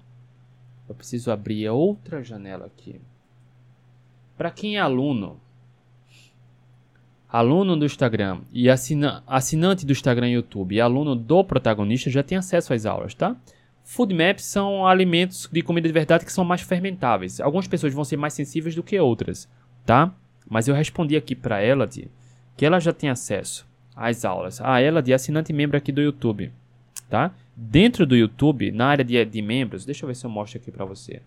Eu 0.90 0.96
preciso 0.96 1.30
abrir 1.30 1.70
outra 1.70 2.24
janela 2.24 2.66
aqui. 2.66 3.00
Para 4.36 4.50
quem 4.50 4.78
é 4.78 4.80
aluno, 4.80 5.40
aluno 7.30 7.78
do 7.78 7.86
Instagram 7.86 8.42
e 8.52 8.68
assina, 8.68 9.24
assinante 9.28 9.86
do 9.86 9.92
Instagram 9.92 10.30
e 10.30 10.34
YouTube 10.34 10.74
e 10.74 10.82
aluno 10.82 11.16
do 11.16 11.44
protagonista 11.44 12.10
já 12.10 12.24
tem 12.24 12.36
acesso 12.36 12.74
às 12.74 12.88
aulas, 12.88 13.14
tá? 13.14 13.36
Food 13.84 14.12
maps 14.12 14.46
são 14.46 14.88
alimentos 14.88 15.48
de 15.52 15.62
comida 15.62 15.88
de 15.88 15.94
verdade 15.94 16.26
que 16.26 16.34
são 16.34 16.44
mais 16.44 16.62
fermentáveis. 16.62 17.40
Algumas 17.40 17.68
pessoas 17.68 17.94
vão 17.94 18.04
ser 18.04 18.18
mais 18.18 18.34
sensíveis 18.34 18.74
do 18.74 18.82
que 18.82 19.00
outras, 19.00 19.48
tá? 19.86 20.16
Mas 20.50 20.68
eu 20.68 20.74
respondi 20.74 21.16
aqui 21.16 21.36
para 21.36 21.62
ela 21.62 21.86
de, 21.86 22.10
que 22.58 22.66
ela 22.66 22.80
já 22.80 22.92
tem 22.92 23.12
acesso 23.12 23.72
as 23.96 24.26
aulas. 24.26 24.60
A 24.62 24.80
ela 24.80 25.02
de 25.02 25.14
assinante 25.14 25.54
membro 25.54 25.78
aqui 25.78 25.92
do 25.92 26.02
YouTube, 26.02 26.52
tá? 27.10 27.34
Dentro 27.56 28.06
do 28.06 28.16
YouTube, 28.16 28.72
na 28.72 28.88
área 28.88 29.06
de, 29.06 29.24
de 29.26 29.42
membros, 29.42 29.86
deixa 29.86 30.04
eu 30.04 30.08
ver 30.08 30.16
se 30.16 30.26
eu 30.26 30.30
mostro 30.30 30.60
aqui 30.60 30.72
para 30.72 30.86
você. 30.86 31.22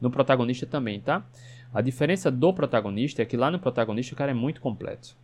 No 0.00 0.10
protagonista 0.10 0.66
também, 0.66 1.00
tá? 1.00 1.24
A 1.72 1.80
diferença 1.80 2.30
do 2.30 2.52
protagonista 2.52 3.22
é 3.22 3.24
que 3.24 3.36
lá 3.36 3.50
no 3.50 3.58
protagonista 3.58 4.14
o 4.14 4.16
cara 4.16 4.30
é 4.30 4.34
muito 4.34 4.60
completo. 4.60 5.16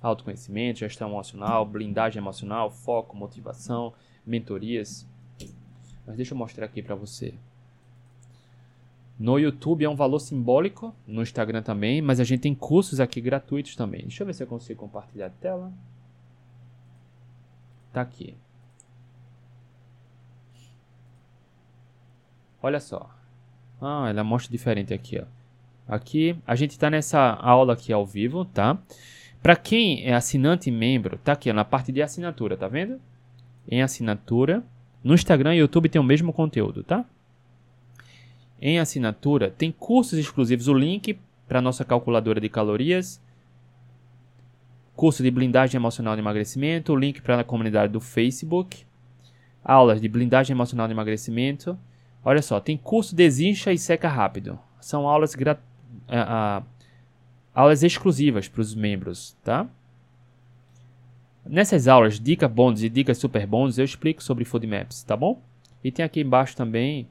Autoconhecimento, 0.00 0.80
gestão 0.80 1.08
emocional, 1.08 1.64
blindagem 1.64 2.20
emocional, 2.20 2.70
foco, 2.70 3.16
motivação, 3.16 3.92
mentorias. 4.26 5.06
Mas 6.06 6.16
deixa 6.16 6.34
eu 6.34 6.38
mostrar 6.38 6.66
aqui 6.66 6.82
para 6.82 6.96
você. 6.96 7.34
No 9.22 9.38
YouTube 9.38 9.84
é 9.84 9.88
um 9.88 9.94
valor 9.94 10.18
simbólico, 10.18 10.92
no 11.06 11.22
Instagram 11.22 11.62
também, 11.62 12.02
mas 12.02 12.18
a 12.18 12.24
gente 12.24 12.40
tem 12.40 12.56
cursos 12.56 12.98
aqui 12.98 13.20
gratuitos 13.20 13.76
também. 13.76 14.00
Deixa 14.00 14.24
eu 14.24 14.26
ver 14.26 14.34
se 14.34 14.42
eu 14.42 14.48
consigo 14.48 14.80
compartilhar 14.80 15.26
a 15.26 15.30
tela. 15.30 15.72
Tá 17.92 18.00
aqui. 18.00 18.34
Olha 22.60 22.80
só. 22.80 23.08
Ah, 23.80 24.08
ela 24.08 24.24
mostra 24.24 24.50
diferente 24.50 24.92
aqui, 24.92 25.20
ó. 25.20 25.24
Aqui, 25.86 26.36
a 26.44 26.56
gente 26.56 26.72
está 26.72 26.90
nessa 26.90 27.20
aula 27.34 27.74
aqui 27.74 27.92
ao 27.92 28.04
vivo, 28.04 28.44
tá? 28.44 28.76
Para 29.40 29.54
quem 29.54 30.04
é 30.04 30.14
assinante 30.14 30.68
e 30.68 30.72
membro, 30.72 31.16
tá 31.18 31.34
aqui 31.34 31.48
ó, 31.48 31.54
na 31.54 31.64
parte 31.64 31.92
de 31.92 32.02
assinatura, 32.02 32.56
tá 32.56 32.66
vendo? 32.66 33.00
Em 33.68 33.82
assinatura. 33.82 34.64
No 35.04 35.14
Instagram 35.14 35.54
e 35.54 35.58
YouTube 35.58 35.88
tem 35.88 36.00
o 36.00 36.04
mesmo 36.04 36.32
conteúdo, 36.32 36.82
tá? 36.82 37.04
Em 38.62 38.78
assinatura, 38.78 39.50
tem 39.50 39.72
cursos 39.72 40.16
exclusivos, 40.16 40.68
o 40.68 40.72
link 40.72 41.18
para 41.48 41.60
nossa 41.60 41.84
calculadora 41.84 42.40
de 42.40 42.48
calorias, 42.48 43.20
curso 44.94 45.20
de 45.20 45.32
blindagem 45.32 45.76
emocional 45.76 46.14
de 46.14 46.20
emagrecimento, 46.20 46.92
o 46.92 46.96
link 46.96 47.20
para 47.20 47.40
a 47.40 47.44
comunidade 47.44 47.92
do 47.92 48.00
Facebook, 48.00 48.86
aulas 49.64 50.00
de 50.00 50.08
blindagem 50.08 50.54
emocional 50.54 50.86
de 50.86 50.94
emagrecimento. 50.94 51.76
Olha 52.24 52.40
só, 52.40 52.60
tem 52.60 52.76
curso 52.76 53.16
desincha 53.16 53.72
e 53.72 53.78
seca 53.78 54.08
rápido. 54.08 54.56
São 54.80 55.08
aulas 55.08 55.34
uh, 55.34 56.64
aulas 57.52 57.82
exclusivas 57.82 58.46
para 58.46 58.60
os 58.60 58.76
membros, 58.76 59.36
tá? 59.42 59.66
Nessas 61.44 61.88
aulas, 61.88 62.20
dica 62.20 62.48
bônus 62.48 62.84
e 62.84 62.88
dicas 62.88 63.18
super 63.18 63.44
bônus, 63.44 63.76
eu 63.76 63.84
explico 63.84 64.22
sobre 64.22 64.44
food 64.44 64.68
maps, 64.68 65.02
tá 65.02 65.16
bom? 65.16 65.42
E 65.82 65.90
tem 65.90 66.04
aqui 66.04 66.20
embaixo 66.20 66.56
também 66.56 67.08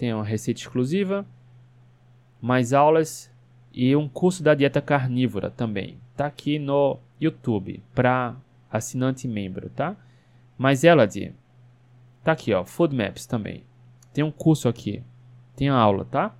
tem 0.00 0.14
uma 0.14 0.24
receita 0.24 0.60
exclusiva 0.60 1.26
mais 2.40 2.72
aulas 2.72 3.30
e 3.70 3.94
um 3.94 4.08
curso 4.08 4.42
da 4.42 4.54
dieta 4.54 4.80
carnívora 4.80 5.50
também. 5.50 6.00
Tá 6.16 6.24
aqui 6.24 6.58
no 6.58 6.98
YouTube 7.20 7.82
para 7.94 8.34
assinante 8.70 9.28
membro, 9.28 9.68
tá? 9.68 9.94
Mas 10.56 10.84
ela 10.84 11.04
de 11.04 11.34
tá 12.24 12.32
aqui, 12.32 12.50
ó, 12.54 12.64
Food 12.64 12.96
Maps 12.96 13.26
também. 13.26 13.62
Tem 14.10 14.24
um 14.24 14.30
curso 14.30 14.70
aqui. 14.70 15.04
Tem 15.54 15.68
a 15.68 15.74
aula, 15.74 16.06
tá? 16.06 16.34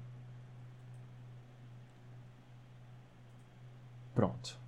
Pronto. 4.14 4.58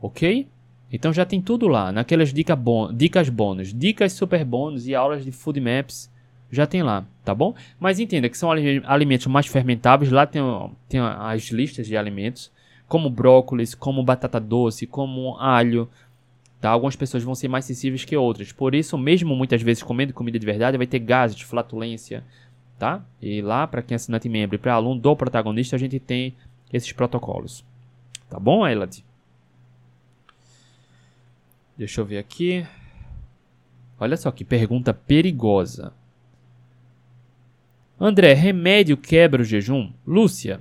OK? 0.00 0.48
Então 0.92 1.12
já 1.12 1.26
tem 1.26 1.42
tudo 1.42 1.66
lá, 1.66 1.90
naquelas 1.90 2.32
dica 2.32 2.56
dicas 2.94 3.28
bônus, 3.28 3.74
dicas 3.74 4.12
super 4.12 4.44
bônus 4.44 4.86
e 4.86 4.94
aulas 4.94 5.24
de 5.24 5.32
Food 5.32 5.60
Maps 5.60 6.14
já 6.50 6.66
tem 6.66 6.82
lá, 6.82 7.04
tá 7.24 7.34
bom? 7.34 7.54
Mas 7.78 7.98
entenda 7.98 8.28
que 8.28 8.38
são 8.38 8.50
alimentos 8.50 9.26
mais 9.26 9.46
fermentáveis, 9.46 10.10
lá 10.10 10.26
tem, 10.26 10.42
tem 10.88 11.00
as 11.00 11.44
listas 11.50 11.86
de 11.86 11.96
alimentos, 11.96 12.50
como 12.88 13.10
brócolis, 13.10 13.74
como 13.74 14.02
batata 14.02 14.38
doce, 14.38 14.86
como 14.86 15.36
alho, 15.38 15.88
tá? 16.60 16.70
Algumas 16.70 16.96
pessoas 16.96 17.22
vão 17.22 17.34
ser 17.34 17.48
mais 17.48 17.64
sensíveis 17.64 18.04
que 18.04 18.16
outras, 18.16 18.52
por 18.52 18.74
isso 18.74 18.96
mesmo 18.96 19.34
muitas 19.34 19.60
vezes 19.60 19.82
comendo 19.82 20.14
comida 20.14 20.38
de 20.38 20.46
verdade 20.46 20.76
vai 20.76 20.86
ter 20.86 21.00
gases, 21.00 21.40
flatulência, 21.40 22.22
tá? 22.78 23.04
E 23.20 23.42
lá 23.42 23.66
para 23.66 23.82
quem 23.82 23.94
é 23.94 23.96
assinante 23.96 24.28
membro 24.28 24.54
e 24.56 24.58
para 24.58 24.74
aluno 24.74 25.00
do 25.00 25.16
protagonista 25.16 25.74
a 25.76 25.78
gente 25.78 25.98
tem 25.98 26.34
esses 26.72 26.92
protocolos, 26.92 27.64
tá 28.30 28.38
bom, 28.38 28.66
Elad? 28.66 29.02
Deixa 31.76 32.00
eu 32.00 32.06
ver 32.06 32.18
aqui. 32.18 32.66
Olha 34.00 34.16
só 34.16 34.30
que 34.30 34.44
pergunta 34.44 34.94
perigosa. 34.94 35.92
André, 37.98 38.34
remédio 38.34 38.96
quebra 38.96 39.42
o 39.42 39.44
jejum? 39.44 39.90
Lúcia, 40.06 40.60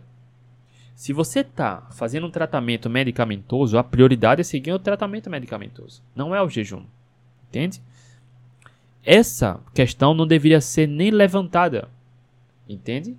se 0.95 1.11
você 1.11 1.41
está 1.41 1.81
fazendo 1.91 2.27
um 2.27 2.31
tratamento 2.31 2.89
medicamentoso, 2.89 3.77
a 3.77 3.83
prioridade 3.83 4.41
é 4.41 4.43
seguir 4.43 4.71
o 4.71 4.79
tratamento 4.79 5.29
medicamentoso, 5.29 6.01
não 6.15 6.33
é 6.33 6.41
o 6.41 6.49
jejum. 6.49 6.83
Entende? 7.49 7.81
Essa 9.03 9.59
questão 9.73 10.13
não 10.13 10.25
deveria 10.25 10.61
ser 10.61 10.87
nem 10.87 11.11
levantada. 11.11 11.89
Entende? 12.67 13.15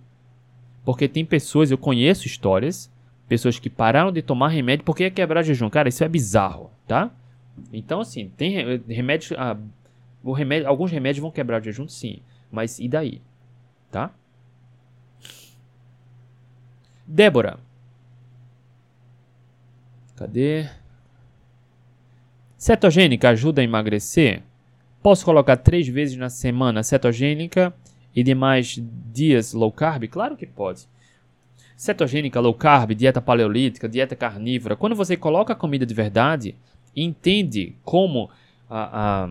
Porque 0.85 1.07
tem 1.07 1.25
pessoas, 1.25 1.71
eu 1.71 1.79
conheço 1.79 2.27
histórias, 2.27 2.91
pessoas 3.29 3.59
que 3.59 3.69
pararam 3.69 4.11
de 4.11 4.23
tomar 4.23 4.49
remédio 4.49 4.85
porque 4.85 5.05
ia 5.05 5.11
quebrar 5.11 5.43
jejum. 5.43 5.69
Cara, 5.69 5.89
isso 5.89 6.03
é 6.03 6.09
bizarro, 6.09 6.71
tá? 6.87 7.11
Então, 7.73 8.01
assim, 8.01 8.31
tem 8.37 8.79
remédios. 8.89 9.33
Ah, 9.39 9.57
remédio, 10.35 10.69
alguns 10.69 10.91
remédios 10.91 11.23
vão 11.23 11.31
quebrar 11.31 11.61
o 11.61 11.65
jejum, 11.65 11.89
sim. 11.89 12.21
Mas 12.51 12.79
e 12.79 12.89
daí? 12.89 13.21
Tá? 13.91 14.11
Débora. 17.07 17.59
Cadê? 20.17 20.69
Cetogênica 22.57 23.29
ajuda 23.29 23.61
a 23.61 23.65
emagrecer? 23.65 24.43
Posso 25.03 25.25
colocar 25.25 25.57
três 25.57 25.87
vezes 25.87 26.17
na 26.17 26.29
semana 26.29 26.83
cetogênica 26.83 27.73
e 28.15 28.23
demais 28.23 28.83
dias 29.13 29.53
low 29.53 29.71
carb? 29.71 30.09
Claro 30.09 30.37
que 30.37 30.47
pode. 30.47 30.89
Cetogênica, 31.77 32.41
low 32.41 32.55
carb, 32.55 32.93
dieta 32.93 33.21
paleolítica, 33.21 33.89
dieta 33.89 34.17
carnívora. 34.17 34.75
Quando 34.75 34.97
você 34.97 35.17
coloca 35.17 35.53
a 35.53 35.57
comida 35.57 35.85
de 35.85 35.95
verdade, 35.95 36.57
entende 36.95 37.77
como 37.85 38.31
a, 38.69 39.25
a 39.25 39.31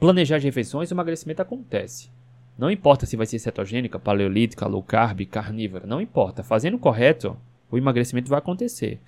planejar 0.00 0.36
as 0.36 0.44
refeições, 0.44 0.90
o 0.90 0.94
emagrecimento 0.94 1.42
acontece. 1.42 2.10
Não 2.58 2.70
importa 2.70 3.04
se 3.04 3.16
vai 3.16 3.26
ser 3.26 3.38
cetogênica, 3.38 3.98
paleolítica, 3.98 4.66
low 4.66 4.82
carb, 4.82 5.20
carnívora, 5.26 5.86
não 5.86 6.00
importa. 6.00 6.42
Fazendo 6.42 6.78
correto, 6.78 7.36
o 7.70 7.76
emagrecimento 7.76 8.30
vai 8.30 8.38
acontecer. 8.38 8.98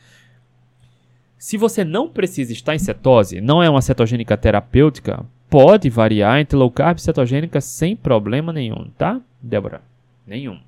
Se 1.39 1.57
você 1.57 1.85
não 1.85 2.09
precisa 2.09 2.53
estar 2.53 2.75
em 2.75 2.79
cetose, 2.79 3.41
não 3.41 3.63
é 3.63 3.71
uma 3.71 3.81
cetogênica 3.81 4.37
terapêutica, 4.37 5.25
pode 5.49 5.89
variar 5.89 6.41
entre 6.41 6.57
low 6.57 6.71
carb 6.71 6.99
e 6.99 7.03
cetogênica 7.03 7.61
sem 7.61 7.97
problema 7.97 8.53
nenhum, 8.53 8.91
tá, 8.99 9.21
Débora? 9.41 9.81
Nenhum. 10.27 10.61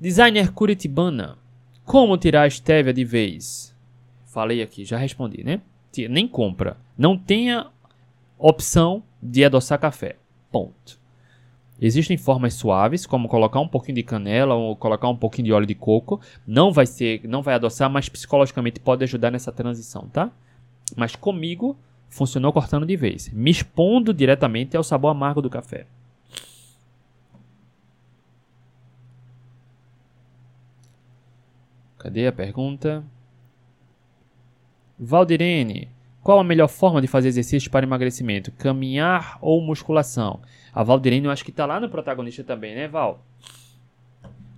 Designer 0.00 0.52
Curitibana. 0.52 1.38
Como 1.84 2.16
tirar 2.16 2.42
a 2.42 2.46
estévia 2.46 2.92
de 2.92 3.04
vez? 3.04 3.74
Falei 4.26 4.62
aqui, 4.62 4.84
já 4.84 4.96
respondi, 4.96 5.44
né? 5.44 5.60
Nem 6.10 6.26
compra. 6.26 6.76
Não 6.98 7.16
tenha 7.16 7.66
opção 8.46 9.02
de 9.22 9.42
adoçar 9.42 9.80
café. 9.80 10.16
Ponto. 10.52 11.00
Existem 11.80 12.18
formas 12.18 12.52
suaves, 12.52 13.06
como 13.06 13.26
colocar 13.26 13.58
um 13.58 13.66
pouquinho 13.66 13.96
de 13.96 14.02
canela 14.02 14.54
ou 14.54 14.76
colocar 14.76 15.08
um 15.08 15.16
pouquinho 15.16 15.46
de 15.46 15.52
óleo 15.52 15.66
de 15.66 15.74
coco. 15.74 16.20
Não 16.46 16.70
vai 16.70 16.84
ser, 16.84 17.26
não 17.26 17.40
vai 17.40 17.54
adoçar, 17.54 17.88
mas 17.88 18.08
psicologicamente 18.08 18.78
pode 18.78 19.02
ajudar 19.02 19.30
nessa 19.30 19.50
transição, 19.50 20.08
tá? 20.08 20.30
Mas 20.94 21.16
comigo 21.16 21.74
funcionou 22.10 22.52
cortando 22.52 22.84
de 22.84 22.96
vez, 22.96 23.32
me 23.32 23.50
expondo 23.50 24.12
diretamente 24.12 24.76
ao 24.76 24.84
sabor 24.84 25.08
amargo 25.08 25.40
do 25.40 25.48
café. 25.48 25.86
Cadê 31.98 32.26
a 32.26 32.32
pergunta? 32.32 33.02
Valdirene, 34.98 35.88
qual 36.24 36.40
a 36.40 36.44
melhor 36.44 36.68
forma 36.68 37.02
de 37.02 37.06
fazer 37.06 37.28
exercício 37.28 37.70
para 37.70 37.84
emagrecimento? 37.84 38.50
Caminhar 38.52 39.38
ou 39.42 39.60
musculação? 39.60 40.40
A 40.72 40.82
Valdirene, 40.82 41.26
eu 41.26 41.30
acho 41.30 41.44
que 41.44 41.50
está 41.50 41.66
lá 41.66 41.78
no 41.78 41.90
protagonista 41.90 42.42
também, 42.42 42.74
né, 42.74 42.88
Val? 42.88 43.22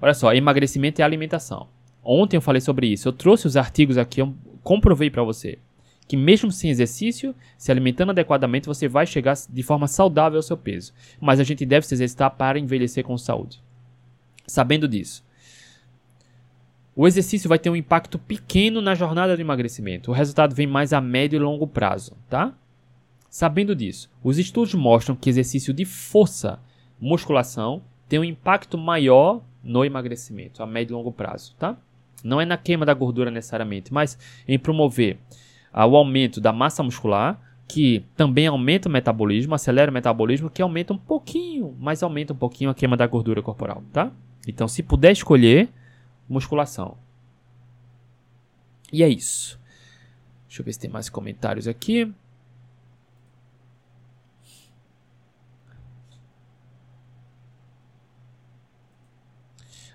Olha 0.00 0.14
só, 0.14 0.32
emagrecimento 0.32 1.00
e 1.00 1.02
alimentação. 1.02 1.66
Ontem 2.04 2.36
eu 2.36 2.40
falei 2.40 2.60
sobre 2.60 2.86
isso. 2.86 3.08
Eu 3.08 3.12
trouxe 3.12 3.48
os 3.48 3.56
artigos 3.56 3.98
aqui, 3.98 4.22
eu 4.22 4.32
comprovei 4.62 5.10
para 5.10 5.24
você 5.24 5.58
que 6.06 6.16
mesmo 6.16 6.52
sem 6.52 6.70
exercício, 6.70 7.34
se 7.58 7.72
alimentando 7.72 8.10
adequadamente, 8.10 8.68
você 8.68 8.86
vai 8.86 9.04
chegar 9.04 9.34
de 9.48 9.62
forma 9.64 9.88
saudável 9.88 10.38
ao 10.38 10.42
seu 10.42 10.56
peso. 10.56 10.92
Mas 11.20 11.40
a 11.40 11.42
gente 11.42 11.66
deve 11.66 11.84
se 11.84 11.94
exercitar 11.94 12.30
para 12.30 12.60
envelhecer 12.60 13.02
com 13.02 13.18
saúde. 13.18 13.60
Sabendo 14.46 14.86
disso, 14.86 15.24
o 16.96 17.06
exercício 17.06 17.46
vai 17.46 17.58
ter 17.58 17.68
um 17.68 17.76
impacto 17.76 18.18
pequeno 18.18 18.80
na 18.80 18.94
jornada 18.94 19.36
do 19.36 19.40
emagrecimento. 19.42 20.10
O 20.10 20.14
resultado 20.14 20.54
vem 20.54 20.66
mais 20.66 20.94
a 20.94 21.00
médio 21.00 21.36
e 21.36 21.40
longo 21.40 21.66
prazo, 21.66 22.16
tá? 22.26 22.54
Sabendo 23.28 23.76
disso, 23.76 24.10
os 24.24 24.38
estudos 24.38 24.72
mostram 24.72 25.14
que 25.14 25.28
exercício 25.28 25.74
de 25.74 25.84
força, 25.84 26.58
musculação, 26.98 27.82
tem 28.08 28.18
um 28.18 28.24
impacto 28.24 28.78
maior 28.78 29.42
no 29.62 29.84
emagrecimento 29.84 30.62
a 30.62 30.66
médio 30.66 30.94
e 30.94 30.96
longo 30.96 31.12
prazo, 31.12 31.54
tá? 31.58 31.76
Não 32.24 32.40
é 32.40 32.46
na 32.46 32.56
queima 32.56 32.86
da 32.86 32.94
gordura 32.94 33.30
necessariamente, 33.30 33.92
mas 33.92 34.18
em 34.48 34.58
promover 34.58 35.18
ah, 35.70 35.84
o 35.84 35.96
aumento 35.96 36.40
da 36.40 36.50
massa 36.50 36.82
muscular, 36.82 37.38
que 37.68 38.06
também 38.16 38.46
aumenta 38.46 38.88
o 38.88 38.92
metabolismo, 38.92 39.54
acelera 39.54 39.90
o 39.90 39.94
metabolismo, 39.94 40.48
que 40.48 40.62
aumenta 40.62 40.94
um 40.94 40.98
pouquinho, 40.98 41.76
mas 41.78 42.02
aumenta 42.02 42.32
um 42.32 42.36
pouquinho 42.36 42.70
a 42.70 42.74
queima 42.74 42.96
da 42.96 43.06
gordura 43.06 43.42
corporal, 43.42 43.82
tá? 43.92 44.10
Então, 44.48 44.66
se 44.66 44.82
puder 44.82 45.12
escolher, 45.12 45.68
musculação. 46.28 46.96
E 48.92 49.02
é 49.02 49.08
isso. 49.08 49.60
Deixa 50.46 50.62
eu 50.62 50.64
ver 50.64 50.72
se 50.72 50.78
tem 50.80 50.90
mais 50.90 51.08
comentários 51.08 51.66
aqui. 51.68 52.12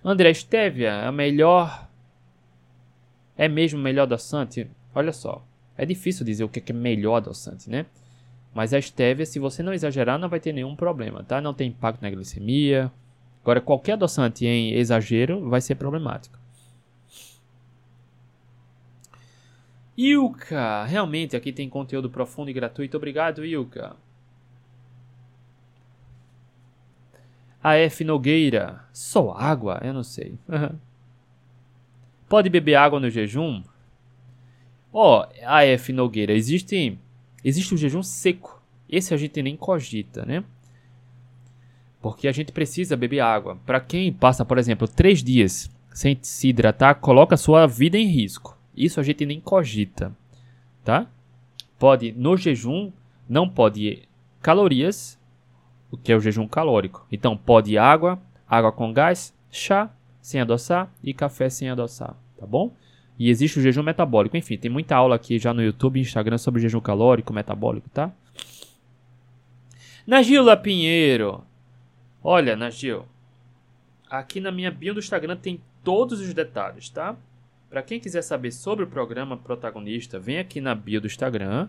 André 0.03 0.34
Stevia, 0.34 0.90
é 0.90 1.08
a 1.08 1.12
melhor. 1.12 1.88
É 3.38 3.48
mesmo 3.48 3.80
melhor 3.80 4.03
adoçante? 4.03 4.70
Olha 4.94 5.14
só. 5.14 5.45
É 5.78 5.86
difícil 5.86 6.26
dizer 6.26 6.44
o 6.44 6.49
que 6.49 6.72
é 6.72 6.74
melhor 6.76 7.18
adoçante, 7.18 7.70
né? 7.70 7.86
Mas 8.53 8.74
a 8.74 8.82
stevia, 8.82 9.26
se 9.26 9.40
você 9.40 9.64
não 9.64 9.74
exagerar, 9.74 10.20
não 10.20 10.28
vai 10.28 10.40
ter 10.40 10.52
nenhum 10.52 10.76
problema, 10.76 11.24
tá? 11.24 11.40
Não 11.40 11.53
tem 11.53 11.70
impacto 11.70 12.02
na 12.02 12.10
glicemia, 12.10 12.91
Agora, 13.41 13.59
qualquer 13.59 13.93
adoçante 13.93 14.45
em 14.45 14.73
exagero 14.73 15.49
vai 15.49 15.61
ser 15.61 15.76
problemático. 15.76 16.39
Ilka, 19.97 20.85
realmente 20.85 21.35
aqui 21.35 21.51
tem 21.51 21.69
conteúdo 21.69 22.09
profundo 22.09 22.49
e 22.49 22.53
gratuito. 22.53 22.97
Obrigado, 22.97 23.45
Ilka. 23.45 23.95
AF 27.63 28.03
Nogueira, 28.03 28.84
só 28.91 29.31
água? 29.31 29.80
Eu 29.84 29.93
não 29.93 30.03
sei. 30.03 30.38
Pode 32.27 32.49
beber 32.49 32.76
água 32.76 32.99
no 32.99 33.09
jejum? 33.09 33.61
Ó, 34.91 35.22
oh, 35.22 35.45
AF 35.45 35.93
Nogueira, 35.93 36.34
existe, 36.34 36.97
existe 37.43 37.73
o 37.73 37.77
jejum 37.77 38.01
seco. 38.01 38.61
Esse 38.89 39.13
a 39.13 39.18
gente 39.18 39.41
nem 39.41 39.55
cogita, 39.55 40.26
né? 40.26 40.43
Porque 42.02 42.28
a 42.28 42.32
gente 42.32 42.52
precisa 42.52 42.98
beber 42.98 43.19
água. 43.19 43.57
Para 43.65 43.80
quem 43.80 44.11
passa, 44.11 44.44
por 44.44 44.57
exemplo, 44.57 44.88
três 44.88 45.23
dias 45.23 45.69
sem 45.94 46.18
se 46.22 46.49
hidratar, 46.49 46.95
coloca 46.95 47.38
sua 47.38 47.68
vida 47.68 47.98
em 47.98 48.07
risco. 48.07 48.57
Isso 48.76 48.99
a 48.99 49.03
gente 49.03 49.26
nem 49.26 49.40
cogita, 49.40 50.11
tá? 50.84 51.07
Pode 51.78 52.11
no 52.14 52.38
jejum 52.38 52.91
não 53.28 53.48
pode 53.48 54.03
calorias, 54.41 55.19
o 55.90 55.98
que 55.98 56.11
é 56.11 56.15
o 56.15 56.19
jejum 56.19 56.48
calórico. 56.48 57.06
Então 57.11 57.38
pode 57.38 57.78
água, 57.78 58.19
água 58.48 58.72
com 58.72 58.91
gás, 58.91 59.34
chá 59.49 59.90
sem 60.22 60.41
adoçar 60.41 60.91
e 61.03 61.14
café 61.14 61.49
sem 61.49 61.69
adoçar, 61.69 62.15
tá 62.38 62.45
bom? 62.45 62.73
E 63.18 63.30
existe 63.30 63.60
o 63.60 63.61
jejum 63.61 63.84
metabólico. 63.84 64.36
Enfim, 64.36 64.57
tem 64.57 64.72
muita 64.72 64.95
aula 64.95 65.15
aqui 65.15 65.38
já 65.38 65.53
no 65.53 65.61
YouTube 65.61 65.98
e 65.98 66.02
Instagram 66.02 66.38
sobre 66.38 66.61
jejum 66.61 66.80
calórico, 66.80 67.34
metabólico, 67.34 67.90
tá? 67.90 68.11
Nagila 70.07 70.57
Pinheiro. 70.57 71.44
Olha, 72.23 72.56
Nagil. 72.56 73.06
Aqui 74.10 74.39
na 74.39 74.52
minha 74.52 74.69
bio 74.69 74.93
do 74.93 74.99
Instagram 74.99 75.38
tem 75.38 75.61
todos 75.84 76.19
os 76.19 76.34
detalhes, 76.34 76.89
tá? 76.89 77.18
Para 77.69 77.81
quem 77.81 77.99
quiser 77.99 78.22
saber 78.22 78.52
sobre 78.52 78.84
o 78.84 78.88
programa 78.88 79.38
protagonista, 79.38 80.19
vem 80.19 80.38
aqui 80.38 80.61
na 80.61 80.76
bio 80.76 81.02
do 81.02 81.07
Instagram. 81.07 81.68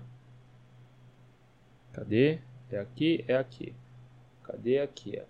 Cadê? 1.92 2.40
É 2.70 2.78
aqui, 2.78 3.24
é 3.28 3.36
aqui. 3.36 3.74
Cadê 4.42 4.80
aqui? 4.80 5.22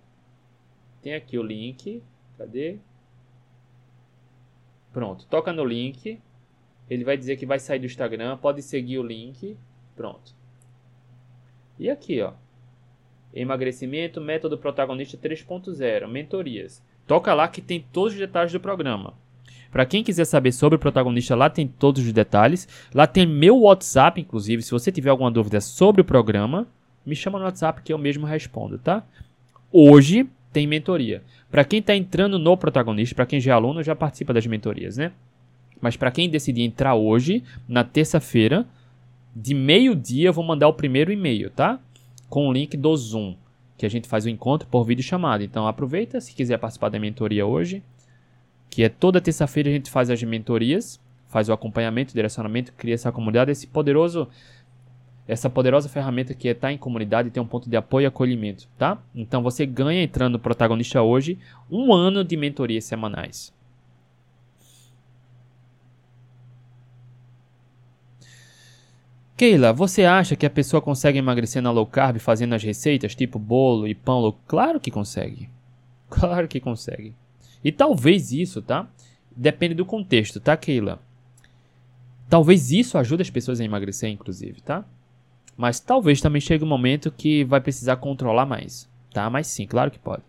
Tem 1.02 1.14
aqui 1.14 1.38
o 1.38 1.42
link. 1.42 2.02
Cadê? 2.38 2.78
Pronto, 4.92 5.26
toca 5.26 5.52
no 5.52 5.64
link. 5.64 6.20
Ele 6.88 7.04
vai 7.04 7.16
dizer 7.16 7.36
que 7.36 7.46
vai 7.46 7.58
sair 7.58 7.78
do 7.78 7.86
Instagram, 7.86 8.36
pode 8.38 8.62
seguir 8.62 8.98
o 8.98 9.02
link. 9.02 9.56
Pronto. 9.94 10.34
E 11.78 11.90
aqui, 11.90 12.20
ó. 12.22 12.34
Emagrecimento, 13.34 14.20
método 14.20 14.58
protagonista 14.58 15.16
3.0, 15.16 16.06
mentorias. 16.08 16.82
Toca 17.06 17.32
lá 17.32 17.48
que 17.48 17.60
tem 17.60 17.84
todos 17.92 18.12
os 18.12 18.18
detalhes 18.18 18.52
do 18.52 18.60
programa. 18.60 19.14
Para 19.70 19.86
quem 19.86 20.04
quiser 20.04 20.26
saber 20.26 20.52
sobre 20.52 20.76
o 20.76 20.78
protagonista, 20.78 21.34
lá 21.34 21.48
tem 21.48 21.66
todos 21.66 22.04
os 22.04 22.12
detalhes. 22.12 22.68
Lá 22.94 23.06
tem 23.06 23.26
meu 23.26 23.60
WhatsApp, 23.60 24.20
inclusive. 24.20 24.62
Se 24.62 24.70
você 24.70 24.92
tiver 24.92 25.08
alguma 25.08 25.30
dúvida 25.30 25.62
sobre 25.62 26.02
o 26.02 26.04
programa, 26.04 26.68
me 27.06 27.16
chama 27.16 27.38
no 27.38 27.46
WhatsApp 27.46 27.80
que 27.82 27.90
eu 27.92 27.96
mesmo 27.96 28.26
respondo, 28.26 28.78
tá? 28.78 29.02
Hoje 29.72 30.28
tem 30.52 30.66
mentoria. 30.66 31.22
Para 31.50 31.64
quem 31.64 31.78
está 31.78 31.96
entrando 31.96 32.38
no 32.38 32.56
protagonista, 32.56 33.14
para 33.14 33.24
quem 33.24 33.40
já 33.40 33.52
é 33.52 33.54
aluno, 33.54 33.82
já 33.82 33.96
participa 33.96 34.34
das 34.34 34.46
mentorias, 34.46 34.98
né? 34.98 35.10
Mas 35.80 35.96
para 35.96 36.10
quem 36.10 36.28
decidir 36.28 36.62
entrar 36.62 36.94
hoje, 36.94 37.42
na 37.66 37.82
terça-feira, 37.82 38.66
de 39.34 39.54
meio-dia, 39.54 40.28
eu 40.28 40.32
vou 40.32 40.44
mandar 40.44 40.68
o 40.68 40.74
primeiro 40.74 41.10
e-mail, 41.10 41.48
tá? 41.48 41.80
Com 42.32 42.48
o 42.48 42.52
link 42.52 42.78
do 42.78 42.96
Zoom, 42.96 43.34
que 43.76 43.84
a 43.84 43.90
gente 43.90 44.08
faz 44.08 44.24
o 44.24 44.30
encontro 44.30 44.66
por 44.66 44.84
vídeo 44.84 45.04
chamado. 45.04 45.44
Então 45.44 45.68
aproveita, 45.68 46.18
se 46.18 46.34
quiser 46.34 46.56
participar 46.56 46.88
da 46.88 46.98
mentoria 46.98 47.44
hoje, 47.44 47.82
que 48.70 48.82
é 48.82 48.88
toda 48.88 49.20
terça-feira 49.20 49.68
a 49.68 49.72
gente 49.74 49.90
faz 49.90 50.08
as 50.08 50.22
mentorias, 50.22 50.98
faz 51.28 51.50
o 51.50 51.52
acompanhamento, 51.52 52.14
direcionamento, 52.14 52.72
cria 52.72 52.94
essa 52.94 53.12
comunidade, 53.12 53.50
esse 53.50 53.66
poderoso 53.66 54.26
essa 55.28 55.50
poderosa 55.50 55.90
ferramenta 55.90 56.32
que 56.32 56.48
é 56.48 56.52
estar 56.52 56.72
em 56.72 56.78
comunidade 56.78 57.28
e 57.28 57.30
ter 57.30 57.38
um 57.38 57.46
ponto 57.46 57.68
de 57.68 57.76
apoio 57.76 58.04
e 58.04 58.06
acolhimento, 58.06 58.66
tá? 58.78 58.96
Então 59.14 59.42
você 59.42 59.66
ganha 59.66 60.02
entrando 60.02 60.32
no 60.32 60.38
protagonista 60.38 61.02
hoje 61.02 61.38
um 61.70 61.92
ano 61.92 62.24
de 62.24 62.34
mentorias 62.38 62.86
semanais. 62.86 63.52
Keila, 69.42 69.72
você 69.72 70.04
acha 70.04 70.36
que 70.36 70.46
a 70.46 70.50
pessoa 70.50 70.80
consegue 70.80 71.18
emagrecer 71.18 71.60
na 71.60 71.72
low 71.72 71.84
carb 71.84 72.20
fazendo 72.20 72.54
as 72.54 72.62
receitas 72.62 73.12
tipo 73.12 73.40
bolo 73.40 73.88
e 73.88 73.92
pão? 73.92 74.32
Claro 74.46 74.78
que 74.78 74.88
consegue. 74.88 75.50
Claro 76.08 76.46
que 76.46 76.60
consegue. 76.60 77.12
E 77.64 77.72
talvez 77.72 78.30
isso, 78.30 78.62
tá? 78.62 78.88
Depende 79.34 79.74
do 79.74 79.84
contexto, 79.84 80.38
tá, 80.38 80.56
Keila? 80.56 81.00
Talvez 82.28 82.70
isso 82.70 82.96
ajude 82.96 83.22
as 83.22 83.30
pessoas 83.30 83.60
a 83.60 83.64
emagrecer, 83.64 84.10
inclusive, 84.10 84.60
tá? 84.60 84.84
Mas 85.56 85.80
talvez 85.80 86.20
também 86.20 86.40
chegue 86.40 86.62
um 86.62 86.68
momento 86.68 87.10
que 87.10 87.42
vai 87.42 87.60
precisar 87.60 87.96
controlar 87.96 88.46
mais, 88.46 88.88
tá? 89.12 89.28
Mas 89.28 89.48
sim, 89.48 89.66
claro 89.66 89.90
que 89.90 89.98
pode. 89.98 90.22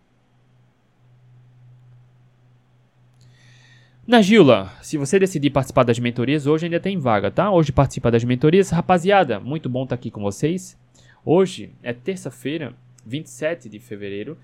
Na 4.06 4.22
Gila, 4.22 4.70
se 4.82 4.98
você 4.98 5.18
decidir 5.18 5.50
participar 5.50 5.84
das 5.84 5.98
mentorias, 5.98 6.46
hoje 6.46 6.66
ainda 6.66 6.80
tem 6.80 6.98
vaga, 6.98 7.32
tá? 7.32 7.50
Hoje 7.50 7.72
participa 7.72 8.12
das 8.12 8.24
mentorias. 8.24 8.70
Rapaziada, 8.70 9.40
muito 9.40 9.70
bom 9.70 9.84
estar 9.84 9.96
aqui 9.96 10.12
com 10.12 10.22
vocês. 10.22 10.78
Hoje 11.24 11.74
é 11.82 11.94
terça-feira, 11.94 12.74
27 13.06 13.70
de 13.70 13.80
fevereiro, 13.80 14.38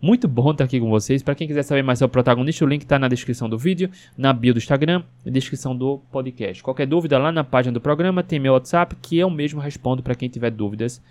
muito 0.00 0.28
bom 0.28 0.50
estar 0.50 0.64
aqui 0.64 0.78
com 0.78 0.88
vocês. 0.88 1.22
Para 1.22 1.34
quem 1.34 1.46
quiser 1.46 1.62
saber 1.62 1.82
mais 1.82 1.98
sobre 1.98 2.10
o 2.10 2.12
protagonista, 2.12 2.64
o 2.64 2.68
link 2.68 2.82
está 2.82 2.98
na 2.98 3.08
descrição 3.08 3.48
do 3.48 3.58
vídeo, 3.58 3.90
na 4.16 4.32
bio 4.32 4.54
do 4.54 4.58
Instagram 4.58 5.02
e 5.24 5.30
descrição 5.30 5.76
do 5.76 5.98
podcast. 6.12 6.62
Qualquer 6.62 6.86
dúvida 6.86 7.18
lá 7.18 7.32
na 7.32 7.42
página 7.42 7.72
do 7.72 7.80
programa 7.80 8.22
tem 8.22 8.38
meu 8.38 8.52
WhatsApp 8.52 8.94
que 8.96 9.18
eu 9.18 9.28
mesmo 9.28 9.60
respondo 9.60 10.02
para 10.02 10.14
quem 10.14 10.28
tiver 10.28 10.50
dúvidas 10.50 11.02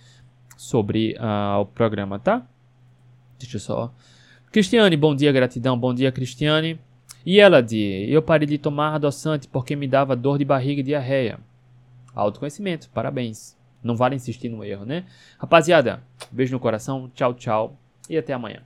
sobre 0.56 1.18
uh, 1.20 1.62
o 1.62 1.66
programa, 1.66 2.20
tá? 2.20 2.48
Deixa 3.40 3.58
eu 3.58 3.60
só. 3.60 3.94
Cristiane, 4.52 4.96
bom 4.96 5.16
dia, 5.16 5.32
gratidão. 5.32 5.78
Bom 5.78 5.94
dia, 5.94 6.12
Cristiane. 6.12 6.80
E 7.26 7.40
ela 7.40 7.62
de, 7.62 8.06
eu 8.08 8.22
parei 8.22 8.48
de 8.48 8.58
tomar 8.58 8.94
adoçante 8.94 9.48
porque 9.48 9.76
me 9.76 9.88
dava 9.88 10.16
dor 10.16 10.38
de 10.38 10.46
barriga 10.46 10.82
e 10.82 10.84
diarreia. 10.84 11.40
Autoconhecimento, 12.14 12.90
parabéns. 12.94 13.58
Não 13.84 13.96
vale 13.96 14.16
insistir 14.16 14.50
no 14.50 14.64
erro, 14.64 14.86
né? 14.86 15.06
Rapaziada, 15.40 16.04
beijo 16.32 16.54
no 16.54 16.60
coração, 16.60 17.10
tchau, 17.14 17.34
tchau 17.34 17.78
e 18.10 18.18
até 18.18 18.34
amanhã. 18.34 18.62